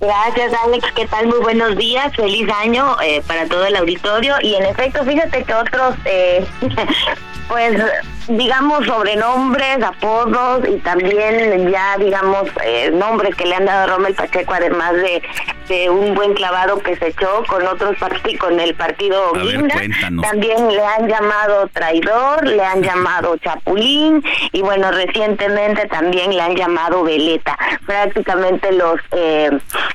Gracias, 0.00 0.52
Alex. 0.66 0.84
¿Qué 0.96 1.06
tal? 1.06 1.28
Muy 1.28 1.38
buenos 1.38 1.76
días. 1.76 2.12
Feliz 2.16 2.48
año 2.50 3.00
eh, 3.00 3.22
para 3.24 3.46
todo 3.46 3.64
el 3.66 3.76
auditorio. 3.76 4.34
Y 4.42 4.54
en 4.56 4.64
efecto, 4.64 5.04
fíjate 5.04 5.44
que 5.44 5.54
otros, 5.54 5.94
eh, 6.06 6.44
pues, 7.48 7.80
digamos, 8.28 8.86
sobrenombres, 8.86 9.82
apodos 9.82 10.68
y 10.68 10.78
también 10.78 11.70
ya, 11.70 11.96
digamos, 11.98 12.48
eh, 12.64 12.90
nombres 12.92 13.34
que 13.34 13.46
le 13.46 13.54
han 13.54 13.64
dado 13.64 13.82
a 13.84 13.96
Rommel 13.96 14.14
Pacheco, 14.14 14.54
además 14.54 14.94
de, 14.94 15.22
de 15.68 15.90
un 15.90 16.14
buen 16.14 16.34
clavado 16.34 16.78
que 16.78 16.96
se 16.96 17.08
echó 17.08 17.44
con 17.48 17.66
otros 17.66 17.96
partidos, 17.98 18.38
con 18.38 18.60
el 18.60 18.74
partido 18.74 19.32
ver, 19.32 19.44
Guinda. 19.44 19.74
cuéntanos. 19.74 20.24
También 20.24 20.68
le 20.68 20.84
han 20.84 21.08
llamado 21.08 21.68
traidor, 21.72 22.46
le 22.46 22.64
han 22.64 22.82
llamado 22.82 23.36
chapulín 23.38 24.22
y 24.52 24.62
bueno, 24.62 24.90
recientemente 24.90 25.86
también 25.88 26.34
le 26.34 26.42
han 26.42 26.56
llamado 26.56 27.02
veleta. 27.04 27.56
Prácticamente 27.86 28.72
los 28.72 29.00
eh, 29.12 29.50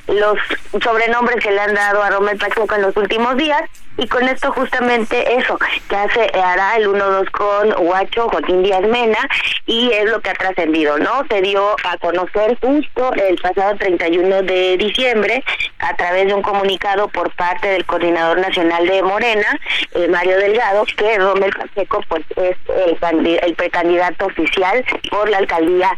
los 0.08 0.38
sobrenombres 0.82 1.42
que 1.42 1.50
le 1.50 1.60
han 1.60 1.74
dado 1.74 2.02
a 2.02 2.10
Rommel 2.10 2.38
Pacheco 2.38 2.74
en 2.74 2.82
los 2.82 2.96
últimos 2.96 3.36
días 3.36 3.62
y 3.98 4.06
con 4.06 4.26
esto 4.28 4.52
justamente 4.52 5.34
eso, 5.38 5.58
que 5.88 5.96
hace 5.96 6.30
hará 6.38 6.76
el 6.76 6.88
1-2 6.88 7.30
con 7.32 7.86
Huacho 7.86 8.28
Joaquín 8.28 8.62
Díaz 8.62 8.82
Mena, 8.82 9.28
y 9.66 9.90
es 9.92 10.08
lo 10.08 10.20
que 10.20 10.30
ha 10.30 10.34
trascendido, 10.34 10.98
¿no? 10.98 11.24
Se 11.28 11.42
dio 11.42 11.76
a 11.84 11.98
conocer 11.98 12.56
justo 12.62 13.12
el 13.14 13.36
pasado 13.36 13.76
31 13.76 14.42
de 14.42 14.76
diciembre 14.76 15.44
a 15.80 15.94
través 15.96 16.28
de 16.28 16.34
un 16.34 16.42
comunicado 16.42 17.08
por 17.08 17.34
parte 17.34 17.68
del 17.68 17.84
coordinador 17.84 18.38
nacional 18.38 18.86
de 18.86 19.02
Morena, 19.02 19.58
eh, 19.94 20.06
Mario 20.08 20.38
Delgado, 20.38 20.84
que 20.96 21.18
Romel 21.18 21.52
Pacheco 21.52 22.00
pues 22.08 22.24
es 22.36 22.56
el, 22.68 23.26
el 23.42 23.54
precandidato 23.56 24.26
oficial 24.26 24.84
por 25.10 25.28
la 25.28 25.38
alcaldía 25.38 25.90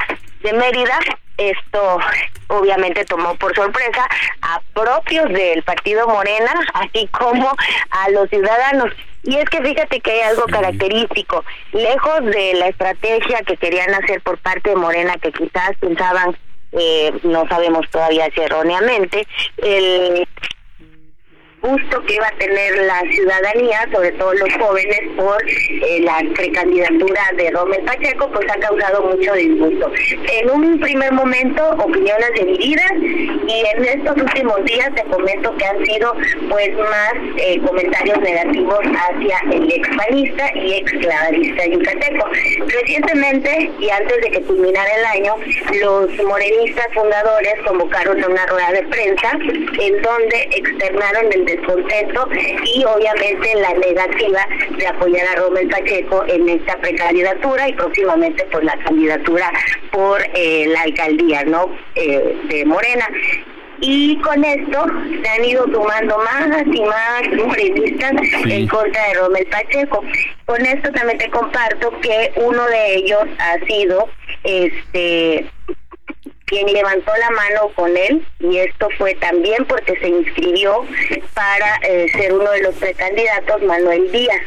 de 0.42 0.52
Mérida. 0.54 0.98
Esto 1.40 1.98
obviamente 2.48 3.06
tomó 3.06 3.34
por 3.36 3.54
sorpresa 3.54 4.06
a 4.42 4.60
propios 4.74 5.26
del 5.32 5.62
partido 5.62 6.06
Morena, 6.06 6.52
así 6.74 7.06
como 7.06 7.50
a 7.90 8.10
los 8.10 8.28
ciudadanos. 8.28 8.92
Y 9.22 9.36
es 9.36 9.48
que 9.48 9.62
fíjate 9.62 10.00
que 10.00 10.10
hay 10.12 10.20
algo 10.20 10.44
característico, 10.44 11.44
lejos 11.72 12.24
de 12.26 12.54
la 12.54 12.68
estrategia 12.68 13.42
que 13.46 13.56
querían 13.56 13.94
hacer 13.94 14.20
por 14.20 14.36
parte 14.38 14.70
de 14.70 14.76
Morena, 14.76 15.16
que 15.16 15.32
quizás 15.32 15.76
pensaban, 15.80 16.36
eh, 16.72 17.12
no 17.22 17.48
sabemos 17.48 17.88
todavía 17.90 18.28
si 18.34 18.40
erróneamente, 18.40 19.26
el 19.58 20.28
gusto 21.62 22.02
que 22.02 22.14
iba 22.14 22.26
a 22.26 22.38
tener 22.38 22.78
la 22.78 23.00
ciudadanía, 23.12 23.88
sobre 23.92 24.12
todo 24.12 24.32
los 24.34 24.52
jóvenes, 24.54 25.00
por 25.16 25.42
eh, 25.48 26.00
la 26.00 26.22
precandidatura 26.34 27.20
de 27.36 27.50
Romel 27.50 27.82
Pacheco, 27.82 28.30
pues 28.32 28.46
ha 28.50 28.58
causado 28.58 29.02
mucho 29.02 29.34
disgusto. 29.34 29.92
En 30.32 30.50
un 30.50 30.80
primer 30.80 31.12
momento, 31.12 31.70
opiniones 31.78 32.30
divididas, 32.34 32.92
y 33.02 33.64
en 33.74 33.84
estos 33.84 34.16
últimos 34.16 34.64
días 34.64 34.90
te 34.94 35.02
comento 35.04 35.54
que 35.56 35.64
han 35.64 35.84
sido 35.84 36.14
pues 36.48 36.70
más 36.78 37.12
eh, 37.36 37.60
comentarios 37.66 38.18
negativos 38.20 38.78
hacia 38.80 39.38
el 39.52 39.72
ex 39.72 39.88
panista 39.96 40.50
y 40.54 40.74
ex 40.74 40.92
clavadista 40.92 41.66
yucateco. 41.66 42.26
Recientemente, 42.66 43.70
y 43.80 43.90
antes 43.90 44.20
de 44.22 44.30
que 44.30 44.42
culminara 44.42 44.90
el 44.94 45.04
año, 45.04 45.34
los 45.80 46.24
morenistas 46.24 46.86
fundadores 46.94 47.54
convocaron 47.66 48.24
una 48.24 48.46
rueda 48.46 48.72
de 48.72 48.82
prensa 48.84 49.30
en 49.32 50.02
donde 50.02 50.48
externaron 50.52 51.32
el 51.32 51.49
descontento 51.56 52.28
y 52.74 52.84
obviamente 52.84 53.54
la 53.56 53.74
negativa 53.74 54.46
de 54.76 54.86
apoyar 54.86 55.26
a 55.28 55.40
Romel 55.40 55.68
Pacheco 55.68 56.24
en 56.26 56.48
esta 56.48 56.76
precandidatura 56.78 57.68
y 57.68 57.72
próximamente 57.74 58.44
por 58.46 58.64
la 58.64 58.76
candidatura 58.84 59.50
por 59.90 60.22
eh, 60.34 60.66
la 60.68 60.82
alcaldía 60.82 61.44
no 61.44 61.70
Eh, 61.94 62.36
de 62.48 62.64
Morena. 62.64 63.06
Y 63.80 64.16
con 64.18 64.44
esto 64.44 64.86
se 65.22 65.28
han 65.28 65.44
ido 65.44 65.64
sumando 65.64 66.18
más 66.18 66.62
y 66.66 66.80
más 66.82 67.46
morenistas 67.46 68.12
en 68.44 68.66
contra 68.68 69.08
de 69.08 69.14
Romel 69.14 69.46
Pacheco. 69.46 70.02
Con 70.44 70.64
esto 70.64 70.90
también 70.92 71.18
te 71.18 71.30
comparto 71.30 71.90
que 72.00 72.32
uno 72.36 72.64
de 72.66 72.94
ellos 72.96 73.24
ha 73.38 73.58
sido 73.66 74.08
este 74.44 75.46
quien 76.50 76.66
levantó 76.66 77.12
la 77.16 77.30
mano 77.30 77.68
con 77.76 77.96
él 77.96 78.26
y 78.40 78.58
esto 78.58 78.88
fue 78.98 79.14
también 79.14 79.64
porque 79.66 79.96
se 80.00 80.08
inscribió 80.08 80.84
para 81.32 81.76
eh, 81.82 82.08
ser 82.10 82.32
uno 82.34 82.50
de 82.50 82.62
los 82.62 82.74
precandidatos, 82.74 83.62
Manuel 83.62 84.10
Díaz. 84.10 84.42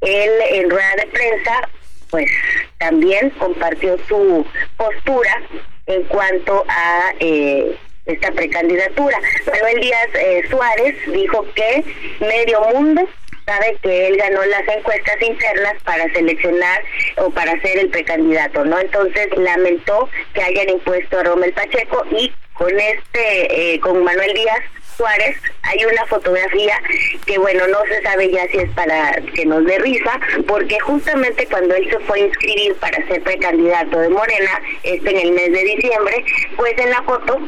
Él 0.00 0.30
en 0.52 0.70
rueda 0.70 0.94
de 0.96 1.06
prensa 1.08 1.68
pues 2.08 2.30
también 2.78 3.30
compartió 3.30 3.98
su 4.08 4.46
postura 4.76 5.42
en 5.86 6.04
cuanto 6.04 6.64
a 6.68 7.12
eh, 7.18 7.76
esta 8.06 8.30
precandidatura. 8.30 9.18
Manuel 9.46 9.80
Díaz 9.80 10.08
eh, 10.14 10.42
Suárez 10.48 10.94
dijo 11.12 11.44
que 11.54 11.84
medio 12.20 12.60
mundo 12.72 13.08
sabe 13.50 13.76
que 13.82 14.06
él 14.06 14.16
ganó 14.16 14.44
las 14.44 14.68
encuestas 14.68 15.20
internas 15.20 15.74
para 15.84 16.04
seleccionar 16.12 16.82
o 17.16 17.30
para 17.30 17.60
ser 17.60 17.78
el 17.78 17.88
precandidato, 17.88 18.64
¿no? 18.64 18.78
Entonces 18.78 19.28
lamentó 19.36 20.08
que 20.34 20.42
hayan 20.42 20.70
impuesto 20.70 21.18
a 21.18 21.24
Romel 21.24 21.52
Pacheco 21.52 22.04
y 22.12 22.32
con 22.52 22.78
este, 22.78 23.74
eh, 23.74 23.80
con 23.80 24.04
Manuel 24.04 24.32
Díaz 24.34 24.60
Suárez 24.96 25.36
hay 25.62 25.84
una 25.84 26.04
fotografía 26.06 26.78
que 27.24 27.38
bueno 27.38 27.66
no 27.68 27.78
se 27.88 28.02
sabe 28.02 28.30
ya 28.30 28.46
si 28.48 28.58
es 28.58 28.70
para 28.72 29.18
que 29.34 29.46
nos 29.46 29.64
dé 29.64 29.78
risa 29.78 30.20
porque 30.46 30.78
justamente 30.80 31.46
cuando 31.46 31.74
él 31.74 31.88
se 31.90 31.98
fue 32.00 32.20
a 32.20 32.26
inscribir 32.26 32.74
para 32.74 33.06
ser 33.08 33.22
precandidato 33.22 33.98
de 33.98 34.10
Morena 34.10 34.60
este 34.82 35.10
en 35.10 35.16
el 35.16 35.32
mes 35.32 35.52
de 35.52 35.64
diciembre 35.64 36.22
pues 36.56 36.76
en 36.76 36.90
la 36.90 37.02
foto 37.04 37.38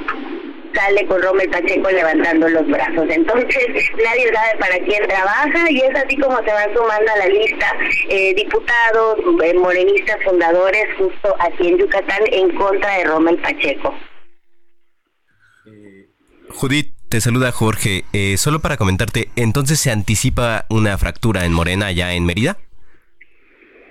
sale 0.74 1.06
con 1.06 1.22
Romel 1.22 1.50
Pacheco 1.50 1.90
levantando 1.90 2.48
los 2.48 2.66
brazos. 2.66 3.06
Entonces, 3.08 3.66
nadie 4.04 4.32
sabe 4.32 4.58
para 4.58 4.78
quién 4.78 5.06
trabaja 5.08 5.70
y 5.70 5.78
es 5.78 5.94
así 5.94 6.16
como 6.16 6.36
se 6.38 6.52
van 6.52 6.74
sumando 6.74 7.12
a 7.12 7.16
la 7.16 7.26
lista 7.26 7.76
eh, 8.08 8.34
diputados, 8.34 9.18
eh, 9.44 9.54
morenistas 9.54 10.16
fundadores 10.24 10.86
justo 10.98 11.36
aquí 11.38 11.68
en 11.68 11.78
Yucatán 11.78 12.22
en 12.30 12.54
contra 12.56 12.98
de 12.98 13.04
Romel 13.04 13.38
Pacheco. 13.38 13.94
Judith, 16.48 16.94
te 17.08 17.20
saluda 17.20 17.52
Jorge. 17.52 18.04
Eh, 18.12 18.36
solo 18.36 18.60
para 18.60 18.76
comentarte, 18.76 19.28
¿entonces 19.36 19.80
se 19.80 19.90
anticipa 19.90 20.66
una 20.68 20.96
fractura 20.98 21.44
en 21.44 21.52
Morena 21.52 21.92
ya 21.92 22.14
en 22.14 22.24
Mérida? 22.24 22.58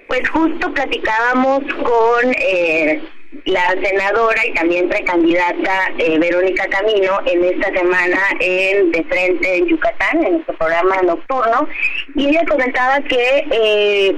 Pues 0.08 0.28
justo 0.30 0.74
platicábamos 0.74 1.62
con 1.84 2.34
eh, 2.38 3.02
la 3.45 3.70
senadora 3.82 4.45
y 4.45 4.53
también 4.53 4.90
precandidata 4.90 5.91
eh, 5.98 6.20
Verónica 6.20 6.68
Camino 6.68 7.20
en 7.26 7.44
esta 7.45 7.72
semana 7.74 8.20
en 8.40 8.91
De 8.91 9.03
Frente 9.06 9.58
en 9.58 9.68
Yucatán, 9.68 10.24
en 10.24 10.34
nuestro 10.34 10.58
programa 10.58 11.02
nocturno, 11.03 11.68
y 12.16 12.30
ella 12.30 12.44
comentaba 12.48 12.99
que 13.02 13.48
eh, 13.52 14.16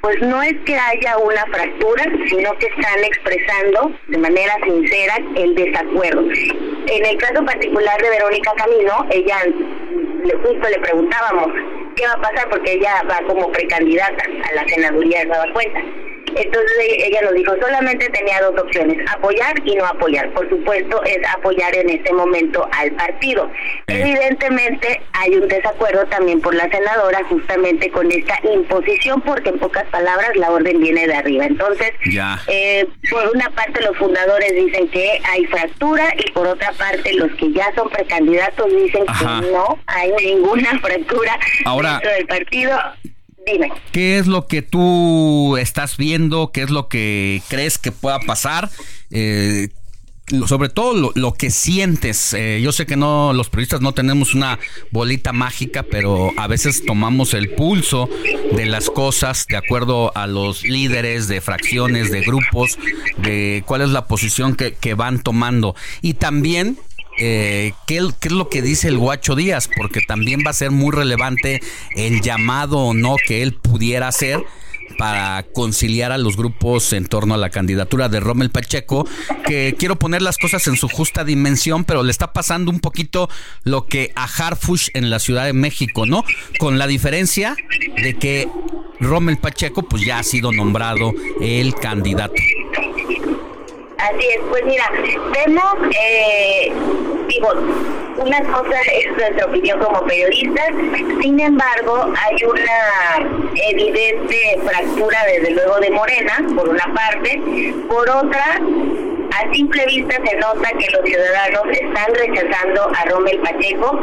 pues 0.00 0.20
no 0.22 0.42
es 0.42 0.54
que 0.64 0.76
haya 0.76 1.18
una 1.18 1.44
fractura, 1.46 2.04
sino 2.28 2.56
que 2.58 2.66
están 2.66 3.04
expresando 3.04 3.92
de 4.06 4.18
manera 4.18 4.54
sincera 4.64 5.16
el 5.36 5.54
desacuerdo. 5.54 6.22
En 6.22 7.06
el 7.06 7.16
caso 7.18 7.44
particular 7.44 8.00
de 8.00 8.10
Verónica 8.10 8.52
Camino, 8.56 9.06
ella 9.10 9.36
justo 10.42 10.68
le 10.68 10.78
preguntábamos 10.80 11.48
qué 11.96 12.06
va 12.06 12.12
a 12.12 12.20
pasar 12.20 12.48
porque 12.48 12.72
ella 12.74 13.02
va 13.10 13.20
como 13.26 13.50
precandidata 13.50 14.24
a 14.50 14.54
la 14.54 14.68
senaduría 14.68 15.20
de 15.20 15.26
Nueva 15.26 15.52
Cuenta. 15.52 15.80
Entonces 16.36 16.86
ella 16.98 17.22
nos 17.22 17.34
dijo, 17.34 17.52
solamente 17.60 18.08
tenía 18.10 18.40
dos 18.42 18.58
opciones, 18.60 18.98
apoyar 19.10 19.54
y 19.64 19.74
no 19.76 19.86
apoyar. 19.86 20.30
Por 20.32 20.48
supuesto, 20.48 21.02
es 21.04 21.18
apoyar 21.36 21.74
en 21.76 21.90
este 21.90 22.12
momento 22.12 22.68
al 22.72 22.92
partido. 22.92 23.50
Evidentemente 23.86 25.00
hay 25.12 25.34
un 25.34 25.48
desacuerdo 25.48 26.04
también 26.06 26.40
por 26.40 26.54
la 26.54 26.68
senadora 26.70 27.20
justamente 27.28 27.90
con 27.90 28.10
esta 28.10 28.38
imposición, 28.52 29.20
porque 29.22 29.50
en 29.50 29.58
pocas 29.58 29.84
palabras 29.86 30.30
la 30.36 30.50
orden 30.50 30.80
viene 30.80 31.06
de 31.06 31.14
arriba. 31.14 31.44
Entonces, 31.46 31.90
Ya. 32.10 32.38
eh, 32.46 32.86
por 33.10 33.28
una 33.34 33.50
parte 33.50 33.80
los 33.82 33.96
fundadores 33.96 34.52
dicen 34.54 34.88
que 34.88 35.20
hay 35.24 35.44
fractura 35.46 36.06
y 36.16 36.30
por 36.32 36.46
otra 36.46 36.72
parte 36.72 37.12
los 37.14 37.30
que 37.32 37.52
ya 37.52 37.72
son 37.74 37.88
precandidatos 37.90 38.66
dicen 38.74 39.04
Ajá. 39.06 39.40
que 39.40 39.50
no 39.50 39.78
hay 39.86 40.12
ninguna 40.24 40.78
fractura 40.80 41.38
Ahora- 41.64 41.92
dentro 41.92 42.10
del 42.12 42.26
partido. 42.26 42.78
¿Qué 43.92 44.18
es 44.18 44.26
lo 44.26 44.46
que 44.46 44.62
tú 44.62 45.56
estás 45.56 45.96
viendo? 45.96 46.50
¿Qué 46.52 46.62
es 46.62 46.70
lo 46.70 46.88
que 46.88 47.42
crees 47.48 47.78
que 47.78 47.92
pueda 47.92 48.20
pasar? 48.20 48.70
Eh, 49.10 49.68
sobre 50.46 50.68
todo 50.68 51.12
lo, 51.14 51.34
que 51.34 51.50
sientes. 51.50 52.34
Eh, 52.34 52.60
yo 52.62 52.72
sé 52.72 52.86
que 52.86 52.96
no, 52.96 53.32
los 53.32 53.48
periodistas 53.48 53.80
no 53.80 53.92
tenemos 53.92 54.34
una 54.34 54.58
bolita 54.90 55.32
mágica, 55.32 55.82
pero 55.82 56.32
a 56.36 56.46
veces 56.46 56.84
tomamos 56.84 57.32
el 57.34 57.50
pulso 57.50 58.08
de 58.52 58.66
las 58.66 58.90
cosas 58.90 59.46
de 59.48 59.56
acuerdo 59.56 60.12
a 60.14 60.26
los 60.26 60.64
líderes 60.64 61.28
de 61.28 61.40
fracciones, 61.40 62.10
de 62.10 62.20
grupos, 62.20 62.78
de 63.16 63.62
cuál 63.66 63.82
es 63.82 63.88
la 63.88 64.06
posición 64.06 64.54
que 64.56 64.94
van 64.94 65.22
tomando. 65.22 65.74
Y 66.02 66.14
también 66.14 66.78
eh, 67.18 67.72
¿qué, 67.86 67.96
es 67.96 68.32
lo 68.32 68.48
que 68.48 68.62
dice 68.62 68.88
el 68.88 68.98
Guacho 68.98 69.34
Díaz? 69.34 69.68
Porque 69.76 70.00
también 70.00 70.42
va 70.46 70.50
a 70.50 70.54
ser 70.54 70.70
muy 70.70 70.92
relevante 70.92 71.60
el 71.94 72.20
llamado 72.20 72.78
o 72.78 72.94
no 72.94 73.16
que 73.26 73.42
él 73.42 73.54
pudiera 73.54 74.08
hacer 74.08 74.44
para 74.96 75.44
conciliar 75.54 76.12
a 76.12 76.18
los 76.18 76.36
grupos 76.36 76.92
en 76.92 77.06
torno 77.06 77.34
a 77.34 77.36
la 77.36 77.50
candidatura 77.50 78.08
de 78.08 78.20
Rommel 78.20 78.50
Pacheco, 78.50 79.06
que 79.46 79.74
quiero 79.78 79.96
poner 79.96 80.22
las 80.22 80.38
cosas 80.38 80.66
en 80.66 80.76
su 80.76 80.88
justa 80.88 81.24
dimensión, 81.24 81.84
pero 81.84 82.02
le 82.02 82.10
está 82.10 82.32
pasando 82.32 82.70
un 82.70 82.80
poquito 82.80 83.28
lo 83.64 83.86
que 83.86 84.12
a 84.16 84.24
Harfush 84.24 84.88
en 84.94 85.10
la 85.10 85.18
Ciudad 85.18 85.44
de 85.44 85.52
México, 85.52 86.06
¿no? 86.06 86.24
Con 86.58 86.78
la 86.78 86.86
diferencia 86.86 87.56
de 87.96 88.14
que 88.14 88.48
Rommel 89.00 89.38
Pacheco 89.38 89.82
pues 89.82 90.04
ya 90.04 90.18
ha 90.18 90.22
sido 90.22 90.52
nombrado 90.52 91.12
el 91.40 91.74
candidato. 91.74 92.34
Así 93.98 94.28
es, 94.28 94.40
pues 94.48 94.64
mira, 94.64 94.84
vemos, 95.32 95.74
eh, 96.00 96.72
digo, 97.26 97.48
una 98.16 98.40
cosa 98.42 98.80
es 98.92 99.10
nuestra 99.16 99.46
opinión 99.46 99.80
como 99.80 100.04
periodistas, 100.06 100.68
sin 101.20 101.40
embargo, 101.40 102.12
hay 102.16 102.36
una 102.44 103.50
evidente 103.70 104.56
fractura 104.64 105.18
desde 105.26 105.50
luego 105.50 105.80
de 105.80 105.90
Morena, 105.90 106.46
por 106.54 106.68
una 106.68 106.94
parte, 106.94 107.74
por 107.88 108.08
otra, 108.08 108.60
a 109.38 109.52
simple 109.54 109.86
vista 109.86 110.14
se 110.24 110.36
nota 110.36 110.68
que 110.78 110.86
los 110.90 111.04
ciudadanos 111.04 111.62
están 111.70 112.14
rechazando 112.14 112.90
a 112.94 113.04
Rommel 113.06 113.38
Pacheco. 113.40 114.00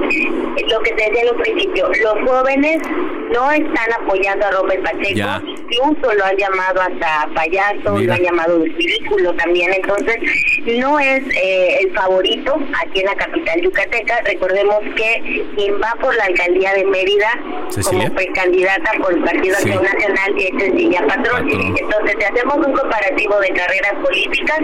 Lo 0.70 0.80
que 0.82 0.92
te 0.92 1.04
decía 1.10 1.24
en 1.24 1.36
un 1.36 1.42
principio, 1.42 1.90
los 2.02 2.30
jóvenes 2.30 2.82
no 3.32 3.52
están 3.52 3.94
apoyando 4.02 4.46
a 4.46 4.52
Rommel 4.52 4.80
Pacheco, 4.80 5.16
Ya. 5.16 5.42
incluso 5.70 6.14
lo 6.14 6.26
han 6.26 6.38
llamado 6.38 6.82
hasta 6.82 7.28
payaso, 7.36 7.98
lo 8.00 8.14
han 8.14 8.22
llamado 8.22 8.60
ridículo 8.64 9.34
también, 9.36 9.74
entonces 9.74 10.18
no 10.80 11.00
es 11.00 11.22
eh, 11.36 11.80
el 11.82 11.94
favorito 11.94 12.58
aquí 12.84 13.00
en 13.02 13.06
la 13.08 13.16
capital 13.16 13.62
yucateca. 13.62 14.22
Recordemos 14.26 14.78
que 14.96 15.46
quien 15.56 15.74
va 15.82 15.94
por 16.00 16.16
la 16.16 16.26
alcaldía 16.26 16.74
de 16.74 16.86
Mérida 16.86 17.30
Cecilia. 17.70 18.06
como 18.06 18.16
precandidata 18.16 18.92
por 19.02 19.14
el 19.14 19.24
Partido 19.24 19.56
Sí. 19.58 19.70
Acción 19.72 19.84
Nacional 19.84 20.34
es 20.38 20.64
Cecilia 20.64 21.06
Patrón. 21.08 21.50
Entonces, 21.50 22.16
si 22.20 22.24
hacemos 22.26 22.56
un 22.68 22.74
comparativo 22.74 23.40
de 23.40 23.50
carreras 23.50 23.94
políticas, 24.04 24.60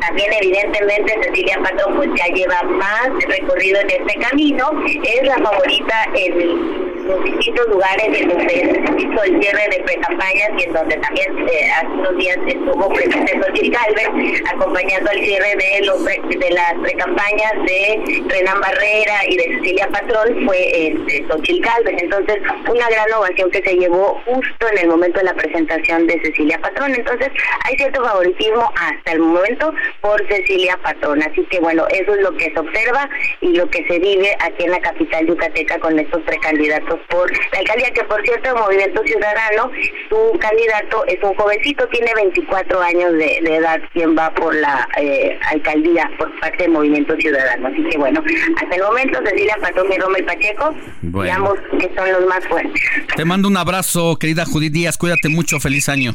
también 0.00 0.32
evidentemente 0.32 1.14
Cecilia 1.22 1.58
Patrón 1.62 1.96
pues 1.96 2.08
ya 2.16 2.26
lleva 2.34 2.62
más 2.62 3.08
recorrido 3.26 3.80
en 3.80 3.90
este 3.90 4.18
camino, 4.20 4.70
es 4.86 5.26
la 5.26 5.36
favorita 5.38 6.08
en 6.14 6.87
los 7.08 7.24
distintos 7.24 7.66
lugares 7.68 8.06
en 8.20 8.28
donde 8.28 8.82
hizo 8.98 9.22
el 9.22 9.42
cierre 9.42 9.68
de 9.70 9.82
precampañas 9.84 10.50
y 10.58 10.62
en 10.64 10.72
donde 10.72 10.96
también 10.98 11.48
eh, 11.48 11.70
hace 11.76 11.86
unos 11.86 12.16
días 12.18 12.36
estuvo 12.46 12.88
presente 12.90 13.40
Xochitl 13.40 13.70
Galvez 13.70 14.42
acompañando 14.52 15.10
el 15.10 15.24
cierre 15.24 15.56
de 15.56 15.86
los 15.86 16.04
de 16.04 16.50
las 16.50 16.74
precampañas 16.82 17.52
de 17.66 18.22
Renan 18.28 18.60
Barrera 18.60 19.26
y 19.28 19.36
de 19.36 19.44
Cecilia 19.56 19.88
Patrón 19.88 20.44
fue 20.46 20.88
este, 20.88 21.26
Galvez. 21.60 22.02
Entonces, 22.02 22.36
una 22.68 22.88
gran 22.88 23.12
ovación 23.12 23.50
que 23.50 23.62
se 23.62 23.74
llevó 23.74 24.20
justo 24.26 24.68
en 24.72 24.78
el 24.78 24.88
momento 24.88 25.18
de 25.18 25.24
la 25.24 25.34
presentación 25.34 26.06
de 26.06 26.20
Cecilia 26.22 26.58
Patrón. 26.58 26.94
Entonces, 26.94 27.30
hay 27.64 27.76
cierto 27.76 28.04
favoritismo 28.04 28.70
hasta 28.76 29.12
el 29.12 29.20
momento 29.20 29.72
por 30.00 30.20
Cecilia 30.28 30.78
Patrón. 30.82 31.22
Así 31.22 31.44
que, 31.50 31.60
bueno, 31.60 31.86
eso 31.88 32.14
es 32.14 32.20
lo 32.22 32.36
que 32.36 32.52
se 32.52 32.58
observa 32.58 33.08
y 33.40 33.56
lo 33.56 33.68
que 33.70 33.86
se 33.86 33.98
vive 33.98 34.36
aquí 34.40 34.64
en 34.64 34.72
la 34.72 34.80
capital 34.80 35.26
yucateca 35.26 35.78
con 35.78 35.98
estos 35.98 36.22
precandidatos 36.22 36.97
por 37.08 37.30
la 37.52 37.58
alcaldía, 37.58 37.90
que 37.92 38.04
por 38.04 38.22
cierto, 38.22 38.56
Movimiento 38.56 39.02
Ciudadano, 39.04 39.70
su 40.08 40.38
candidato 40.38 41.04
es 41.06 41.22
un 41.22 41.34
jovencito, 41.34 41.86
tiene 41.88 42.12
24 42.14 42.80
años 42.80 43.12
de, 43.12 43.40
de 43.42 43.56
edad, 43.56 43.80
quien 43.92 44.16
va 44.16 44.30
por 44.34 44.54
la 44.54 44.88
eh, 44.96 45.38
alcaldía 45.50 46.10
por 46.18 46.28
parte 46.40 46.64
de 46.64 46.68
Movimiento 46.68 47.14
Ciudadano. 47.16 47.68
Así 47.68 47.82
que, 47.84 47.98
bueno, 47.98 48.22
hasta 48.60 48.76
el 48.76 48.82
momento, 48.82 49.18
Cecilia 49.24 49.56
Patrón 49.60 49.86
y 50.18 50.22
Pacheco, 50.22 50.74
Bueno. 51.02 51.22
digamos 51.24 51.54
que 51.78 51.90
son 51.94 52.12
los 52.12 52.26
más 52.26 52.46
fuertes. 52.46 52.82
Te 53.16 53.24
mando 53.24 53.48
un 53.48 53.56
abrazo, 53.56 54.16
querida 54.18 54.44
Judith 54.44 54.72
Díaz. 54.72 54.96
Cuídate 54.96 55.28
mucho. 55.28 55.60
Feliz 55.60 55.88
año. 55.88 56.14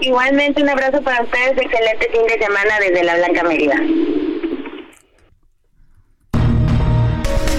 Igualmente, 0.00 0.62
un 0.62 0.68
abrazo 0.68 1.02
para 1.02 1.22
ustedes, 1.22 1.52
excelente 1.52 2.08
fin 2.12 2.26
de 2.26 2.44
semana 2.44 2.78
desde 2.80 3.04
la 3.04 3.16
Blanca 3.16 3.42
Mérida. 3.44 3.76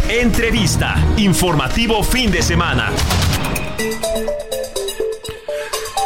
Entrevista. 0.10 0.96
Informativo 1.18 2.02
fin 2.02 2.32
de 2.32 2.42
semana. 2.42 2.94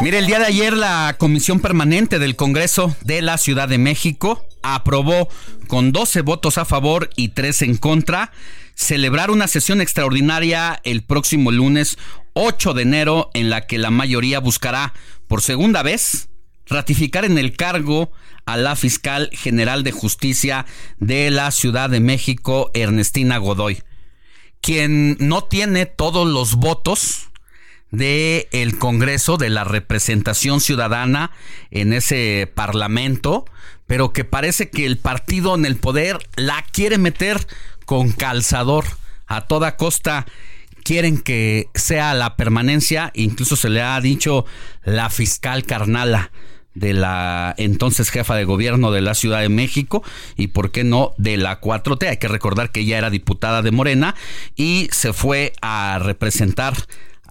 Mire, 0.01 0.17
el 0.17 0.25
día 0.25 0.39
de 0.39 0.47
ayer 0.47 0.73
la 0.73 1.15
Comisión 1.19 1.59
Permanente 1.59 2.17
del 2.17 2.35
Congreso 2.35 2.95
de 3.03 3.21
la 3.21 3.37
Ciudad 3.37 3.69
de 3.69 3.77
México 3.77 4.43
aprobó 4.63 5.29
con 5.67 5.91
12 5.91 6.21
votos 6.21 6.57
a 6.57 6.65
favor 6.65 7.11
y 7.15 7.29
3 7.29 7.61
en 7.61 7.77
contra 7.77 8.31
celebrar 8.73 9.29
una 9.29 9.47
sesión 9.47 9.81
extraordinaria 9.81 10.81
el 10.83 11.03
próximo 11.03 11.51
lunes 11.51 11.99
8 12.33 12.73
de 12.73 12.81
enero 12.81 13.29
en 13.35 13.51
la 13.51 13.67
que 13.67 13.77
la 13.77 13.91
mayoría 13.91 14.39
buscará 14.39 14.95
por 15.27 15.43
segunda 15.43 15.83
vez 15.83 16.27
ratificar 16.65 17.23
en 17.23 17.37
el 17.37 17.55
cargo 17.55 18.11
a 18.47 18.57
la 18.57 18.75
fiscal 18.75 19.29
general 19.31 19.83
de 19.83 19.91
justicia 19.91 20.65
de 20.97 21.29
la 21.29 21.51
Ciudad 21.51 21.91
de 21.91 21.99
México, 21.99 22.71
Ernestina 22.73 23.37
Godoy, 23.37 23.83
quien 24.61 25.17
no 25.19 25.43
tiene 25.43 25.85
todos 25.85 26.27
los 26.27 26.55
votos 26.55 27.29
de 27.89 28.47
el 28.51 28.77
Congreso, 28.77 29.37
de 29.37 29.49
la 29.49 29.63
representación 29.63 30.61
ciudadana 30.61 31.31
en 31.71 31.93
ese 31.93 32.49
parlamento, 32.53 33.45
pero 33.87 34.13
que 34.13 34.23
parece 34.23 34.69
que 34.69 34.85
el 34.85 34.97
partido 34.97 35.55
en 35.55 35.65
el 35.65 35.75
poder 35.75 36.19
la 36.35 36.63
quiere 36.71 36.97
meter 36.97 37.45
con 37.85 38.11
calzador 38.11 38.85
a 39.27 39.47
toda 39.47 39.75
costa. 39.75 40.25
Quieren 40.83 41.19
que 41.19 41.67
sea 41.75 42.13
la 42.13 42.35
permanencia, 42.37 43.11
incluso 43.13 43.55
se 43.55 43.69
le 43.69 43.81
ha 43.81 43.99
dicho 44.01 44.45
la 44.83 45.09
fiscal 45.09 45.63
carnala 45.63 46.31
de 46.73 46.93
la 46.93 47.53
entonces 47.57 48.09
jefa 48.09 48.35
de 48.35 48.45
gobierno 48.45 48.91
de 48.91 49.01
la 49.01 49.13
Ciudad 49.13 49.41
de 49.41 49.49
México 49.49 50.03
y 50.37 50.47
por 50.47 50.71
qué 50.71 50.83
no 50.83 51.13
de 51.17 51.37
la 51.37 51.59
4T. 51.59 52.07
Hay 52.07 52.17
que 52.17 52.27
recordar 52.27 52.71
que 52.71 52.81
ella 52.81 52.97
era 52.97 53.09
diputada 53.09 53.61
de 53.61 53.71
Morena 53.71 54.15
y 54.55 54.87
se 54.91 55.13
fue 55.13 55.53
a 55.61 55.99
representar 56.01 56.73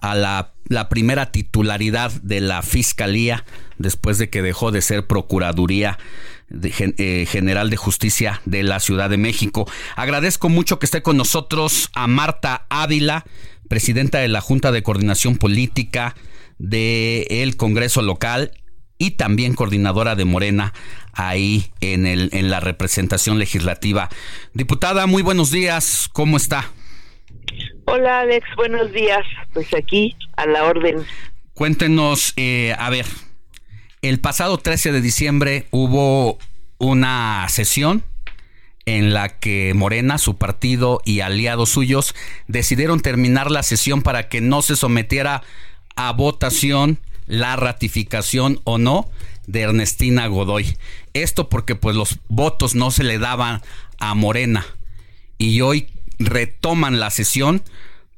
a 0.01 0.15
la, 0.15 0.53
primera 0.89 1.31
titularidad 1.31 2.11
de 2.23 2.39
la 2.39 2.61
Fiscalía 2.61 3.45
después 3.77 4.17
de 4.17 4.29
que 4.29 4.41
dejó 4.41 4.71
de 4.71 4.81
ser 4.81 5.05
Procuraduría 5.05 5.99
eh, 6.49 7.25
General 7.29 7.69
de 7.69 7.77
Justicia 7.77 8.41
de 8.45 8.63
la 8.63 8.79
Ciudad 8.79 9.09
de 9.09 9.17
México. 9.17 9.69
Agradezco 9.95 10.49
mucho 10.49 10.79
que 10.79 10.85
esté 10.85 11.01
con 11.01 11.17
nosotros 11.17 11.89
a 11.93 12.07
Marta 12.07 12.65
Ávila, 12.69 13.25
presidenta 13.67 14.19
de 14.19 14.27
la 14.27 14.41
Junta 14.41 14.71
de 14.71 14.81
Coordinación 14.81 15.35
Política 15.35 16.15
del 16.57 17.57
Congreso 17.57 18.01
Local 18.01 18.51
y 19.01 19.09
también 19.09 19.55
coordinadora 19.55 20.13
de 20.13 20.25
Morena 20.25 20.73
ahí 21.11 21.71
en, 21.81 22.05
el, 22.05 22.29
en 22.33 22.51
la 22.51 22.59
representación 22.59 23.39
legislativa. 23.39 24.09
Diputada, 24.53 25.07
muy 25.07 25.23
buenos 25.23 25.49
días, 25.49 26.07
¿cómo 26.13 26.37
está? 26.37 26.69
Hola 27.85 28.19
Alex, 28.19 28.45
buenos 28.55 28.93
días. 28.93 29.25
Pues 29.53 29.73
aquí 29.73 30.15
a 30.37 30.45
la 30.45 30.65
orden. 30.65 30.97
Cuéntenos, 31.55 32.33
eh, 32.37 32.75
a 32.77 32.91
ver, 32.91 33.07
el 34.03 34.19
pasado 34.19 34.59
13 34.59 34.91
de 34.91 35.01
diciembre 35.01 35.65
hubo 35.71 36.37
una 36.77 37.47
sesión 37.49 38.03
en 38.85 39.15
la 39.15 39.29
que 39.39 39.73
Morena, 39.73 40.19
su 40.19 40.37
partido 40.37 41.01
y 41.05 41.21
aliados 41.21 41.69
suyos 41.69 42.13
decidieron 42.47 42.99
terminar 42.99 43.49
la 43.49 43.63
sesión 43.63 44.03
para 44.03 44.29
que 44.29 44.41
no 44.41 44.61
se 44.61 44.75
sometiera 44.75 45.41
a 45.95 46.11
votación 46.11 46.99
la 47.31 47.55
ratificación 47.55 48.59
o 48.65 48.77
no 48.77 49.09
de 49.47 49.61
Ernestina 49.61 50.27
Godoy. 50.27 50.77
Esto 51.13 51.47
porque 51.47 51.75
pues 51.75 51.95
los 51.95 52.19
votos 52.27 52.75
no 52.75 52.91
se 52.91 53.05
le 53.05 53.19
daban 53.19 53.61
a 53.99 54.13
Morena 54.15 54.65
y 55.37 55.61
hoy 55.61 55.87
retoman 56.19 56.99
la 56.99 57.09
sesión 57.09 57.63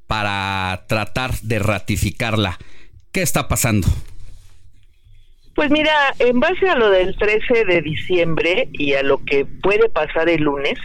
para 0.07 0.85
tratar 0.87 1.35
de 1.41 1.59
ratificarla. 1.59 2.57
¿Qué 3.11 3.21
está 3.21 3.47
pasando? 3.47 3.87
Pues 5.53 5.69
mira, 5.69 5.93
en 6.17 6.39
base 6.39 6.67
a 6.67 6.75
lo 6.75 6.89
del 6.89 7.15
13 7.15 7.65
de 7.65 7.81
diciembre 7.83 8.69
y 8.73 8.93
a 8.93 9.03
lo 9.03 9.23
que 9.23 9.45
puede 9.45 9.89
pasar 9.89 10.27
el 10.27 10.41
lunes, 10.41 10.79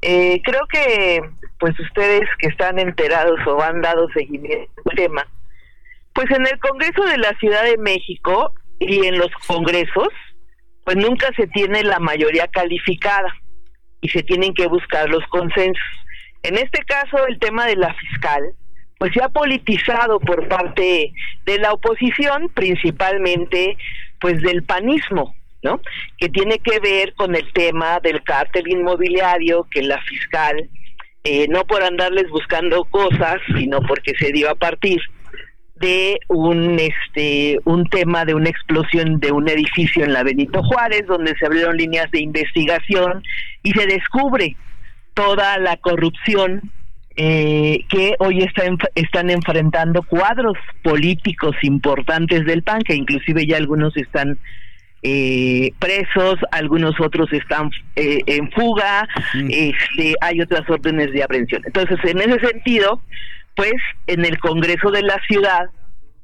eh, 0.00 0.40
creo 0.42 0.66
que 0.72 1.20
pues 1.60 1.78
ustedes 1.78 2.22
que 2.38 2.48
están 2.48 2.78
enterados 2.78 3.38
o 3.46 3.60
han 3.62 3.82
dado 3.82 4.08
seguimiento 4.14 4.72
al 4.90 4.96
tema, 4.96 5.28
pues 6.18 6.32
en 6.32 6.44
el 6.48 6.58
Congreso 6.58 7.04
de 7.04 7.16
la 7.16 7.32
Ciudad 7.38 7.62
de 7.62 7.78
México 7.78 8.52
y 8.80 9.06
en 9.06 9.18
los 9.18 9.30
congresos, 9.46 10.08
pues 10.84 10.96
nunca 10.96 11.28
se 11.36 11.46
tiene 11.46 11.84
la 11.84 12.00
mayoría 12.00 12.48
calificada 12.48 13.32
y 14.00 14.08
se 14.08 14.24
tienen 14.24 14.52
que 14.52 14.66
buscar 14.66 15.08
los 15.08 15.24
consensos. 15.28 15.84
En 16.42 16.58
este 16.58 16.82
caso, 16.86 17.24
el 17.28 17.38
tema 17.38 17.66
de 17.66 17.76
la 17.76 17.94
fiscal, 17.94 18.42
pues 18.98 19.12
se 19.14 19.22
ha 19.22 19.28
politizado 19.28 20.18
por 20.18 20.48
parte 20.48 21.12
de 21.46 21.58
la 21.60 21.72
oposición, 21.72 22.48
principalmente 22.52 23.76
pues 24.20 24.42
del 24.42 24.64
panismo, 24.64 25.36
¿no? 25.62 25.80
Que 26.18 26.28
tiene 26.30 26.58
que 26.58 26.80
ver 26.80 27.14
con 27.14 27.36
el 27.36 27.52
tema 27.52 28.00
del 28.00 28.24
cártel 28.24 28.66
inmobiliario 28.66 29.68
que 29.70 29.82
la 29.82 30.02
fiscal, 30.02 30.68
eh, 31.22 31.46
no 31.46 31.64
por 31.64 31.84
andarles 31.84 32.28
buscando 32.28 32.86
cosas, 32.86 33.36
sino 33.56 33.82
porque 33.82 34.14
se 34.18 34.32
dio 34.32 34.50
a 34.50 34.56
partir 34.56 35.00
de 35.80 36.18
un 36.28 36.78
este 36.78 37.58
un 37.64 37.84
tema 37.88 38.24
de 38.24 38.34
una 38.34 38.48
explosión 38.48 39.20
de 39.20 39.32
un 39.32 39.48
edificio 39.48 40.04
en 40.04 40.12
la 40.12 40.22
Benito 40.22 40.62
Juárez 40.62 41.06
donde 41.06 41.34
se 41.38 41.46
abrieron 41.46 41.76
líneas 41.76 42.10
de 42.10 42.20
investigación 42.20 43.22
y 43.62 43.72
se 43.72 43.86
descubre 43.86 44.56
toda 45.14 45.58
la 45.58 45.76
corrupción 45.76 46.70
eh, 47.16 47.80
que 47.88 48.14
hoy 48.20 48.42
está 48.42 48.64
enf- 48.64 48.90
están 48.94 49.30
enfrentando 49.30 50.02
cuadros 50.04 50.56
políticos 50.84 51.56
importantes 51.62 52.44
del 52.44 52.62
PAN, 52.62 52.82
que 52.82 52.94
inclusive 52.94 53.44
ya 53.44 53.56
algunos 53.56 53.96
están 53.96 54.38
eh, 55.02 55.72
presos, 55.80 56.36
algunos 56.52 57.00
otros 57.00 57.32
están 57.32 57.70
eh, 57.96 58.20
en 58.26 58.50
fuga, 58.52 59.08
este, 59.48 60.14
hay 60.20 60.40
otras 60.40 60.68
órdenes 60.70 61.12
de 61.12 61.22
aprehensión. 61.24 61.62
Entonces, 61.66 61.98
en 62.04 62.18
ese 62.18 62.38
sentido, 62.46 63.02
pues 63.58 63.74
en 64.06 64.24
el 64.24 64.38
Congreso 64.38 64.92
de 64.92 65.02
la 65.02 65.20
Ciudad, 65.26 65.68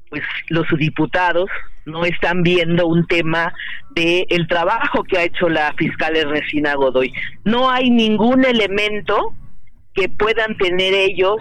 pues 0.09 0.23
los 0.47 0.65
diputados 0.77 1.49
no 1.83 2.05
están 2.05 2.43
viendo 2.43 2.87
un 2.87 3.05
tema 3.07 3.53
de 3.91 4.25
el 4.29 4.47
trabajo 4.47 5.03
que 5.03 5.17
ha 5.17 5.23
hecho 5.23 5.49
la 5.49 5.73
fiscal 5.73 6.15
Ernestina 6.15 6.75
Godoy. 6.75 7.11
No 7.43 7.69
hay 7.69 7.89
ningún 7.89 8.45
elemento 8.45 9.33
que 9.93 10.07
puedan 10.07 10.55
tener 10.57 10.93
ellos 10.93 11.35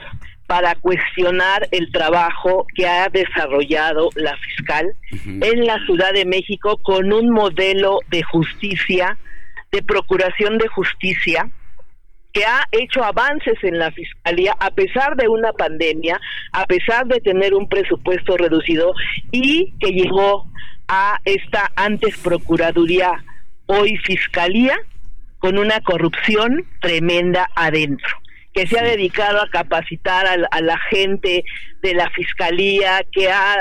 para 0.49 0.75
cuestionar 0.75 1.69
el 1.71 1.93
trabajo 1.93 2.67
que 2.75 2.89
ha 2.89 3.09
desarrollado 3.09 4.11
la 4.17 4.37
fiscal 4.39 4.97
en 5.25 5.65
la 5.65 5.79
Ciudad 5.87 6.13
de 6.13 6.27
México 6.27 6.77
con 6.83 7.13
un 7.13 7.31
modelo 7.31 8.01
de 8.09 8.25
justicia, 8.25 9.17
de 9.71 9.81
procuración 9.81 10.59
de 10.59 10.67
justicia, 10.67 11.49
que 12.35 12.45
ha 12.45 12.67
hecho 12.73 13.03
avances 13.05 13.55
en 13.63 13.79
la 13.79 13.93
fiscalía 13.93 14.57
a 14.59 14.71
pesar 14.73 15.17
de 15.17 15.29
una 15.29 15.53
pandemia, 15.53 16.21
a 16.53 16.67
pesar 16.67 17.07
de 17.07 17.21
tener 17.21 17.55
un 17.55 17.69
presupuesto 17.69 18.37
reducido 18.37 18.93
y 19.31 19.73
que 19.79 19.93
llegó 19.93 20.51
a 20.89 21.21
esta 21.25 21.71
antes 21.77 22.19
procuraduría, 22.19 23.25
hoy 23.67 23.97
fiscalía, 23.99 24.77
con 25.39 25.59
una 25.59 25.81
corrupción 25.81 26.67
tremenda 26.81 27.49
adentro 27.55 28.19
que 28.55 28.67
se 28.69 28.79
ha 28.79 28.85
dedicado 28.85 29.43
a 29.43 29.51
capacitar 29.51 30.27
a, 30.27 30.61
la 30.61 30.79
gente 30.89 31.45
de 31.83 31.95
la 31.95 32.09
fiscalía, 32.11 33.05
que 33.11 33.29
ha, 33.29 33.57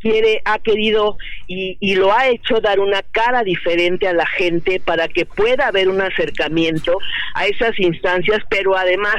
quiere, 0.00 0.40
ha 0.44 0.58
querido 0.58 1.18
y, 1.46 1.76
y, 1.80 1.94
lo 1.96 2.12
ha 2.12 2.28
hecho 2.28 2.60
dar 2.60 2.80
una 2.80 3.02
cara 3.02 3.42
diferente 3.42 4.06
a 4.06 4.12
la 4.12 4.26
gente 4.26 4.80
para 4.80 5.08
que 5.08 5.26
pueda 5.26 5.66
haber 5.66 5.88
un 5.88 6.00
acercamiento 6.00 6.98
a 7.34 7.46
esas 7.46 7.78
instancias, 7.78 8.42
pero 8.48 8.76
además 8.76 9.16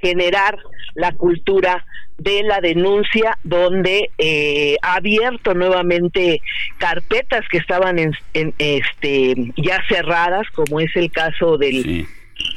generar 0.00 0.58
la 0.94 1.12
cultura 1.12 1.84
de 2.18 2.42
la 2.42 2.60
denuncia 2.60 3.38
donde 3.44 4.10
eh, 4.18 4.76
ha 4.82 4.94
abierto 4.94 5.54
nuevamente 5.54 6.40
carpetas 6.78 7.46
que 7.50 7.58
estaban 7.58 7.98
en, 7.98 8.14
este 8.58 9.34
ya 9.56 9.82
cerradas 9.88 10.46
como 10.54 10.80
es 10.80 10.94
el 10.96 11.10
caso 11.10 11.58
del 11.58 12.06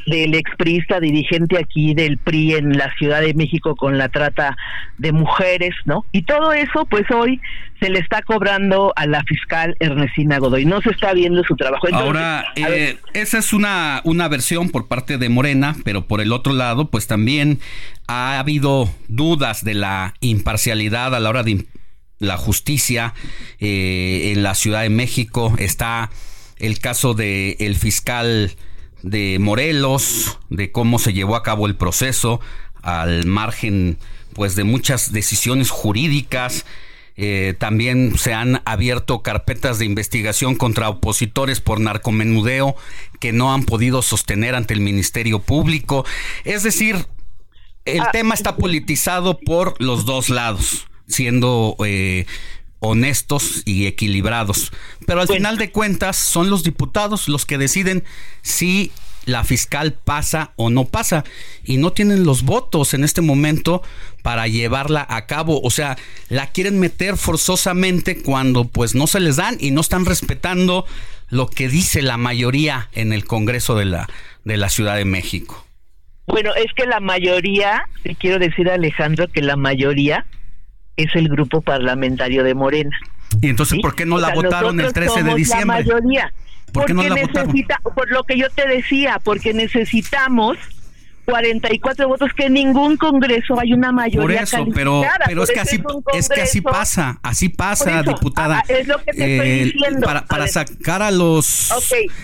del 0.10 0.36
exprista 0.36 1.00
dirigente 1.00 1.58
aquí 1.58 1.94
del 1.94 2.18
PRI 2.18 2.56
en 2.56 2.78
la 2.78 2.94
Ciudad 2.98 3.22
de 3.22 3.34
México 3.34 3.76
con 3.76 3.98
la 3.98 4.10
trata 4.10 4.58
de 4.98 5.12
mujeres, 5.12 5.74
¿no? 5.86 6.06
Y 6.12 6.24
todo 6.24 6.54
eso, 6.54 6.86
pues 6.86 7.10
hoy 7.12 7.40
se 7.80 7.90
le 7.90 8.00
está 8.00 8.22
cobrando 8.22 8.92
a 8.96 9.06
la 9.06 9.24
fiscal 9.24 9.76
Ernestina 9.80 10.38
Godoy. 10.40 10.66
No 10.66 10.82
se 10.82 10.90
está 10.90 11.14
viendo 11.14 11.44
su 11.44 11.56
trabajo. 11.56 11.88
Ahora, 11.92 12.46
eh, 12.56 12.98
esa 13.14 13.38
es 13.38 13.54
una, 13.54 14.02
una 14.04 14.28
versión 14.28 14.70
por 14.70 14.88
parte 14.88 15.18
de 15.18 15.30
Morena, 15.30 15.76
pero 15.84 16.08
por 16.08 16.22
el 16.22 16.34
otro 16.34 16.54
lado, 16.54 16.90
pues 16.90 17.08
también 17.08 17.60
ha 18.08 18.40
habido 18.40 18.90
dudas 19.08 19.64
de 19.64 19.76
la 19.76 20.14
imparcialidad 20.20 21.16
a 21.16 21.20
la 21.20 21.30
hora 21.30 21.44
de 21.44 21.66
la 22.20 22.38
justicia 22.38 23.14
eh, 23.60 24.34
en 24.34 24.44
la 24.44 24.56
Ciudad 24.56 24.82
de 24.82 24.90
México. 24.90 25.54
Está 25.58 26.10
el 26.60 26.80
caso 26.80 27.14
del 27.14 27.56
el 27.60 27.76
fiscal 27.76 28.52
de 29.04 29.38
Morelos, 29.40 30.40
de 30.50 30.72
cómo 30.72 31.00
se 31.00 31.14
llevó 31.14 31.36
a 31.36 31.44
cabo 31.44 31.68
el 31.68 31.76
proceso, 31.76 32.40
al 32.82 33.26
margen 33.26 33.98
pues 34.34 34.56
de 34.56 34.64
muchas 34.64 35.12
decisiones 35.12 35.70
jurídicas. 35.70 36.66
Eh, 37.22 37.54
también 37.58 38.18
se 38.18 38.34
han 38.34 38.62
abierto 38.64 39.22
carpetas 39.22 39.78
de 39.78 39.86
investigación 39.86 40.56
contra 40.56 40.88
opositores 40.88 41.60
por 41.60 41.82
narcomenudeo 41.82 42.76
que 43.20 43.34
no 43.34 43.54
han 43.54 43.66
podido 43.66 44.02
sostener 44.02 44.56
ante 44.56 44.74
el 44.74 44.80
Ministerio 44.80 45.40
Público. 45.40 46.06
Es 46.46 46.64
decir, 46.64 47.08
el 47.84 48.02
Ah. 48.02 48.12
tema 48.14 48.36
está 48.36 48.56
politizado 48.56 49.38
por 49.38 49.76
los 49.82 50.06
dos 50.06 50.30
lados, 50.30 50.88
siendo 51.08 51.76
eh, 51.86 52.26
honestos 52.80 53.64
y 53.66 53.86
equilibrados. 53.88 54.72
Pero 55.06 55.22
al 55.22 55.28
final 55.28 55.58
de 55.58 55.72
cuentas 55.72 56.18
son 56.18 56.50
los 56.50 56.64
diputados 56.64 57.28
los 57.28 57.46
que 57.46 57.58
deciden 57.58 58.04
si 58.42 58.92
la 59.26 59.44
fiscal 59.44 59.94
pasa 59.94 60.54
o 60.56 60.70
no 60.70 60.86
pasa 60.86 61.24
y 61.64 61.78
no 61.78 61.92
tienen 61.92 62.24
los 62.24 62.44
votos 62.44 62.94
en 62.94 63.04
este 63.04 63.22
momento 63.22 63.84
para 64.24 64.48
llevarla 64.48 65.06
a 65.08 65.26
cabo, 65.26 65.62
o 65.62 65.70
sea, 65.70 65.98
la 66.30 66.48
quieren 66.48 66.80
meter 66.80 67.18
forzosamente 67.18 68.22
cuando 68.22 68.66
pues 68.66 68.96
no 68.96 69.08
se 69.08 69.20
les 69.20 69.36
dan 69.36 69.58
y 69.60 69.72
no 69.72 69.82
están 69.82 70.06
respetando 70.06 70.86
lo 71.30 71.48
que 71.48 71.68
dice 71.68 72.02
la 72.02 72.18
mayoría 72.18 72.90
en 72.94 73.14
el 73.14 73.26
Congreso 73.26 73.76
de 73.76 73.86
la 73.86 74.08
de 74.46 74.58
la 74.58 74.70
Ciudad 74.70 74.96
de 74.96 75.06
México. 75.06 75.66
Bueno, 76.26 76.54
es 76.56 76.72
que 76.76 76.86
la 76.86 77.00
mayoría, 77.00 77.84
te 78.04 78.16
quiero 78.16 78.40
decir 78.40 78.70
Alejandro 78.70 79.28
que 79.28 79.42
la 79.42 79.56
mayoría 79.56 80.26
es 81.04 81.16
el 81.16 81.30
grupo 81.30 81.62
parlamentario 81.62 82.44
de 82.44 82.54
Morena. 82.56 82.98
Y 83.42 83.50
entonces, 83.50 83.80
¿por 83.82 83.96
qué 83.96 84.06
no 84.06 84.16
O 84.16 84.20
la 84.20 84.28
sea, 84.28 84.36
votaron 84.36 84.80
el 84.80 84.86
nosotros 84.88 85.14
13 85.14 85.24
de 85.24 85.36
diciembre? 85.36 85.66
La 85.84 85.84
mayoría. 85.84 86.34
¿Por 86.74 86.86
qué 86.86 86.94
no 86.94 87.02
Porque 87.02 87.16
la 87.20 87.22
votaron? 87.28 87.48
necesita- 87.52 87.80
por 87.96 88.12
lo 88.12 88.24
que 88.24 88.38
yo 88.38 88.50
te 88.50 88.68
decía, 88.68 89.20
porque 89.24 89.54
necesitamos 89.54 90.58
44 91.30 92.08
votos 92.08 92.32
que 92.36 92.46
en 92.46 92.54
ningún 92.54 92.98
congreso 92.98 93.60
hay 93.60 93.74
una 93.74 93.92
mayoría 93.92 94.22
Por 94.22 94.32
eso, 94.32 94.66
pero, 94.74 95.04
es 95.44 95.52
que 95.52 95.60
así, 95.60 95.82
es 96.14 96.30
que 96.30 96.42
así 96.42 96.62
pasa, 96.62 97.20
así 97.24 97.50
pasa, 97.50 98.02
eso, 98.02 98.12
diputada. 98.14 98.64
es 98.68 98.88
lo 98.88 98.98
que 98.98 99.12
te 99.14 99.36
estoy 99.36 99.50
Eh, 99.50 99.64
diciendo. 99.74 100.06
Para, 100.28 100.48
sacar 100.48 101.02
a 101.02 101.12
los 101.12 101.70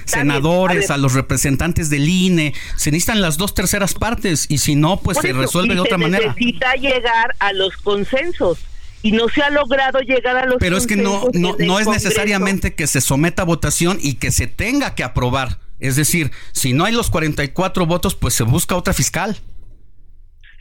senadores, 0.05 0.89
a 0.91 0.97
los 0.97 1.13
representantes 1.13 1.89
del 1.89 2.07
INE, 2.09 2.53
se 2.75 2.91
necesitan 2.91 3.21
las 3.21 3.37
dos 3.37 3.53
terceras 3.53 3.93
partes 3.93 4.45
y 4.49 4.57
si 4.59 4.75
no, 4.75 4.97
pues 4.97 5.15
Por 5.17 5.23
se 5.23 5.29
eso, 5.31 5.39
resuelve 5.41 5.73
y 5.73 5.75
de 5.75 5.81
otra 5.81 5.97
se 5.97 6.03
manera. 6.03 6.27
necesita 6.27 6.73
llegar 6.75 7.35
a 7.39 7.53
los 7.53 7.75
consensos 7.77 8.59
y 9.01 9.11
no 9.11 9.29
se 9.29 9.41
ha 9.43 9.49
logrado 9.49 9.99
llegar 9.99 10.35
a 10.37 10.45
los 10.45 10.57
Pero 10.59 10.77
es 10.77 10.87
que 10.87 10.95
no, 10.95 11.27
no, 11.33 11.55
no 11.59 11.79
es 11.79 11.87
necesariamente 11.87 12.73
que 12.73 12.87
se 12.87 13.01
someta 13.01 13.43
a 13.43 13.45
votación 13.45 13.99
y 14.01 14.15
que 14.15 14.31
se 14.31 14.47
tenga 14.47 14.95
que 14.95 15.03
aprobar. 15.03 15.59
Es 15.79 15.95
decir, 15.95 16.31
si 16.51 16.73
no 16.73 16.85
hay 16.85 16.93
los 16.93 17.09
44 17.09 17.85
votos, 17.85 18.15
pues 18.15 18.33
se 18.33 18.43
busca 18.43 18.75
otra 18.75 18.93
fiscal. 18.93 19.37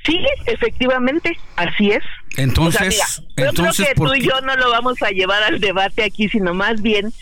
Sí, 0.05 0.19
efectivamente, 0.47 1.39
así 1.57 1.91
es. 1.91 2.03
Entonces, 2.36 2.81
O 2.81 2.85
sea, 2.85 2.89
mira, 2.89 3.07
yo 3.36 3.45
entonces, 3.49 3.77
creo 3.77 3.89
que 3.89 3.95
¿por 3.95 4.09
tú 4.09 4.15
y 4.16 4.23
yo 4.23 4.41
no 4.43 4.57
lo 4.57 4.70
vamos 4.70 5.01
a 5.03 5.11
llevar 5.11 5.43
al 5.45 5.61
debate 5.61 6.05
aquí, 6.05 6.28
sino 6.28 6.53
más 6.53 6.82
bien 6.82 7.12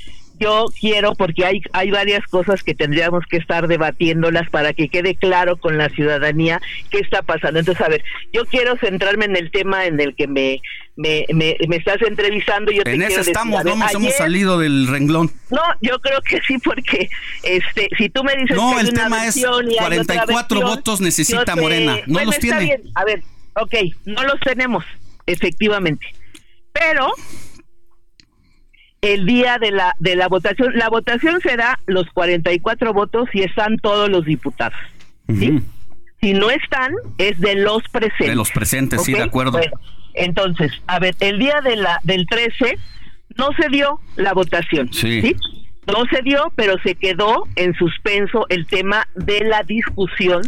yo 0.42 0.66
quiero, 0.78 1.14
porque 1.14 1.44
hay, 1.46 1.62
hay 1.72 1.90
varias 1.90 2.26
cosas 2.26 2.62
que 2.62 2.74
tendríamos 2.74 3.24
que 3.30 3.36
estar 3.36 3.68
debatiéndolas 3.68 4.48
para 4.50 4.72
que 4.72 4.88
quede 4.88 5.14
claro 5.14 5.56
con 5.56 5.78
la 5.78 5.88
ciudadanía 5.88 6.60
qué 6.90 6.98
está 6.98 7.22
pasando. 7.22 7.60
Entonces, 7.60 7.84
a 7.84 7.88
ver, 7.88 8.02
yo 8.32 8.44
quiero 8.46 8.76
centrarme 8.78 9.26
en 9.26 9.36
el 9.36 9.50
tema 9.50 9.86
en 9.86 10.00
el 10.00 10.14
que 10.16 10.26
me, 10.26 10.60
me, 10.96 11.24
me, 11.32 11.56
me 11.68 11.76
estás 11.76 12.02
entrevistando. 12.02 12.72
Yo 12.72 12.82
te 12.82 12.92
En 12.94 13.02
eso 13.02 13.18
decir, 13.18 13.30
estamos, 13.32 13.60
a 13.60 13.62
ver, 13.62 13.74
no 13.76 13.84
nos 13.84 13.94
hemos 13.94 14.14
salido 14.16 14.58
del 14.58 14.86
renglón. 14.88 15.30
No, 15.50 15.60
yo 15.80 15.98
creo 16.00 16.20
que 16.22 16.40
sí, 16.46 16.58
porque 16.58 17.08
este, 17.42 17.88
si 17.96 18.08
tú 18.08 18.24
me 18.24 18.34
dices 18.36 18.56
No, 18.56 18.70
que 18.72 18.76
hay 18.80 18.86
el 18.86 18.92
una 18.92 19.04
tema 19.04 19.26
es 19.26 19.36
hay 19.36 19.44
otra 19.44 19.76
44 19.86 20.58
versión, 20.58 20.60
votos 20.76 21.00
necesita 21.00 21.44
te- 21.54 21.60
Morena, 21.60 21.96
no 22.06 22.12
Bueno, 22.14 22.26
los 22.30 22.38
tiene. 22.38 22.60
bien. 22.60 22.82
A 22.94 23.04
ver, 23.04 23.22
ok, 23.54 23.74
no 24.06 24.22
los 24.24 24.40
tenemos, 24.40 24.84
efectivamente, 25.26 26.06
pero 26.72 27.12
el 29.02 29.26
día 29.26 29.58
de 29.58 29.72
la 29.72 29.94
de 29.98 30.16
la 30.16 30.28
votación, 30.28 30.72
la 30.76 30.88
votación 30.88 31.40
será 31.40 31.78
los 31.86 32.06
44 32.14 32.94
votos 32.94 33.28
y 33.34 33.42
están 33.42 33.76
todos 33.78 34.08
los 34.08 34.24
diputados. 34.24 34.78
¿sí? 35.28 35.60
Si 36.20 36.32
no 36.34 36.50
están, 36.50 36.94
es 37.18 37.38
de 37.40 37.56
los 37.56 37.82
presentes. 37.88 38.28
De 38.28 38.36
los 38.36 38.50
presentes, 38.52 39.02
sí, 39.02 39.12
de 39.12 39.22
acuerdo. 39.22 39.58
Bueno, 39.58 39.78
entonces, 40.14 40.70
a 40.86 41.00
ver, 41.00 41.16
el 41.18 41.38
día 41.38 41.60
de 41.62 41.76
la 41.76 41.98
del 42.04 42.26
13 42.26 42.78
no 43.36 43.48
se 43.60 43.68
dio 43.70 44.00
la 44.16 44.32
votación. 44.32 44.92
Sí. 44.92 45.36
No 45.86 46.04
se 46.12 46.22
dio, 46.22 46.52
pero 46.54 46.78
se 46.84 46.94
quedó 46.94 47.42
en 47.56 47.74
suspenso 47.74 48.46
el 48.50 48.66
tema 48.68 49.08
de 49.16 49.40
la 49.40 49.64
discusión 49.64 50.42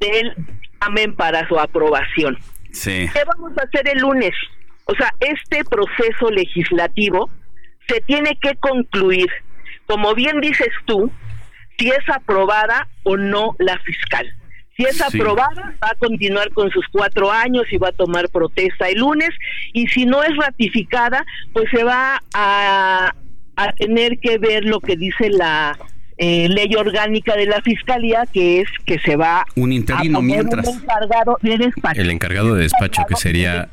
del 0.00 0.32
dictamen 0.36 1.14
para 1.16 1.46
su 1.48 1.58
aprobación. 1.58 2.38
Sí. 2.72 3.10
¿Qué 3.12 3.24
vamos 3.26 3.52
a 3.58 3.64
hacer 3.64 3.88
el 3.88 3.98
lunes? 3.98 4.32
O 4.86 4.94
sea, 4.94 5.12
este 5.20 5.64
proceso 5.64 6.30
legislativo 6.30 7.28
se 7.88 8.00
tiene 8.02 8.36
que 8.40 8.54
concluir, 8.56 9.28
como 9.86 10.14
bien 10.14 10.40
dices 10.40 10.68
tú, 10.84 11.10
si 11.78 11.88
es 11.88 12.08
aprobada 12.12 12.88
o 13.04 13.16
no 13.16 13.54
la 13.58 13.78
fiscal. 13.78 14.26
Si 14.76 14.84
es 14.84 14.96
Sí. 14.96 15.02
aprobada, 15.02 15.74
va 15.82 15.88
a 15.90 15.94
continuar 15.98 16.50
con 16.52 16.70
sus 16.70 16.84
cuatro 16.92 17.32
años 17.32 17.64
y 17.72 17.78
va 17.78 17.88
a 17.88 17.92
tomar 17.92 18.28
protesta 18.28 18.88
el 18.88 18.98
lunes. 19.00 19.30
Y 19.72 19.88
si 19.88 20.06
no 20.06 20.22
es 20.22 20.36
ratificada, 20.36 21.24
pues 21.52 21.66
se 21.72 21.82
va 21.82 22.22
a, 22.34 23.12
a 23.56 23.72
tener 23.72 24.18
que 24.20 24.38
ver 24.38 24.64
lo 24.64 24.78
que 24.80 24.96
dice 24.96 25.30
la 25.30 25.76
eh, 26.16 26.48
ley 26.48 26.74
orgánica 26.76 27.34
de 27.36 27.46
la 27.46 27.60
fiscalía, 27.62 28.24
que 28.32 28.60
es 28.60 28.68
que 28.86 28.98
se 29.00 29.16
va 29.16 29.44
Un 29.56 29.72
interino 29.72 30.18
a 30.18 30.20
poner 30.20 30.36
mientras. 30.36 30.66
un 30.68 30.82
encargado 30.82 31.38
de 31.42 31.58
despacho. 31.58 32.00
El 32.00 32.10
encargado 32.10 32.54
de 32.54 32.62
despacho, 32.62 33.02
que 33.08 33.16
sería 33.16 33.68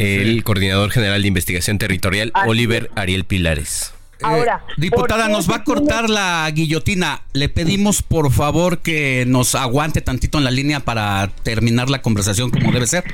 el 0.00 0.44
coordinador 0.44 0.90
general 0.90 1.22
de 1.22 1.28
investigación 1.28 1.78
territorial, 1.78 2.30
Así 2.34 2.48
Oliver 2.48 2.90
Ariel 2.96 3.24
Pilares. 3.24 3.92
Ahora, 4.22 4.62
Diputada, 4.76 5.22
¿por 5.24 5.26
qué 5.28 5.32
nos 5.32 5.50
va 5.50 5.56
a 5.56 5.64
tiene- 5.64 5.80
cortar 5.80 6.10
la 6.10 6.50
guillotina. 6.52 7.22
Le 7.32 7.48
pedimos 7.48 8.02
por 8.02 8.30
favor 8.30 8.80
que 8.80 9.24
nos 9.26 9.54
aguante 9.54 10.02
tantito 10.02 10.36
en 10.36 10.44
la 10.44 10.50
línea 10.50 10.80
para 10.80 11.30
terminar 11.42 11.88
la 11.88 12.02
conversación 12.02 12.50
como 12.50 12.70
debe 12.70 12.86
ser. 12.86 13.04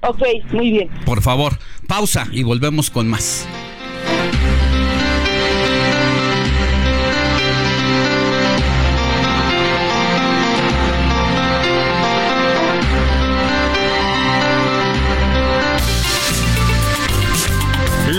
Ok, 0.00 0.22
muy 0.52 0.70
bien. 0.72 0.88
Por 1.06 1.22
favor, 1.22 1.58
pausa 1.86 2.26
y 2.32 2.42
volvemos 2.42 2.90
con 2.90 3.08
más. 3.08 3.46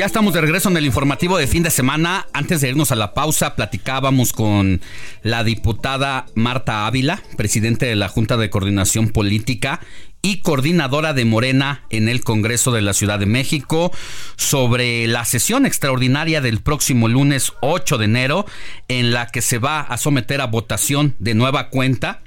Ya 0.00 0.06
estamos 0.06 0.32
de 0.32 0.40
regreso 0.40 0.70
en 0.70 0.78
el 0.78 0.86
informativo 0.86 1.36
de 1.36 1.46
fin 1.46 1.62
de 1.62 1.70
semana. 1.70 2.26
Antes 2.32 2.62
de 2.62 2.70
irnos 2.70 2.90
a 2.90 2.96
la 2.96 3.12
pausa, 3.12 3.54
platicábamos 3.54 4.32
con 4.32 4.80
la 5.22 5.44
diputada 5.44 6.24
Marta 6.34 6.86
Ávila, 6.86 7.22
presidente 7.36 7.84
de 7.84 7.96
la 7.96 8.08
Junta 8.08 8.38
de 8.38 8.48
Coordinación 8.48 9.10
Política 9.10 9.80
y 10.22 10.40
coordinadora 10.40 11.12
de 11.12 11.26
Morena 11.26 11.84
en 11.90 12.08
el 12.08 12.24
Congreso 12.24 12.72
de 12.72 12.80
la 12.80 12.94
Ciudad 12.94 13.18
de 13.18 13.26
México 13.26 13.92
sobre 14.36 15.06
la 15.06 15.26
sesión 15.26 15.66
extraordinaria 15.66 16.40
del 16.40 16.62
próximo 16.62 17.06
lunes 17.06 17.52
8 17.60 17.98
de 17.98 18.04
enero 18.06 18.46
en 18.88 19.12
la 19.12 19.26
que 19.26 19.42
se 19.42 19.58
va 19.58 19.82
a 19.82 19.98
someter 19.98 20.40
a 20.40 20.46
votación 20.46 21.14
de 21.18 21.34
nueva 21.34 21.68
cuenta 21.68 22.22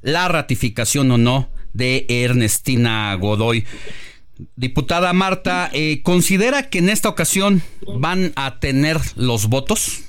la 0.00 0.26
ratificación 0.26 1.08
o 1.12 1.18
no 1.18 1.50
de 1.72 2.04
Ernestina 2.08 3.14
Godoy. 3.14 3.64
Diputada 4.56 5.12
Marta, 5.12 5.70
eh, 5.72 6.00
¿considera 6.02 6.68
que 6.68 6.78
en 6.78 6.88
esta 6.88 7.08
ocasión 7.08 7.62
van 7.98 8.32
a 8.36 8.58
tener 8.58 8.96
los 9.16 9.48
votos? 9.48 10.04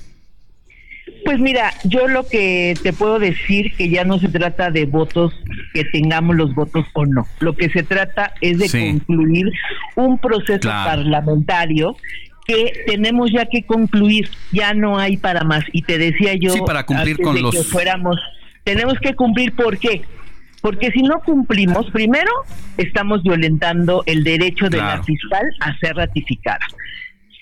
Pues 1.24 1.38
mira, 1.38 1.72
yo 1.84 2.08
lo 2.08 2.26
que 2.26 2.74
te 2.82 2.92
puedo 2.92 3.18
decir 3.18 3.74
que 3.76 3.88
ya 3.88 4.04
no 4.04 4.18
se 4.18 4.28
trata 4.28 4.70
de 4.70 4.86
votos, 4.86 5.32
que 5.72 5.84
tengamos 5.84 6.36
los 6.36 6.54
votos 6.54 6.84
o 6.94 7.06
no. 7.06 7.26
Lo 7.40 7.54
que 7.54 7.68
se 7.70 7.82
trata 7.82 8.32
es 8.40 8.58
de 8.58 8.68
Sí. 8.68 8.78
concluir 8.90 9.50
un 9.96 10.18
proceso 10.18 10.60
Claro. 10.60 10.90
parlamentario 10.90 11.96
que 12.46 12.72
tenemos 12.86 13.30
ya 13.32 13.46
que 13.46 13.62
concluir, 13.64 14.28
ya 14.52 14.74
no 14.74 14.98
hay 14.98 15.16
para 15.16 15.44
más. 15.44 15.64
Y 15.72 15.82
te 15.82 15.96
decía 15.96 16.34
yo, 16.34 16.52
Sí, 16.52 16.60
para 16.66 16.84
cumplir 16.84 17.12
antes 17.12 17.24
con 17.24 17.34
de 17.36 17.40
los- 17.42 17.54
que 17.54 17.62
fuéramos, 17.62 18.16
tenemos 18.64 18.94
que 19.00 19.14
cumplir, 19.14 19.54
¿por 19.54 19.78
qué? 19.78 20.02
Porque 20.64 20.90
si 20.92 21.02
no 21.02 21.20
cumplimos, 21.20 21.90
primero 21.90 22.30
estamos 22.78 23.22
violentando 23.22 24.02
el 24.06 24.24
derecho 24.24 24.70
de 24.70 24.78
la 24.78 25.02
fiscal 25.02 25.44
a 25.60 25.76
ser 25.76 25.94
ratificada. 25.94 26.64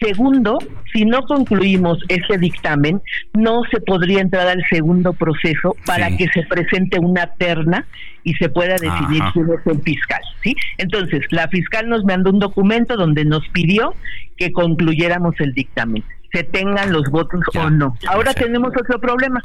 Segundo, 0.01 0.59
si 0.93 1.05
no 1.05 1.23
concluimos 1.23 1.99
este 2.09 2.36
dictamen, 2.36 3.01
no 3.32 3.62
se 3.70 3.81
podría 3.81 4.20
entrar 4.23 4.49
al 4.49 4.65
segundo 4.69 5.12
proceso 5.12 5.77
para 5.86 6.09
Sí. 6.09 6.16
que 6.16 6.27
se 6.35 6.43
presente 6.49 6.99
una 6.99 7.28
terna 7.28 7.86
y 8.24 8.35
se 8.35 8.49
pueda 8.49 8.73
decidir 8.73 9.23
Ajá. 9.23 9.31
quién 9.32 9.47
es 9.57 9.66
el 9.73 9.81
fiscal, 9.82 10.20
¿sí? 10.43 10.57
Entonces, 10.78 11.20
la 11.31 11.47
fiscal 11.47 11.89
nos 11.89 12.05
mandó 12.05 12.31
un 12.31 12.40
documento 12.40 12.97
donde 12.97 13.24
nos 13.24 13.47
pidió 13.51 13.94
que 14.36 14.51
concluyéramos 14.51 15.36
el 15.39 15.53
dictamen, 15.55 16.03
se 16.32 16.43
tengan 16.43 16.93
los 16.93 17.05
votos 17.09 17.40
o 17.55 17.70
no. 17.70 17.97
Ahora 18.09 18.35
tenemos 18.35 18.73
otro 18.77 18.99
problema. 18.99 19.40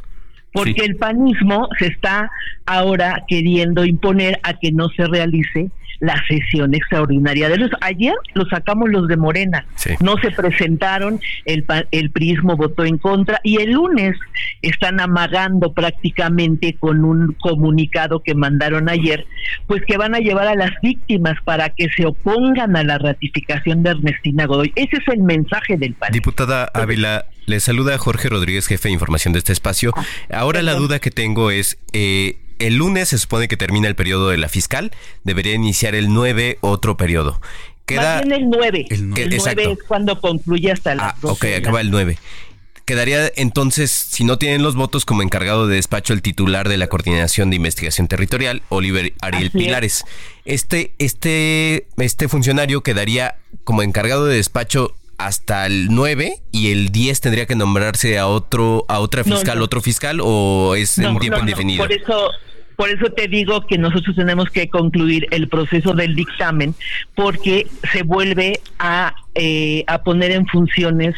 Porque 0.52 0.84
el 0.84 0.96
panismo 0.96 1.68
se 1.78 1.86
está 1.86 2.30
ahora 2.66 3.24
queriendo 3.28 3.84
imponer 3.84 4.40
a 4.42 4.54
que 4.54 4.72
no 4.72 4.88
se 4.90 5.06
realice 5.06 5.70
la 6.00 6.14
sesión 6.28 6.74
extraordinaria 6.74 7.48
de 7.48 7.56
luz. 7.56 7.70
Ayer 7.80 8.14
lo 8.34 8.46
sacamos 8.48 8.88
los 8.88 9.08
de 9.08 9.16
Morena, 9.16 9.66
Sí. 9.74 9.94
no 10.00 10.16
se 10.18 10.30
presentaron, 10.30 11.20
el, 11.44 11.64
el 11.90 12.10
prismo 12.10 12.56
votó 12.56 12.84
en 12.84 12.98
contra 12.98 13.40
y 13.42 13.60
el 13.60 13.72
lunes 13.72 14.14
están 14.62 15.00
amagando 15.00 15.72
prácticamente 15.72 16.74
con 16.78 17.04
un 17.04 17.32
comunicado 17.40 18.20
que 18.22 18.34
mandaron 18.36 18.88
ayer, 18.88 19.26
pues 19.66 19.82
que 19.86 19.96
van 19.96 20.14
a 20.14 20.18
llevar 20.20 20.46
a 20.46 20.54
las 20.54 20.70
víctimas 20.82 21.34
para 21.44 21.70
que 21.70 21.88
se 21.96 22.06
opongan 22.06 22.76
a 22.76 22.84
la 22.84 22.98
ratificación 22.98 23.82
de 23.82 23.90
Ernestina 23.90 24.46
Godoy. 24.46 24.72
Ese 24.76 24.98
es 24.98 25.08
el 25.12 25.22
mensaje 25.24 25.76
del 25.76 25.94
panismo. 25.94 26.14
Diputada 26.14 26.70
Ávila, 26.74 27.24
le 27.48 27.60
saluda 27.60 27.96
Jorge 27.98 28.28
Rodríguez, 28.28 28.66
jefe 28.66 28.88
de 28.88 28.92
información 28.92 29.32
de 29.32 29.38
este 29.40 29.52
espacio. 29.52 29.92
Ahora 30.30 30.62
la 30.62 30.74
duda 30.74 30.98
que 31.00 31.10
tengo 31.10 31.50
es, 31.50 31.78
eh, 31.92 32.38
el 32.58 32.76
lunes 32.76 33.08
se 33.08 33.18
supone 33.18 33.48
que 33.48 33.56
termina 33.56 33.88
el 33.88 33.94
periodo 33.96 34.28
de 34.28 34.36
la 34.36 34.48
fiscal, 34.48 34.92
debería 35.24 35.54
iniciar 35.54 35.94
el 35.94 36.12
9 36.12 36.58
otro 36.60 36.96
periodo. 36.96 37.40
Queda... 37.86 38.16
Más 38.16 38.26
bien 38.26 38.42
el 38.42 38.50
9. 38.50 38.86
El 38.90 38.96
El, 38.96 39.08
nueve. 39.08 39.24
9 39.30 39.36
Exacto. 39.36 39.70
es 39.72 39.78
cuando 39.88 40.20
concluye 40.20 40.70
hasta 40.70 40.94
las 40.94 41.14
Ah, 41.14 41.16
12 41.22 41.32
ok, 41.56 41.62
acaba 41.62 41.80
el 41.80 41.90
9. 41.90 42.18
Quedaría 42.84 43.30
entonces, 43.36 43.90
si 43.90 44.24
no 44.24 44.38
tienen 44.38 44.62
los 44.62 44.74
votos, 44.74 45.04
como 45.04 45.22
encargado 45.22 45.66
de 45.66 45.76
despacho 45.76 46.14
el 46.14 46.22
titular 46.22 46.68
de 46.68 46.78
la 46.78 46.86
Coordinación 46.86 47.50
de 47.50 47.56
Investigación 47.56 48.08
Territorial, 48.08 48.62
Oliver 48.70 49.12
Ariel 49.20 49.48
Así 49.48 49.58
es. 49.58 49.64
Pilares. 49.64 50.04
Este, 50.46 50.92
este, 50.98 51.86
este 51.98 52.28
funcionario 52.28 52.82
quedaría 52.82 53.36
como 53.64 53.82
encargado 53.82 54.24
de 54.26 54.36
despacho 54.36 54.94
hasta 55.18 55.66
el 55.66 55.88
9 55.90 56.36
y 56.52 56.70
el 56.70 56.90
10 56.90 57.20
tendría 57.20 57.46
que 57.46 57.56
nombrarse 57.56 58.18
a 58.18 58.28
otro, 58.28 58.84
a 58.88 59.00
otra 59.00 59.24
fiscal, 59.24 59.58
no. 59.58 59.64
otro 59.64 59.80
fiscal 59.80 60.20
o 60.22 60.74
es 60.76 60.96
No, 60.96 61.10
un 61.10 61.18
tiempo 61.18 61.40
indefinido. 61.40 61.84
Por 61.84 61.92
eso, 61.92 62.30
por 62.76 62.88
eso 62.88 63.06
te 63.10 63.26
digo 63.26 63.66
que 63.66 63.76
nosotros 63.76 64.14
tenemos 64.14 64.48
que 64.50 64.70
concluir 64.70 65.26
el 65.32 65.48
proceso 65.48 65.92
del 65.92 66.14
dictamen, 66.14 66.74
porque 67.16 67.66
se 67.92 68.04
vuelve 68.04 68.60
a, 68.78 69.14
eh, 69.34 69.84
a 69.88 70.02
poner 70.04 70.30
en 70.30 70.46
funciones 70.46 71.16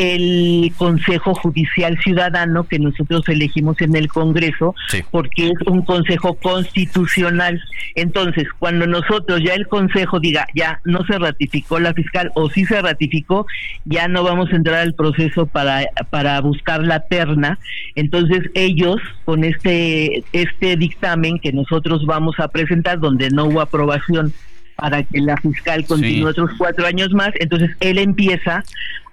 el 0.00 0.72
Consejo 0.78 1.34
Judicial 1.34 1.98
Ciudadano 2.02 2.64
que 2.64 2.78
nosotros 2.78 3.28
elegimos 3.28 3.78
en 3.82 3.94
el 3.96 4.08
Congreso, 4.08 4.74
Sí. 4.88 5.02
porque 5.10 5.48
es 5.48 5.66
un 5.66 5.82
consejo 5.82 6.34
constitucional. 6.34 7.60
Entonces, 7.94 8.46
cuando 8.58 8.86
nosotros 8.86 9.42
ya 9.44 9.54
el 9.54 9.68
Consejo 9.68 10.18
diga, 10.18 10.46
ya 10.54 10.80
no 10.84 11.04
se 11.04 11.18
ratificó 11.18 11.78
la 11.78 11.92
fiscal 11.92 12.30
o 12.34 12.48
sí 12.48 12.64
se 12.64 12.80
ratificó, 12.80 13.46
ya 13.84 14.08
no 14.08 14.24
vamos 14.24 14.50
a 14.52 14.56
entrar 14.56 14.78
al 14.78 14.94
proceso 14.94 15.44
para, 15.46 15.82
para 16.08 16.40
buscar 16.40 16.82
la 16.82 17.00
terna. 17.00 17.58
Entonces, 17.94 18.50
ellos, 18.54 18.96
con 19.26 19.44
este, 19.44 20.24
este 20.32 20.76
dictamen 20.76 21.38
que 21.38 21.52
nosotros 21.52 22.06
vamos 22.06 22.36
a 22.38 22.48
presentar, 22.48 23.00
donde 23.00 23.30
no 23.30 23.44
hubo 23.44 23.60
aprobación 23.60 24.32
para 24.80 25.02
que 25.02 25.20
la 25.20 25.36
fiscal 25.36 25.84
continúe 25.84 26.28
otros 26.28 26.50
cuatro 26.56 26.86
años 26.86 27.10
más, 27.12 27.30
entonces 27.38 27.70
él 27.80 27.98
empieza 27.98 28.62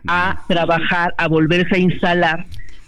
a 0.08 0.42
trabajar, 0.48 1.14
a 1.18 1.28
volverse 1.28 1.76
a 1.76 1.80
instalar 1.80 2.46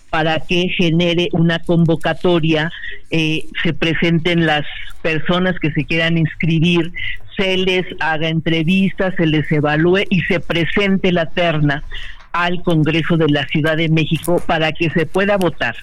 para 0.09 0.39
que 0.39 0.69
genere 0.69 1.27
una 1.33 1.59
convocatoria, 1.59 2.71
eh, 3.11 3.43
se 3.61 3.73
presenten 3.73 4.45
las 4.45 4.65
personas 5.01 5.59
que 5.59 5.71
se 5.71 5.85
quieran 5.85 6.17
inscribir, 6.17 6.91
se 7.37 7.57
les 7.57 7.85
haga 7.99 8.29
entrevistas, 8.29 9.13
se 9.17 9.25
les 9.27 9.49
evalúe 9.51 10.03
y 10.09 10.21
se 10.21 10.39
presente 10.39 11.11
la 11.11 11.25
terna 11.27 11.83
al 12.31 12.61
Congreso 12.63 13.17
de 13.17 13.27
la 13.29 13.45
Ciudad 13.47 13.77
de 13.77 13.89
México 13.89 14.41
para 14.47 14.71
que 14.71 14.89
se 14.91 15.05
pueda 15.05 15.37
votar 15.37 15.75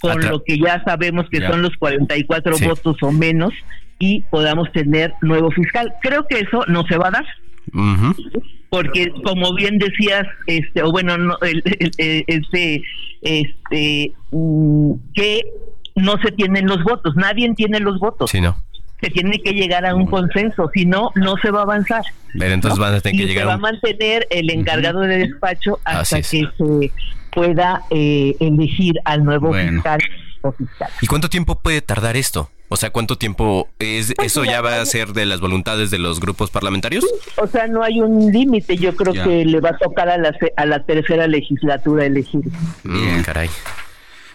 con 0.00 0.20
Atra- 0.20 0.30
lo 0.30 0.42
que 0.44 0.58
ya 0.58 0.82
sabemos 0.84 1.28
que 1.30 1.40
Ya. 1.40 1.50
son 1.50 1.62
los 1.62 1.76
44 1.76 2.56
Sí. 2.56 2.64
votos 2.66 2.96
o 3.02 3.12
menos 3.12 3.52
y 3.98 4.22
podamos 4.22 4.70
tener 4.72 5.14
nuevo 5.22 5.50
fiscal. 5.50 5.92
Creo 6.02 6.26
que 6.26 6.40
eso 6.40 6.64
no 6.68 6.84
se 6.86 6.96
va 6.98 7.08
a 7.08 7.10
dar 7.12 7.24
porque 8.70 9.10
como 9.24 9.54
bien 9.54 9.78
decías 9.78 10.26
este 10.46 10.82
o 10.82 10.90
bueno 10.90 11.16
no, 11.16 11.36
el- 11.42 11.62
el- 11.64 11.90
el- 11.98 12.24
este 12.26 12.82
este 13.22 14.12
mm, 14.32 14.92
que 15.14 15.42
no 15.96 16.18
se 16.18 16.32
tienen 16.32 16.66
los 16.66 16.82
votos 16.82 17.14
nadie 17.16 17.52
tiene 17.54 17.80
los 17.80 17.98
votos 17.98 18.30
Sí, 18.30 18.40
no. 18.40 18.56
se 19.00 19.10
tiene 19.10 19.38
que 19.40 19.52
llegar 19.52 19.86
a 19.86 19.94
un 19.94 20.06
consenso 20.06 20.70
si 20.74 20.86
no 20.86 21.10
no 21.14 21.36
se 21.40 21.50
va 21.50 21.60
a 21.60 21.62
avanzar 21.62 22.02
Pero 22.38 22.52
entonces 22.52 22.78
¿no? 22.78 22.84
van 22.84 22.94
a 22.94 23.00
tener 23.00 23.20
que 23.20 23.26
llegar 23.26 23.44
se 23.44 23.46
va 23.48 23.54
a 23.54 23.58
mantener 23.58 24.26
el 24.30 24.50
encargado 24.50 25.00
de 25.00 25.18
despacho 25.18 25.78
hasta 25.84 26.16
que 26.18 26.22
se 26.24 26.92
pueda 27.32 27.82
eh, 27.90 28.36
elegir 28.40 28.94
al 29.04 29.24
nuevo 29.24 29.48
Bueno. 29.48 29.72
fiscal 29.72 30.00
o 30.42 30.52
fiscal 30.52 30.90
¿Y 31.00 31.06
cuánto 31.06 31.28
tiempo 31.28 31.60
puede 31.60 31.80
tardar 31.80 32.16
esto? 32.16 32.50
O 32.68 32.76
sea, 32.76 32.90
¿cuánto 32.90 33.16
tiempo 33.18 33.68
es 33.78 34.12
Pues 34.16 34.26
eso 34.32 34.44
ya 34.44 34.60
va 34.60 34.80
a 34.80 34.86
ser 34.86 35.12
de 35.12 35.26
las 35.26 35.40
voluntades 35.40 35.90
de 35.90 35.98
los 35.98 36.18
grupos 36.18 36.50
parlamentarios? 36.50 37.04
o 37.36 37.46
sea 37.46 37.66
no 37.66 37.82
hay 37.82 38.00
un 38.00 38.32
límite 38.32 38.76
yo 38.76 38.96
creo 38.96 39.12
Ya. 39.14 39.24
que 39.24 39.44
le 39.44 39.60
va 39.60 39.70
a 39.70 39.78
tocar 39.78 40.08
a 40.08 40.16
la 40.18 40.32
se- 40.38 40.52
a 40.56 40.64
la 40.66 40.84
tercera 40.84 41.26
legislatura 41.28 42.06
elegir 42.06 42.40
Bien, 42.82 43.22
caray. 43.22 43.48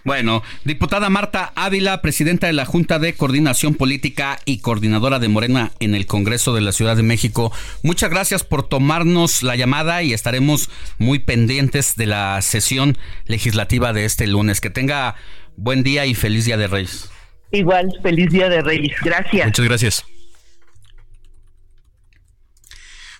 Bueno, 0.06 0.43
diputada 0.64 1.10
Marta 1.10 1.51
Ávila, 1.56 2.01
presidenta 2.01 2.47
de 2.47 2.53
la 2.53 2.65
Junta 2.65 2.99
de 2.99 3.14
Coordinación 3.15 3.76
Política 3.76 4.39
y 4.45 4.60
coordinadora 4.60 5.19
de 5.19 5.27
Morena 5.27 5.72
en 5.81 5.93
el 5.93 6.06
Congreso 6.06 6.53
de 6.56 6.61
la 6.61 6.72
Ciudad 6.72 6.95
de 6.95 7.03
México, 7.03 7.51
muchas 7.84 8.10
gracias 8.10 8.45
por 8.45 8.64
tomarnos 8.68 9.43
la 9.43 9.57
llamada 9.57 10.01
y 10.01 10.14
estaremos 10.14 10.69
muy 10.99 11.19
pendientes 11.19 11.95
de 11.97 12.06
la 12.06 12.41
sesión 12.41 12.97
legislativa 13.26 13.91
de 13.91 14.06
este 14.06 14.26
lunes. 14.26 14.61
Que 14.61 14.69
tenga 14.69 15.15
buen 15.57 15.84
día 15.84 16.06
y 16.06 16.15
feliz 16.15 16.45
Día 16.45 16.56
de 16.57 16.68
Reyes. 16.68 17.10
Igual, 17.51 17.89
feliz 18.01 18.30
día 18.31 18.49
de 18.49 18.61
Reyes. 18.61 18.95
Gracias. 19.03 19.45
Muchas 19.45 19.65
gracias. 19.65 20.05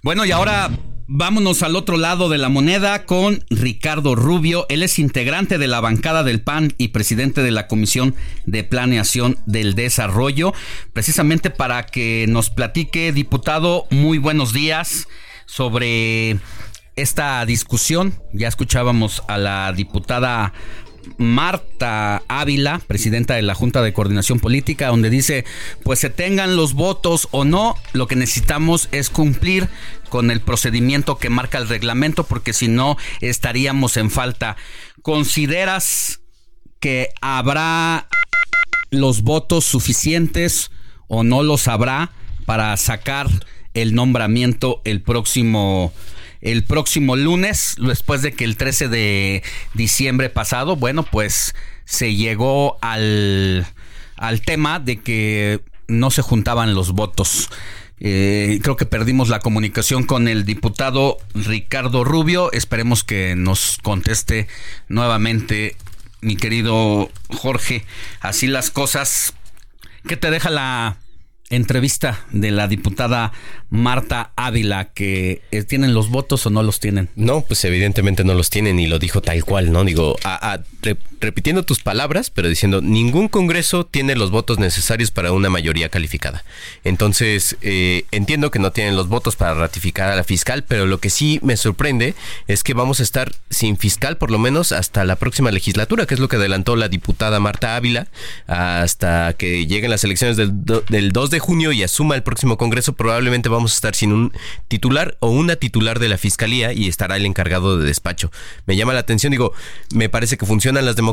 Bueno, 0.02 0.24
y 0.26 0.32
ahora 0.32 0.70
vámonos 1.08 1.64
al 1.64 1.76
otro 1.76 1.98
lado 1.98 2.30
de 2.30 2.38
la 2.38 2.50
moneda 2.50 3.06
con 3.06 3.44
Ricardo 3.50 4.16
Rubio. 4.16 4.68
Él 4.70 4.84
es 4.84 5.00
integrante 5.00 5.58
de 5.58 5.68
la 5.68 5.82
bancada 5.82 6.24
del 6.24 6.42
PAN 6.42 6.74
y 6.78 6.90
presidente 6.90 7.42
de 7.42 7.52
la 7.52 7.68
Comisión 7.68 8.16
de 8.46 8.64
Planeación 8.64 9.40
del 9.48 9.74
Desarrollo. 9.74 10.54
Precisamente 10.94 11.50
para 11.50 11.88
que 11.88 12.26
nos 12.30 12.52
platique, 12.52 13.12
diputado, 13.12 13.88
muy 13.90 14.20
buenos 14.20 14.54
días 14.54 15.08
sobre 15.48 16.38
esta 16.96 17.44
discusión. 17.46 18.14
Ya 18.32 18.48
escuchábamos 18.48 19.24
a 19.28 19.40
la 19.40 19.74
diputada 19.74 20.54
Marta 21.18 22.24
Ávila, 22.28 22.82
presidenta 22.88 23.36
de 23.36 23.42
la 23.42 23.56
Junta 23.56 23.82
de 23.82 23.94
Coordinación 23.94 24.40
Política, 24.40 24.88
donde 24.88 25.10
dice, 25.10 25.46
pues 25.84 26.00
se 26.00 26.10
tengan 26.10 26.56
los 26.56 26.74
votos 26.74 27.28
o 27.32 27.46
no, 27.46 27.76
lo 27.94 28.08
que 28.08 28.16
necesitamos 28.16 28.90
es 28.92 29.10
cumplir 29.10 29.70
con 30.10 30.32
el 30.32 30.42
procedimiento 30.42 31.18
que 31.18 31.30
marca 31.30 31.58
el 31.58 31.70
reglamento, 31.70 32.24
porque 32.24 32.54
si 32.54 32.68
no 32.68 32.98
estaríamos 33.22 33.98
en 33.98 34.12
falta. 34.12 34.58
¿Consideras 35.02 36.22
que 36.80 37.10
habrá 37.22 38.08
los 38.92 39.22
votos 39.22 39.66
suficientes 39.66 40.72
o 41.08 41.24
no 41.24 41.44
los 41.44 41.68
habrá 41.68 42.12
para 42.46 42.76
sacar 42.78 43.28
el 43.74 43.94
nombramiento 43.94 44.82
el 44.84 45.02
próximo 45.02 45.94
el 46.42 46.64
próximo 46.64 47.16
lunes, 47.16 47.76
después 47.80 48.22
de 48.22 48.34
que 48.34 48.46
el 48.46 48.58
13 48.58 48.88
de 48.88 49.44
diciembre 49.74 50.30
pasado, 50.30 50.76
bueno, 50.76 51.04
pues 51.04 51.56
se 51.86 52.16
llegó 52.16 52.78
al, 52.82 53.66
al 54.16 54.42
tema 54.42 54.80
de 54.80 55.02
que 55.02 55.62
no 55.88 56.12
se 56.12 56.22
juntaban 56.22 56.74
los 56.74 56.92
votos. 56.92 57.50
Eh, 58.00 58.60
creo 58.62 58.78
que 58.78 58.86
perdimos 58.86 59.28
la 59.28 59.40
comunicación 59.40 60.04
con 60.04 60.28
el 60.28 60.46
diputado 60.46 61.18
Ricardo 61.34 62.04
Rubio. 62.04 62.52
Esperemos 62.54 63.04
que 63.04 63.36
nos 63.36 63.78
conteste 63.82 64.48
nuevamente, 64.88 65.76
mi 66.22 66.38
querido 66.38 67.10
Jorge. 67.30 67.84
Así 68.22 68.48
las 68.48 68.72
cosas. 68.72 69.34
¿Qué 70.08 70.16
te 70.16 70.32
deja 70.32 70.50
la 70.50 70.98
entrevista 71.50 72.26
de 72.32 72.52
la 72.52 72.68
diputada 72.68 73.32
Marta 73.70 74.32
Ávila 74.36 74.86
que 74.94 75.42
eh, 75.52 75.64
tienen 75.64 75.94
los 75.94 76.10
votos 76.10 76.46
o 76.46 76.50
no 76.50 76.64
los 76.64 76.80
tienen. 76.80 77.10
No, 77.16 77.42
pues 77.42 77.64
evidentemente 77.66 78.24
no 78.24 78.34
los 78.34 78.50
tienen 78.50 78.80
y 78.80 78.88
lo 78.88 79.00
dijo 79.00 79.22
tal 79.22 79.44
cual, 79.44 79.72
¿no? 79.72 79.84
Digo, 79.84 80.16
a, 80.24 80.60
repitiendo 81.20 81.64
tus 81.64 81.82
palabras, 81.82 82.30
pero 82.30 82.48
diciendo, 82.48 82.82
ningún 82.82 83.28
Congreso 83.28 83.86
tiene 83.86 84.16
los 84.16 84.32
votos 84.32 84.60
necesarios 84.60 85.12
para 85.12 85.32
una 85.32 85.50
mayoría 85.50 85.90
calificada. 85.90 86.44
Entonces, 86.84 87.58
eh, 87.62 88.06
entiendo 88.12 88.52
que 88.52 88.60
no 88.60 88.72
tienen 88.72 88.96
los 88.96 89.08
votos 89.08 89.36
para 89.36 89.54
ratificar 89.54 90.10
a 90.10 90.16
la 90.16 90.24
fiscal, 90.24 90.64
pero 90.68 90.86
lo 90.86 91.00
que 91.00 91.10
sí 91.10 91.40
me 91.44 91.58
sorprende 91.58 92.16
es 92.48 92.64
que 92.64 92.74
vamos 92.74 93.00
a 93.00 93.04
estar 93.04 93.34
sin 93.50 93.78
fiscal 93.78 94.18
por 94.18 94.32
lo 94.32 94.40
menos 94.40 94.72
hasta 94.72 95.04
la 95.04 95.16
próxima 95.16 95.52
legislatura, 95.52 96.06
que 96.06 96.14
es 96.14 96.20
lo 96.20 96.28
que 96.28 96.38
adelantó 96.38 96.76
la 96.76 96.90
diputada 96.90 97.40
Marta 97.40 97.76
Ávila, 97.76 98.08
hasta 98.48 99.34
que 99.34 99.66
lleguen 99.68 99.92
las 99.92 100.04
elecciones 100.04 100.38
del, 100.38 100.52
del 100.90 101.12
2 101.12 101.30
de 101.30 101.40
junio 101.40 101.72
y 101.72 101.84
asuma 101.84 102.16
el 102.16 102.24
próximo 102.24 102.58
Congreso, 102.58 102.94
probablemente 102.94 103.50
vamos 103.50 103.74
a 103.74 103.76
estar 103.76 103.96
sin 103.96 104.14
un 104.14 104.34
titular 104.68 105.18
o 105.20 105.30
una 105.30 105.56
titular 105.56 106.00
de 106.00 106.10
la 106.10 106.18
Fiscalía 106.18 106.74
y 106.74 106.88
estará 106.88 107.18
el 107.18 107.26
encargado 107.26 107.78
de 107.78 107.86
despacho. 107.86 108.32
Me 108.66 108.76
llama 108.76 108.94
la 108.94 109.00
atención, 109.00 109.32
digo, 109.32 109.54
me 109.94 110.10
parece 110.10 110.38
que 110.38 110.46
funcionan 110.46 110.86
las 110.86 110.96
democracias, 110.96 111.09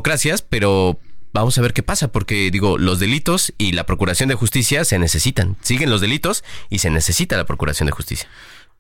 pero 0.48 0.98
vamos 1.32 1.59
a 1.59 1.62
ver 1.62 1.73
qué 1.73 1.82
pasa, 1.82 2.09
porque 2.09 2.51
digo, 2.51 2.78
los 2.78 2.98
delitos 2.98 3.52
y 3.59 3.73
la 3.73 3.85
Procuración 3.85 4.28
de 4.28 4.35
Justicia 4.35 4.85
se 4.85 4.98
necesitan. 4.98 5.56
Siguen 5.60 5.90
los 5.90 6.01
delitos 6.01 6.44
y 6.70 6.78
se 6.78 6.90
necesita 6.90 7.36
la 7.36 7.44
Procuración 7.44 7.86
de 7.86 7.93
Justicia. 7.93 8.28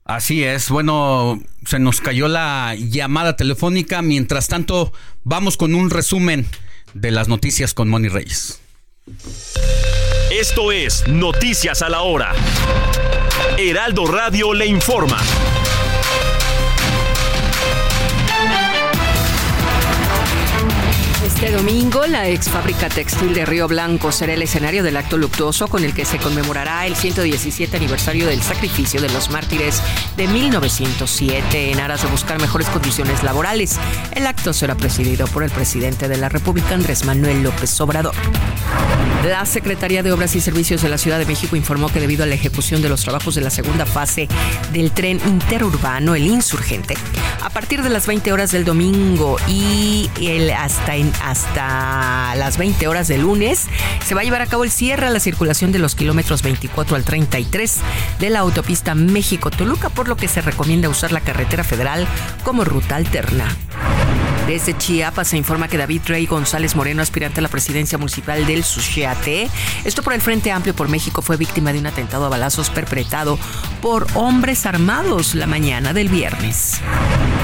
Así 0.04 0.44
es, 0.44 0.70
bueno, 0.70 1.42
se 1.66 1.80
nos 1.80 2.00
cayó 2.00 2.28
la 2.28 2.76
llamada 2.78 3.36
telefónica. 3.36 4.02
Mientras 4.02 4.46
tanto, 4.46 4.92
vamos 5.24 5.56
con 5.56 5.74
un 5.74 5.90
resumen 5.90 6.46
de 6.94 7.10
las 7.10 7.28
noticias 7.28 7.74
con 7.74 7.88
Moni 7.88 8.08
Reyes. 8.08 8.60
Esto 10.30 10.72
es 10.72 11.06
Noticias 11.08 11.82
a 11.82 11.88
la 11.88 12.02
Hora. 12.02 12.34
Heraldo 13.58 14.06
Radio 14.06 14.54
le 14.54 14.66
informa. 14.66 15.18
Este 21.36 21.52
domingo, 21.52 22.06
la 22.06 22.30
ex 22.30 22.48
fábrica 22.48 22.88
textil 22.88 23.34
de 23.34 23.44
Río 23.44 23.68
Blanco 23.68 24.10
será 24.10 24.32
el 24.32 24.40
escenario 24.40 24.82
del 24.82 24.96
acto 24.96 25.18
luctuoso 25.18 25.68
con 25.68 25.84
el 25.84 25.92
que 25.92 26.06
se 26.06 26.16
conmemorará 26.16 26.86
el 26.86 26.96
117 26.96 27.76
aniversario 27.76 28.26
del 28.26 28.40
sacrificio 28.40 29.02
de 29.02 29.10
los 29.10 29.28
mártires 29.28 29.82
de 30.16 30.28
1907 30.28 31.72
en 31.72 31.80
aras 31.80 32.02
de 32.02 32.08
buscar 32.08 32.40
mejores 32.40 32.70
condiciones 32.70 33.22
laborales. 33.22 33.78
El 34.12 34.26
acto 34.26 34.54
será 34.54 34.76
presidido 34.76 35.26
por 35.26 35.42
el 35.42 35.50
presidente 35.50 36.08
de 36.08 36.16
la 36.16 36.30
República, 36.30 36.74
Andrés 36.74 37.04
Manuel 37.04 37.42
López 37.42 37.78
Obrador. 37.82 38.14
La 39.26 39.44
Secretaría 39.44 40.02
de 40.02 40.12
Obras 40.12 40.36
y 40.36 40.40
Servicios 40.40 40.82
de 40.82 40.88
la 40.88 40.98
Ciudad 40.98 41.18
de 41.18 41.26
México 41.26 41.56
informó 41.56 41.88
que 41.88 42.00
debido 42.00 42.22
a 42.22 42.26
la 42.26 42.36
ejecución 42.36 42.80
de 42.80 42.88
los 42.88 43.02
trabajos 43.02 43.34
de 43.34 43.40
la 43.40 43.50
segunda 43.50 43.84
fase 43.84 44.28
del 44.72 44.92
tren 44.92 45.20
interurbano, 45.26 46.14
el 46.14 46.26
insurgente, 46.26 46.94
a 47.42 47.50
partir 47.50 47.82
de 47.82 47.90
las 47.90 48.06
20 48.06 48.32
horas 48.32 48.52
del 48.52 48.64
domingo 48.64 49.36
y 49.48 50.08
el 50.20 50.50
hasta 50.50 50.94
en 50.94 51.12
hasta 51.26 52.36
las 52.36 52.56
20 52.56 52.86
horas 52.86 53.08
de 53.08 53.18
lunes. 53.18 53.66
Se 54.06 54.14
va 54.14 54.20
a 54.20 54.24
llevar 54.24 54.42
a 54.42 54.46
cabo 54.46 54.62
el 54.62 54.70
cierre 54.70 55.06
a 55.06 55.10
la 55.10 55.18
circulación 55.18 55.72
de 55.72 55.80
los 55.80 55.96
kilómetros 55.96 56.42
24 56.42 56.94
al 56.94 57.04
33 57.04 57.78
de 58.20 58.30
la 58.30 58.38
autopista 58.38 58.94
México-Toluca, 58.94 59.90
por 59.90 60.08
lo 60.08 60.16
que 60.16 60.28
se 60.28 60.40
recomienda 60.40 60.88
usar 60.88 61.10
la 61.10 61.20
carretera 61.20 61.64
federal 61.64 62.06
como 62.44 62.64
ruta 62.64 62.94
alterna. 62.94 63.48
Desde 64.46 64.78
Chiapas 64.78 65.26
se 65.28 65.36
informa 65.36 65.66
que 65.66 65.76
David 65.76 66.02
Rey 66.06 66.24
González 66.26 66.76
Moreno, 66.76 67.02
aspirante 67.02 67.40
a 67.40 67.42
la 67.42 67.48
presidencia 67.48 67.98
municipal 67.98 68.46
del 68.46 68.62
Suchiate, 68.62 69.50
esto 69.84 70.04
por 70.04 70.12
el 70.12 70.20
Frente 70.20 70.52
Amplio 70.52 70.72
por 70.72 70.88
México, 70.88 71.20
fue 71.20 71.36
víctima 71.36 71.72
de 71.72 71.80
un 71.80 71.86
atentado 71.86 72.26
a 72.26 72.28
balazos 72.28 72.70
perpetrado 72.70 73.40
por 73.82 74.06
hombres 74.14 74.64
armados 74.64 75.34
la 75.34 75.48
mañana 75.48 75.92
del 75.92 76.08
viernes. 76.08 76.80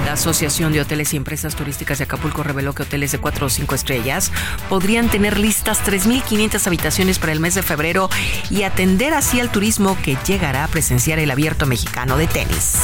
La 0.05 0.13
Asociación 0.13 0.73
de 0.73 0.81
Hoteles 0.81 1.13
y 1.15 1.17
Empresas 1.17 1.57
Turísticas 1.57 1.99
de 1.99 2.05
Acapulco 2.05 2.43
reveló 2.43 2.73
que 2.73 2.83
hoteles 2.83 3.13
de 3.13 3.19
4 3.19 3.47
o 3.47 3.49
5 3.49 3.75
estrellas 3.75 4.31
podrían 4.69 5.09
tener 5.09 5.39
listas 5.39 5.83
3.500 5.85 6.67
habitaciones 6.67 7.19
para 7.19 7.33
el 7.33 7.41
mes 7.41 7.55
de 7.55 7.63
febrero 7.63 8.11
y 8.51 8.63
atender 8.63 9.15
así 9.15 9.41
al 9.41 9.51
turismo 9.51 9.97
que 10.03 10.17
llegará 10.27 10.65
a 10.65 10.69
presenciar 10.69 11.19
el 11.19 11.31
abierto 11.31 11.67
mexicano 11.67 12.17
de 12.17 12.27
tenis. 12.27 12.75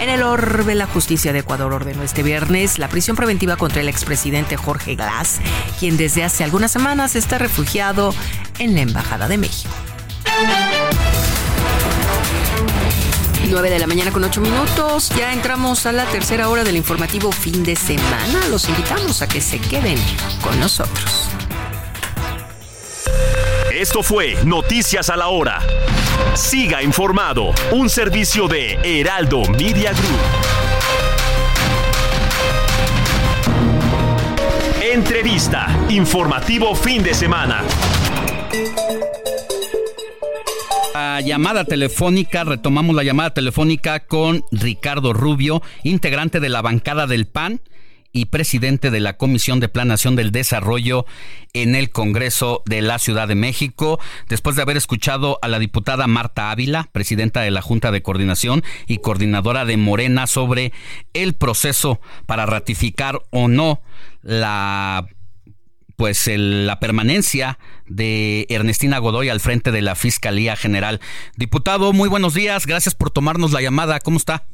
En 0.00 0.10
el 0.10 0.22
orbe, 0.22 0.74
la 0.74 0.86
justicia 0.86 1.32
de 1.32 1.38
Ecuador 1.38 1.72
ordenó 1.72 2.02
este 2.02 2.22
viernes 2.22 2.78
la 2.78 2.88
prisión 2.88 3.16
preventiva 3.24 3.56
contra 3.56 3.80
el 3.80 3.88
expresidente 3.88 4.58
Jorge 4.58 4.96
Glass, 4.96 5.40
quien 5.78 5.96
desde 5.96 6.24
hace 6.24 6.44
algunas 6.44 6.70
semanas 6.70 7.16
está 7.16 7.38
refugiado 7.38 8.14
en 8.58 8.74
la 8.74 8.82
Embajada 8.82 9.28
de 9.28 9.38
México. 9.38 9.72
9 13.48 13.70
de 13.70 13.78
la 13.78 13.86
mañana 13.86 14.10
con 14.10 14.24
8 14.24 14.42
minutos. 14.42 15.08
Ya 15.16 15.32
entramos 15.32 15.86
a 15.86 15.92
la 15.92 16.04
tercera 16.04 16.50
hora 16.50 16.64
del 16.64 16.76
informativo 16.76 17.32
fin 17.32 17.64
de 17.64 17.76
semana. 17.76 18.46
Los 18.50 18.68
invitamos 18.68 19.22
a 19.22 19.26
que 19.26 19.40
se 19.40 19.58
queden 19.58 19.96
con 20.42 20.60
nosotros. 20.60 21.30
Esto 23.72 24.02
fue 24.02 24.36
Noticias 24.44 25.08
a 25.08 25.16
la 25.16 25.28
Hora. 25.28 25.60
Siga 26.34 26.82
informado, 26.82 27.52
un 27.72 27.88
servicio 27.88 28.48
de 28.48 28.74
Heraldo 28.82 29.44
Media 29.46 29.92
Group. 29.92 30.63
Entrevista, 34.94 35.86
informativo 35.88 36.72
fin 36.76 37.02
de 37.02 37.14
semana. 37.14 37.64
La 40.94 41.20
llamada 41.20 41.64
telefónica, 41.64 42.44
retomamos 42.44 42.94
la 42.94 43.02
llamada 43.02 43.34
telefónica 43.34 44.06
con 44.06 44.44
Ricardo 44.52 45.12
Rubio, 45.12 45.62
integrante 45.82 46.38
de 46.38 46.48
la 46.48 46.62
bancada 46.62 47.08
del 47.08 47.26
PAN 47.26 47.60
y 48.14 48.26
presidente 48.26 48.90
de 48.90 49.00
la 49.00 49.18
Comisión 49.18 49.60
de 49.60 49.68
Planación 49.68 50.16
del 50.16 50.30
Desarrollo 50.30 51.04
en 51.52 51.74
el 51.74 51.90
Congreso 51.90 52.62
de 52.64 52.80
la 52.80 52.98
Ciudad 52.98 53.28
de 53.28 53.34
México, 53.34 54.00
después 54.28 54.56
de 54.56 54.62
haber 54.62 54.76
escuchado 54.76 55.38
a 55.42 55.48
la 55.48 55.58
diputada 55.58 56.06
Marta 56.06 56.50
Ávila, 56.50 56.88
presidenta 56.92 57.42
de 57.42 57.50
la 57.50 57.60
Junta 57.60 57.90
de 57.90 58.02
Coordinación 58.02 58.62
y 58.86 58.98
coordinadora 58.98 59.64
de 59.64 59.76
Morena 59.76 60.28
sobre 60.28 60.72
el 61.12 61.34
proceso 61.34 62.00
para 62.24 62.46
ratificar 62.46 63.20
o 63.30 63.48
no 63.48 63.82
la 64.22 65.06
pues 65.96 66.28
la 66.34 66.80
permanencia 66.80 67.58
de 67.86 68.46
Ernestina 68.48 68.98
Godoy 68.98 69.28
al 69.28 69.40
frente 69.40 69.70
de 69.70 69.82
la 69.82 69.94
Fiscalía 69.94 70.56
General. 70.56 71.00
Diputado, 71.36 71.92
muy 71.92 72.08
buenos 72.08 72.34
días, 72.34 72.66
gracias 72.66 72.94
por 72.94 73.10
tomarnos 73.10 73.52
la 73.52 73.60
llamada, 73.60 74.00
¿cómo 74.00 74.16
está? 74.16 74.44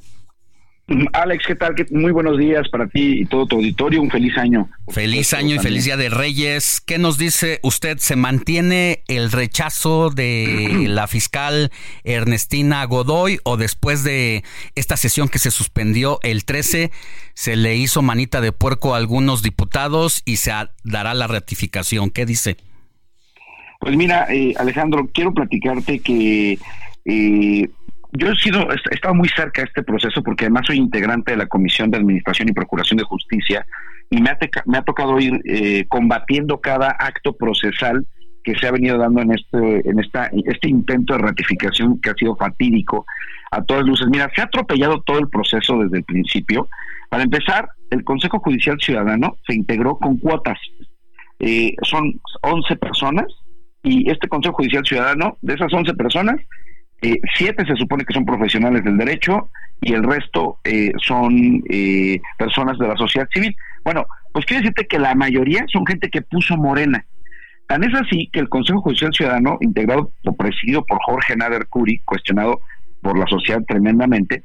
Alex, 1.12 1.44
¿qué 1.46 1.54
tal? 1.54 1.74
Muy 1.90 2.10
buenos 2.10 2.36
días 2.36 2.68
para 2.68 2.88
ti 2.88 3.20
y 3.20 3.24
todo 3.26 3.46
tu 3.46 3.56
auditorio. 3.56 4.02
Un 4.02 4.10
feliz 4.10 4.36
año. 4.36 4.68
Feliz 4.88 5.32
año 5.34 5.54
y 5.54 5.58
feliz 5.60 5.84
día 5.84 5.96
de 5.96 6.08
Reyes. 6.08 6.80
¿Qué 6.80 6.98
nos 6.98 7.16
dice 7.16 7.60
usted? 7.62 7.98
¿Se 7.98 8.16
mantiene 8.16 9.04
el 9.06 9.30
rechazo 9.30 10.10
de 10.10 10.84
la 10.88 11.06
fiscal 11.06 11.70
Ernestina 12.02 12.84
Godoy 12.84 13.38
o 13.44 13.56
después 13.56 14.02
de 14.02 14.42
esta 14.74 14.96
sesión 14.96 15.28
que 15.28 15.38
se 15.38 15.52
suspendió 15.52 16.18
el 16.24 16.44
13 16.44 16.90
se 17.34 17.54
le 17.54 17.76
hizo 17.76 18.02
manita 18.02 18.40
de 18.40 18.50
puerco 18.50 18.94
a 18.94 18.98
algunos 18.98 19.42
diputados 19.42 20.22
y 20.24 20.38
se 20.38 20.50
dará 20.82 21.14
la 21.14 21.28
ratificación? 21.28 22.10
¿Qué 22.10 22.26
dice? 22.26 22.56
Pues 23.78 23.96
mira, 23.96 24.26
eh, 24.28 24.54
Alejandro, 24.58 25.08
quiero 25.12 25.32
platicarte 25.32 26.00
que 26.00 26.58
eh, 27.04 27.68
yo 28.12 28.30
he 28.30 28.36
sido, 28.36 28.70
he 28.70 28.94
estado 28.94 29.14
muy 29.14 29.28
cerca 29.28 29.62
de 29.62 29.68
este 29.68 29.82
proceso 29.82 30.22
porque 30.22 30.44
además 30.44 30.66
soy 30.66 30.78
integrante 30.78 31.32
de 31.32 31.36
la 31.36 31.46
Comisión 31.46 31.90
de 31.90 31.98
Administración 31.98 32.48
y 32.48 32.52
Procuración 32.52 32.98
de 32.98 33.04
Justicia 33.04 33.64
y 34.10 34.20
me 34.20 34.30
ha, 34.30 34.38
me 34.66 34.78
ha 34.78 34.82
tocado 34.82 35.18
ir 35.18 35.40
eh, 35.44 35.84
combatiendo 35.88 36.60
cada 36.60 36.90
acto 36.98 37.32
procesal 37.32 38.06
que 38.42 38.54
se 38.56 38.66
ha 38.66 38.72
venido 38.72 38.98
dando 38.98 39.20
en 39.20 39.32
este 39.32 39.88
en 39.88 40.00
esta 40.00 40.30
este 40.46 40.68
intento 40.68 41.12
de 41.12 41.20
ratificación 41.20 42.00
que 42.00 42.10
ha 42.10 42.14
sido 42.14 42.36
fatídico 42.36 43.04
a 43.50 43.62
todas 43.62 43.84
luces. 43.84 44.06
Mira, 44.10 44.30
se 44.34 44.40
ha 44.40 44.44
atropellado 44.44 45.02
todo 45.02 45.18
el 45.18 45.28
proceso 45.28 45.78
desde 45.78 45.98
el 45.98 46.04
principio. 46.04 46.68
Para 47.10 47.24
empezar, 47.24 47.68
el 47.90 48.04
Consejo 48.04 48.38
Judicial 48.38 48.78
Ciudadano 48.80 49.36
se 49.46 49.54
integró 49.54 49.96
con 49.98 50.16
cuotas. 50.18 50.58
Eh, 51.38 51.74
son 51.82 52.20
11 52.42 52.76
personas 52.76 53.26
y 53.82 54.10
este 54.10 54.28
Consejo 54.28 54.54
Judicial 54.56 54.84
Ciudadano, 54.84 55.36
de 55.42 55.54
esas 55.54 55.72
11 55.72 55.94
personas, 55.94 56.36
eh, 57.02 57.20
siete 57.34 57.64
se 57.66 57.76
supone 57.76 58.04
que 58.04 58.14
son 58.14 58.24
profesionales 58.24 58.84
del 58.84 58.96
derecho 58.96 59.50
y 59.80 59.94
el 59.94 60.02
resto 60.02 60.58
eh, 60.64 60.92
son 61.02 61.62
eh, 61.68 62.20
personas 62.38 62.78
de 62.78 62.88
la 62.88 62.96
sociedad 62.96 63.28
civil. 63.32 63.54
Bueno, 63.84 64.06
pues 64.32 64.44
quiere 64.44 64.62
decirte 64.62 64.86
que 64.86 64.98
la 64.98 65.14
mayoría 65.14 65.64
son 65.72 65.86
gente 65.86 66.10
que 66.10 66.22
puso 66.22 66.56
Morena. 66.56 67.04
Tan 67.66 67.84
es 67.84 67.94
así 67.94 68.28
que 68.32 68.40
el 68.40 68.48
Consejo 68.48 68.80
Judicial 68.80 69.12
Ciudadano, 69.12 69.56
integrado 69.60 70.12
o 70.24 70.36
presidido 70.36 70.84
por 70.84 70.98
Jorge 71.02 71.36
Nader 71.36 71.66
Curi, 71.68 72.00
cuestionado 72.00 72.60
por 73.00 73.18
la 73.18 73.26
sociedad 73.26 73.62
tremendamente, 73.66 74.44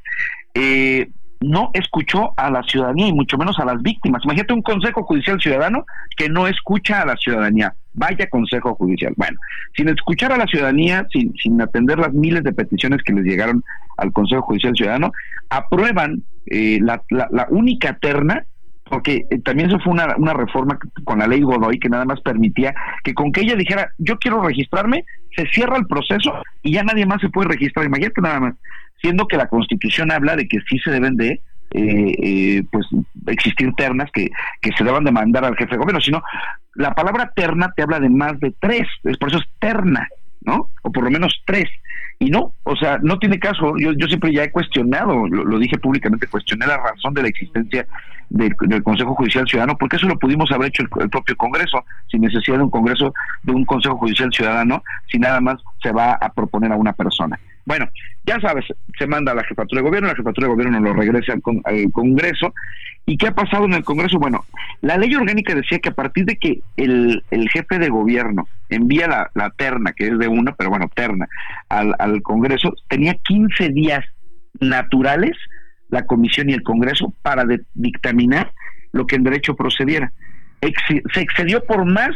eh, 0.53 1.09
no 1.41 1.71
escuchó 1.73 2.33
a 2.37 2.49
la 2.49 2.63
ciudadanía 2.63 3.07
y 3.07 3.13
mucho 3.13 3.37
menos 3.37 3.59
a 3.59 3.65
las 3.65 3.81
víctimas. 3.81 4.23
Imagínate 4.23 4.53
un 4.53 4.61
Consejo 4.61 5.03
Judicial 5.03 5.39
Ciudadano 5.41 5.85
que 6.15 6.29
no 6.29 6.47
escucha 6.47 7.01
a 7.01 7.05
la 7.05 7.15
ciudadanía. 7.17 7.75
Vaya 7.95 8.27
Consejo 8.29 8.75
Judicial. 8.75 9.13
Bueno, 9.17 9.37
sin 9.75 9.89
escuchar 9.89 10.31
a 10.31 10.37
la 10.37 10.45
ciudadanía, 10.45 11.07
sin, 11.11 11.33
sin 11.35 11.61
atender 11.61 11.97
las 11.97 12.13
miles 12.13 12.43
de 12.43 12.53
peticiones 12.53 13.01
que 13.03 13.13
les 13.13 13.25
llegaron 13.25 13.63
al 13.97 14.11
Consejo 14.11 14.43
Judicial 14.43 14.75
Ciudadano, 14.75 15.11
aprueban 15.49 16.23
eh, 16.47 16.79
la, 16.81 17.01
la, 17.09 17.47
única 17.49 17.97
terna 17.97 18.45
porque 18.87 19.25
eh, 19.31 19.39
también 19.43 19.69
eso 19.69 19.79
fue 19.79 19.93
una, 19.93 20.15
una 20.17 20.33
reforma 20.33 20.77
con 21.05 21.17
la 21.17 21.27
ley 21.27 21.41
Godoy 21.41 21.79
que 21.79 21.89
nada 21.89 22.05
más 22.05 22.21
permitía 22.21 22.75
que 23.03 23.15
con 23.15 23.31
que 23.31 23.41
ella 23.41 23.55
dijera 23.55 23.89
yo 23.97 24.17
quiero 24.17 24.43
registrarme, 24.43 25.05
se 25.35 25.47
cierra 25.47 25.77
el 25.77 25.87
proceso 25.87 26.33
y 26.61 26.73
ya 26.73 26.83
nadie 26.83 27.05
más 27.05 27.19
se 27.19 27.29
puede 27.29 27.49
registrar. 27.49 27.85
Imagínate 27.85 28.21
nada 28.21 28.39
más 28.39 28.55
siendo 29.01 29.27
que 29.27 29.37
la 29.37 29.47
Constitución 29.47 30.11
habla 30.11 30.35
de 30.35 30.47
que 30.47 30.59
sí 30.69 30.79
se 30.79 30.91
deben 30.91 31.15
de 31.15 31.41
eh, 31.71 32.15
eh, 32.23 32.63
pues 32.71 32.87
existir 33.27 33.73
ternas 33.75 34.09
que, 34.11 34.29
que 34.61 34.71
se 34.77 34.83
deban 34.83 35.03
de 35.03 35.11
mandar 35.11 35.45
al 35.45 35.55
jefe 35.55 35.71
de 35.71 35.77
gobierno, 35.77 36.01
sino 36.01 36.21
la 36.75 36.93
palabra 36.93 37.31
terna 37.35 37.71
te 37.75 37.83
habla 37.83 37.99
de 37.99 38.09
más 38.09 38.39
de 38.39 38.53
tres, 38.59 38.87
por 39.19 39.29
eso 39.29 39.39
es 39.39 39.45
terna, 39.59 40.07
¿no? 40.41 40.69
O 40.83 40.91
por 40.91 41.03
lo 41.03 41.09
menos 41.09 41.41
tres. 41.45 41.69
Y 42.19 42.29
no, 42.29 42.53
o 42.63 42.75
sea, 42.75 42.97
no 43.01 43.19
tiene 43.19 43.39
caso. 43.39 43.73
Yo, 43.77 43.91
yo 43.93 44.07
siempre 44.07 44.31
ya 44.33 44.43
he 44.43 44.51
cuestionado, 44.51 45.27
lo, 45.27 45.59
dije 45.59 45.77
públicamente, 45.77 46.27
cuestioné 46.27 46.65
la 46.65 46.77
razón 46.77 47.13
de 47.13 47.23
la 47.23 47.27
existencia 47.27 47.85
del, 48.29 48.55
Consejo 48.83 49.15
Judicial 49.15 49.45
Ciudadano, 49.47 49.77
porque 49.77 49.97
eso 49.97 50.07
lo 50.07 50.17
pudimos 50.17 50.51
haber 50.51 50.69
hecho 50.69 50.83
el, 50.83 51.09
propio 51.09 51.35
Congreso, 51.35 51.83
sin 52.09 52.21
necesidad 52.21 52.57
de 52.57 52.63
un 52.63 52.69
Congreso, 52.69 53.13
de 53.43 53.51
un 53.51 53.65
Consejo 53.65 53.97
Judicial 53.97 54.29
Ciudadano, 54.31 54.81
si 55.11 55.19
nada 55.19 55.41
más 55.41 55.61
se 55.81 55.91
va 55.91 56.13
a 56.13 56.29
proponer 56.29 56.71
a 56.71 56.77
una 56.77 56.93
persona. 56.93 57.37
Bueno, 57.65 57.89
ya 58.25 58.39
sabes, 58.39 58.65
se 58.97 59.07
manda 59.07 59.31
a 59.31 59.35
la 59.35 59.43
jefatura 59.43 59.81
de 59.81 59.87
gobierno, 59.87 60.09
la 60.09 60.15
jefatura 60.15 60.47
de 60.47 60.53
gobierno 60.53 60.79
lo 60.79 60.93
regresa 60.93 61.33
al, 61.33 61.91
Congreso. 61.91 62.53
¿Y 63.07 63.17
qué 63.17 63.27
ha 63.27 63.35
pasado 63.35 63.65
en 63.65 63.73
el 63.73 63.83
Congreso? 63.83 64.19
Bueno, 64.19 64.45
la 64.81 64.97
ley 64.97 65.13
orgánica 65.15 65.53
decía 65.53 65.79
que 65.79 65.89
a 65.89 65.93
partir 65.93 66.25
de 66.25 66.37
que 66.37 66.61
el, 66.77 67.23
jefe 67.51 67.79
de 67.79 67.89
gobierno 67.89 68.47
envía 68.69 69.29
la, 69.33 69.49
terna, 69.57 69.93
que 69.93 70.07
es 70.07 70.17
de 70.17 70.27
una, 70.27 70.55
pero 70.55 70.69
bueno, 70.69 70.89
terna, 70.93 71.27
al, 71.69 71.95
al 71.99 72.21
Congreso, 72.21 72.73
tenía 72.87 73.15
15 73.15 73.69
días 73.69 74.05
naturales 74.59 75.37
la 75.89 76.05
Comisión 76.05 76.49
y 76.49 76.53
el 76.53 76.63
Congreso 76.63 77.13
para 77.21 77.45
dictaminar 77.73 78.51
lo 78.91 79.05
que 79.05 79.15
en 79.15 79.23
derecho 79.23 79.55
procediera. 79.55 80.11
se 80.61 81.21
excedió 81.21 81.63
por 81.65 81.85
más 81.85 82.11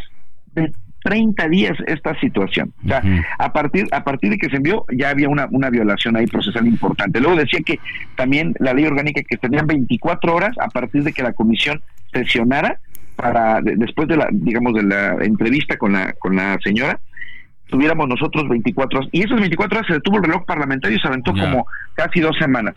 de 0.53 0.71
30 1.03 1.47
días 1.47 1.77
esta 1.87 2.17
situación. 2.19 2.73
O 2.83 2.87
sea, 2.87 3.01
a 3.37 3.53
partir 3.53 3.87
a 3.91 4.03
partir 4.03 4.31
de 4.31 4.37
que 4.37 4.49
se 4.49 4.57
envió 4.57 4.85
ya 4.91 5.09
había 5.09 5.29
una, 5.29 5.47
una 5.51 5.69
violación 5.69 6.15
ahí 6.15 6.27
procesal 6.27 6.67
importante. 6.67 7.19
Luego 7.19 7.37
decía 7.37 7.59
que 7.65 7.79
también 8.15 8.53
la 8.59 8.73
ley 8.73 8.85
orgánica 8.85 9.21
que 9.27 9.37
tenían 9.37 9.67
24 9.67 10.35
horas 10.35 10.55
a 10.59 10.67
partir 10.67 11.03
de 11.03 11.13
que 11.13 11.23
la 11.23 11.33
comisión 11.33 11.81
sesionara 12.11 12.79
para 13.15 13.61
después 13.61 14.07
de 14.07 14.17
la 14.17 14.29
digamos 14.31 14.73
de 14.73 14.83
la 14.83 15.17
entrevista 15.21 15.77
con 15.77 15.93
la 15.93 16.13
con 16.13 16.35
la 16.35 16.57
señora 16.63 16.99
tuviéramos 17.67 18.07
nosotros 18.07 18.47
24 18.47 18.99
horas 18.99 19.09
y 19.11 19.23
esas 19.23 19.39
24 19.39 19.77
horas 19.77 19.87
se 19.87 19.93
detuvo 19.93 20.17
el 20.17 20.23
reloj 20.23 20.45
parlamentario 20.45 20.97
y 20.97 20.99
se 20.99 21.07
aventó 21.07 21.33
como 21.33 21.67
casi 21.93 22.19
dos 22.19 22.35
semanas. 22.37 22.75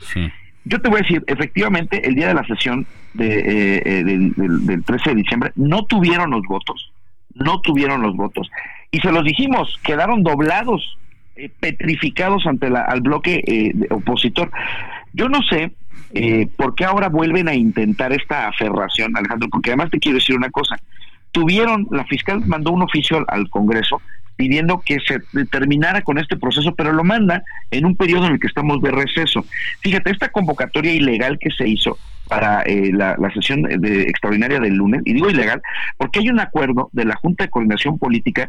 Yo 0.65 0.81
te 0.81 0.89
voy 0.89 1.01
a 1.01 1.03
decir, 1.03 1.25
efectivamente, 1.27 2.07
el 2.07 2.15
día 2.15 2.29
de 2.29 2.35
la 2.35 2.45
sesión 2.45 2.87
de, 3.15 3.39
eh, 3.39 3.83
eh, 3.85 4.05
del, 4.05 4.33
del 4.65 4.85
13 4.85 5.11
de 5.11 5.17
diciembre 5.17 5.53
no 5.57 5.85
tuvieron 5.87 6.31
los 6.31 6.43
votos 6.43 6.93
no 7.35 7.61
tuvieron 7.61 8.03
los 8.03 8.17
votos. 8.17 8.51
Y 8.91 9.01
se 9.01 9.13
los 9.13 9.25
dijimos, 9.25 9.79
quedaron 9.83 10.23
doblados, 10.23 10.99
eh, 11.35 11.51
petrificados 11.61 12.47
ante 12.47 12.69
la, 12.69 12.83
al 12.83 13.01
bloque 13.01 13.43
eh, 13.47 13.73
opositor. 13.91 14.51
Yo 15.15 15.29
no 15.29 15.43
sé 15.43 15.73
eh, 16.15 16.47
por 16.57 16.75
qué 16.75 16.85
ahora 16.85 17.09
vuelven 17.09 17.49
a 17.49 17.55
intentar 17.55 18.13
esta 18.13 18.49
aferración, 18.49 19.17
Alejandro, 19.17 19.49
porque 19.51 19.71
además 19.71 19.91
te 19.91 19.99
quiero 19.99 20.19
decir 20.19 20.37
una 20.37 20.51
cosa. 20.51 20.77
Tuvieron, 21.31 21.89
la 21.91 22.05
fiscal 22.05 22.43
mandó 22.47 22.71
un 22.71 22.83
oficio 22.83 23.25
al, 23.29 23.49
Congreso 23.49 24.03
pidiendo 24.37 24.83
que 24.85 24.99
se 25.07 25.21
terminara 25.47 26.03
con 26.03 26.19
este 26.19 26.37
proceso, 26.37 26.75
pero 26.75 26.93
lo 26.93 27.05
manda 27.05 27.43
en 27.71 27.87
un 27.87 27.97
periodo 27.97 28.27
en 28.27 28.33
el 28.33 28.41
que 28.41 28.47
estamos 28.47 28.83
de 28.83 28.91
receso. 28.91 29.45
Fíjate, 29.81 30.11
esta 30.11 30.31
convocatoria 30.31 30.93
ilegal 30.93 31.39
que 31.39 31.51
se 31.51 31.69
hizo 31.69 31.99
para 32.33 32.63
eh, 32.63 32.91
la, 32.95 33.17
sesión 33.35 33.63
de, 33.63 34.03
extraordinaria 34.05 34.59
del 34.59 34.75
lunes, 34.75 35.03
y 35.05 35.13
digo 35.13 35.29
ilegal, 35.29 35.61
porque 35.99 36.21
hay 36.21 36.31
un 36.31 36.41
acuerdo 36.41 36.89
de 36.93 37.05
la 37.05 37.15
Junta 37.17 37.45
de 37.45 37.51
Coordinación 37.51 37.99
Política 37.99 38.49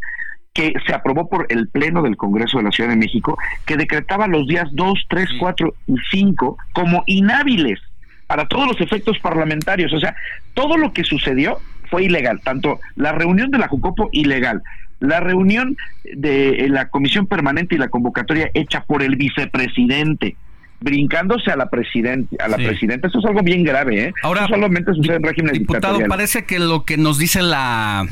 que 0.54 0.72
se 0.88 0.94
aprobó 0.94 1.28
por 1.28 1.48
el 1.50 1.68
Pleno 1.68 2.02
del 2.02 2.16
Congreso 2.16 2.60
de 2.60 2.64
la 2.64 2.72
Ciudad 2.72 2.92
de 2.92 2.96
México, 2.96 3.38
que 3.66 3.76
decretaba 3.76 4.28
los 4.28 4.48
días 4.48 4.70
2, 4.72 5.06
3, 5.10 5.30
4 5.38 5.74
y 5.88 5.96
5 6.12 6.58
como 6.72 7.04
inhábiles 7.08 7.82
para 8.26 8.48
todos 8.48 8.68
los 8.68 8.80
efectos 8.80 9.20
parlamentarios. 9.20 9.92
O 9.92 10.00
sea, 10.00 10.16
todo 10.54 10.78
lo 10.78 10.94
que 10.94 11.04
sucedió 11.04 11.58
fue 11.90 12.06
ilegal, 12.06 12.40
tanto 12.42 12.80
la 12.96 13.12
reunión 13.12 13.52
de 13.52 13.58
la 13.58 13.68
Jucopo 13.68 14.08
ilegal, 14.14 14.64
la 15.02 15.20
reunión 15.20 15.76
de 16.06 16.68
la 16.70 16.88
Comisión 16.88 17.28
Permanente 17.28 17.76
y 17.76 17.80
la 17.80 17.90
convocatoria 17.90 18.50
hecha 18.54 18.86
por 18.86 19.04
el 19.04 19.18
vicepresidente, 19.18 20.38
brincándose 20.84 21.50
a 21.50 21.56
la 21.56 21.70
presidente, 21.70 22.36
a 22.40 22.50
la 22.50 22.58
presidenta. 22.58 23.08
Eso 23.08 23.20
es 23.20 23.26
algo 23.26 23.42
bien 23.42 23.64
grave, 23.64 24.06
¿eh? 24.06 24.14
Ahora, 24.22 24.48
solamente 24.48 24.94
sucede 24.94 25.16
en 25.16 25.24
régimen 25.24 25.54
diputado, 25.54 26.00
parece 26.08 26.46
que 26.46 26.60
lo 26.60 26.84
que 26.84 26.98
nos 26.98 27.18
dice 27.18 27.42
la 27.42 28.06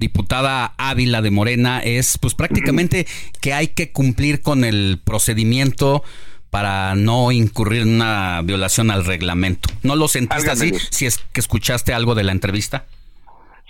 diputada 0.00 0.74
Ávila 0.78 1.22
de 1.22 1.30
Morena 1.30 1.80
es 1.80 2.18
pues 2.18 2.34
prácticamente 2.34 3.06
que 3.40 3.52
hay 3.52 3.68
que 3.68 3.90
cumplir 3.90 4.42
con 4.42 4.64
el 4.64 5.00
procedimiento 5.02 6.04
para 6.50 6.94
no 6.94 7.30
incurrir 7.30 7.82
en 7.82 7.96
una 7.96 8.42
violación 8.42 8.90
al 8.90 9.04
reglamento. 9.04 9.68
¿No 9.82 9.96
lo 9.96 10.08
sentiste 10.08 10.50
así 10.50 10.72
si 10.90 11.06
es 11.06 11.18
que 11.32 11.40
escuchaste 11.40 11.92
algo 11.92 12.14
de 12.14 12.24
la 12.24 12.32
entrevista? 12.32 12.86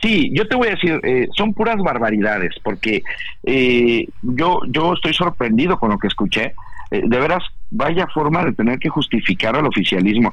Sí, 0.01 0.31
yo 0.33 0.47
te 0.47 0.55
voy 0.55 0.69
a 0.69 0.73
decir, 0.73 1.01
eh, 1.03 1.27
son 1.37 1.53
puras 1.55 1.77
barbaridades, 1.79 2.55
porque 2.63 3.03
eh, 3.43 4.07
yo, 4.23 4.61
yo 4.69 4.95
estoy 4.95 5.13
sorprendido 5.13 5.79
con 5.79 5.91
lo 5.91 5.99
que 5.99 6.07
escuché. 6.07 6.55
Eh, 6.91 7.03
de 7.05 7.19
veras, 7.19 7.43
vaya 7.71 8.07
forma 8.09 8.45
de 8.45 8.53
tener 8.53 8.79
que 8.79 8.89
justificar 8.89 9.57
al 9.57 9.67
oficialismo. 9.67 10.33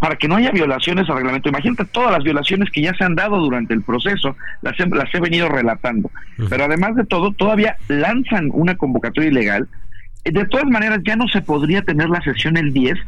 Para 0.00 0.16
que 0.16 0.28
no 0.28 0.36
haya 0.36 0.50
violaciones 0.50 1.08
al 1.08 1.16
reglamento, 1.16 1.48
imagínate 1.48 1.84
todas 1.86 2.12
las 2.12 2.24
violaciones 2.24 2.70
que 2.70 2.82
ya 2.82 2.94
se 2.94 3.04
han 3.04 3.14
dado 3.14 3.38
durante 3.38 3.74
el 3.74 3.82
proceso, 3.82 4.36
las 4.62 4.78
he, 4.78 4.86
las 4.86 5.14
he 5.14 5.20
venido 5.20 5.48
relatando. 5.48 6.10
Pero 6.48 6.64
además 6.64 6.96
de 6.96 7.04
todo, 7.04 7.32
todavía 7.32 7.76
lanzan 7.88 8.50
una 8.52 8.76
convocatoria 8.76 9.30
ilegal. 9.30 9.68
De 10.24 10.46
todas 10.46 10.64
maneras, 10.66 11.00
ya 11.04 11.16
no 11.16 11.28
se 11.28 11.42
podría 11.42 11.82
tener 11.82 12.08
la 12.08 12.22
sesión 12.22 12.56
el 12.56 12.72
10, 12.72 12.98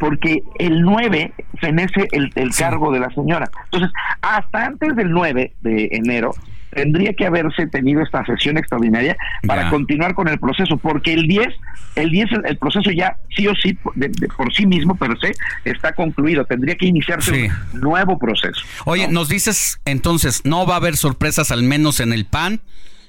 porque 0.00 0.42
el 0.58 0.82
9 0.82 1.32
fenece 1.60 2.08
el, 2.10 2.32
el 2.34 2.50
cargo 2.52 2.90
de 2.90 2.98
la 2.98 3.10
señora. 3.10 3.48
Entonces, 3.66 3.90
hasta 4.20 4.66
antes 4.66 4.96
del 4.96 5.12
9 5.12 5.52
de 5.60 5.88
enero, 5.92 6.32
tendría 6.76 7.14
que 7.14 7.26
haberse 7.26 7.66
tenido 7.66 8.02
esta 8.02 8.24
sesión 8.26 8.58
extraordinaria 8.58 9.16
para 9.46 9.64
Ya. 9.64 9.70
continuar 9.70 10.14
con 10.14 10.28
el 10.28 10.38
proceso, 10.38 10.76
porque 10.76 11.14
el 11.14 11.26
10, 11.26 11.48
el 11.96 12.10
10, 12.10 12.28
el, 12.44 12.58
proceso 12.58 12.90
ya 12.90 13.16
sí 13.34 13.48
o 13.48 13.54
sí, 13.54 13.76
de- 13.94 14.08
de- 14.10 14.28
por 14.28 14.52
sí 14.54 14.66
mismo, 14.66 14.94
per 14.94 15.18
se, 15.18 15.32
está 15.64 15.92
concluido. 15.94 16.44
Tendría 16.44 16.76
que 16.76 16.86
iniciarse 16.86 17.34
Sí. 17.34 17.48
un 17.72 17.80
nuevo 17.80 18.18
proceso. 18.18 18.60
Oye, 18.84 19.08
nos 19.08 19.28
dices 19.28 19.80
entonces, 19.86 20.42
no 20.44 20.66
va 20.66 20.74
a 20.74 20.76
haber 20.76 20.96
sorpresas 20.96 21.50
al 21.50 21.62
menos 21.62 22.00
en 22.00 22.12
el 22.12 22.26
PAN 22.26 22.60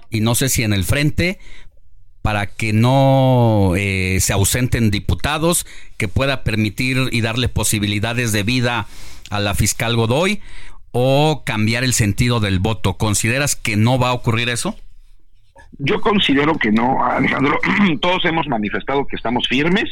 y 0.09 0.21
no 0.21 0.33
sé 0.35 0.47
si 0.49 0.63
en 0.63 0.71
el 0.73 0.85
frente 0.85 1.37
para 2.21 2.45
que 2.47 2.73
no 2.73 3.73
eh, 3.77 4.17
se 4.21 4.33
ausenten 4.33 4.91
diputados, 4.91 5.65
que 5.97 6.07
pueda 6.07 6.43
permitir 6.43 6.97
y 7.11 7.21
darle 7.21 7.47
posibilidades 7.49 8.31
de 8.31 8.43
vida 8.43 8.85
a 9.29 9.39
la 9.41 9.55
fiscal 9.55 9.95
Godoy 9.97 10.41
o 10.91 11.43
cambiar 11.45 11.83
el 11.83 11.93
sentido 11.93 12.39
del 12.39 12.59
voto. 12.59 12.97
¿Consideras 12.97 13.55
que 13.55 13.75
no 13.75 13.99
va 13.99 14.09
a 14.09 14.13
ocurrir 14.13 14.49
eso? 14.49 14.75
Yo 15.79 16.01
considero 16.01 16.57
que 16.57 16.71
no, 16.71 17.03
Alejandro. 17.03 17.59
Todos 18.01 18.25
hemos 18.25 18.47
manifestado 18.47 19.05
que 19.05 19.15
estamos 19.15 19.47
firmes 19.47 19.85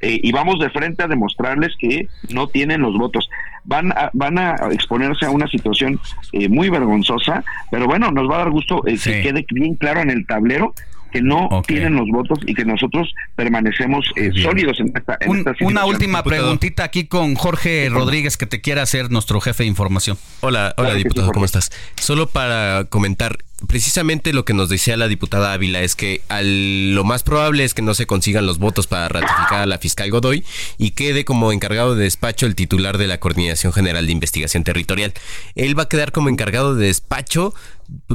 eh, 0.00 0.20
y 0.22 0.32
vamos 0.32 0.58
de 0.58 0.70
frente 0.70 1.02
a 1.02 1.08
demostrarles 1.08 1.74
que 1.78 2.08
no 2.30 2.48
tienen 2.48 2.82
los 2.82 2.96
votos. 2.96 3.28
Van 3.64 3.92
a, 3.92 4.10
van 4.12 4.38
a 4.38 4.54
exponerse 4.70 5.26
a 5.26 5.30
una 5.30 5.48
situación 5.48 6.00
eh, 6.32 6.48
muy 6.48 6.68
vergonzosa, 6.68 7.44
pero 7.70 7.86
bueno, 7.86 8.10
nos 8.10 8.30
va 8.30 8.36
a 8.36 8.38
dar 8.38 8.50
gusto 8.50 8.86
eh, 8.86 8.98
que 9.02 9.22
quede 9.22 9.46
bien 9.50 9.74
claro 9.74 10.00
en 10.00 10.10
el 10.10 10.26
tablero 10.26 10.74
que 11.12 11.22
no 11.22 11.48
tienen 11.66 11.94
los 11.96 12.08
votos 12.08 12.38
y 12.46 12.54
que 12.54 12.64
nosotros 12.64 13.12
permanecemos 13.36 14.04
eh, 14.16 14.30
sólidos 14.42 14.78
en 14.80 14.92
esta, 14.94 15.16
en 15.20 15.30
Un- 15.30 15.38
esta 15.38 15.50
una 15.50 15.58
situación. 15.58 15.88
última 15.88 16.22
preguntita 16.22 16.84
aquí 16.84 17.06
con 17.06 17.34
Jorge 17.34 17.88
Rodríguez 17.90 18.36
que 18.36 18.46
te 18.46 18.60
quiere 18.60 18.80
hacer 18.80 19.10
nuestro 19.10 19.40
jefe 19.40 19.62
de 19.64 19.68
información. 19.68 20.18
Hola, 20.40 20.74
hola 20.76 20.94
diputado, 20.94 21.32
¿cómo 21.32 21.44
estás? 21.44 21.70
Solo 21.98 22.28
para 22.28 22.84
comentar, 22.88 23.38
precisamente 23.68 24.32
lo 24.32 24.44
que 24.44 24.52
nos 24.52 24.68
decía 24.68 24.96
la 24.96 25.08
diputada 25.08 25.52
Ávila 25.52 25.80
es 25.80 25.96
que 25.96 26.20
al- 26.28 26.94
lo 26.94 27.04
más 27.04 27.22
probable 27.22 27.64
es 27.64 27.72
que 27.72 27.82
no 27.82 27.94
se 27.94 28.06
consigan 28.06 28.44
los 28.46 28.58
votos 28.58 28.86
para 28.86 29.08
ratificar 29.08 29.60
a 29.62 29.66
la 29.66 29.78
fiscal 29.78 30.10
Godoy 30.10 30.44
y 30.78 30.90
quede 30.90 31.24
como 31.24 31.52
encargado 31.52 31.94
de 31.94 32.04
despacho 32.04 32.46
el 32.46 32.54
titular 32.54 32.98
de 32.98 33.06
la 33.06 33.18
Coordinación 33.18 33.72
General 33.72 34.04
de 34.06 34.12
Investigación 34.12 34.64
Territorial. 34.64 35.12
Él 35.54 35.78
va 35.78 35.84
a 35.84 35.88
quedar 35.88 36.12
como 36.12 36.28
encargado 36.28 36.74
de 36.74 36.86
despacho 36.88 37.54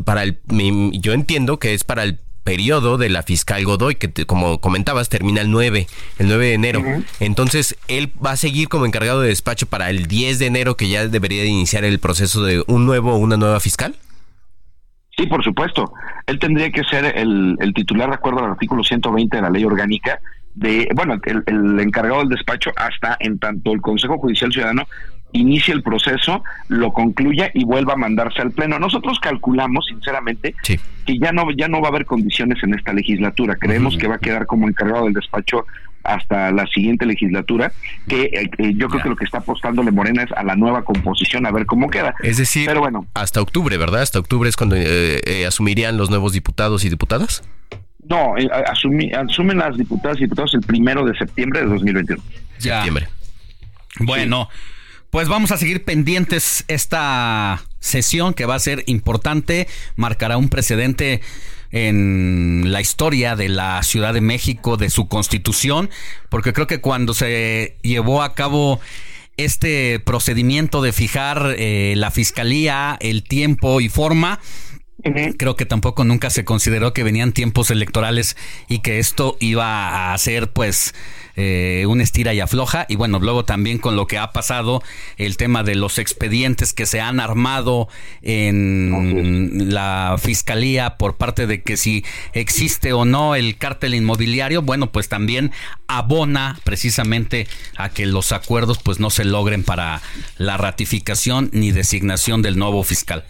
para 0.05 0.23
el, 0.23 0.39
yo 0.93 1.13
entiendo 1.13 1.57
que 1.57 1.73
es 1.73 1.84
para 1.84 2.03
el 2.03 2.19
periodo 2.43 2.97
de 2.97 3.09
la 3.09 3.23
fiscal 3.23 3.63
Godoy, 3.65 3.95
que 3.95 4.07
te- 4.07 4.26
como 4.26 4.59
comentabas 4.59 5.09
termina 5.09 5.41
el 5.41 5.51
9, 5.51 5.88
el 6.19 6.27
9 6.27 6.45
de 6.47 6.53
enero. 6.53 6.84
Entonces, 7.19 7.77
él 7.88 8.11
va 8.23 8.31
a 8.31 8.38
seguir 8.38 8.68
como 8.69 8.85
encargado 8.85 9.22
de 9.22 9.30
despacho 9.30 9.65
para 9.68 9.89
el 9.89 10.07
10 10.07 10.39
de 10.39 10.45
enero, 10.47 10.76
que 10.76 10.89
ya 10.89 11.07
debería 11.07 11.41
de 11.43 11.49
iniciar 11.49 11.84
el 11.84 11.99
proceso 11.99 12.43
de 12.43 12.63
un 12.68 12.85
nuevo 12.85 13.13
o 13.13 13.18
una 13.18 13.38
nueva 13.38 13.59
fiscal. 13.59 13.95
Sí, 15.18 15.27
por 15.27 15.43
supuesto. 15.43 15.91
Él 16.26 16.39
tendría 16.39 16.72
que 16.72 16.84
ser 16.84 17.05
el, 17.18 17.57
el 17.59 17.73
titular 17.73 18.09
de 18.09 18.15
acuerdo 18.15 18.39
al 18.43 18.51
artículo 18.51 18.84
120 18.84 19.35
de 19.38 19.41
la 19.43 19.49
ley 19.49 19.63
orgánica 19.65 20.19
de, 20.55 20.88
bueno, 20.95 21.19
el, 21.26 21.43
el 21.45 21.80
encargado 21.80 22.19
del 22.19 22.30
despacho 22.30 22.72
hasta 22.76 23.18
en 23.19 23.38
tanto 23.39 23.72
el 23.73 23.81
Consejo 23.81 24.18
Judicial 24.18 24.51
Ciudadano 24.51 24.88
inicie 25.34 25.74
el 25.74 25.82
proceso, 25.84 26.44
lo 26.68 26.91
concluya 26.94 27.49
y 27.53 27.64
vuelva 27.64 27.94
a 27.94 27.98
mandarse 27.98 28.41
al 28.41 28.52
pleno. 28.52 28.80
Nosotros 28.80 29.20
calculamos, 29.20 29.86
sinceramente, 29.88 30.56
que 31.06 31.18
ya 31.18 31.32
no 31.32 31.49
ya 31.52 31.68
no 31.68 31.82
va 31.82 31.88
a 31.88 31.91
haber 31.91 32.06
condiciones 32.06 32.62
en 32.64 32.74
esta 32.74 32.94
legislatura. 32.94 33.56
Creemos 33.56 33.98
que 33.98 34.08
va 34.08 34.16
a 34.16 34.20
quedar 34.20 34.45
como 34.45 34.68
encargado 34.68 35.06
del 35.06 35.14
despacho 35.14 35.66
hasta 36.03 36.52
la 36.52 36.66
siguiente 36.66 37.06
legislatura, 37.06 37.72
que 38.08 38.24
eh, 38.24 38.49
eh, 38.58 38.74
yo 38.76 38.90
creo 38.90 39.03
que 39.03 39.10
lo 39.10 39.16
que 39.16 39.24
está 39.26 39.38
apostándole 39.38 39.91
Morena 39.91 40.24
es 40.24 40.32
a 40.32 40.44
la 40.44 40.56
nueva 40.56 40.84
composición, 40.84 41.45
a 41.45 41.52
ver 41.52 41.68
cómo 41.68 41.91
queda. 41.91 42.16
Es 42.24 42.38
decir, 42.38 42.66
Pero 42.66 42.80
bueno, 42.80 43.06
hasta 43.14 43.40
octubre, 43.40 43.78
¿verdad? 43.78 44.02
Hasta 44.02 44.18
octubre 44.18 44.49
es 44.49 44.56
cuando 44.58 44.76
eh, 44.78 45.22
eh, 45.26 45.45
asumirían 45.45 45.98
los 45.98 46.10
nuevos 46.10 46.34
diputados 46.34 46.84
y 46.86 46.90
diputadas. 46.90 47.44
No, 48.10 48.36
eh, 48.36 48.49
asumi- 48.49 49.14
asumen 49.16 49.60
las 49.60 49.78
diputadas 49.78 50.18
y 50.18 50.22
diputados 50.22 50.56
el 50.56 50.62
primero 50.62 51.06
de 51.06 51.16
septiembre 51.16 51.60
de 51.62 51.68
2021. 51.68 52.22
Ya. 52.60 52.84
Bueno, 53.99 54.49
pues 55.12 55.28
vamos 55.28 55.52
a 55.52 55.58
seguir 55.58 55.84
pendientes. 55.84 56.64
Esta 56.68 57.64
sesión 57.80 58.34
que 58.34 58.46
va 58.46 58.56
a 58.56 58.60
ser 58.60 58.84
importante, 58.88 59.68
marcará 59.96 60.38
un 60.38 60.50
precedente 60.50 61.22
en 61.72 62.72
la 62.72 62.82
historia 62.82 63.36
de 63.36 63.50
la 63.50 63.84
Ciudad 63.84 64.14
de 64.14 64.22
México, 64.22 64.78
de 64.78 64.90
su 64.90 65.08
constitución, 65.08 65.90
porque 66.30 66.54
creo 66.54 66.68
que 66.68 66.82
cuando 66.82 67.14
se 67.14 67.78
llevó 67.82 68.24
a 68.24 68.34
cabo 68.34 68.80
este 69.38 70.00
procedimiento 70.00 70.82
de 70.82 70.92
fijar 70.92 71.56
eh, 71.58 71.94
la 71.98 72.12
fiscalía, 72.12 72.98
el 73.00 73.24
tiempo 73.24 73.82
y 73.82 73.90
forma, 73.90 74.40
Creo 75.38 75.56
que 75.56 75.66
tampoco 75.66 76.04
nunca 76.04 76.30
se 76.30 76.46
consideró 76.46 76.94
que 76.94 77.04
venían 77.04 77.32
tiempos 77.32 77.72
electorales 77.72 78.38
y 78.68 78.80
que 78.80 79.00
esto 79.00 79.36
iba 79.40 80.14
a 80.14 80.18
ser 80.20 80.52
pues 80.52 80.94
eh, 81.36 81.86
un 81.88 82.02
estira 82.02 82.34
y 82.34 82.40
afloja. 82.40 82.86
Y 82.90 82.95
bueno, 82.95 83.20
luego 83.20 83.45
también 83.45 83.78
con 83.78 83.95
lo 83.95 84.08
que 84.08 84.18
ha 84.18 84.32
pasado, 84.32 84.82
el 85.18 85.38
tema 85.38 85.64
de 85.64 85.76
los 85.76 85.99
expedientes 85.99 86.74
que 86.74 86.86
se 86.86 87.02
han 87.02 87.20
armado 87.20 87.88
en 88.22 89.74
la 89.74 90.16
fiscalía 90.20 90.98
por 90.98 91.18
parte 91.18 91.48
de 91.48 91.62
que 91.62 91.78
si 91.78 92.06
existe 92.34 92.94
o 92.94 93.06
no 93.06 93.36
el 93.36 93.58
cártel 93.58 93.94
inmobiliario, 93.94 94.62
bueno, 94.62 94.91
pues 94.91 95.10
también 95.10 95.52
abona 95.88 96.60
precisamente 96.64 97.48
a 97.78 97.90
que 97.90 98.06
los 98.06 98.32
acuerdos 98.32 98.80
pues 98.82 98.99
no 98.99 99.10
se 99.10 99.26
logren 99.26 99.64
para 99.64 100.02
la 100.38 100.58
ratificación 100.58 101.49
ni 101.53 101.72
designación 101.72 102.41
del 102.41 102.58
nuevo 102.58 102.84
fiscal. 102.84 103.24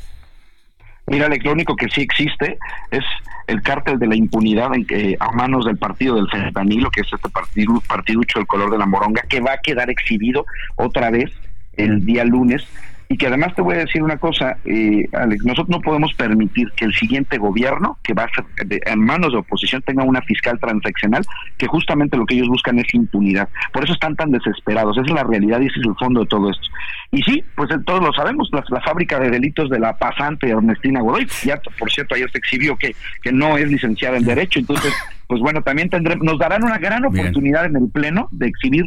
Mira, 1.07 1.27
lo 1.27 1.51
único 1.51 1.75
que 1.75 1.89
sí 1.89 2.01
existe 2.01 2.57
es 2.91 3.03
el 3.51 3.61
cártel 3.61 3.99
de 3.99 4.07
la 4.07 4.15
impunidad 4.15 4.73
en 4.73 4.85
que, 4.85 5.17
a 5.19 5.31
manos 5.31 5.65
del 5.65 5.77
partido 5.77 6.15
del 6.15 6.29
fentanilo, 6.29 6.89
que 6.89 7.01
es 7.01 7.07
este 7.11 7.29
partido, 7.29 7.81
partiducho 7.87 8.39
del 8.39 8.47
color 8.47 8.71
de 8.71 8.77
la 8.77 8.85
moronga, 8.85 9.23
que 9.23 9.41
va 9.41 9.53
a 9.53 9.57
quedar 9.57 9.89
exhibido 9.89 10.45
otra 10.77 11.11
vez 11.11 11.31
el 11.73 12.05
día 12.05 12.23
lunes. 12.23 12.65
Y 13.11 13.17
que 13.17 13.27
además 13.27 13.53
te 13.55 13.61
voy 13.61 13.75
a 13.75 13.79
decir 13.79 14.01
una 14.01 14.15
cosa, 14.15 14.55
eh, 14.63 15.03
Alex, 15.11 15.43
nosotros 15.43 15.67
no 15.67 15.81
podemos 15.81 16.13
permitir 16.13 16.71
que 16.77 16.85
el 16.85 16.93
siguiente 16.93 17.37
gobierno, 17.37 17.97
que 18.03 18.13
va 18.13 18.23
a 18.23 18.29
ser 18.33 18.45
de- 18.67 18.79
en 18.85 18.99
manos 19.03 19.33
de 19.33 19.39
oposición, 19.39 19.81
tenga 19.81 20.05
una 20.05 20.21
fiscal 20.21 20.57
transaccional, 20.61 21.21
que 21.57 21.67
justamente 21.67 22.15
lo 22.15 22.25
que 22.25 22.35
ellos 22.35 22.47
buscan 22.47 22.79
es 22.79 22.93
impunidad. 22.93 23.49
Por 23.73 23.83
eso 23.83 23.91
están 23.91 24.15
tan 24.15 24.31
desesperados. 24.31 24.97
Esa 24.97 25.07
es 25.07 25.13
la 25.13 25.23
realidad 25.25 25.59
y 25.59 25.65
ese 25.65 25.81
es 25.81 25.85
el 25.87 25.95
fondo 25.99 26.21
de 26.21 26.27
todo 26.27 26.49
esto. 26.49 26.65
Y 27.11 27.21
sí, 27.23 27.43
pues 27.55 27.69
eh, 27.71 27.79
todos 27.85 28.01
lo 28.01 28.13
sabemos, 28.13 28.49
la, 28.53 28.63
la 28.69 28.79
fábrica 28.79 29.19
de 29.19 29.29
delitos 29.29 29.69
de 29.69 29.79
la 29.79 29.97
pasante 29.97 30.47
Ernestina 30.49 31.01
Godoy, 31.01 31.27
ya 31.43 31.59
por 31.77 31.91
cierto 31.91 32.15
ayer 32.15 32.31
se 32.31 32.37
exhibió 32.37 32.77
que, 32.77 32.95
que 33.21 33.33
no 33.33 33.57
es 33.57 33.69
licenciada 33.69 34.15
en 34.15 34.23
Derecho, 34.23 34.59
entonces, 34.59 34.93
pues 35.27 35.41
bueno, 35.41 35.61
también 35.63 35.89
tendremos, 35.89 36.23
nos 36.23 36.39
darán 36.39 36.63
una 36.63 36.77
gran 36.77 37.03
oportunidad 37.03 37.65
en 37.65 37.75
el 37.75 37.89
Pleno 37.89 38.29
de 38.31 38.47
exhibir 38.47 38.85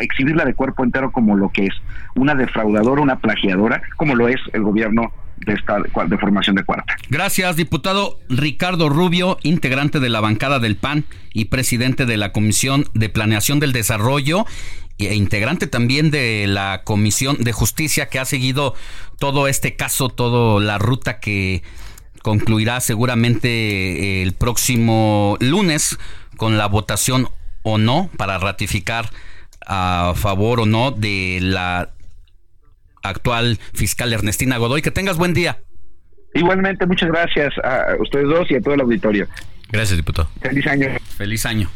exhibirla 0.00 0.44
de 0.44 0.54
cuerpo 0.54 0.84
entero 0.84 1.12
como 1.12 1.36
lo 1.36 1.50
que 1.50 1.66
es, 1.66 1.74
una 2.14 2.34
defraudadora, 2.34 3.02
una 3.02 3.18
plagiadora, 3.18 3.82
como 3.96 4.14
lo 4.14 4.28
es 4.28 4.40
el 4.52 4.62
gobierno 4.62 5.12
de 5.46 5.54
esta 5.54 5.78
de 5.78 6.18
formación 6.18 6.56
de 6.56 6.64
cuarta. 6.64 6.96
Gracias, 7.08 7.56
diputado 7.56 8.18
Ricardo 8.28 8.88
Rubio, 8.88 9.38
integrante 9.42 10.00
de 10.00 10.10
la 10.10 10.20
bancada 10.20 10.58
del 10.58 10.76
PAN 10.76 11.04
y 11.32 11.46
presidente 11.46 12.04
de 12.04 12.16
la 12.16 12.32
Comisión 12.32 12.84
de 12.94 13.08
Planeación 13.08 13.58
del 13.58 13.72
Desarrollo 13.72 14.44
e 14.98 15.14
integrante 15.14 15.66
también 15.66 16.10
de 16.10 16.46
la 16.46 16.82
Comisión 16.84 17.38
de 17.38 17.52
Justicia 17.52 18.10
que 18.10 18.18
ha 18.18 18.26
seguido 18.26 18.74
todo 19.18 19.48
este 19.48 19.76
caso, 19.76 20.10
toda 20.10 20.62
la 20.62 20.76
ruta 20.76 21.20
que 21.20 21.62
concluirá 22.22 22.80
seguramente 22.80 24.22
el 24.22 24.34
próximo 24.34 25.38
lunes 25.40 25.98
con 26.36 26.58
la 26.58 26.66
votación 26.66 27.28
o 27.62 27.78
no 27.78 28.10
para 28.18 28.38
ratificar 28.38 29.10
a 29.66 30.12
favor 30.16 30.60
o 30.60 30.66
no 30.66 30.90
de 30.90 31.38
la 31.42 31.90
actual 33.02 33.58
fiscal 33.72 34.12
Ernestina 34.12 34.56
Godoy. 34.58 34.82
Que 34.82 34.90
tengas 34.90 35.16
buen 35.16 35.34
día. 35.34 35.58
Igualmente, 36.34 36.86
muchas 36.86 37.08
gracias 37.10 37.52
a 37.64 37.96
ustedes 38.00 38.26
dos 38.28 38.50
y 38.50 38.54
a 38.56 38.60
todo 38.60 38.74
el 38.74 38.80
auditorio. 38.82 39.26
Gracias, 39.70 39.96
diputado. 39.96 40.28
Feliz 40.40 40.66
año. 40.66 40.88
Feliz 41.16 41.46
año. 41.46 41.70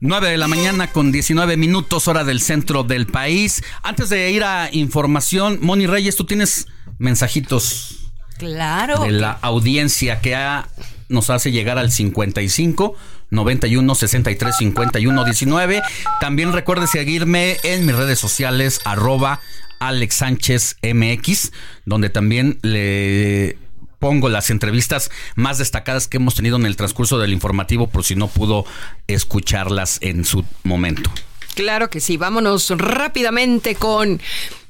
9 0.00 0.30
de 0.30 0.36
la 0.36 0.48
mañana 0.48 0.88
con 0.88 1.12
19 1.12 1.56
minutos 1.56 2.08
hora 2.08 2.24
del 2.24 2.40
centro 2.40 2.82
del 2.82 3.06
país. 3.06 3.62
Antes 3.82 4.08
de 4.08 4.30
ir 4.32 4.42
a 4.42 4.68
información, 4.72 5.58
Moni 5.62 5.86
Reyes, 5.86 6.16
tú 6.16 6.24
tienes 6.24 6.66
mensajitos 6.98 8.10
Claro. 8.38 9.04
de 9.04 9.12
la 9.12 9.30
audiencia 9.30 10.20
que 10.20 10.34
ha- 10.34 10.66
nos 11.08 11.30
hace 11.30 11.52
llegar 11.52 11.78
al 11.78 11.92
55 11.92 12.96
91 13.32 13.94
63 13.94 14.56
51 14.56 15.24
19. 15.24 15.82
También 16.20 16.52
recuerde 16.52 16.86
seguirme 16.86 17.56
en 17.64 17.86
mis 17.86 17.96
redes 17.96 18.18
sociales 18.18 18.80
arroba 18.84 19.40
Alex 19.80 20.14
Sánchez 20.14 20.76
MX, 20.82 21.50
donde 21.84 22.10
también 22.10 22.58
le 22.62 23.56
pongo 23.98 24.28
las 24.28 24.50
entrevistas 24.50 25.10
más 25.34 25.58
destacadas 25.58 26.08
que 26.08 26.18
hemos 26.18 26.34
tenido 26.34 26.56
en 26.56 26.66
el 26.66 26.76
transcurso 26.76 27.18
del 27.18 27.32
informativo 27.32 27.88
por 27.88 28.04
si 28.04 28.14
no 28.14 28.28
pudo 28.28 28.66
escucharlas 29.06 29.98
en 30.02 30.24
su 30.24 30.44
momento. 30.62 31.10
Claro 31.54 31.88
que 31.90 32.00
sí, 32.00 32.16
vámonos 32.16 32.70
rápidamente 32.70 33.74
con 33.74 34.20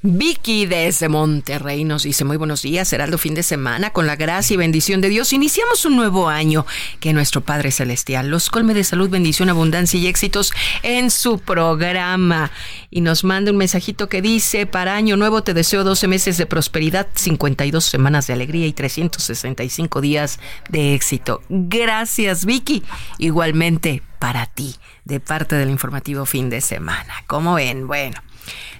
Vicky 0.04 0.66
desde 0.66 1.08
Monterrey 1.08 1.84
nos 1.84 2.02
dice 2.02 2.24
muy 2.24 2.36
buenos 2.36 2.62
días, 2.62 2.92
Heraldo 2.92 3.18
fin 3.18 3.34
de 3.34 3.44
semana, 3.44 3.90
con 3.90 4.08
la 4.08 4.16
gracia 4.16 4.54
y 4.54 4.56
bendición 4.56 5.00
de 5.00 5.08
Dios. 5.08 5.32
Iniciamos 5.32 5.84
un 5.84 5.94
nuevo 5.94 6.28
año, 6.28 6.66
que 6.98 7.12
nuestro 7.12 7.42
Padre 7.42 7.70
Celestial 7.70 8.28
los 8.28 8.50
colme 8.50 8.74
de 8.74 8.82
salud, 8.82 9.08
bendición, 9.08 9.48
abundancia 9.48 10.00
y 10.00 10.08
éxitos 10.08 10.52
en 10.82 11.12
su 11.12 11.38
programa. 11.38 12.50
Y 12.90 13.00
nos 13.00 13.22
manda 13.22 13.52
un 13.52 13.58
mensajito 13.58 14.08
que 14.08 14.22
dice, 14.22 14.66
para 14.66 14.96
año 14.96 15.16
nuevo 15.16 15.44
te 15.44 15.54
deseo 15.54 15.84
12 15.84 16.08
meses 16.08 16.36
de 16.36 16.46
prosperidad, 16.46 17.06
52 17.14 17.84
semanas 17.84 18.26
de 18.26 18.32
alegría 18.32 18.66
y 18.66 18.72
365 18.72 20.00
días 20.00 20.40
de 20.68 20.94
éxito. 20.94 21.42
Gracias 21.48 22.44
Vicky, 22.44 22.82
igualmente 23.18 24.02
para 24.18 24.46
ti, 24.46 24.74
de 25.04 25.20
parte 25.20 25.54
del 25.54 25.70
informativo 25.70 26.26
fin 26.26 26.50
de 26.50 26.60
semana. 26.60 27.14
Como 27.28 27.54
ven, 27.54 27.86
bueno. 27.86 28.20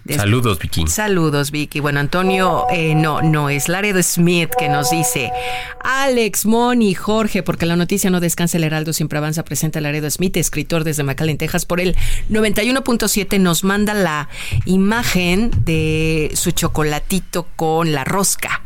Saludos, 0.09 0.59
Vicky. 0.59 0.87
Saludos, 0.89 1.53
Vicky. 1.53 1.79
Bueno, 1.79 2.01
Antonio, 2.01 2.67
eh, 2.73 2.95
no, 2.95 3.23
no, 3.23 3.49
es 3.49 3.69
Laredo 3.69 4.03
Smith 4.03 4.51
que 4.59 4.69
nos 4.69 4.91
dice, 4.91 5.31
Alex, 5.81 6.45
Moni, 6.45 6.95
Jorge, 6.95 7.45
porque 7.45 7.67
la 7.67 7.77
noticia 7.77 8.11
no 8.11 8.19
descansa, 8.19 8.57
el 8.57 8.65
Heraldo 8.65 8.93
siempre 8.93 9.19
avanza, 9.19 9.45
presenta 9.45 9.81
Laredo 9.81 10.11
Smith, 10.11 10.37
escritor 10.37 10.83
desde 10.83 11.05
McAllen, 11.05 11.39
Texas, 11.39 11.67
por 11.67 11.81
el 11.81 11.95
91.7, 12.31 13.39
nos 13.39 13.63
manda 13.63 13.95
la 13.95 14.29
imagen 14.65 15.53
de 15.65 16.33
su 16.35 16.51
chocolatito 16.51 17.47
con 17.55 17.93
la 17.93 18.03
rosca. 18.03 18.63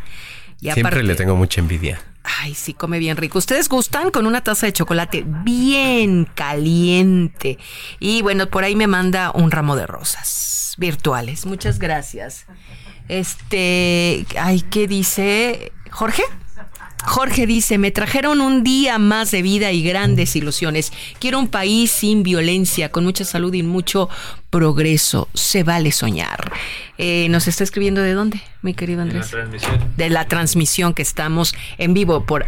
Y 0.63 0.71
siempre 0.71 1.03
le 1.03 1.15
tengo 1.17 1.37
mucha 1.37 1.61
envidia. 1.61 2.01
Ay, 2.41 2.55
sí, 2.55 2.73
come 2.73 2.99
bien 2.99 3.19
rico. 3.19 3.39
¿Ustedes 3.39 3.69
gustan 3.69 4.11
con 4.11 4.27
una 4.27 4.43
taza 4.43 4.67
de 4.67 4.73
chocolate 4.73 5.23
bien 5.27 6.27
caliente? 6.35 7.59
Y 8.01 8.23
bueno, 8.23 8.47
por 8.47 8.65
ahí 8.65 8.75
me 8.75 8.87
manda 8.87 9.31
un 9.33 9.51
ramo 9.51 9.77
de 9.77 9.87
rosas 9.87 10.56
virtuales. 10.77 11.47
Muchas 11.47 11.78
gracias. 11.78 12.47
Este, 13.09 14.27
ay, 14.39 14.62
¿qué 14.62 14.89
dice 14.89 15.73
Jorge? 15.90 16.23
Jorge 17.05 17.47
dice, 17.47 17.78
me 17.78 17.93
trajeron 17.93 18.40
un 18.40 18.65
día 18.65 18.98
más 18.98 19.31
de 19.31 19.40
vida 19.40 19.70
y 19.70 19.82
grandes 19.82 20.35
ilusiones. 20.35 20.93
Quiero 21.20 21.39
un 21.39 21.47
país 21.47 21.90
sin 21.93 22.24
violencia, 22.24 22.90
con 22.90 23.05
mucha 23.05 23.24
salud 23.24 23.55
y 23.55 23.62
mucho 23.62 24.09
progreso. 24.57 25.28
Se 25.35 25.65
vale 25.65 25.93
soñar. 25.93 26.51
Eh, 26.99 27.28
¿Nos 27.28 27.47
está 27.47 27.62
escribiendo 27.62 28.01
de 28.01 28.15
dónde, 28.15 28.41
mi 28.62 28.73
querido 28.73 29.03
Andrés? 29.03 29.31
De 29.31 29.37
la 29.37 29.43
transmisión. 29.43 29.93
De 29.99 30.11
la 30.11 30.28
transmisión 30.28 30.95
que 30.95 31.03
estamos 31.03 31.55
en 31.77 31.93
vivo 31.93 32.24
por 32.24 32.47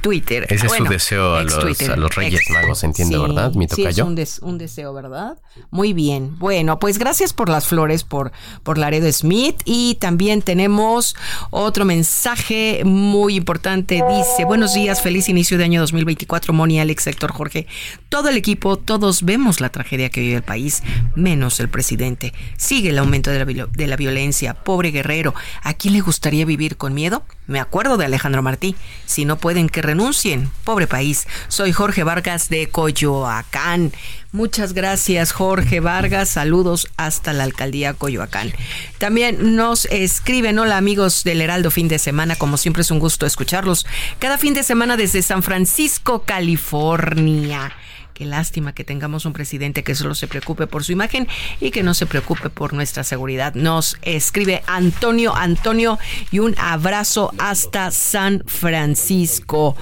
Twitter. 0.00 0.46
Ese 0.50 0.66
es 0.66 0.72
su 0.72 0.84
deseo 0.84 1.36
a 1.36 1.44
los, 1.44 2.14
Reyes 2.16 2.42
Magos, 2.50 2.82
entiendo, 2.82 3.22
¿verdad? 3.22 3.52
Mi 3.54 3.68
sí, 3.68 3.84
es 3.84 3.98
un, 3.98 4.18
un, 4.42 4.58
deseo, 4.58 4.92
¿verdad? 4.92 5.38
Muy 5.70 5.92
bien. 5.92 6.36
Bueno, 6.40 6.80
pues 6.80 6.98
gracias 6.98 7.32
por 7.32 7.48
las 7.48 7.68
flores, 7.68 8.02
por, 8.02 8.32
por 8.64 8.78
Laredo 8.78 9.10
Smith. 9.12 9.60
Y 9.64 9.94
también 10.00 10.42
tenemos 10.42 11.14
otro 11.50 11.84
mensaje 11.84 12.82
muy 12.84 13.36
importante. 13.36 14.02
Dice, 14.08 14.44
buenos 14.44 14.74
días, 14.74 15.02
feliz 15.02 15.28
inicio 15.28 15.56
de 15.56 15.64
año 15.64 15.80
2024, 15.80 16.52
Moni, 16.52 16.80
Alex, 16.80 17.06
Héctor, 17.06 17.30
Jorge. 17.30 17.68
Todo 18.08 18.28
el 18.28 18.36
equipo, 18.36 18.76
todos 18.76 19.22
vemos 19.22 19.60
la 19.60 19.68
tragedia 19.68 20.10
que 20.10 20.20
vive 20.20 20.34
el 20.34 20.42
país, 20.42 20.82
menos 21.14 21.43
el 21.60 21.68
presidente. 21.68 22.32
Sigue 22.56 22.90
el 22.90 22.98
aumento 22.98 23.30
de 23.30 23.44
la, 23.44 23.66
de 23.66 23.86
la 23.86 23.96
violencia. 23.96 24.54
Pobre 24.54 24.90
guerrero, 24.90 25.34
¿a 25.62 25.74
quién 25.74 25.94
le 25.94 26.00
gustaría 26.00 26.44
vivir 26.44 26.76
con 26.76 26.94
miedo? 26.94 27.24
Me 27.46 27.60
acuerdo 27.60 27.96
de 27.96 28.06
Alejandro 28.06 28.42
Martí. 28.42 28.74
Si 29.06 29.24
no 29.24 29.36
pueden, 29.36 29.68
que 29.68 29.82
renuncien. 29.82 30.50
Pobre 30.64 30.86
país. 30.86 31.26
Soy 31.48 31.72
Jorge 31.72 32.02
Vargas 32.02 32.48
de 32.48 32.68
Coyoacán. 32.68 33.92
Muchas 34.32 34.72
gracias, 34.72 35.30
Jorge 35.30 35.78
Vargas. 35.78 36.28
Saludos 36.28 36.88
hasta 36.96 37.32
la 37.32 37.44
alcaldía 37.44 37.94
Coyoacán. 37.94 38.52
También 38.98 39.54
nos 39.54 39.84
escriben, 39.84 40.58
hola 40.58 40.76
amigos 40.76 41.22
del 41.22 41.40
Heraldo 41.40 41.70
fin 41.70 41.86
de 41.86 42.00
semana. 42.00 42.34
Como 42.34 42.56
siempre 42.56 42.82
es 42.82 42.90
un 42.90 42.98
gusto 42.98 43.26
escucharlos. 43.26 43.86
Cada 44.18 44.36
fin 44.38 44.54
de 44.54 44.64
semana 44.64 44.96
desde 44.96 45.22
San 45.22 45.42
Francisco, 45.42 46.24
California. 46.24 47.72
Qué 48.14 48.24
lástima 48.24 48.74
que 48.74 48.84
tengamos 48.84 49.26
un 49.26 49.32
presidente 49.32 49.82
que 49.82 49.96
solo 49.96 50.14
se 50.14 50.28
preocupe 50.28 50.68
por 50.68 50.84
su 50.84 50.92
imagen 50.92 51.26
y 51.60 51.72
que 51.72 51.82
no 51.82 51.94
se 51.94 52.06
preocupe 52.06 52.48
por 52.48 52.72
nuestra 52.72 53.02
seguridad. 53.02 53.54
Nos 53.54 53.96
escribe 54.02 54.62
Antonio 54.68 55.34
Antonio 55.34 55.98
y 56.30 56.38
un 56.38 56.54
abrazo 56.56 57.32
hasta 57.38 57.90
San 57.90 58.44
Francisco. 58.46 59.76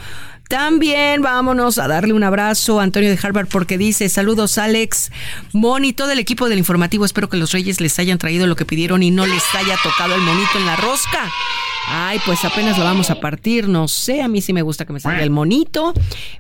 También 0.53 1.23
vámonos 1.23 1.79
a 1.79 1.89
darle 1.89 2.13
un 2.13 2.23
abrazo 2.23 2.79
a 2.79 2.83
Antonio 2.83 3.09
de 3.09 3.19
Harvard 3.23 3.49
porque 3.49 3.79
dice, 3.79 4.11
saludos 4.11 4.59
Alex, 4.59 5.11
Moni, 5.55 5.95
todo 5.95 6.11
el 6.11 6.19
equipo 6.19 6.51
del 6.51 6.59
informativo, 6.59 7.07
espero 7.07 7.31
que 7.31 7.39
los 7.39 7.53
reyes 7.53 7.81
les 7.81 7.99
hayan 7.99 8.19
traído 8.19 8.47
lo 8.47 8.55
que 8.55 8.67
pidieron 8.67 9.03
y 9.03 9.11
no 9.11 9.25
les 9.25 9.43
haya 9.55 9.79
tocado 9.83 10.15
el 10.15 10.21
monito 10.21 10.59
en 10.59 10.67
la 10.67 10.77
rosca. 10.77 11.31
Ay, 11.89 12.21
pues 12.27 12.45
apenas 12.45 12.77
lo 12.77 12.85
vamos 12.85 13.09
a 13.09 13.19
partir, 13.19 13.67
no 13.67 13.89
sé, 13.89 14.21
a 14.21 14.29
mí 14.29 14.43
sí 14.43 14.53
me 14.53 14.61
gusta 14.61 14.85
que 14.85 14.93
me 14.93 15.01
salga 15.01 15.23
el 15.23 15.31
monito 15.31 15.95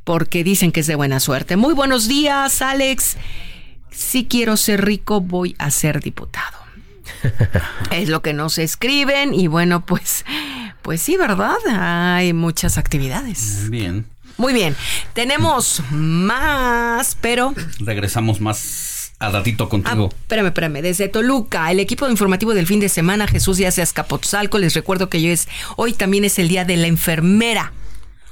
porque 0.04 0.44
dicen 0.44 0.72
que 0.72 0.80
es 0.80 0.86
de 0.86 0.94
buena 0.94 1.18
suerte. 1.18 1.56
Muy 1.56 1.72
buenos 1.72 2.06
días, 2.06 2.60
Alex. 2.60 3.16
Si 3.90 4.26
quiero 4.26 4.58
ser 4.58 4.84
rico, 4.84 5.22
voy 5.22 5.56
a 5.58 5.70
ser 5.70 6.02
diputado. 6.02 6.58
es 7.90 8.10
lo 8.10 8.20
que 8.20 8.34
nos 8.34 8.58
escriben 8.58 9.32
y 9.32 9.46
bueno, 9.46 9.86
pues 9.86 10.26
pues 10.82 11.00
sí, 11.00 11.16
¿verdad? 11.16 11.56
Hay 11.70 12.32
muchas 12.32 12.78
actividades. 12.78 13.70
Bien. 13.70 14.06
Muy 14.36 14.52
bien. 14.52 14.74
Tenemos 15.12 15.82
más, 15.90 17.16
pero. 17.20 17.54
Regresamos 17.80 18.40
más 18.40 19.12
a 19.18 19.30
ratito 19.30 19.68
contigo. 19.68 20.10
Ah, 20.10 20.16
espérame, 20.20 20.46
espérame. 20.46 20.82
Desde 20.82 21.08
Toluca, 21.08 21.70
el 21.70 21.80
equipo 21.80 22.08
informativo 22.08 22.54
del 22.54 22.66
fin 22.66 22.80
de 22.80 22.88
semana, 22.88 23.28
Jesús 23.28 23.56
Díaz 23.56 23.76
de 23.76 23.82
Azcapotzalco. 23.82 24.58
Les 24.58 24.74
recuerdo 24.74 25.08
que 25.08 25.18
hoy, 25.18 25.28
es, 25.28 25.48
hoy 25.76 25.92
también 25.92 26.24
es 26.24 26.38
el 26.38 26.48
día 26.48 26.64
de 26.64 26.76
la 26.76 26.88
enfermera. 26.88 27.72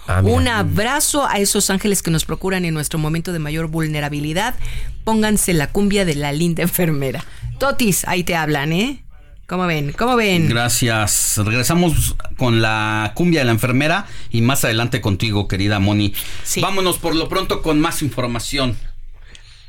Ah, 0.09 0.23
Un 0.25 0.49
abrazo 0.49 1.27
a 1.27 1.39
esos 1.39 1.71
ángeles 1.71 2.03
que 2.03 2.11
nos 2.11 2.25
procuran 2.25 2.65
en 2.65 2.75
nuestro 2.75 2.99
momento 2.99 3.33
de 3.33 3.39
mayor 3.39 3.69
vulnerabilidad. 3.69 4.57
Pónganse 5.05 5.53
la 5.53 5.69
cumbia 5.69 6.05
de 6.05 6.17
la 6.17 6.33
linda 6.33 6.63
enfermera. 6.63 7.25
Totis, 7.59 8.05
ahí 8.09 8.25
te 8.25 8.35
hablan, 8.35 8.73
¿eh? 8.73 9.05
¿Cómo 9.51 9.67
ven? 9.67 9.91
¿Cómo 9.91 10.15
ven? 10.15 10.49
Gracias. 10.49 11.37
Regresamos 11.45 12.15
con 12.37 12.63
la 12.63 13.11
cumbia 13.17 13.41
de 13.41 13.47
la 13.47 13.51
enfermera 13.51 14.07
y 14.31 14.43
más 14.43 14.65
adelante 14.65 15.01
contigo, 15.01 15.49
querida 15.49 15.81
Moni. 15.81 16.15
Vámonos 16.63 16.99
por 16.99 17.17
lo 17.17 17.29
pronto 17.29 17.61
con 17.61 17.81
más 17.81 18.01
información. 18.01 18.79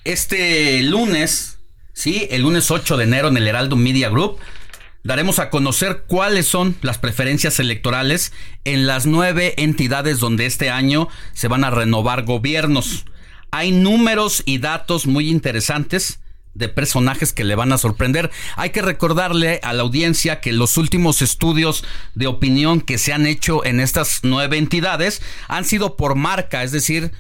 Este 0.04 0.84
lunes, 0.84 1.58
sí, 1.94 2.28
el 2.30 2.44
lunes 2.44 2.70
8 2.70 2.96
de 2.96 3.06
enero 3.06 3.30
en 3.30 3.38
el 3.38 3.48
Heraldo 3.48 3.76
Media 3.76 4.10
Group, 4.10 4.38
daremos 5.04 5.40
a 5.40 5.50
conocer 5.50 6.04
cuáles 6.06 6.46
son 6.46 6.76
las 6.84 7.00
preferencias 7.00 7.60
electorales 7.60 8.34
en 8.66 8.86
las 8.86 9.08
nueve 9.08 9.56
entidades 9.58 10.20
donde 10.20 10.46
este 10.46 10.70
año 10.70 11.08
se 11.34 11.48
van 11.48 11.64
a 11.64 11.72
renovar 11.72 12.22
gobiernos. 12.22 13.06
Hay 13.50 13.72
números 13.72 14.44
y 14.46 14.60
datos 14.60 15.08
muy 15.08 15.28
interesantes 15.28 16.21
de 16.54 16.70
personajes 16.70 17.34
que 17.34 17.44
le 17.44 17.56
van 17.56 17.72
a 17.72 17.78
sorprender. 17.78 18.32
Hay 18.56 18.72
que 18.72 18.82
recordarle 18.82 19.60
a 19.64 19.74
la 19.74 19.84
audiencia 19.84 20.40
que 20.42 20.52
los 20.52 20.78
últimos 20.78 21.22
estudios 21.22 21.84
de 22.16 22.28
opinión 22.28 22.82
que 22.82 22.98
se 22.98 23.14
han 23.14 23.26
hecho 23.26 23.66
en 23.66 23.80
estas 23.80 24.20
nueve 24.24 24.58
entidades 24.58 25.22
han 25.48 25.66
sido 25.66 25.96
por 25.96 26.16
marca, 26.16 26.64
es 26.64 26.72
decir, 26.72 27.12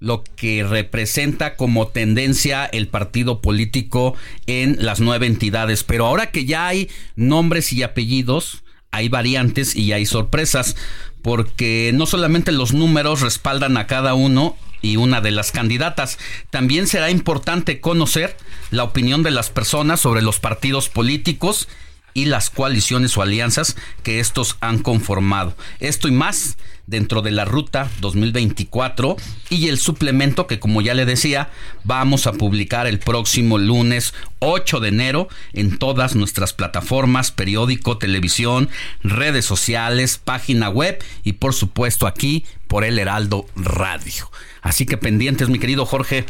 lo 0.00 0.24
que 0.24 0.64
representa 0.64 1.56
como 1.56 1.88
tendencia 1.88 2.64
el 2.64 2.88
partido 2.88 3.40
político 3.40 4.14
en 4.46 4.76
las 4.84 4.98
nueve 5.00 5.26
entidades. 5.26 5.84
Pero 5.84 6.06
ahora 6.06 6.30
que 6.30 6.46
ya 6.46 6.66
hay 6.66 6.90
nombres 7.16 7.72
y 7.72 7.82
apellidos, 7.82 8.62
hay 8.90 9.08
variantes 9.08 9.76
y 9.76 9.92
hay 9.92 10.06
sorpresas, 10.06 10.74
porque 11.22 11.92
no 11.94 12.06
solamente 12.06 12.50
los 12.50 12.72
números 12.72 13.20
respaldan 13.20 13.76
a 13.76 13.86
cada 13.86 14.14
uno 14.14 14.56
y 14.82 14.96
una 14.96 15.20
de 15.20 15.30
las 15.30 15.52
candidatas. 15.52 16.18
También 16.50 16.86
será 16.86 17.10
importante 17.10 17.80
conocer 17.80 18.36
la 18.70 18.84
opinión 18.84 19.22
de 19.22 19.30
las 19.30 19.50
personas 19.50 20.00
sobre 20.00 20.22
los 20.22 20.40
partidos 20.40 20.88
políticos 20.88 21.68
y 22.14 22.26
las 22.26 22.50
coaliciones 22.50 23.16
o 23.16 23.22
alianzas 23.22 23.76
que 24.02 24.20
estos 24.20 24.56
han 24.60 24.78
conformado. 24.78 25.56
Esto 25.78 26.08
y 26.08 26.12
más 26.12 26.56
dentro 26.90 27.22
de 27.22 27.30
la 27.30 27.44
ruta 27.44 27.88
2024 28.00 29.16
y 29.48 29.68
el 29.68 29.78
suplemento 29.78 30.48
que 30.48 30.58
como 30.58 30.82
ya 30.82 30.92
le 30.92 31.06
decía 31.06 31.48
vamos 31.84 32.26
a 32.26 32.32
publicar 32.32 32.88
el 32.88 32.98
próximo 32.98 33.58
lunes 33.58 34.12
8 34.40 34.80
de 34.80 34.88
enero 34.88 35.28
en 35.52 35.78
todas 35.78 36.16
nuestras 36.16 36.52
plataformas, 36.52 37.30
periódico, 37.30 37.96
televisión, 37.96 38.68
redes 39.04 39.44
sociales, 39.44 40.20
página 40.22 40.68
web 40.68 41.02
y 41.22 41.34
por 41.34 41.54
supuesto 41.54 42.08
aquí 42.08 42.44
por 42.66 42.84
el 42.84 42.98
Heraldo 42.98 43.46
Radio. 43.54 44.28
Así 44.60 44.84
que 44.84 44.96
pendientes, 44.96 45.48
mi 45.48 45.58
querido 45.58 45.86
Jorge. 45.86 46.26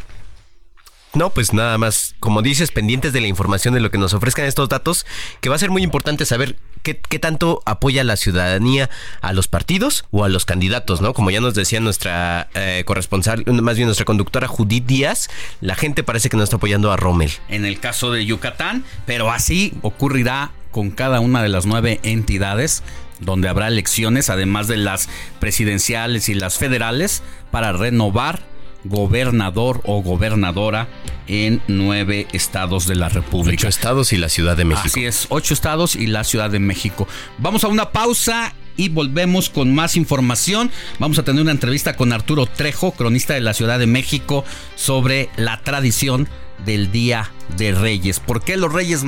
No, 1.12 1.30
pues 1.30 1.52
nada 1.52 1.76
más, 1.76 2.14
como 2.20 2.40
dices, 2.40 2.70
pendientes 2.70 3.12
de 3.12 3.20
la 3.20 3.26
información 3.26 3.74
de 3.74 3.80
lo 3.80 3.90
que 3.90 3.98
nos 3.98 4.14
ofrezcan 4.14 4.44
estos 4.44 4.68
datos, 4.68 5.06
que 5.40 5.48
va 5.48 5.56
a 5.56 5.58
ser 5.58 5.70
muy 5.70 5.82
importante 5.82 6.24
saber 6.24 6.56
qué, 6.82 6.94
tanto 7.18 7.62
apoya 7.66 8.04
la 8.04 8.16
ciudadanía 8.16 8.90
a 9.20 9.32
los 9.32 9.48
partidos 9.48 10.04
o 10.10 10.24
a 10.24 10.28
los 10.28 10.44
candidatos, 10.44 11.00
¿no? 11.00 11.14
Como 11.14 11.30
ya 11.30 11.40
nos 11.40 11.54
decía 11.54 11.80
nuestra 11.80 12.48
eh, 12.54 12.82
corresponsal, 12.86 13.44
más 13.46 13.76
bien 13.76 13.86
nuestra 13.86 14.04
conductora 14.04 14.48
Judith 14.48 14.86
Díaz, 14.86 15.28
la 15.60 15.74
gente 15.74 16.02
parece 16.02 16.28
que 16.28 16.36
no 16.36 16.42
está 16.42 16.56
apoyando 16.56 16.92
a 16.92 16.96
Rommel. 16.96 17.30
En 17.48 17.64
el 17.64 17.80
caso 17.80 18.12
de 18.12 18.24
Yucatán, 18.24 18.84
pero 19.06 19.30
así 19.30 19.74
ocurrirá 19.82 20.52
con 20.70 20.90
cada 20.90 21.20
una 21.20 21.42
de 21.42 21.48
las 21.48 21.66
nueve 21.66 22.00
entidades 22.02 22.82
donde 23.20 23.48
habrá 23.48 23.68
elecciones, 23.68 24.30
además 24.30 24.66
de 24.66 24.78
las 24.78 25.08
presidenciales 25.40 26.28
y 26.28 26.34
las 26.34 26.56
federales, 26.56 27.22
para 27.50 27.72
renovar 27.72 28.42
gobernador 28.84 29.80
o 29.84 30.02
gobernadora 30.02 30.88
en 31.26 31.60
nueve 31.68 32.26
estados 32.32 32.86
de 32.86 32.96
la 32.96 33.08
República. 33.08 33.54
Ocho 33.54 33.68
estados 33.68 34.12
y 34.12 34.16
la 34.16 34.28
Ciudad 34.28 34.56
de 34.56 34.64
México. 34.64 34.86
Así 34.86 35.04
es, 35.04 35.26
ocho 35.28 35.54
estados 35.54 35.96
y 35.96 36.06
la 36.06 36.24
Ciudad 36.24 36.50
de 36.50 36.58
México. 36.58 37.06
Vamos 37.38 37.64
a 37.64 37.68
una 37.68 37.92
pausa 37.92 38.54
y 38.76 38.88
volvemos 38.88 39.50
con 39.50 39.74
más 39.74 39.96
información. 39.96 40.70
Vamos 40.98 41.18
a 41.18 41.22
tener 41.22 41.42
una 41.42 41.52
entrevista 41.52 41.96
con 41.96 42.12
Arturo 42.12 42.46
Trejo, 42.46 42.92
cronista 42.92 43.34
de 43.34 43.40
la 43.40 43.54
Ciudad 43.54 43.78
de 43.78 43.86
México, 43.86 44.44
sobre 44.74 45.28
la 45.36 45.60
tradición 45.62 46.28
del 46.64 46.90
Día 46.90 47.30
de 47.56 47.72
Reyes. 47.72 48.20
¿Por 48.20 48.42
qué 48.42 48.56
los 48.56 48.72
Reyes 48.72 49.04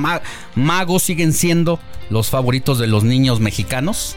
Magos 0.55 1.03
siguen 1.03 1.33
siendo 1.33 1.81
los 2.11 2.31
favoritos 2.31 2.79
de 2.79 2.87
los 2.87 3.05
niños 3.05 3.41
mexicanos? 3.41 4.17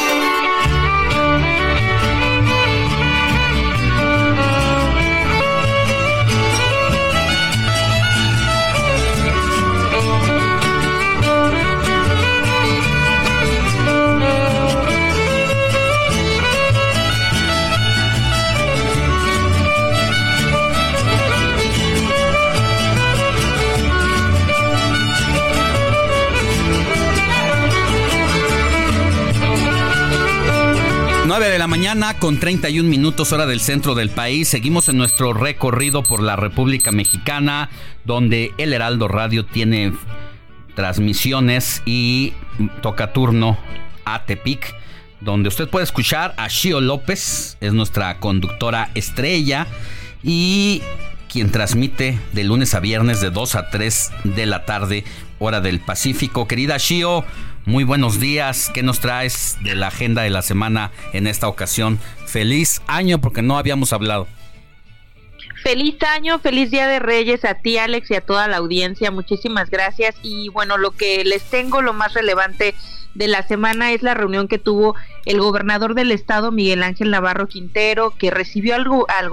9 31.31 31.47
de 31.47 31.59
la 31.59 31.67
mañana 31.67 32.19
con 32.19 32.41
31 32.41 32.89
minutos 32.89 33.31
hora 33.31 33.45
del 33.45 33.61
centro 33.61 33.95
del 33.95 34.09
país. 34.09 34.49
Seguimos 34.49 34.89
en 34.89 34.97
nuestro 34.97 35.31
recorrido 35.31 36.03
por 36.03 36.21
la 36.21 36.35
República 36.35 36.91
Mexicana, 36.91 37.69
donde 38.03 38.51
el 38.57 38.73
Heraldo 38.73 39.07
Radio 39.07 39.45
tiene 39.45 39.93
transmisiones 40.75 41.83
y 41.85 42.33
toca 42.81 43.13
turno 43.13 43.57
a 44.03 44.25
Tepic, 44.25 44.75
donde 45.21 45.47
usted 45.47 45.69
puede 45.69 45.85
escuchar 45.85 46.33
a 46.35 46.49
Shio 46.49 46.81
López, 46.81 47.55
es 47.61 47.71
nuestra 47.71 48.19
conductora 48.19 48.91
estrella 48.93 49.67
y 50.21 50.81
quien 51.31 51.49
transmite 51.49 52.19
de 52.33 52.43
lunes 52.43 52.73
a 52.73 52.81
viernes 52.81 53.21
de 53.21 53.29
2 53.29 53.55
a 53.55 53.69
3 53.69 54.11
de 54.25 54.45
la 54.47 54.65
tarde, 54.65 55.05
hora 55.39 55.61
del 55.61 55.79
Pacífico. 55.79 56.45
Querida 56.45 56.75
Shio, 56.77 57.23
muy 57.65 57.83
buenos 57.83 58.19
días. 58.19 58.71
¿Qué 58.73 58.83
nos 58.83 58.99
traes 58.99 59.57
de 59.63 59.75
la 59.75 59.87
agenda 59.87 60.23
de 60.23 60.29
la 60.29 60.41
semana 60.41 60.91
en 61.13 61.27
esta 61.27 61.47
ocasión? 61.47 61.99
Feliz 62.25 62.81
año 62.87 63.19
porque 63.19 63.41
no 63.41 63.57
habíamos 63.57 63.93
hablado. 63.93 64.27
Feliz 65.63 66.01
año, 66.03 66.39
feliz 66.39 66.71
Día 66.71 66.87
de 66.87 66.99
Reyes 66.99 67.45
a 67.45 67.53
ti 67.53 67.77
Alex 67.77 68.09
y 68.09 68.15
a 68.15 68.21
toda 68.21 68.47
la 68.47 68.57
audiencia. 68.57 69.11
Muchísimas 69.11 69.69
gracias. 69.69 70.15
Y 70.23 70.49
bueno, 70.49 70.77
lo 70.77 70.91
que 70.91 71.23
les 71.23 71.43
tengo, 71.43 71.81
lo 71.81 71.93
más 71.93 72.13
relevante 72.13 72.73
de 73.13 73.27
la 73.27 73.43
semana 73.43 73.91
es 73.91 74.03
la 74.03 74.13
reunión 74.13 74.47
que 74.47 74.57
tuvo 74.57 74.95
el 75.25 75.39
gobernador 75.39 75.93
del 75.95 76.11
estado, 76.11 76.51
Miguel 76.51 76.83
Ángel 76.83 77.11
Navarro 77.11 77.47
Quintero, 77.47 78.11
que 78.17 78.31
recibió 78.31 78.75
al, 78.75 78.87
al, 79.07 79.29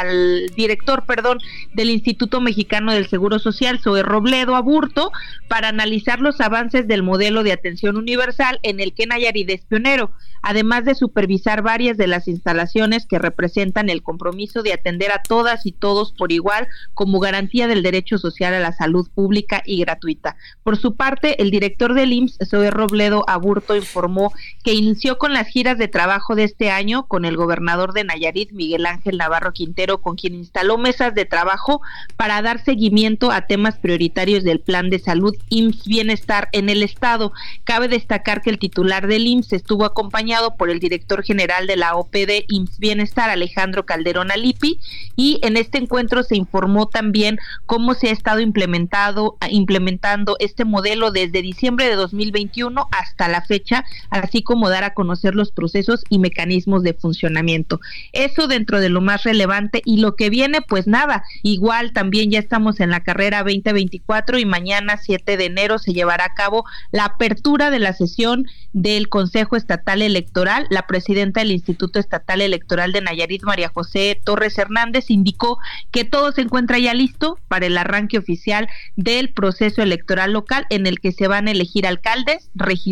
al 0.00 0.46
director 0.56 1.04
perdón, 1.06 1.38
del 1.72 1.90
Instituto 1.90 2.40
Mexicano 2.40 2.92
del 2.92 3.08
Seguro 3.08 3.38
Social, 3.38 3.80
Zoe 3.80 4.02
Robledo 4.02 4.56
Aburto, 4.56 5.12
para 5.48 5.68
analizar 5.68 6.20
los 6.20 6.40
avances 6.40 6.88
del 6.88 7.02
modelo 7.02 7.42
de 7.42 7.52
atención 7.52 7.96
universal 7.96 8.58
en 8.62 8.80
el 8.80 8.92
que 8.94 9.06
Nayarit 9.06 9.50
es 9.50 9.64
pionero, 9.64 10.10
además 10.42 10.84
de 10.84 10.94
supervisar 10.94 11.62
varias 11.62 11.96
de 11.96 12.06
las 12.06 12.28
instalaciones 12.28 13.06
que 13.06 13.18
representan 13.18 13.88
el 13.88 14.02
compromiso 14.02 14.62
de 14.62 14.72
atender 14.72 15.12
a 15.12 15.22
todas 15.22 15.66
y 15.66 15.72
todos 15.72 16.12
por 16.12 16.32
igual 16.32 16.68
como 16.92 17.20
garantía 17.20 17.66
del 17.66 17.82
derecho 17.82 18.18
social 18.18 18.54
a 18.54 18.60
la 18.60 18.72
salud 18.72 19.08
pública 19.14 19.62
y 19.64 19.80
gratuita. 19.80 20.36
Por 20.62 20.76
su 20.76 20.96
parte, 20.96 21.40
el 21.40 21.50
director 21.50 21.94
del 21.94 22.12
IMSS, 22.12 22.38
Zoe 22.50 22.70
Robledo 22.70 23.03
Aburto, 23.26 23.76
informó 23.76 24.32
que 24.62 24.74
inició 24.74 25.18
con 25.18 25.32
las 25.32 25.48
giras 25.48 25.78
de 25.78 25.88
trabajo 25.88 26.34
de 26.34 26.44
este 26.44 26.70
año 26.70 27.06
con 27.06 27.24
el 27.24 27.36
gobernador 27.36 27.92
de 27.92 28.04
Nayarit, 28.04 28.52
Miguel 28.52 28.86
Ángel 28.86 29.18
Navarro 29.18 29.52
Quintero, 29.52 30.00
con 30.00 30.16
quien 30.16 30.34
instaló 30.34 30.78
mesas 30.78 31.14
de 31.14 31.24
trabajo 31.24 31.80
para 32.16 32.40
dar 32.42 32.62
seguimiento 32.64 33.30
a 33.30 33.42
temas 33.42 33.78
prioritarios 33.78 34.44
del 34.44 34.60
plan 34.60 34.90
de 34.90 34.98
salud 34.98 35.34
IMSS 35.48 35.86
Bienestar 35.86 36.48
en 36.52 36.68
el 36.68 36.82
Estado. 36.82 37.32
Cabe 37.64 37.88
destacar 37.88 38.42
que 38.42 38.50
el 38.50 38.58
titular 38.58 39.06
del 39.06 39.26
IMSS 39.26 39.54
estuvo 39.54 39.84
acompañado 39.84 40.56
por 40.56 40.70
el 40.70 40.80
director 40.80 41.22
general 41.22 41.66
de 41.66 41.76
la 41.76 41.96
OPD 41.96 42.44
IMSS 42.48 42.78
Bienestar, 42.78 43.30
Alejandro 43.30 43.86
Calderón 43.86 44.30
Alipi, 44.30 44.78
y 45.16 45.38
en 45.42 45.56
este 45.56 45.78
encuentro 45.78 46.22
se 46.22 46.36
informó 46.36 46.86
también 46.86 47.38
cómo 47.66 47.94
se 47.94 48.08
ha 48.08 48.12
estado 48.12 48.40
implementado, 48.40 49.36
implementando 49.50 50.36
este 50.38 50.64
modelo 50.64 51.10
desde 51.10 51.42
diciembre 51.42 51.88
de 51.88 51.94
2021 51.94 52.88
hasta 52.98 53.28
la 53.28 53.42
fecha, 53.42 53.84
así 54.10 54.42
como 54.42 54.68
dar 54.68 54.84
a 54.84 54.94
conocer 54.94 55.34
los 55.34 55.50
procesos 55.50 56.02
y 56.08 56.18
mecanismos 56.18 56.82
de 56.82 56.94
funcionamiento. 56.94 57.80
Eso 58.12 58.46
dentro 58.46 58.80
de 58.80 58.88
lo 58.88 59.00
más 59.00 59.24
relevante 59.24 59.82
y 59.84 59.98
lo 59.98 60.16
que 60.16 60.30
viene, 60.30 60.60
pues 60.62 60.86
nada, 60.86 61.24
igual 61.42 61.92
también 61.92 62.30
ya 62.30 62.38
estamos 62.38 62.80
en 62.80 62.90
la 62.90 63.00
carrera 63.00 63.38
2024 63.38 64.38
y 64.38 64.44
mañana 64.44 64.96
7 64.96 65.36
de 65.36 65.46
enero 65.46 65.78
se 65.78 65.92
llevará 65.92 66.26
a 66.26 66.34
cabo 66.34 66.64
la 66.92 67.04
apertura 67.04 67.70
de 67.70 67.78
la 67.78 67.92
sesión 67.92 68.46
del 68.72 69.08
Consejo 69.08 69.56
Estatal 69.56 70.02
Electoral. 70.02 70.66
La 70.70 70.86
presidenta 70.86 71.40
del 71.40 71.52
Instituto 71.52 71.98
Estatal 71.98 72.40
Electoral 72.40 72.92
de 72.92 73.00
Nayarit, 73.00 73.42
María 73.42 73.68
José 73.68 74.20
Torres 74.24 74.58
Hernández, 74.58 75.10
indicó 75.10 75.58
que 75.90 76.04
todo 76.04 76.32
se 76.32 76.42
encuentra 76.42 76.78
ya 76.78 76.94
listo 76.94 77.38
para 77.48 77.66
el 77.66 77.76
arranque 77.76 78.18
oficial 78.18 78.68
del 78.96 79.30
proceso 79.30 79.82
electoral 79.82 80.32
local 80.32 80.66
en 80.70 80.86
el 80.86 81.00
que 81.00 81.12
se 81.12 81.28
van 81.28 81.48
a 81.48 81.50
elegir 81.50 81.86
alcaldes, 81.86 82.50
regidores, 82.54 82.83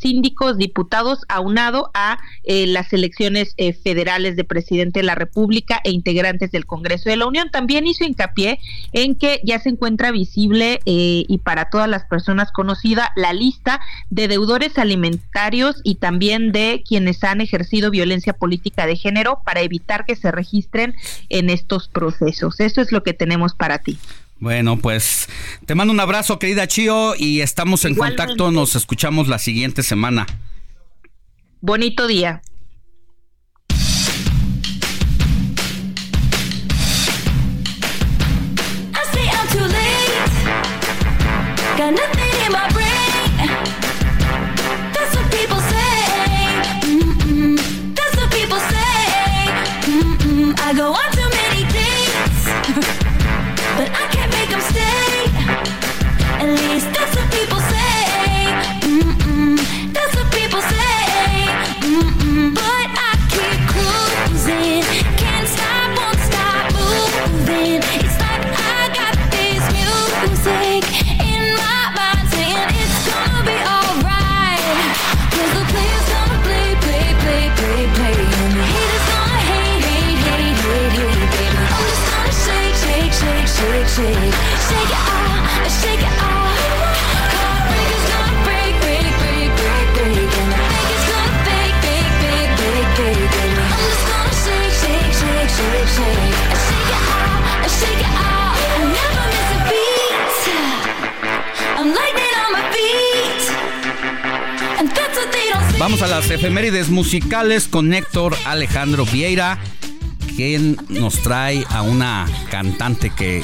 síndicos, 0.00 0.56
diputados, 0.56 1.20
aunado 1.28 1.90
a 1.94 2.18
eh, 2.42 2.66
las 2.66 2.92
elecciones 2.92 3.54
eh, 3.58 3.72
federales 3.72 4.34
de 4.34 4.44
presidente 4.44 5.00
de 5.00 5.04
la 5.04 5.14
República 5.14 5.80
e 5.84 5.90
integrantes 5.90 6.50
del 6.50 6.66
Congreso 6.66 7.10
de 7.10 7.16
la 7.16 7.26
Unión. 7.26 7.50
También 7.50 7.86
hizo 7.86 8.04
hincapié 8.04 8.58
en 8.92 9.14
que 9.14 9.40
ya 9.44 9.58
se 9.58 9.68
encuentra 9.68 10.10
visible 10.10 10.80
eh, 10.86 11.24
y 11.28 11.38
para 11.38 11.66
todas 11.66 11.88
las 11.88 12.04
personas 12.04 12.50
conocida 12.50 13.12
la 13.14 13.32
lista 13.32 13.80
de 14.08 14.28
deudores 14.28 14.78
alimentarios 14.78 15.76
y 15.84 15.96
también 15.96 16.52
de 16.52 16.82
quienes 16.86 17.22
han 17.22 17.40
ejercido 17.40 17.90
violencia 17.90 18.32
política 18.32 18.86
de 18.86 18.96
género 18.96 19.42
para 19.44 19.60
evitar 19.60 20.06
que 20.06 20.16
se 20.16 20.32
registren 20.32 20.94
en 21.28 21.50
estos 21.50 21.88
procesos. 21.88 22.60
Eso 22.60 22.80
es 22.80 22.90
lo 22.90 23.02
que 23.02 23.12
tenemos 23.12 23.54
para 23.54 23.78
ti. 23.78 23.98
Bueno, 24.40 24.78
pues 24.78 25.28
te 25.66 25.74
mando 25.74 25.92
un 25.92 26.00
abrazo, 26.00 26.38
querida 26.38 26.66
Chio, 26.66 27.14
y 27.14 27.42
estamos 27.42 27.84
en 27.84 27.94
contacto. 27.94 28.50
Nos 28.50 28.74
escuchamos 28.74 29.28
la 29.28 29.38
siguiente 29.38 29.82
semana. 29.82 30.26
Bonito 31.60 32.06
día. 32.06 32.40
Vamos 105.80 106.02
a 106.02 106.08
las 106.08 106.30
efemérides 106.30 106.90
musicales 106.90 107.66
con 107.66 107.94
Héctor 107.94 108.36
Alejandro 108.44 109.06
Vieira, 109.06 109.58
quien 110.36 110.76
nos 110.90 111.22
trae 111.22 111.64
a 111.70 111.80
una 111.80 112.26
cantante 112.50 113.08
que 113.08 113.42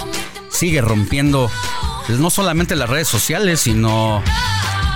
sigue 0.51 0.83
rompiendo 0.83 1.51
no 2.11 2.29
solamente 2.29 2.77
las 2.77 2.91
redes 2.91 3.09
sociales, 3.09 3.61
sino 3.61 4.23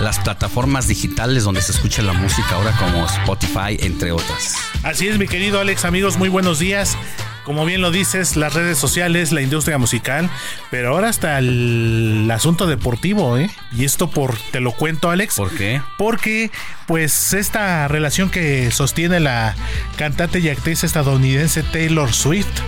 las 0.01 0.19
plataformas 0.19 0.87
digitales 0.87 1.43
donde 1.43 1.63
se 1.63 1.71
escucha 1.71 2.03
la 2.03 2.13
música 2.13 2.57
ahora 2.57 2.77
como 2.77 3.07
Spotify, 3.07 3.75
entre 3.79 4.11
otras. 4.11 4.57
Así 4.83 5.07
es, 5.07 5.17
mi 5.17 5.27
querido 5.27 5.59
Alex, 5.59 5.83
amigos, 5.83 6.17
muy 6.17 6.29
buenos 6.29 6.59
días. 6.59 6.95
Como 7.43 7.65
bien 7.65 7.81
lo 7.81 7.91
dices, 7.91 8.35
las 8.35 8.53
redes 8.53 8.77
sociales, 8.77 9.31
la 9.31 9.41
industria 9.41 9.77
musical, 9.77 10.29
pero 10.69 10.89
ahora 10.89 11.09
hasta 11.09 11.39
el 11.39 12.29
asunto 12.31 12.67
deportivo, 12.67 13.37
¿eh? 13.37 13.49
Y 13.75 13.85
esto 13.85 14.09
por, 14.09 14.37
te 14.51 14.59
lo 14.59 14.71
cuento, 14.73 15.09
Alex. 15.09 15.37
¿Por 15.37 15.55
qué? 15.55 15.81
Porque, 15.97 16.51
pues, 16.85 17.33
esta 17.33 17.87
relación 17.87 18.29
que 18.29 18.69
sostiene 18.71 19.19
la 19.19 19.55
cantante 19.95 20.39
y 20.39 20.49
actriz 20.49 20.83
estadounidense 20.83 21.63
Taylor 21.63 22.13
Swift 22.13 22.61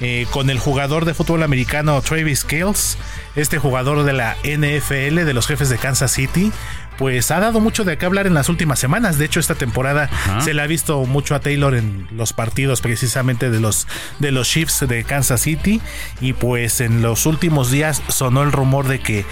eh, 0.00 0.26
con 0.30 0.50
el 0.50 0.58
jugador 0.58 1.06
de 1.06 1.14
fútbol 1.14 1.42
americano 1.42 2.02
Travis 2.02 2.44
Kells, 2.44 2.98
este 3.34 3.56
jugador 3.56 4.02
de 4.02 4.12
la 4.12 4.36
NFL 4.44 5.24
de 5.24 5.32
los 5.32 5.46
jefes 5.46 5.70
de 5.70 5.78
Kansas 5.78 6.12
City, 6.12 6.52
pues 6.98 7.30
ha 7.30 7.40
dado 7.40 7.60
mucho 7.60 7.84
de 7.84 7.96
qué 7.98 8.06
hablar 8.06 8.26
en 8.26 8.34
las 8.34 8.48
últimas 8.48 8.78
semanas. 8.78 9.18
De 9.18 9.24
hecho, 9.24 9.40
esta 9.40 9.54
temporada 9.54 10.10
se 10.40 10.54
le 10.54 10.62
ha 10.62 10.66
visto 10.66 11.04
mucho 11.04 11.34
a 11.34 11.40
Taylor 11.40 11.74
en 11.74 12.08
los 12.12 12.32
partidos 12.32 12.80
precisamente 12.80 13.50
de 13.50 13.60
los 13.60 13.86
de 14.18 14.32
los 14.32 14.48
Chiefs 14.48 14.86
de 14.88 15.04
Kansas 15.04 15.42
City 15.42 15.80
y 16.20 16.32
pues 16.32 16.80
en 16.80 17.02
los 17.02 17.26
últimos 17.26 17.70
días 17.70 18.02
sonó 18.08 18.42
el 18.42 18.52
rumor 18.52 18.88
de 18.88 19.00
que 19.00 19.24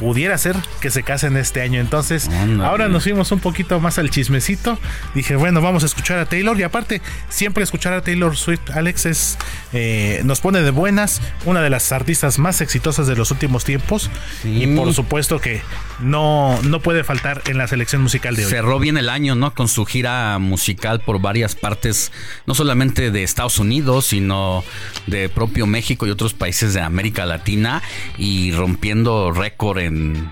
pudiera 0.00 0.38
ser 0.38 0.56
que 0.80 0.90
se 0.90 1.02
casen 1.02 1.36
este 1.36 1.60
año. 1.60 1.78
Entonces, 1.78 2.30
ahora 2.62 2.88
nos 2.88 3.04
fuimos 3.04 3.30
un 3.32 3.38
poquito 3.38 3.78
más 3.80 3.98
al 3.98 4.08
chismecito. 4.08 4.78
Dije, 5.14 5.36
bueno, 5.36 5.60
vamos 5.60 5.82
a 5.82 5.86
escuchar 5.86 6.18
a 6.18 6.24
Taylor. 6.24 6.58
Y 6.58 6.62
aparte, 6.62 7.02
siempre 7.28 7.62
escuchar 7.62 7.92
a 7.92 8.00
Taylor 8.00 8.34
Swift, 8.34 8.70
Alex, 8.72 9.04
es, 9.04 9.38
eh, 9.74 10.22
nos 10.24 10.40
pone 10.40 10.62
de 10.62 10.70
buenas. 10.70 11.20
Una 11.44 11.60
de 11.60 11.68
las 11.68 11.92
artistas 11.92 12.38
más 12.38 12.62
exitosas 12.62 13.08
de 13.08 13.14
los 13.14 13.30
últimos 13.30 13.66
tiempos. 13.66 14.10
Y 14.42 14.68
por 14.68 14.94
supuesto 14.94 15.38
que 15.38 15.60
no, 16.00 16.58
no 16.62 16.80
puede 16.80 17.04
faltar 17.04 17.42
en 17.46 17.58
la 17.58 17.68
selección 17.68 18.00
musical 18.00 18.36
de 18.36 18.46
hoy. 18.46 18.50
Cerró 18.50 18.78
bien 18.78 18.96
el 18.96 19.10
año, 19.10 19.34
¿no? 19.34 19.54
Con 19.54 19.68
su 19.68 19.84
gira 19.84 20.38
musical 20.38 21.00
por 21.00 21.20
varias 21.20 21.54
partes, 21.54 22.10
no 22.46 22.54
solamente 22.54 23.10
de 23.10 23.22
Estados 23.22 23.58
Unidos, 23.58 24.06
sino 24.06 24.64
de 25.06 25.28
propio 25.28 25.66
México 25.66 26.06
y 26.06 26.10
otros 26.10 26.32
países 26.32 26.72
de 26.72 26.80
América 26.80 27.26
Latina. 27.26 27.82
Y 28.16 28.52
rompiendo 28.52 29.30
récord 29.30 29.78
en 29.78 29.89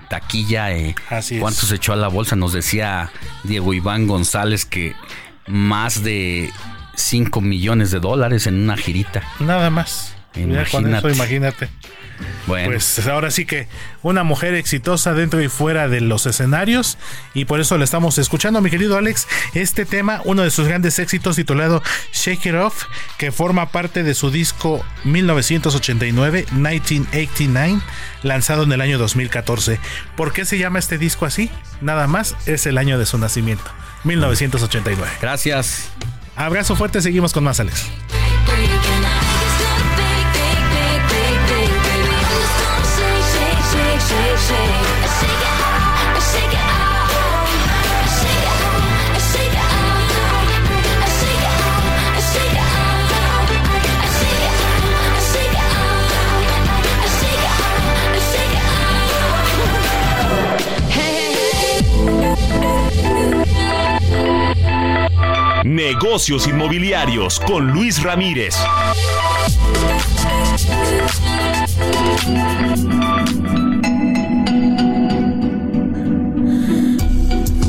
taquilla. 0.09 0.71
Eh, 0.71 0.95
¿Cuánto 1.39 1.65
se 1.65 1.75
echó 1.75 1.93
a 1.93 1.95
la 1.95 2.07
bolsa? 2.07 2.35
Nos 2.35 2.53
decía 2.53 3.11
Diego 3.43 3.73
Iván 3.73 4.07
González 4.07 4.65
que 4.65 4.95
más 5.47 6.03
de 6.03 6.51
5 6.95 7.41
millones 7.41 7.91
de 7.91 7.99
dólares 7.99 8.47
en 8.47 8.55
una 8.55 8.77
girita. 8.77 9.23
Nada 9.39 9.69
más. 9.69 10.15
Imagínate. 10.35 11.11
imagínate. 11.11 11.69
Bueno. 12.47 12.69
Pues 12.69 13.07
ahora 13.07 13.31
sí 13.31 13.45
que 13.45 13.67
una 14.01 14.23
mujer 14.23 14.53
exitosa 14.53 15.13
dentro 15.13 15.41
y 15.41 15.49
fuera 15.49 15.87
de 15.87 16.01
los 16.01 16.25
escenarios 16.25 16.97
y 17.33 17.45
por 17.45 17.59
eso 17.59 17.77
le 17.77 17.83
estamos 17.83 18.17
escuchando, 18.17 18.61
mi 18.61 18.69
querido 18.69 18.97
Alex, 18.97 19.27
este 19.53 19.85
tema, 19.85 20.21
uno 20.25 20.43
de 20.43 20.51
sus 20.51 20.67
grandes 20.67 20.99
éxitos 20.99 21.35
titulado 21.35 21.81
Shake 22.13 22.47
It 22.47 22.55
Off, 22.55 22.85
que 23.17 23.31
forma 23.31 23.69
parte 23.69 24.03
de 24.03 24.13
su 24.13 24.31
disco 24.31 24.83
1989, 25.03 26.45
1989, 26.51 27.81
lanzado 28.23 28.63
en 28.63 28.71
el 28.71 28.81
año 28.81 28.97
2014. 28.97 29.79
¿Por 30.15 30.33
qué 30.33 30.45
se 30.45 30.57
llama 30.57 30.79
este 30.79 30.97
disco 30.97 31.25
así? 31.25 31.49
Nada 31.81 32.07
más 32.07 32.35
es 32.45 32.65
el 32.65 32.77
año 32.77 32.99
de 32.99 33.05
su 33.05 33.17
nacimiento, 33.17 33.69
1989. 34.03 35.11
Gracias. 35.21 35.89
Abrazo 36.35 36.75
fuerte, 36.75 37.01
seguimos 37.01 37.33
con 37.33 37.43
más, 37.43 37.59
Alex. 37.59 37.87
'Negocios 65.63 66.47
inmobiliarios 66.47 67.39
con 67.39 67.67
Luis 67.67 68.01
Ramírez. 68.01 68.55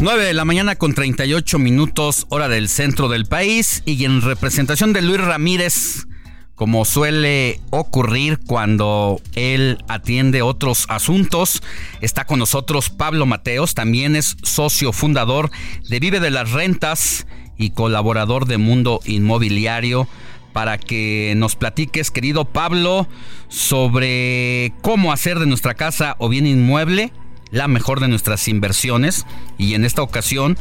9 0.00 0.24
de 0.24 0.32
la 0.32 0.46
mañana 0.46 0.76
con 0.76 0.94
38 0.94 1.58
minutos 1.58 2.24
hora 2.30 2.48
del 2.48 2.70
centro 2.70 3.10
del 3.10 3.26
país 3.26 3.82
y 3.84 4.06
en 4.06 4.22
representación 4.22 4.94
de 4.94 5.02
Luis 5.02 5.20
Ramírez, 5.20 6.06
como 6.54 6.86
suele 6.86 7.60
ocurrir 7.68 8.38
cuando 8.38 9.20
él 9.34 9.76
atiende 9.88 10.40
otros 10.40 10.86
asuntos, 10.88 11.62
está 12.00 12.24
con 12.24 12.38
nosotros 12.38 12.88
Pablo 12.88 13.26
Mateos, 13.26 13.74
también 13.74 14.16
es 14.16 14.38
socio 14.42 14.94
fundador 14.94 15.50
de 15.90 16.00
Vive 16.00 16.18
de 16.18 16.30
las 16.30 16.50
Rentas 16.50 17.26
y 17.58 17.72
colaborador 17.72 18.46
de 18.46 18.56
Mundo 18.56 19.00
Inmobiliario 19.04 20.08
para 20.54 20.78
que 20.78 21.34
nos 21.36 21.56
platiques, 21.56 22.10
querido 22.10 22.46
Pablo, 22.46 23.06
sobre 23.48 24.72
cómo 24.80 25.12
hacer 25.12 25.38
de 25.38 25.46
nuestra 25.46 25.74
casa 25.74 26.16
o 26.18 26.30
bien 26.30 26.46
inmueble 26.46 27.12
la 27.50 27.68
mejor 27.68 28.00
de 28.00 28.08
nuestras 28.08 28.48
inversiones 28.48 29.26
y 29.58 29.74
en 29.74 29.84
esta 29.84 30.02
ocasión 30.02 30.56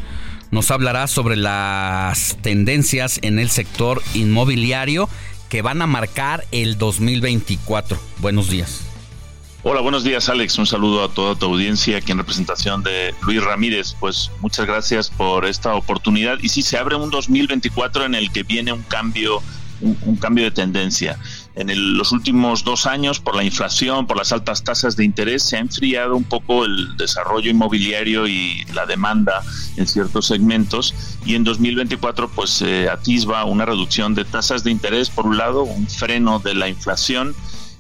nos 0.51 0.71
hablará 0.71 1.07
sobre 1.07 1.35
las 1.35 2.37
tendencias 2.41 3.19
en 3.21 3.39
el 3.39 3.49
sector 3.49 4.01
inmobiliario 4.13 5.09
que 5.49 5.61
van 5.61 5.81
a 5.81 5.87
marcar 5.87 6.45
el 6.51 6.77
2024. 6.77 7.97
Buenos 8.19 8.49
días. 8.49 8.89
Hola, 9.61 9.81
buenos 9.81 10.05
días 10.05 10.29
Alex. 10.29 10.57
Un 10.57 10.65
saludo 10.65 11.03
a 11.03 11.09
toda 11.09 11.35
tu 11.35 11.47
audiencia 11.47 11.97
aquí 11.97 12.13
en 12.13 12.17
representación 12.19 12.81
de 12.81 13.13
Luis 13.23 13.43
Ramírez. 13.43 13.93
Pues 13.99 14.31
muchas 14.39 14.65
gracias 14.65 15.09
por 15.09 15.45
esta 15.45 15.75
oportunidad. 15.75 16.37
Y 16.41 16.47
sí, 16.47 16.61
se 16.61 16.77
abre 16.77 16.95
un 16.95 17.09
2024 17.09 18.05
en 18.05 18.15
el 18.15 18.31
que 18.31 18.43
viene 18.43 18.71
un 18.71 18.83
cambio, 18.83 19.41
un, 19.81 20.15
cambio 20.15 20.45
de 20.45 20.51
tendencia. 20.51 21.19
En 21.55 21.97
los 21.97 22.11
últimos 22.11 22.63
dos 22.63 22.85
años, 22.85 23.19
por 23.19 23.35
la 23.35 23.43
inflación, 23.43 24.07
por 24.07 24.17
las 24.17 24.31
altas 24.31 24.63
tasas 24.63 24.95
de 24.95 25.03
interés, 25.03 25.43
se 25.43 25.57
ha 25.57 25.59
enfriado 25.59 26.15
un 26.15 26.23
poco 26.23 26.63
el 26.63 26.95
desarrollo 26.95 27.49
inmobiliario 27.49 28.27
y 28.27 28.65
la 28.73 28.85
demanda 28.85 29.41
en 29.75 29.87
ciertos 29.87 30.27
segmentos. 30.27 30.93
Y 31.25 31.35
en 31.35 31.43
2024, 31.43 32.29
pues 32.29 32.51
se 32.51 32.89
atisba 32.89 33.43
una 33.45 33.65
reducción 33.65 34.15
de 34.15 34.25
tasas 34.25 34.63
de 34.63 34.71
interés, 34.71 35.09
por 35.09 35.25
un 35.25 35.37
lado, 35.37 35.63
un 35.63 35.87
freno 35.87 36.39
de 36.39 36.53
la 36.53 36.69
inflación 36.69 37.35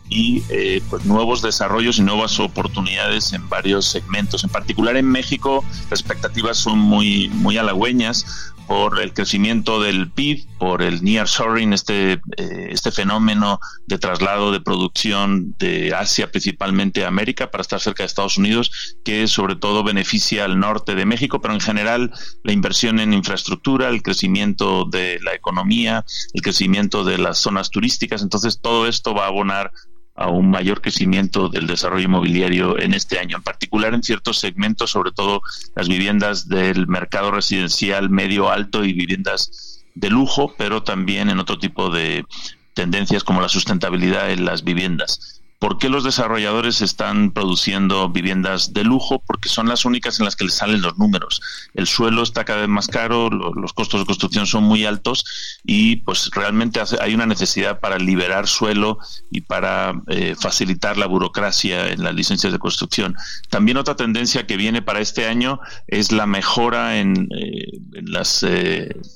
y 0.09 0.43
eh, 0.49 0.81
pues 0.89 1.05
nuevos 1.05 1.41
desarrollos 1.41 1.99
y 1.99 2.01
nuevas 2.01 2.39
oportunidades 2.39 3.31
en 3.33 3.47
varios 3.47 3.85
segmentos. 3.85 4.43
En 4.43 4.49
particular 4.49 4.97
en 4.97 5.05
México 5.05 5.63
las 5.89 5.99
expectativas 5.99 6.57
son 6.57 6.79
muy, 6.79 7.29
muy 7.29 7.57
halagüeñas 7.57 8.53
por 8.69 9.01
el 9.01 9.15
crecimiento 9.15 9.81
del 9.81 10.11
PIB, 10.11 10.45
por 10.59 10.83
el 10.83 11.03
nearshoring, 11.03 11.73
este, 11.73 12.13
eh, 12.37 12.67
este 12.69 12.91
fenómeno 12.91 13.59
de 13.87 13.97
traslado 13.97 14.51
de 14.51 14.61
producción 14.61 15.55
de 15.57 15.91
Asia 15.95 16.29
principalmente 16.29 17.03
a 17.03 17.07
América 17.07 17.49
para 17.49 17.63
estar 17.63 17.79
cerca 17.79 18.03
de 18.03 18.07
Estados 18.07 18.37
Unidos, 18.37 18.95
que 19.03 19.27
sobre 19.27 19.55
todo 19.55 19.83
beneficia 19.83 20.45
al 20.45 20.59
norte 20.59 20.93
de 20.93 21.07
México, 21.07 21.41
pero 21.41 21.55
en 21.55 21.61
general 21.61 22.11
la 22.43 22.53
inversión 22.53 22.99
en 22.99 23.11
infraestructura, 23.11 23.89
el 23.89 24.03
crecimiento 24.03 24.85
de 24.85 25.19
la 25.23 25.33
economía, 25.33 26.05
el 26.33 26.43
crecimiento 26.43 27.03
de 27.03 27.17
las 27.17 27.39
zonas 27.39 27.71
turísticas, 27.71 28.21
entonces 28.21 28.59
todo 28.61 28.87
esto 28.87 29.15
va 29.15 29.23
a 29.23 29.29
abonar 29.29 29.71
a 30.19 30.29
un 30.29 30.51
mayor 30.51 30.81
crecimiento 30.81 31.47
del 31.47 31.65
desarrollo 31.65 32.03
inmobiliario 32.03 32.77
en 32.77 32.93
este 32.93 33.19
año, 33.19 33.37
en 33.37 33.43
particular 33.43 33.93
en 33.93 34.03
ciertos 34.03 34.37
segmentos, 34.37 34.91
sobre 34.91 35.11
todo 35.11 35.41
las 35.75 35.87
viviendas 35.87 36.49
del 36.49 36.87
mercado 36.87 37.31
residencial 37.31 38.09
medio 38.09 38.51
alto 38.51 38.83
y 38.83 38.91
viviendas 38.91 39.81
de 39.95 40.09
lujo, 40.09 40.53
pero 40.57 40.83
también 40.83 41.29
en 41.29 41.39
otro 41.39 41.57
tipo 41.57 41.89
de 41.89 42.25
tendencias 42.73 43.23
como 43.23 43.41
la 43.41 43.47
sustentabilidad 43.47 44.29
en 44.31 44.43
las 44.43 44.63
viviendas. 44.65 45.38
¿Por 45.59 45.77
qué 45.77 45.89
los 45.89 46.05
desarrolladores 46.05 46.81
están 46.81 47.31
produciendo 47.31 48.07
viviendas 48.07 48.73
de 48.73 48.85
lujo? 48.85 49.21
Porque 49.27 49.49
son 49.49 49.67
las 49.67 49.83
únicas 49.83 50.17
en 50.17 50.23
las 50.25 50.37
que 50.37 50.45
les 50.45 50.53
salen 50.53 50.81
los 50.81 50.97
números. 50.97 51.41
El 51.73 51.85
suelo 51.85 52.23
está 52.23 52.45
cada 52.45 52.61
vez 52.61 52.69
más 52.69 52.87
caro, 52.87 53.29
los 53.29 53.73
costos 53.73 53.99
de 53.99 54.05
construcción 54.05 54.47
son 54.47 54.63
muy 54.63 54.85
altos 54.85 55.59
y 55.65 55.97
pues 55.97 56.29
realmente 56.33 56.79
hay 57.01 57.13
una 57.13 57.25
necesidad 57.25 57.81
para 57.81 57.97
liberar 57.97 58.47
suelo 58.47 58.99
y 59.31 59.41
para 59.41 60.01
eh, 60.07 60.33
facilitar 60.39 60.97
la 60.97 61.07
burocracia 61.07 61.89
en 61.89 62.03
las 62.03 62.15
licencias 62.15 62.53
de 62.53 62.59
construcción. 62.59 63.17
También 63.49 63.75
otra 63.75 63.97
tendencia 63.97 64.47
que 64.47 64.55
viene 64.55 64.81
para 64.81 65.01
este 65.01 65.27
año 65.27 65.59
es 65.87 66.13
la 66.13 66.25
mejora 66.25 66.99
en, 66.99 67.27
eh, 67.37 67.79
los 68.03 68.45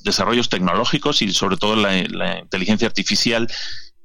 desarrollos 0.04 0.50
tecnológicos 0.50 1.22
y 1.22 1.32
sobre 1.32 1.56
todo 1.56 1.74
la 1.74 2.38
inteligencia 2.38 2.86
artificial 2.86 3.48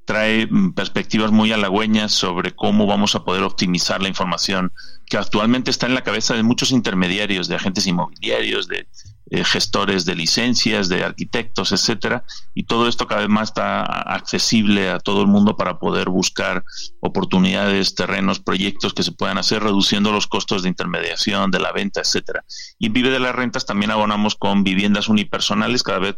trae 0.04 0.46
mm, 0.46 0.72
perspectivas 0.72 1.30
muy 1.30 1.52
halagüeñas 1.52 2.12
sobre 2.12 2.54
cómo 2.54 2.86
vamos 2.86 3.14
a 3.14 3.24
poder 3.24 3.42
optimizar 3.42 4.02
la 4.02 4.08
información 4.08 4.72
que 5.06 5.16
actualmente 5.16 5.70
está 5.70 5.86
en 5.86 5.94
la 5.94 6.04
cabeza 6.04 6.34
de 6.34 6.42
muchos 6.42 6.70
intermediarios, 6.70 7.48
de 7.48 7.56
agentes 7.56 7.86
inmobiliarios, 7.86 8.68
de 8.68 8.86
eh, 9.32 9.44
gestores 9.44 10.04
de 10.06 10.16
licencias, 10.16 10.88
de 10.88 11.04
arquitectos, 11.04 11.70
etcétera, 11.70 12.24
y 12.52 12.64
todo 12.64 12.88
esto 12.88 13.06
cada 13.06 13.20
vez 13.20 13.30
más 13.30 13.50
está 13.50 13.82
accesible 13.84 14.90
a 14.90 14.98
todo 14.98 15.20
el 15.20 15.28
mundo 15.28 15.56
para 15.56 15.78
poder 15.78 16.08
buscar 16.08 16.64
oportunidades, 16.98 17.94
terrenos, 17.94 18.40
proyectos 18.40 18.92
que 18.92 19.04
se 19.04 19.12
puedan 19.12 19.38
hacer 19.38 19.62
reduciendo 19.62 20.10
los 20.10 20.26
costos 20.26 20.64
de 20.64 20.68
intermediación, 20.68 21.52
de 21.52 21.60
la 21.60 21.70
venta, 21.70 22.00
etcétera. 22.00 22.44
Y 22.76 22.88
Vive 22.88 23.10
de 23.10 23.20
las 23.20 23.34
Rentas 23.34 23.66
también 23.66 23.92
abonamos 23.92 24.34
con 24.34 24.64
viviendas 24.64 25.08
unipersonales, 25.08 25.84
cada 25.84 26.00
vez 26.00 26.16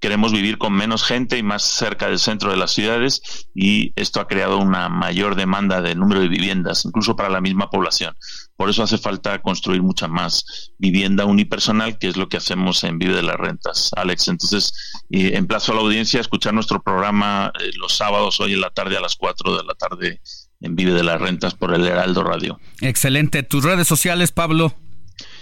queremos 0.00 0.32
vivir 0.32 0.58
con 0.58 0.72
menos 0.72 1.02
gente 1.02 1.38
y 1.38 1.42
más 1.42 1.62
cerca 1.62 2.08
del 2.08 2.18
centro 2.18 2.50
de 2.50 2.56
las 2.56 2.72
ciudades 2.72 3.48
y 3.54 3.92
esto 3.96 4.20
ha 4.20 4.28
creado 4.28 4.58
una 4.58 4.88
mayor 4.88 5.34
demanda 5.34 5.80
de 5.80 5.94
número 5.94 6.20
de 6.20 6.28
viviendas, 6.28 6.84
incluso 6.84 7.16
para 7.16 7.30
la 7.30 7.40
misma 7.40 7.70
población. 7.70 8.14
Por 8.56 8.70
eso 8.70 8.82
hace 8.82 8.98
falta 8.98 9.40
construir 9.42 9.82
mucha 9.82 10.06
más 10.06 10.72
vivienda 10.78 11.24
unipersonal, 11.24 11.98
que 11.98 12.08
es 12.08 12.16
lo 12.16 12.28
que 12.28 12.36
hacemos 12.36 12.84
en 12.84 12.98
Vive 12.98 13.16
de 13.16 13.22
las 13.22 13.36
Rentas, 13.36 13.90
Alex. 13.96 14.28
Entonces, 14.28 14.72
eh, 15.10 15.32
emplazo 15.34 15.72
a 15.72 15.76
la 15.76 15.80
audiencia 15.80 16.20
a 16.20 16.22
escuchar 16.22 16.54
nuestro 16.54 16.82
programa 16.82 17.52
eh, 17.60 17.70
los 17.76 17.96
sábados, 17.96 18.38
hoy 18.40 18.52
en 18.52 18.60
la 18.60 18.70
tarde 18.70 18.96
a 18.96 19.00
las 19.00 19.16
4 19.16 19.56
de 19.56 19.64
la 19.64 19.74
tarde 19.74 20.20
en 20.60 20.76
Vive 20.76 20.92
de 20.92 21.02
las 21.02 21.20
Rentas 21.20 21.54
por 21.54 21.74
el 21.74 21.86
Heraldo 21.86 22.22
Radio. 22.22 22.60
Excelente. 22.80 23.42
¿Tus 23.42 23.64
redes 23.64 23.88
sociales, 23.88 24.32
Pablo? 24.32 24.74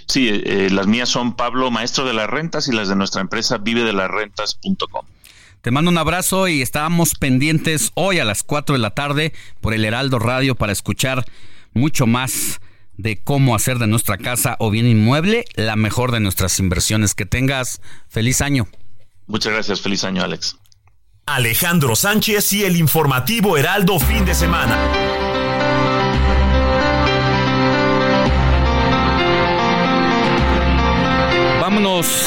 Sí, 0.06 0.28
eh, 0.28 0.68
las 0.70 0.86
mías 0.86 1.08
son 1.08 1.34
Pablo 1.34 1.70
Maestro 1.70 2.04
de 2.04 2.12
las 2.12 2.28
Rentas 2.28 2.68
y 2.68 2.72
las 2.72 2.88
de 2.88 2.96
nuestra 2.96 3.20
empresa 3.20 3.58
vive 3.58 3.84
de 3.84 3.92
las 3.92 4.10
rentas.com. 4.10 5.06
Te 5.62 5.70
mando 5.70 5.90
un 5.90 5.98
abrazo 5.98 6.48
y 6.48 6.60
estamos 6.60 7.14
pendientes 7.14 7.92
hoy 7.94 8.18
a 8.18 8.24
las 8.24 8.42
4 8.42 8.74
de 8.74 8.80
la 8.80 8.90
tarde 8.90 9.32
por 9.60 9.74
el 9.74 9.84
Heraldo 9.84 10.18
Radio 10.18 10.56
para 10.56 10.72
escuchar 10.72 11.24
mucho 11.72 12.06
más 12.06 12.60
de 12.96 13.18
cómo 13.22 13.54
hacer 13.54 13.78
de 13.78 13.86
nuestra 13.86 14.18
casa 14.18 14.56
o 14.58 14.70
bien 14.70 14.86
inmueble 14.86 15.44
la 15.54 15.76
mejor 15.76 16.10
de 16.10 16.20
nuestras 16.20 16.58
inversiones. 16.58 17.14
Que 17.14 17.26
tengas 17.26 17.80
feliz 18.08 18.40
año. 18.40 18.66
Muchas 19.28 19.52
gracias, 19.52 19.80
feliz 19.80 20.02
año 20.02 20.24
Alex. 20.24 20.56
Alejandro 21.26 21.94
Sánchez 21.94 22.52
y 22.54 22.64
el 22.64 22.76
informativo 22.76 23.56
Heraldo 23.56 24.00
fin 24.00 24.24
de 24.24 24.34
semana. 24.34 25.21
Vámonos, 31.74 32.26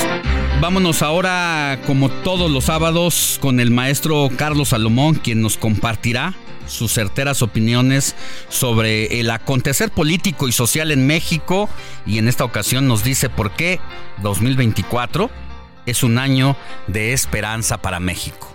vámonos 0.59 1.03
ahora, 1.03 1.79
como 1.85 2.09
todos 2.09 2.49
los 2.49 2.63
sábados, 2.63 3.37
con 3.39 3.59
el 3.59 3.69
maestro 3.69 4.27
Carlos 4.35 4.69
Salomón, 4.69 5.13
quien 5.13 5.39
nos 5.39 5.55
compartirá 5.55 6.33
sus 6.65 6.91
certeras 6.91 7.43
opiniones 7.43 8.15
sobre 8.49 9.19
el 9.19 9.29
acontecer 9.29 9.91
político 9.91 10.47
y 10.47 10.51
social 10.51 10.89
en 10.89 11.05
México 11.05 11.69
y 12.07 12.17
en 12.17 12.27
esta 12.27 12.43
ocasión 12.43 12.87
nos 12.87 13.03
dice 13.03 13.29
por 13.29 13.51
qué 13.51 13.79
2024 14.23 15.29
es 15.85 16.01
un 16.01 16.17
año 16.17 16.57
de 16.87 17.13
esperanza 17.13 17.77
para 17.77 17.99
México. 17.99 18.51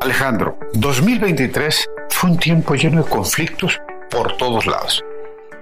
Alejandro, 0.00 0.56
2023 0.74 1.90
fue 2.10 2.30
un 2.30 2.38
tiempo 2.38 2.76
lleno 2.76 3.02
de 3.02 3.10
conflictos 3.10 3.80
por 4.08 4.36
todos 4.36 4.66
lados 4.66 5.02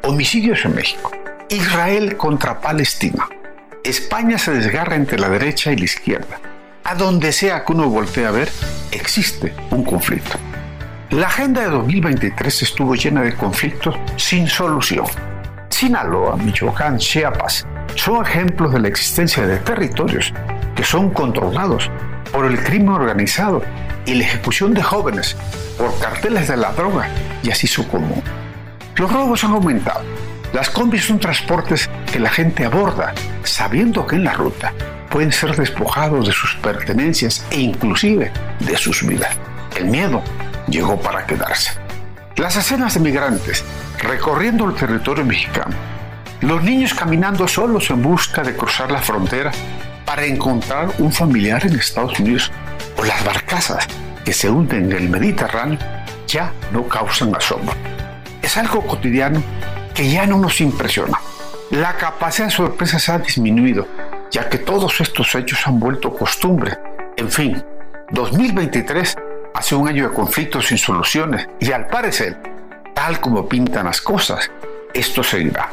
Homicidios 0.08 0.64
en 0.64 0.76
México. 0.76 1.10
Israel 1.48 2.16
contra 2.16 2.60
Palestina. 2.60 3.28
España 3.82 4.38
se 4.38 4.52
desgarra 4.52 4.94
entre 4.94 5.18
la 5.18 5.28
derecha 5.28 5.72
y 5.72 5.76
la 5.76 5.84
izquierda. 5.84 6.38
A 6.84 6.94
donde 6.94 7.32
sea 7.32 7.64
que 7.64 7.72
uno 7.72 7.88
voltee 7.88 8.24
a 8.24 8.30
ver, 8.30 8.48
existe 8.92 9.52
un 9.70 9.82
conflicto. 9.82 10.38
La 11.10 11.26
agenda 11.26 11.62
de 11.62 11.70
2023 11.70 12.62
estuvo 12.62 12.94
llena 12.94 13.22
de 13.22 13.34
conflictos 13.34 13.96
sin 14.14 14.46
solución. 14.46 15.06
Sinaloa, 15.70 16.36
Michoacán, 16.36 16.98
Chiapas 16.98 17.66
son 17.96 18.24
ejemplos 18.24 18.72
de 18.72 18.78
la 18.78 18.86
existencia 18.86 19.44
de 19.44 19.58
territorios 19.58 20.32
que 20.76 20.84
son 20.84 21.10
controlados 21.10 21.90
por 22.30 22.46
el 22.46 22.62
crimen 22.62 22.90
organizado 22.90 23.60
y 24.04 24.14
la 24.14 24.22
ejecución 24.22 24.72
de 24.72 24.84
jóvenes 24.84 25.36
por 25.76 25.98
carteles 25.98 26.46
de 26.46 26.58
la 26.58 26.70
droga 26.74 27.08
y 27.42 27.50
así 27.50 27.66
su 27.66 27.88
común. 27.88 28.22
Los 28.96 29.12
robos 29.12 29.44
han 29.44 29.52
aumentado. 29.52 30.00
Las 30.54 30.70
combis 30.70 31.04
son 31.04 31.18
transportes 31.18 31.90
que 32.10 32.18
la 32.18 32.30
gente 32.30 32.64
aborda, 32.64 33.12
sabiendo 33.42 34.06
que 34.06 34.16
en 34.16 34.24
la 34.24 34.32
ruta 34.32 34.72
pueden 35.10 35.32
ser 35.32 35.54
despojados 35.54 36.26
de 36.26 36.32
sus 36.32 36.54
pertenencias 36.56 37.44
e 37.50 37.60
inclusive 37.60 38.32
de 38.60 38.76
sus 38.78 39.06
vidas. 39.06 39.36
El 39.76 39.88
miedo 39.88 40.22
llegó 40.66 40.98
para 40.98 41.26
quedarse. 41.26 41.72
Las 42.36 42.56
escenas 42.56 42.94
de 42.94 43.00
migrantes 43.00 43.64
recorriendo 43.98 44.64
el 44.64 44.74
territorio 44.74 45.26
mexicano, 45.26 45.74
los 46.40 46.62
niños 46.62 46.94
caminando 46.94 47.46
solos 47.46 47.90
en 47.90 48.02
busca 48.02 48.42
de 48.42 48.56
cruzar 48.56 48.90
la 48.90 49.02
frontera 49.02 49.52
para 50.06 50.24
encontrar 50.24 50.88
un 50.98 51.12
familiar 51.12 51.66
en 51.66 51.78
Estados 51.78 52.18
Unidos 52.18 52.50
o 52.96 53.04
las 53.04 53.22
barcazas 53.26 53.86
que 54.24 54.32
se 54.32 54.48
hunden 54.48 54.86
en 54.86 54.92
el 54.92 55.10
Mediterráneo 55.10 55.78
ya 56.26 56.52
no 56.72 56.88
causan 56.88 57.34
asombro 57.34 57.74
es 58.42 58.56
algo 58.56 58.86
cotidiano 58.86 59.42
que 59.94 60.10
ya 60.10 60.26
no 60.26 60.38
nos 60.38 60.60
impresiona. 60.60 61.18
La 61.70 61.96
capacidad 61.96 62.46
de 62.46 62.52
sorpresa 62.52 62.98
se 62.98 63.12
ha 63.12 63.18
disminuido, 63.18 63.88
ya 64.30 64.48
que 64.48 64.58
todos 64.58 65.00
estos 65.00 65.34
hechos 65.34 65.66
han 65.66 65.80
vuelto 65.80 66.12
costumbre. 66.12 66.76
En 67.16 67.30
fin, 67.30 67.62
2023 68.10 69.16
hace 69.54 69.74
un 69.74 69.88
año 69.88 70.08
de 70.08 70.14
conflictos 70.14 70.66
sin 70.66 70.78
soluciones 70.78 71.48
y 71.58 71.72
al 71.72 71.86
parecer, 71.86 72.40
tal 72.94 73.20
como 73.20 73.48
pintan 73.48 73.86
las 73.86 74.00
cosas, 74.00 74.50
esto 74.92 75.22
seguirá. 75.22 75.70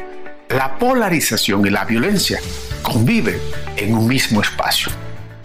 La 0.50 0.78
polarización 0.78 1.66
y 1.66 1.70
la 1.70 1.84
violencia 1.84 2.40
conviven 2.82 3.40
en 3.76 3.94
un 3.94 4.08
mismo 4.08 4.42
espacio. 4.42 4.92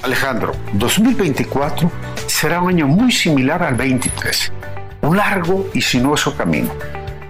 Alejandro, 0.03 0.55
2024 0.75 1.91
será 2.27 2.61
un 2.61 2.69
año 2.71 2.87
muy 2.87 3.11
similar 3.11 3.63
al 3.63 3.75
23, 3.75 4.53
un 5.03 5.17
largo 5.17 5.69
y 5.75 5.83
sinuoso 5.83 6.37
camino 6.37 6.71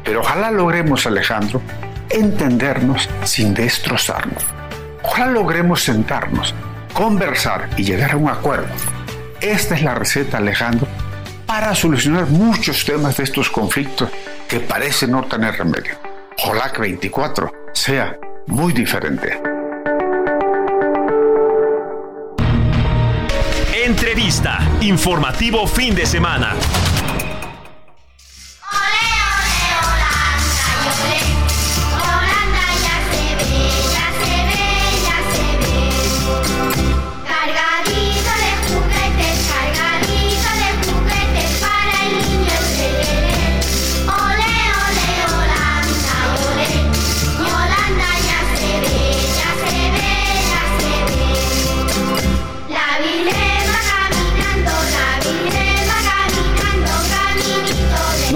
pero 0.08 0.20
ojalá 0.20 0.50
logremos, 0.50 1.06
Alejandro, 1.06 1.60
entendernos 2.08 3.10
sin 3.24 3.52
destrozarnos. 3.52 4.42
Ojalá 5.02 5.26
logremos 5.30 5.82
sentarnos, 5.82 6.54
conversar 6.94 7.68
y 7.76 7.84
llegar 7.84 8.12
a 8.12 8.16
un 8.16 8.30
acuerdo. 8.30 8.72
Esta 9.42 9.74
es 9.74 9.82
la 9.82 9.94
receta, 9.94 10.38
Alejandro, 10.38 10.88
para 11.44 11.74
solucionar 11.74 12.24
muchos 12.24 12.86
temas 12.86 13.18
de 13.18 13.24
estos 13.24 13.50
conflictos 13.50 14.08
que 14.48 14.60
parecen 14.60 15.10
no 15.10 15.24
tener 15.24 15.58
remedio. 15.58 15.98
Ojalá 16.42 16.72
que 16.72 16.80
24 16.80 17.52
sea 17.74 18.16
muy 18.46 18.72
diferente. 18.72 19.38
Entrevista. 23.74 24.58
Informativo 24.80 25.66
fin 25.66 25.94
de 25.94 26.06
semana. 26.06 26.54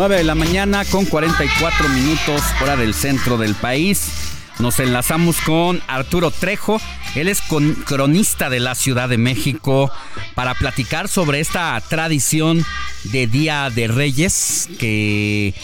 De 0.08 0.24
la 0.24 0.34
mañana 0.34 0.84
con 0.84 1.04
44 1.04 1.88
minutos 1.90 2.42
hora 2.60 2.76
del 2.76 2.92
centro 2.92 3.38
del 3.38 3.54
país. 3.54 4.08
Nos 4.58 4.80
enlazamos 4.80 5.40
con 5.42 5.80
Arturo 5.86 6.32
Trejo, 6.32 6.80
él 7.14 7.28
es 7.28 7.40
cronista 7.84 8.50
de 8.50 8.58
la 8.58 8.74
Ciudad 8.74 9.08
de 9.08 9.18
México, 9.18 9.92
para 10.34 10.54
platicar 10.54 11.06
sobre 11.06 11.38
esta 11.38 11.80
tradición 11.88 12.64
de 13.04 13.28
Día 13.28 13.70
de 13.70 13.86
Reyes 13.86 14.68
que 14.80 15.54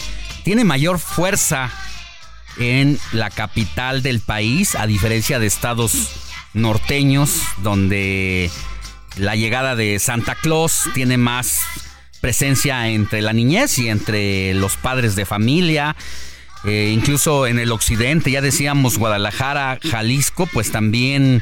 tiene 0.45 0.63
mayor 0.63 0.99
fuerza 0.99 1.69
en 2.57 2.97
la 3.11 3.29
capital 3.31 4.01
del 4.01 4.21
país, 4.21 4.75
a 4.75 4.87
diferencia 4.87 5.39
de 5.39 5.47
estados 5.47 6.11
norteños, 6.53 7.41
donde 7.57 8.49
la 9.17 9.35
llegada 9.35 9.75
de 9.75 9.99
Santa 9.99 10.35
Claus 10.35 10.83
tiene 10.93 11.17
más 11.17 11.88
presencia 12.21 12.89
entre 12.89 13.21
la 13.21 13.33
niñez 13.33 13.77
y 13.79 13.89
entre 13.89 14.53
los 14.53 14.77
padres 14.77 15.15
de 15.15 15.25
familia. 15.25 15.95
eh, 16.65 16.91
incluso 16.93 17.47
en 17.47 17.57
el 17.57 17.71
occidente, 17.71 18.31
ya 18.31 18.41
decíamos 18.41 18.97
Guadalajara, 18.97 19.79
Jalisco, 19.81 20.45
pues 20.47 20.71
también 20.71 21.41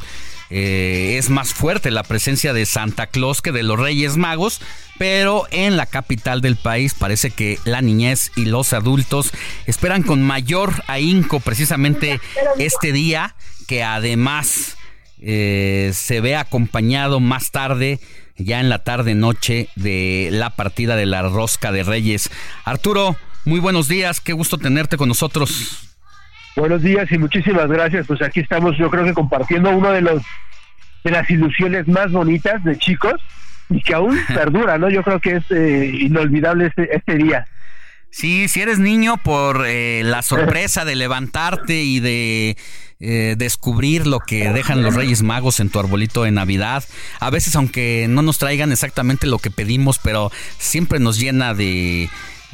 eh, 0.49 1.15
es 1.17 1.29
más 1.29 1.53
fuerte 1.53 1.91
la 1.91 2.03
presencia 2.03 2.53
de 2.53 2.65
Santa 2.65 3.07
Claus 3.07 3.41
que 3.41 3.51
de 3.51 3.63
los 3.63 3.79
Reyes 3.79 4.15
Magos, 4.15 4.61
pero 4.97 5.45
en 5.51 5.75
la 5.75 5.85
capital 5.85 6.41
del 6.41 6.55
país 6.55 6.93
parece 6.93 7.31
que 7.31 7.59
la 7.65 7.81
niñez 7.81 8.31
y 8.35 8.45
los 8.45 8.71
adultos 8.73 9.31
esperan 9.65 10.03
con 10.03 10.21
mayor 10.21 10.83
ahínco 10.87 11.39
precisamente 11.39 12.21
este 12.59 12.93
día, 12.93 13.35
que 13.67 13.83
además 13.83 14.77
eh, 15.19 15.91
se 15.93 16.21
ve 16.21 16.35
acompañado 16.35 17.19
más 17.19 17.51
tarde 17.51 17.99
ya 18.37 18.59
en 18.59 18.69
la 18.69 18.83
tarde 18.83 19.15
noche 19.15 19.69
de 19.75 20.29
la 20.31 20.51
partida 20.51 20.95
de 20.95 21.05
la 21.05 21.23
Rosca 21.23 21.71
de 21.71 21.83
Reyes. 21.83 22.29
Arturo, 22.65 23.15
muy 23.45 23.59
buenos 23.59 23.87
días, 23.87 24.21
qué 24.21 24.33
gusto 24.33 24.57
tenerte 24.57 24.97
con 24.97 25.07
nosotros. 25.07 25.87
Buenos 26.55 26.81
días 26.81 27.11
y 27.11 27.17
muchísimas 27.17 27.67
gracias. 27.67 28.07
Pues 28.07 28.21
aquí 28.21 28.39
estamos, 28.39 28.77
yo 28.77 28.89
creo 28.89 29.03
que 29.03 29.13
compartiendo 29.13 29.69
uno 29.69 29.91
de 29.91 30.01
los 30.01 30.23
de 31.03 31.11
las 31.11 31.29
ilusiones 31.29 31.87
más 31.87 32.11
bonitas 32.11 32.63
de 32.63 32.77
chicos 32.77 33.13
y 33.69 33.81
que 33.81 33.93
aún 33.93 34.17
perdura, 34.27 34.77
¿no? 34.77 34.89
Yo 34.89 35.03
creo 35.03 35.19
que 35.19 35.37
es 35.37 35.51
eh, 35.51 35.91
inolvidable 36.01 36.67
este, 36.67 36.95
este 36.95 37.15
día. 37.15 37.47
Sí, 38.09 38.47
si 38.47 38.61
eres 38.61 38.79
niño, 38.79 39.17
por 39.17 39.65
eh, 39.67 40.01
la 40.03 40.21
sorpresa 40.21 40.85
de 40.85 40.95
levantarte 40.95 41.83
y 41.83 41.99
de 41.99 42.57
eh, 42.99 43.35
descubrir 43.37 44.07
lo 44.07 44.19
que 44.19 44.51
dejan 44.51 44.81
los 44.81 44.95
Reyes 44.95 45.21
Magos 45.21 45.59
en 45.59 45.69
tu 45.69 45.79
arbolito 45.79 46.23
de 46.23 46.31
Navidad. 46.31 46.83
A 47.19 47.29
veces, 47.29 47.55
aunque 47.55 48.07
no 48.09 48.21
nos 48.21 48.37
traigan 48.39 48.71
exactamente 48.71 49.27
lo 49.27 49.39
que 49.39 49.51
pedimos, 49.51 49.99
pero 49.99 50.31
siempre 50.57 50.99
nos 50.99 51.19
llena 51.19 51.53
de 51.53 52.09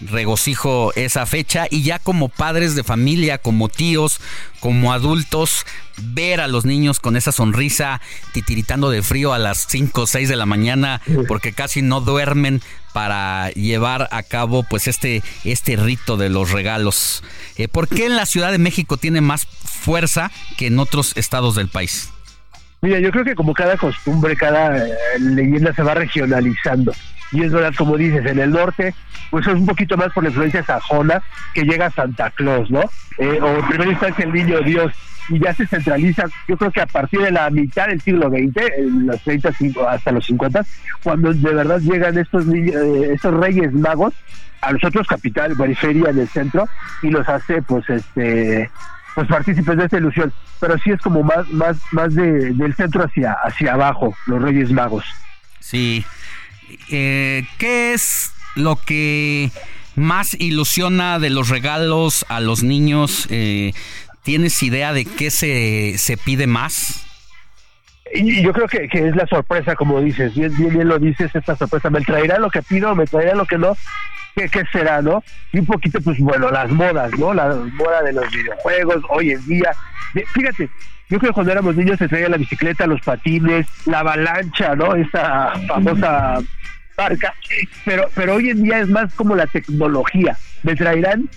regocijo 0.09 0.91
esa 0.95 1.25
fecha 1.25 1.67
y 1.69 1.83
ya 1.83 1.99
como 1.99 2.29
padres 2.29 2.75
de 2.75 2.83
familia, 2.83 3.37
como 3.37 3.69
tíos, 3.69 4.19
como 4.59 4.93
adultos, 4.93 5.65
ver 5.97 6.41
a 6.41 6.47
los 6.47 6.65
niños 6.65 6.99
con 6.99 7.15
esa 7.15 7.31
sonrisa 7.31 8.01
titiritando 8.33 8.89
de 8.89 9.03
frío 9.03 9.33
a 9.33 9.39
las 9.39 9.65
5 9.69 10.01
o 10.01 10.07
6 10.07 10.29
de 10.29 10.35
la 10.35 10.45
mañana 10.45 11.01
porque 11.27 11.53
casi 11.53 11.81
no 11.81 12.01
duermen 12.01 12.61
para 12.93 13.49
llevar 13.51 14.07
a 14.11 14.23
cabo 14.23 14.63
pues 14.63 14.87
este, 14.87 15.23
este 15.43 15.75
rito 15.75 16.17
de 16.17 16.29
los 16.29 16.51
regalos. 16.51 17.23
Eh, 17.57 17.67
¿Por 17.67 17.87
qué 17.87 18.05
en 18.05 18.15
la 18.15 18.25
Ciudad 18.25 18.51
de 18.51 18.59
México 18.59 18.97
tiene 18.97 19.21
más 19.21 19.45
fuerza 19.45 20.31
que 20.57 20.67
en 20.67 20.79
otros 20.79 21.17
estados 21.17 21.55
del 21.55 21.69
país? 21.69 22.11
Mira, 22.81 22.99
yo 22.99 23.11
creo 23.11 23.23
que 23.23 23.35
como 23.35 23.53
cada 23.53 23.77
costumbre, 23.77 24.35
cada 24.35 24.77
eh, 24.77 24.93
leyenda 25.19 25.73
se 25.73 25.83
va 25.83 25.93
regionalizando. 25.93 26.93
Y 27.33 27.43
es 27.43 27.51
verdad, 27.51 27.73
como 27.75 27.97
dices, 27.97 28.25
en 28.25 28.39
el 28.39 28.51
norte, 28.51 28.93
pues 29.31 29.47
es 29.47 29.53
un 29.53 29.65
poquito 29.65 29.97
más 29.97 30.13
por 30.13 30.23
la 30.23 30.29
influencia 30.29 30.63
sajona 30.63 31.21
que 31.53 31.63
llega 31.63 31.89
Santa 31.89 32.29
Claus, 32.29 32.69
¿no? 32.69 32.81
Eh, 33.17 33.39
o 33.41 33.57
en 33.57 33.67
primera 33.67 33.91
instancia 33.91 34.23
el 34.23 34.31
niño 34.31 34.61
Dios. 34.61 34.93
Y 35.29 35.39
ya 35.39 35.53
se 35.53 35.65
centraliza, 35.65 36.25
yo 36.49 36.57
creo 36.57 36.69
que 36.69 36.81
a 36.81 36.85
partir 36.85 37.21
de 37.21 37.31
la 37.31 37.49
mitad 37.49 37.87
del 37.87 38.01
siglo 38.01 38.29
XX, 38.29 38.61
los 39.05 39.21
30 39.23 39.51
hasta 39.89 40.11
los 40.11 40.25
50, 40.25 40.65
cuando 41.01 41.33
de 41.33 41.53
verdad 41.53 41.79
llegan 41.79 42.17
estos 42.17 42.45
niños, 42.45 42.75
eh, 42.75 43.13
estos 43.13 43.33
reyes 43.33 43.71
magos 43.71 44.13
a 44.61 44.73
los 44.73 44.83
otros 44.83 45.07
capitales, 45.07 45.57
periferia 45.57 46.09
en 46.09 46.19
el 46.19 46.27
centro, 46.27 46.67
y 47.01 47.09
los 47.09 47.27
hace, 47.27 47.61
pues, 47.61 47.89
este 47.89 48.69
pues 49.15 49.27
partícipes 49.27 49.77
de 49.77 49.85
esta 49.85 49.97
ilusión, 49.97 50.33
pero 50.59 50.77
sí 50.79 50.91
es 50.91 50.99
como 50.99 51.21
más 51.21 51.47
más 51.49 51.77
más 51.91 52.13
de, 52.15 52.51
del 52.53 52.73
centro 52.75 53.03
hacia 53.03 53.33
hacia 53.43 53.73
abajo, 53.73 54.15
los 54.25 54.41
Reyes 54.41 54.71
Magos. 54.71 55.05
Sí. 55.59 56.03
Eh, 56.89 57.45
¿Qué 57.57 57.93
es 57.93 58.31
lo 58.55 58.75
que 58.75 59.51
más 59.95 60.33
ilusiona 60.39 61.19
de 61.19 61.29
los 61.29 61.49
regalos 61.49 62.25
a 62.29 62.39
los 62.39 62.63
niños? 62.63 63.27
Eh, 63.29 63.73
¿Tienes 64.23 64.61
idea 64.63 64.93
de 64.93 65.05
qué 65.05 65.31
se, 65.31 65.97
se 65.97 66.17
pide 66.17 66.47
más? 66.47 67.05
Yo 68.15 68.53
creo 68.53 68.67
que, 68.67 68.87
que 68.87 69.07
es 69.07 69.15
la 69.15 69.25
sorpresa, 69.25 69.75
como 69.75 69.99
dices, 69.99 70.35
bien, 70.35 70.55
bien, 70.55 70.73
bien 70.73 70.87
lo 70.87 70.99
dices, 70.99 71.33
esta 71.33 71.55
sorpresa, 71.55 71.89
me 71.89 72.01
traerá 72.01 72.37
lo 72.37 72.51
que 72.51 72.61
pido, 72.61 72.93
me 72.95 73.07
traerá 73.07 73.33
lo 73.33 73.45
que 73.45 73.57
no, 73.57 73.75
¿qué, 74.35 74.47
qué 74.49 74.63
será, 74.71 75.01
no? 75.01 75.23
Y 75.51 75.59
un 75.59 75.65
poquito, 75.65 75.99
pues 75.99 76.19
bueno, 76.19 76.51
las 76.51 76.69
modas, 76.69 77.11
¿no? 77.17 77.33
La 77.33 77.55
moda 77.73 78.03
de 78.03 78.13
los 78.13 78.29
videojuegos, 78.29 79.03
hoy 79.09 79.31
en 79.31 79.45
día. 79.47 79.71
Fíjate, 80.33 80.69
yo 81.09 81.19
creo 81.19 81.31
que 81.31 81.33
cuando 81.35 81.51
éramos 81.51 81.75
niños 81.75 81.97
se 81.99 82.07
traía 82.07 82.29
la 82.29 82.37
bicicleta, 82.37 82.87
los 82.87 83.01
patines, 83.01 83.67
la 83.85 83.99
avalancha, 83.99 84.75
¿no? 84.75 84.95
Esa 84.95 85.53
famosa 85.67 86.39
marca. 86.97 87.33
Pero, 87.85 88.05
pero 88.15 88.35
hoy 88.35 88.49
en 88.49 88.63
día 88.63 88.79
es 88.79 88.89
más 88.89 89.13
como 89.13 89.35
la 89.35 89.45
tecnología. 89.47 90.37
Me 90.63 90.75
traerán 90.75 91.29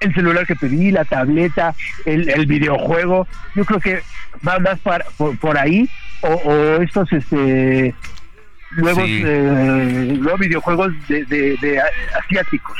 el 0.00 0.14
celular 0.14 0.46
que 0.46 0.56
pedí, 0.56 0.90
la 0.90 1.04
tableta, 1.04 1.74
el, 2.06 2.28
el 2.30 2.46
videojuego. 2.46 3.28
Yo 3.54 3.64
creo 3.64 3.80
que 3.80 4.00
va 4.46 4.58
más 4.58 4.78
para- 4.80 5.04
por, 5.16 5.38
por 5.38 5.58
ahí. 5.58 5.88
O, 6.22 6.28
o 6.34 6.82
estos, 6.82 7.10
este 7.12 7.94
nuevos 8.76 9.04
Sí. 9.04 9.22
eh, 9.24 10.18
¿no? 10.20 10.36
videojuegos 10.38 10.92
de, 11.08 11.24
de- 11.24 11.56
de 11.60 11.80
asiáticos. 12.18 12.78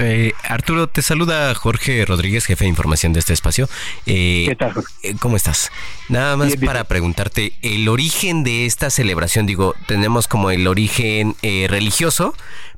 Eh, 0.00 0.32
Arturo, 0.48 0.86
te 0.86 1.02
saluda 1.02 1.54
Jorge 1.54 2.04
Rodríguez, 2.06 2.46
jefe 2.46 2.64
de 2.64 2.70
información 2.70 3.12
de 3.12 3.20
este 3.20 3.34
espacio. 3.34 3.68
Eh, 4.06 4.46
¿Qué 4.48 4.56
tal, 4.56 4.72
eh, 5.02 5.14
¿Cómo 5.20 5.36
estás? 5.36 5.70
Nada 6.08 6.36
más 6.36 6.48
Bien, 6.48 6.60
bien. 6.60 6.66
para 6.68 6.84
preguntarte, 6.84 7.52
el 7.60 7.86
origen 7.88 8.42
de 8.42 8.64
esta 8.64 8.88
celebración, 8.88 9.46
digo, 9.46 9.74
tenemos 9.86 10.26
como 10.26 10.50
el 10.50 10.66
origen 10.66 11.36
eh, 11.42 11.66
religioso, 11.68 12.34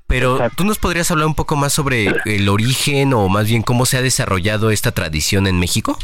pero 0.08 0.50
tú 0.56 0.64
nos 0.64 0.78
podrías 0.78 1.10
hablar 1.10 1.28
un 1.28 1.34
poco 1.34 1.56
más 1.56 1.72
sobre 1.72 2.12
el 2.26 2.48
origen 2.48 3.14
o 3.14 3.28
más 3.28 3.46
bien 3.46 3.62
cómo 3.62 3.86
se 3.86 3.96
ha 3.96 4.02
desarrollado 4.02 4.70
esta 4.70 4.92
tradición 4.92 5.46
en 5.46 5.58
México? 5.58 5.98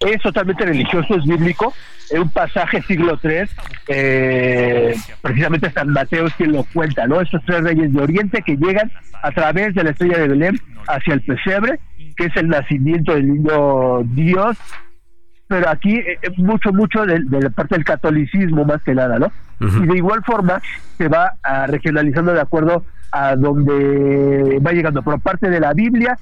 Es 0.00 0.22
totalmente 0.22 0.64
religioso, 0.64 1.16
es 1.16 1.24
bíblico. 1.24 1.72
En 2.10 2.22
un 2.22 2.30
pasaje 2.30 2.82
siglo 2.82 3.18
III, 3.22 3.48
eh, 3.88 4.94
precisamente 5.22 5.72
San 5.72 5.88
Mateo 5.88 6.26
es 6.26 6.34
quien 6.34 6.52
lo 6.52 6.64
cuenta, 6.72 7.06
¿no? 7.06 7.20
Estos 7.20 7.42
tres 7.44 7.62
reyes 7.62 7.92
de 7.92 8.00
Oriente 8.00 8.42
que 8.42 8.56
llegan 8.56 8.92
a 9.22 9.32
través 9.32 9.74
de 9.74 9.82
la 9.82 9.90
estrella 9.90 10.18
de 10.18 10.28
Belén 10.28 10.60
hacia 10.86 11.14
el 11.14 11.22
pesebre, 11.22 11.80
que 12.16 12.26
es 12.26 12.36
el 12.36 12.48
nacimiento 12.48 13.12
del 13.12 13.26
niño 13.26 14.02
Dios. 14.04 14.56
Pero 15.48 15.68
aquí 15.68 15.96
eh, 15.96 16.18
eh, 16.22 16.30
mucho, 16.36 16.72
mucho 16.72 17.04
de, 17.06 17.20
de 17.24 17.42
la 17.42 17.50
parte 17.50 17.74
del 17.74 17.84
catolicismo 17.84 18.64
más 18.64 18.82
que 18.82 18.94
nada, 18.94 19.18
¿no? 19.18 19.32
Y 19.58 19.86
de 19.86 19.96
igual 19.96 20.22
forma 20.22 20.60
se 20.98 21.08
va 21.08 21.32
regionalizando 21.66 22.34
de 22.34 22.40
acuerdo 22.42 22.84
a 23.10 23.36
donde 23.36 24.60
va 24.60 24.72
llegando 24.72 25.02
por 25.02 25.18
parte 25.20 25.48
de 25.48 25.60
la 25.60 25.72
Biblia 25.72 26.18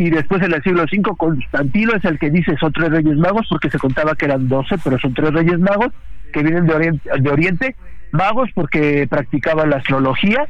y 0.00 0.10
después 0.10 0.40
en 0.42 0.52
el 0.54 0.62
siglo 0.62 0.84
V 0.84 1.02
Constantino 1.18 1.92
es 1.94 2.04
el 2.04 2.18
que 2.20 2.30
dice 2.30 2.56
son 2.58 2.72
tres 2.72 2.88
reyes 2.90 3.16
magos 3.16 3.46
porque 3.50 3.68
se 3.68 3.78
contaba 3.78 4.14
que 4.14 4.26
eran 4.26 4.48
doce 4.48 4.76
pero 4.82 4.96
son 4.98 5.12
tres 5.12 5.32
reyes 5.32 5.58
magos 5.58 5.88
que 6.32 6.42
vienen 6.42 6.66
de 6.66 6.74
oriente, 6.74 7.10
de 7.18 7.30
oriente 7.30 7.76
magos 8.12 8.48
porque 8.54 9.06
practicaban 9.10 9.70
la 9.70 9.76
astrología 9.78 10.46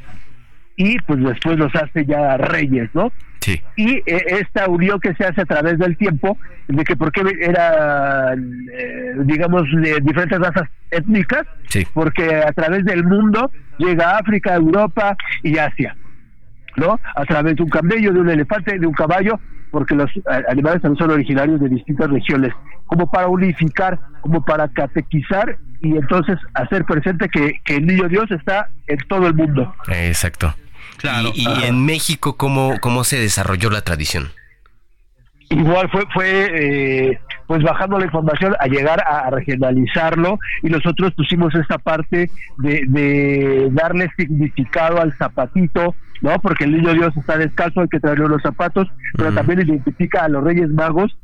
y 0.76 0.98
pues 1.00 1.18
después 1.24 1.58
los 1.58 1.74
hace 1.74 2.04
ya 2.04 2.36
reyes 2.36 2.90
no 2.94 3.10
Sí. 3.40 3.62
y 3.76 3.94
eh, 4.04 4.24
esta 4.40 4.68
unión 4.68 4.98
que 5.00 5.14
se 5.14 5.24
hace 5.24 5.40
a 5.42 5.44
través 5.46 5.78
del 5.78 5.96
tiempo 5.96 6.36
de 6.66 6.84
que 6.84 6.96
porque 6.96 7.22
eran 7.40 8.66
eh, 8.76 9.12
digamos 9.24 9.62
de 9.80 10.00
diferentes 10.02 10.38
razas 10.40 10.68
étnicas 10.90 11.46
Sí. 11.68 11.86
porque 11.94 12.34
a 12.36 12.52
través 12.52 12.84
del 12.84 13.04
mundo 13.04 13.50
llega 13.78 14.10
a 14.10 14.18
África, 14.18 14.54
Europa 14.54 15.16
y 15.42 15.56
Asia, 15.56 15.96
¿no? 16.78 16.98
A 17.14 17.24
través 17.24 17.56
de 17.56 17.62
un 17.62 17.68
camello, 17.68 18.12
de 18.12 18.20
un 18.20 18.30
elefante, 18.30 18.78
de 18.78 18.86
un 18.86 18.94
caballo, 18.94 19.38
porque 19.70 19.94
los 19.94 20.10
eh, 20.16 20.22
animales 20.48 20.82
también 20.82 20.98
son 20.98 21.10
originarios 21.10 21.60
de 21.60 21.68
distintas 21.68 22.10
regiones, 22.10 22.52
como 22.86 23.10
para 23.10 23.28
unificar, 23.28 23.98
como 24.20 24.44
para 24.44 24.68
catequizar 24.68 25.58
y 25.80 25.96
entonces 25.96 26.36
hacer 26.54 26.84
presente 26.84 27.28
que, 27.28 27.60
que 27.64 27.76
el 27.76 27.86
niño 27.86 28.08
Dios 28.08 28.30
está 28.30 28.68
en 28.86 28.98
todo 29.08 29.26
el 29.26 29.34
mundo. 29.34 29.74
Exacto. 29.88 30.54
Claro. 30.96 31.30
Y, 31.32 31.46
en 31.64 31.86
México, 31.86 32.36
¿cómo, 32.36 32.74
¿cómo 32.80 33.04
se 33.04 33.18
desarrolló 33.18 33.70
la 33.70 33.82
tradición? 33.82 34.28
igual 35.50 35.88
fue 35.90 36.04
fue 36.12 36.50
eh, 36.52 37.18
pues 37.46 37.62
bajando 37.62 37.98
la 37.98 38.04
información 38.04 38.54
a 38.60 38.66
llegar 38.66 39.02
a 39.06 39.30
regionalizarlo 39.30 40.38
y 40.62 40.68
nosotros 40.68 41.14
pusimos 41.14 41.54
esta 41.54 41.78
parte 41.78 42.30
de, 42.58 42.82
de 42.86 43.68
darle 43.70 44.10
significado 44.18 45.00
al 45.00 45.16
zapatito 45.16 45.94
no 46.22 46.38
porque 46.40 46.64
el 46.64 46.72
niño 46.72 46.92
Dios 46.94 47.16
está 47.16 47.36
descalzo 47.38 47.80
hay 47.82 47.88
que 47.88 48.00
traerle 48.00 48.24
unos 48.26 48.42
zapatos 48.42 48.88
pero 49.14 49.32
también 49.32 49.60
identifica 49.60 50.24
a 50.24 50.28
los 50.28 50.42
Reyes 50.44 50.68
Magos 50.70 51.16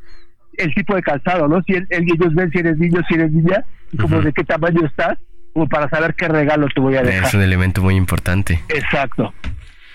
el 0.57 0.73
tipo 0.75 0.95
de 0.95 1.03
calzado 1.03 1.49
no 1.49 1.63
si 1.67 1.75
el- 1.75 1.87
el- 1.91 2.05
ellos 2.05 2.35
ven 2.35 2.51
si 2.51 2.59
eres 2.59 2.79
niño 2.79 3.01
si 3.09 3.15
eres 3.15 3.33
niña 3.33 3.65
y 3.93 3.97
como 3.97 4.21
de 4.21 4.33
qué 4.33 4.45
tamaño 4.45 4.87
estás 4.87 5.19
como 5.53 5.69
para 5.69 5.89
saber 5.89 6.15
qué 6.15 6.27
regalo 6.29 6.67
te 6.75 6.81
voy 6.81 6.97
a 6.97 7.03
dejar. 7.03 7.29
Es 7.29 7.35
un 7.35 7.43
elemento 7.43 7.81
muy 7.81 7.95
importante. 7.95 8.61
exacto. 8.69 9.33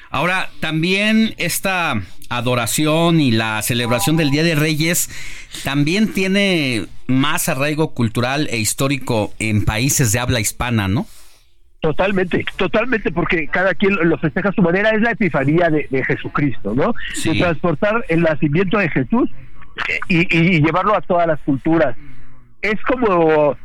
Ahora, 0.09 0.49
también 0.59 1.35
esta 1.37 2.01
adoración 2.29 3.19
y 3.21 3.31
la 3.31 3.61
celebración 3.61 4.17
del 4.17 4.31
Día 4.31 4.43
de 4.43 4.55
Reyes 4.55 5.09
también 5.63 6.13
tiene 6.13 6.85
más 7.07 7.47
arraigo 7.49 7.93
cultural 7.93 8.47
e 8.49 8.57
histórico 8.57 9.33
en 9.37 9.65
países 9.65 10.11
de 10.11 10.19
habla 10.19 10.39
hispana, 10.39 10.87
¿no? 10.87 11.05
Totalmente, 11.81 12.45
totalmente, 12.57 13.09
porque 13.09 13.47
cada 13.47 13.73
quien 13.73 13.95
lo 13.95 14.17
festeja 14.17 14.49
a 14.49 14.53
su 14.53 14.61
manera, 14.61 14.89
es 14.89 15.01
la 15.01 15.11
epifanía 15.11 15.69
de, 15.69 16.03
Jesucristo, 16.03 16.73
¿no? 16.75 16.93
De 17.23 17.39
transportar 17.39 18.03
el 18.09 18.21
nacimiento 18.21 18.77
de 18.79 18.89
Jesús 18.89 19.29
y, 20.09 20.61
llevarlo 20.61 20.93
a 20.93 21.01
todas 21.01 21.25
las 21.27 21.39
culturas. 21.39 21.95
Es 22.61 22.81
como, 22.81 23.55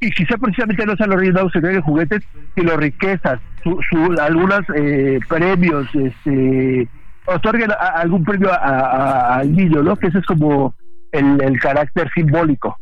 y 0.00 0.10
quizá 0.10 0.36
precisamente 0.36 0.84
no 0.84 0.96
sean 0.96 1.08
los 1.08 1.18
Reyes 1.18 1.34
Magos 1.34 1.52
de 1.54 1.80
juguetes, 1.80 2.22
sino 2.54 2.76
riquezas, 2.76 3.40
su, 3.62 3.80
su, 3.88 4.20
algunos 4.20 4.60
eh, 4.74 5.18
premios, 5.26 5.88
este, 5.94 6.86
otorguen 7.24 7.70
algún 7.94 8.22
premio 8.22 8.50
al 8.52 9.50
niño, 9.50 9.82
¿no? 9.82 9.96
Que 9.96 10.08
ese 10.08 10.18
es 10.18 10.26
como 10.26 10.74
el, 11.10 11.42
el 11.42 11.58
carácter 11.58 12.10
simbólico. 12.14 12.76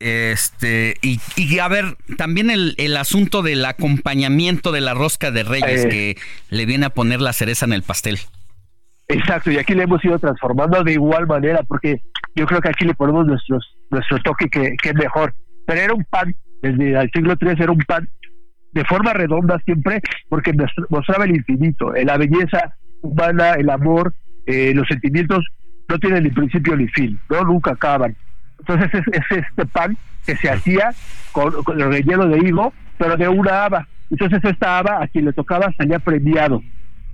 Este, 0.00 0.96
y, 1.02 1.20
y, 1.36 1.58
a 1.58 1.68
ver, 1.68 1.96
también 2.16 2.50
el, 2.50 2.74
el, 2.78 2.96
asunto 2.96 3.42
del 3.42 3.64
acompañamiento 3.64 4.72
de 4.72 4.80
la 4.80 4.94
rosca 4.94 5.30
de 5.30 5.42
Reyes, 5.42 5.84
eh. 5.84 5.88
que 5.88 6.16
le 6.48 6.66
viene 6.66 6.86
a 6.86 6.90
poner 6.90 7.20
la 7.20 7.34
cereza 7.34 7.66
en 7.66 7.74
el 7.74 7.82
pastel. 7.82 8.18
Exacto, 9.08 9.50
y 9.50 9.58
aquí 9.58 9.74
le 9.74 9.82
hemos 9.82 10.02
ido 10.04 10.18
transformando 10.18 10.82
de 10.82 10.92
igual 10.92 11.26
manera, 11.26 11.62
porque 11.64 12.00
yo 12.34 12.46
creo 12.46 12.60
que 12.60 12.70
aquí 12.70 12.86
le 12.86 12.94
ponemos 12.94 13.26
nuestros, 13.26 13.76
nuestro 13.90 14.18
toque 14.20 14.48
que, 14.48 14.74
que 14.82 14.88
es 14.88 14.94
mejor. 14.94 15.34
Pero 15.66 15.80
era 15.80 15.94
un 15.94 16.04
pan, 16.04 16.34
desde 16.62 16.98
el 16.98 17.10
siglo 17.12 17.34
III 17.38 17.50
era 17.50 17.72
un 17.72 17.80
pan 17.80 18.08
de 18.72 18.84
forma 18.84 19.12
redonda 19.12 19.60
siempre, 19.64 20.00
porque 20.28 20.54
mostraba 20.88 21.24
el 21.24 21.36
infinito, 21.36 21.92
la 21.92 22.16
belleza 22.16 22.74
humana, 23.02 23.54
el 23.54 23.70
amor, 23.70 24.14
eh, 24.46 24.72
los 24.74 24.86
sentimientos 24.88 25.44
no 25.88 25.98
tienen 25.98 26.22
ni 26.22 26.30
principio 26.30 26.76
ni 26.76 26.86
fin, 26.88 27.18
no 27.28 27.44
nunca 27.44 27.72
acaban. 27.72 28.16
Entonces 28.60 28.90
es, 29.12 29.38
este 29.38 29.66
pan 29.66 29.96
que 30.26 30.36
se 30.36 30.50
hacía 30.50 30.92
con, 31.32 31.52
el 31.78 31.92
relleno 31.92 32.26
de 32.26 32.38
higo, 32.38 32.72
pero 32.98 33.16
de 33.16 33.28
una 33.28 33.64
haba. 33.64 33.88
Entonces 34.10 34.40
esta 34.44 34.78
haba 34.78 35.02
a 35.02 35.08
quien 35.08 35.24
le 35.24 35.32
tocaba 35.32 35.72
salía 35.76 35.98
premiado. 35.98 36.62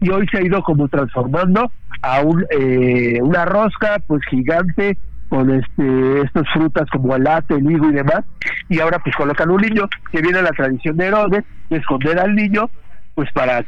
Y 0.00 0.10
hoy 0.10 0.26
se 0.30 0.38
ha 0.38 0.42
ido 0.42 0.62
como 0.62 0.88
transformando 0.88 1.70
a 2.02 2.20
un, 2.20 2.44
eh, 2.50 3.18
una 3.22 3.44
rosca 3.44 3.98
pues 4.06 4.22
gigante 4.28 4.98
con 5.28 5.50
este 5.50 6.20
estas 6.20 6.46
frutas 6.52 6.88
como 6.90 7.16
el 7.16 7.24
late, 7.24 7.54
el 7.54 7.70
higo 7.70 7.88
y 7.90 7.94
demás. 7.94 8.24
Y 8.68 8.80
ahora 8.80 8.98
pues 8.98 9.14
colocan 9.16 9.50
un 9.50 9.60
niño 9.60 9.88
que 10.10 10.20
viene 10.20 10.38
a 10.38 10.42
la 10.42 10.50
tradición 10.50 10.96
de 10.96 11.06
Herodes, 11.06 11.44
de 11.70 11.76
esconder 11.76 12.18
al 12.18 12.34
niño 12.34 12.70
pues 13.14 13.30
para 13.32 13.64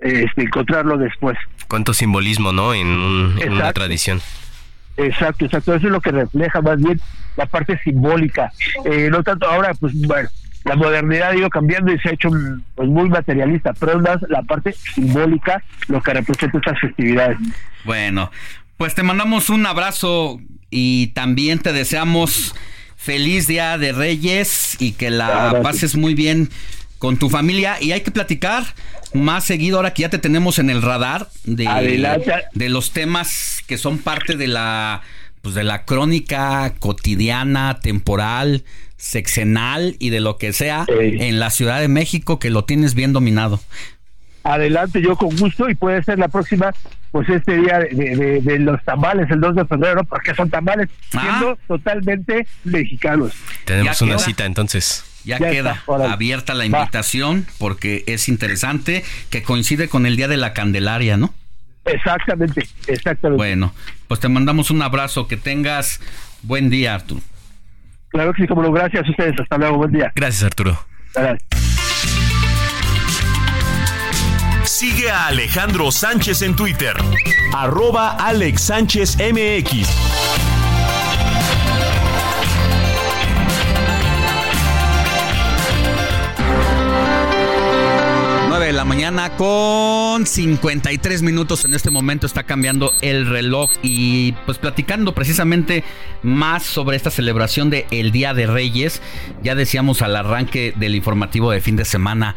este, 0.00 0.42
encontrarlo 0.42 0.96
después. 0.96 1.36
Cuánto 1.68 1.94
simbolismo, 1.94 2.52
¿no? 2.52 2.74
En, 2.74 3.36
en 3.40 3.52
una 3.52 3.72
tradición. 3.72 4.20
Exacto, 4.96 5.46
exacto. 5.46 5.74
Eso 5.74 5.86
es 5.86 5.92
lo 5.92 6.00
que 6.00 6.12
refleja 6.12 6.60
más 6.60 6.78
bien 6.78 7.00
la 7.36 7.46
parte 7.46 7.78
simbólica. 7.82 8.52
Eh, 8.84 9.08
no 9.10 9.22
tanto 9.22 9.46
ahora, 9.48 9.74
pues 9.74 9.94
bueno, 10.06 10.28
la 10.64 10.76
modernidad 10.76 11.30
ha 11.30 11.36
ido 11.36 11.50
cambiando 11.50 11.92
y 11.92 11.98
se 11.98 12.10
ha 12.10 12.12
hecho 12.12 12.30
pues, 12.74 12.88
muy 12.88 13.08
materialista, 13.08 13.72
pero 13.78 13.96
es 13.96 14.02
más 14.02 14.18
la 14.28 14.42
parte 14.42 14.72
simbólica 14.72 15.62
lo 15.88 16.02
que 16.02 16.14
representa 16.14 16.58
estas 16.58 16.80
festividades. 16.80 17.38
Bueno, 17.84 18.30
pues 18.76 18.94
te 18.94 19.02
mandamos 19.02 19.50
un 19.50 19.66
abrazo 19.66 20.40
y 20.70 21.08
también 21.08 21.58
te 21.58 21.72
deseamos 21.72 22.54
feliz 22.96 23.46
Día 23.46 23.76
de 23.78 23.92
Reyes 23.92 24.76
y 24.80 24.92
que 24.92 25.10
la 25.10 25.60
pases 25.62 25.96
muy 25.96 26.14
bien 26.14 26.48
con 26.98 27.16
tu 27.16 27.28
familia 27.28 27.76
y 27.80 27.90
hay 27.90 28.02
que 28.02 28.12
platicar 28.12 28.62
más 29.12 29.44
seguido 29.44 29.78
ahora 29.78 29.92
que 29.92 30.02
ya 30.02 30.08
te 30.08 30.18
tenemos 30.18 30.60
en 30.60 30.70
el 30.70 30.80
radar 30.82 31.28
de, 31.44 32.38
de 32.54 32.68
los 32.68 32.92
temas 32.92 33.62
que 33.66 33.76
son 33.76 33.98
parte 33.98 34.36
de 34.36 34.46
la 34.46 35.02
pues 35.42 35.54
de 35.54 35.64
la 35.64 35.84
crónica 35.84 36.72
cotidiana, 36.78 37.80
temporal, 37.80 38.64
sexenal 38.96 39.96
y 39.98 40.10
de 40.10 40.20
lo 40.20 40.38
que 40.38 40.52
sea 40.52 40.86
en 40.88 41.40
la 41.40 41.50
Ciudad 41.50 41.80
de 41.80 41.88
México 41.88 42.38
que 42.38 42.50
lo 42.50 42.64
tienes 42.64 42.94
bien 42.94 43.12
dominado. 43.12 43.60
Adelante, 44.44 45.02
yo 45.02 45.16
con 45.16 45.36
gusto 45.36 45.68
y 45.68 45.74
puede 45.74 46.02
ser 46.02 46.18
la 46.18 46.28
próxima, 46.28 46.72
pues 47.10 47.28
este 47.28 47.58
día 47.58 47.78
de, 47.78 48.58
los 48.60 48.82
tamales, 48.84 49.30
el 49.30 49.40
2 49.40 49.54
de 49.54 49.64
febrero, 49.66 50.04
porque 50.04 50.34
son 50.34 50.50
tamales 50.50 50.88
ah. 51.14 51.20
siendo 51.20 51.58
totalmente 51.68 52.46
mexicanos. 52.64 53.32
Tenemos 53.64 54.00
una 54.02 54.18
cita 54.18 54.44
entonces. 54.44 55.04
Ya, 55.24 55.38
queda 55.38 55.80
abierta 55.86 56.52
la 56.52 56.66
invitación 56.66 57.46
porque 57.58 58.02
es 58.08 58.28
interesante 58.28 59.04
que 59.30 59.44
coincide 59.44 59.88
con 59.88 60.04
el 60.04 60.16
Día 60.16 60.26
de 60.26 60.36
la 60.36 60.52
Candelaria, 60.52 61.16
¿no? 61.16 61.32
Exactamente, 61.84 62.66
exactamente. 62.86 63.36
Bueno, 63.36 63.72
pues 64.08 64.20
te 64.20 64.28
mandamos 64.28 64.70
un 64.70 64.82
abrazo, 64.82 65.26
que 65.26 65.36
tengas 65.36 66.00
buen 66.42 66.70
día, 66.70 66.94
Arturo. 66.94 67.20
Claro 68.08 68.32
que 68.34 68.42
sí, 68.42 68.48
como 68.48 68.62
lo 68.62 68.72
gracias 68.72 69.06
a 69.06 69.10
ustedes, 69.10 69.34
hasta 69.40 69.58
luego, 69.58 69.78
buen 69.78 69.92
día. 69.92 70.12
Gracias, 70.14 70.44
Arturo. 70.44 70.78
Sigue 74.64 75.10
a 75.10 75.26
Alejandro 75.26 75.90
Sánchez 75.90 76.42
en 76.42 76.54
Twitter, 76.56 76.94
arroba 77.54 78.16
Alex 78.18 78.62
Sánchez 78.62 79.16
MX. 79.18 80.51
La 88.82 88.86
mañana 88.86 89.36
con 89.36 90.26
53 90.26 91.22
minutos. 91.22 91.64
En 91.64 91.72
este 91.72 91.90
momento 91.90 92.26
está 92.26 92.42
cambiando 92.42 92.92
el 93.00 93.28
reloj 93.28 93.70
y 93.80 94.32
pues 94.44 94.58
platicando 94.58 95.14
precisamente 95.14 95.84
más 96.24 96.64
sobre 96.64 96.96
esta 96.96 97.12
celebración 97.12 97.70
de 97.70 97.86
el 97.92 98.10
Día 98.10 98.34
de 98.34 98.48
Reyes. 98.48 99.00
Ya 99.40 99.54
decíamos 99.54 100.02
al 100.02 100.16
arranque 100.16 100.74
del 100.74 100.96
informativo 100.96 101.52
de 101.52 101.60
fin 101.60 101.76
de 101.76 101.84
semana 101.84 102.34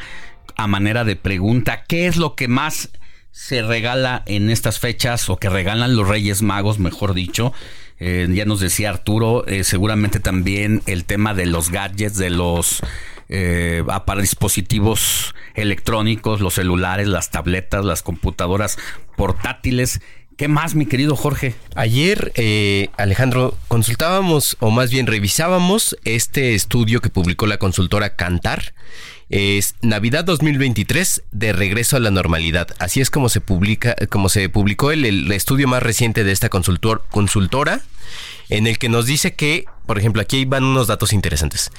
a 0.55 0.67
manera 0.67 1.03
de 1.03 1.15
pregunta, 1.15 1.83
¿qué 1.87 2.05
es 2.05 2.15
lo 2.15 2.35
que 2.35 2.47
más 2.47 2.91
se 3.31 3.63
regala 3.63 4.21
en 4.27 4.51
estas 4.51 4.77
fechas 4.77 5.27
o 5.31 5.37
que 5.37 5.49
regalan 5.49 5.95
los 5.95 6.07
Reyes 6.07 6.43
Magos, 6.43 6.77
mejor 6.77 7.15
dicho? 7.15 7.53
Eh, 7.97 8.27
ya 8.29 8.45
nos 8.45 8.59
decía 8.59 8.91
Arturo, 8.91 9.47
eh, 9.47 9.63
seguramente 9.63 10.19
también 10.19 10.83
el 10.85 11.05
tema 11.05 11.33
de 11.33 11.47
los 11.47 11.71
gadgets, 11.71 12.17
de 12.17 12.29
los 12.29 12.83
eh, 13.29 13.83
para 14.05 14.21
dispositivos 14.21 15.33
electrónicos, 15.53 16.41
los 16.41 16.55
celulares, 16.55 17.07
las 17.07 17.31
tabletas, 17.31 17.85
las 17.85 18.01
computadoras 18.01 18.77
portátiles. 19.15 20.01
¿Qué 20.37 20.49
más, 20.49 20.75
mi 20.75 20.85
querido 20.85 21.15
Jorge? 21.15 21.55
Ayer, 21.75 22.33
eh, 22.35 22.89
Alejandro, 22.97 23.57
consultábamos, 23.69 24.57
o 24.59 24.69
más 24.69 24.91
bien 24.91 25.07
revisábamos, 25.07 25.97
este 26.03 26.55
estudio 26.55 26.99
que 26.99 27.09
publicó 27.09 27.47
la 27.47 27.57
consultora 27.57 28.17
Cantar. 28.17 28.73
Es 29.29 29.75
Navidad 29.81 30.25
2023 30.25 31.23
de 31.31 31.53
regreso 31.53 31.95
a 31.95 31.99
la 32.01 32.11
normalidad. 32.11 32.67
Así 32.79 32.99
es 32.99 33.09
como 33.09 33.29
se 33.29 33.41
publica, 33.41 33.95
como 34.09 34.27
se 34.27 34.49
publicó 34.49 34.91
el, 34.91 35.31
estudio 35.31 35.69
más 35.69 35.81
reciente 35.81 36.25
de 36.25 36.33
esta 36.33 36.49
consultor, 36.49 37.05
consultora, 37.09 37.81
en 38.49 38.67
el 38.67 38.77
que 38.77 38.89
nos 38.89 39.05
dice 39.05 39.35
que, 39.35 39.65
por 39.85 39.97
ejemplo, 39.97 40.21
aquí 40.21 40.43
van 40.43 40.65
unos 40.65 40.87
datos 40.87 41.13
interesantes. 41.13 41.71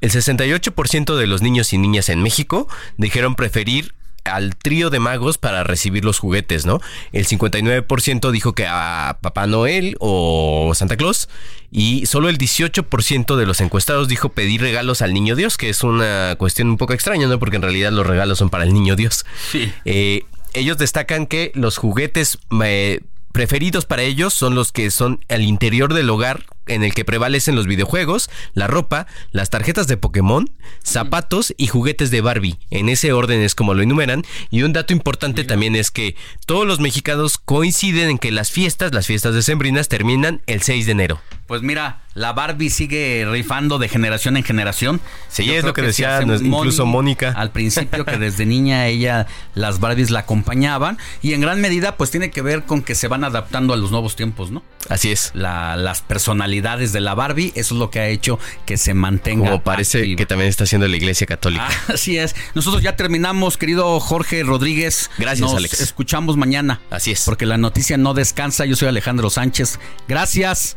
El 0.00 0.10
68% 0.10 1.16
de 1.16 1.26
los 1.26 1.42
niños 1.42 1.72
y 1.72 1.78
niñas 1.78 2.08
en 2.08 2.22
México 2.22 2.68
dijeron 2.96 3.34
preferir 3.34 3.94
al 4.24 4.56
trío 4.56 4.90
de 4.90 5.00
magos 5.00 5.38
para 5.38 5.64
recibir 5.64 6.04
los 6.04 6.18
juguetes, 6.18 6.64
¿no? 6.66 6.80
El 7.12 7.26
59% 7.26 8.30
dijo 8.30 8.54
que 8.54 8.66
a 8.66 9.18
Papá 9.20 9.46
Noel 9.46 9.96
o 10.00 10.72
Santa 10.74 10.96
Claus 10.96 11.28
y 11.70 12.06
solo 12.06 12.28
el 12.28 12.38
18% 12.38 13.36
de 13.36 13.46
los 13.46 13.60
encuestados 13.60 14.08
dijo 14.08 14.30
pedir 14.30 14.62
regalos 14.62 15.02
al 15.02 15.12
Niño 15.12 15.36
Dios, 15.36 15.56
que 15.56 15.68
es 15.68 15.84
una 15.84 16.36
cuestión 16.38 16.68
un 16.68 16.78
poco 16.78 16.94
extraña, 16.94 17.26
¿no? 17.26 17.38
Porque 17.38 17.56
en 17.56 17.62
realidad 17.62 17.92
los 17.92 18.06
regalos 18.06 18.38
son 18.38 18.48
para 18.48 18.64
el 18.64 18.72
Niño 18.72 18.96
Dios. 18.96 19.26
Sí. 19.52 19.70
Eh, 19.84 20.24
ellos 20.54 20.78
destacan 20.78 21.26
que 21.26 21.52
los 21.54 21.76
juguetes 21.76 22.38
eh, 22.62 23.00
preferidos 23.34 23.84
para 23.84 24.02
ellos 24.02 24.32
son 24.32 24.54
los 24.54 24.70
que 24.70 24.92
son 24.92 25.18
al 25.28 25.42
interior 25.42 25.92
del 25.92 26.08
hogar 26.08 26.46
en 26.68 26.84
el 26.84 26.94
que 26.94 27.04
prevalecen 27.04 27.56
los 27.56 27.66
videojuegos, 27.66 28.30
la 28.54 28.68
ropa, 28.68 29.08
las 29.32 29.50
tarjetas 29.50 29.88
de 29.88 29.96
Pokémon, 29.96 30.48
zapatos 30.84 31.52
y 31.56 31.66
juguetes 31.66 32.12
de 32.12 32.20
Barbie. 32.20 32.60
En 32.70 32.88
ese 32.88 33.12
orden 33.12 33.40
es 33.40 33.56
como 33.56 33.74
lo 33.74 33.82
enumeran. 33.82 34.22
Y 34.50 34.62
un 34.62 34.72
dato 34.72 34.92
importante 34.92 35.42
también 35.42 35.74
es 35.74 35.90
que 35.90 36.14
todos 36.46 36.64
los 36.64 36.78
mexicanos 36.78 37.36
coinciden 37.36 38.08
en 38.08 38.18
que 38.18 38.30
las 38.30 38.52
fiestas, 38.52 38.94
las 38.94 39.08
fiestas 39.08 39.34
decembrinas, 39.34 39.88
terminan 39.88 40.40
el 40.46 40.62
6 40.62 40.86
de 40.86 40.92
enero. 40.92 41.20
Pues 41.46 41.60
mira, 41.60 42.00
la 42.14 42.32
Barbie 42.32 42.70
sigue 42.70 43.26
rifando 43.30 43.78
de 43.78 43.88
generación 43.88 44.36
en 44.36 44.44
generación. 44.44 45.00
Sí, 45.28 45.50
es 45.50 45.64
lo 45.64 45.74
que, 45.74 45.82
decía 45.82 46.22
incluso 46.22 46.86
Mónica. 46.86 47.32
Al 47.36 47.50
principio 47.50 48.04
que 48.06 48.16
desde 48.18 48.46
niña 48.46 48.86
ella, 48.86 49.26
las 49.54 49.78
Barbies 49.80 50.10
la 50.10 50.20
acompañaban. 50.20 50.96
Y 51.20 51.34
en 51.34 51.42
gran 51.42 51.60
medida 51.60 51.96
pues 51.96 52.10
tiene 52.10 52.30
que 52.30 52.40
ver 52.40 52.62
con 52.62 52.82
que 52.82 52.94
se 52.94 53.08
van 53.08 53.24
adaptando 53.24 53.74
a 53.74 53.76
los 53.76 53.90
nuevos 53.90 54.16
tiempos, 54.16 54.50
¿no? 54.50 54.62
Así 54.88 55.12
es. 55.12 55.32
las 55.34 56.02
personalidades 56.02 56.92
de 56.92 57.00
la 57.00 57.14
Barbie, 57.14 57.52
eso 57.56 57.74
es 57.74 57.78
lo 57.78 57.90
que 57.90 58.00
ha 58.00 58.08
hecho 58.08 58.38
que 58.64 58.76
se 58.76 58.94
mantenga. 58.94 59.44
Como 59.44 59.62
parece 59.62 60.16
que 60.16 60.26
también 60.26 60.48
está 60.48 60.64
haciendo 60.64 60.88
la 60.88 60.96
Iglesia 60.96 61.26
Católica. 61.26 61.68
así 61.88 62.16
es. 62.16 62.34
Nosotros 62.54 62.82
ya 62.82 62.96
terminamos, 62.96 63.58
querido 63.58 64.00
Jorge 64.00 64.42
Rodríguez. 64.44 65.10
Gracias, 65.18 65.40
Nos 65.40 65.54
Alex. 65.54 65.80
Escuchamos 65.80 66.36
mañana. 66.36 66.80
Así 66.90 67.10
es. 67.10 67.24
Porque 67.24 67.44
la 67.44 67.58
noticia 67.58 67.96
no 67.96 68.14
descansa. 68.14 68.64
Yo 68.64 68.76
soy 68.76 68.88
Alejandro 68.88 69.28
Sánchez. 69.30 69.78
Gracias. 70.08 70.76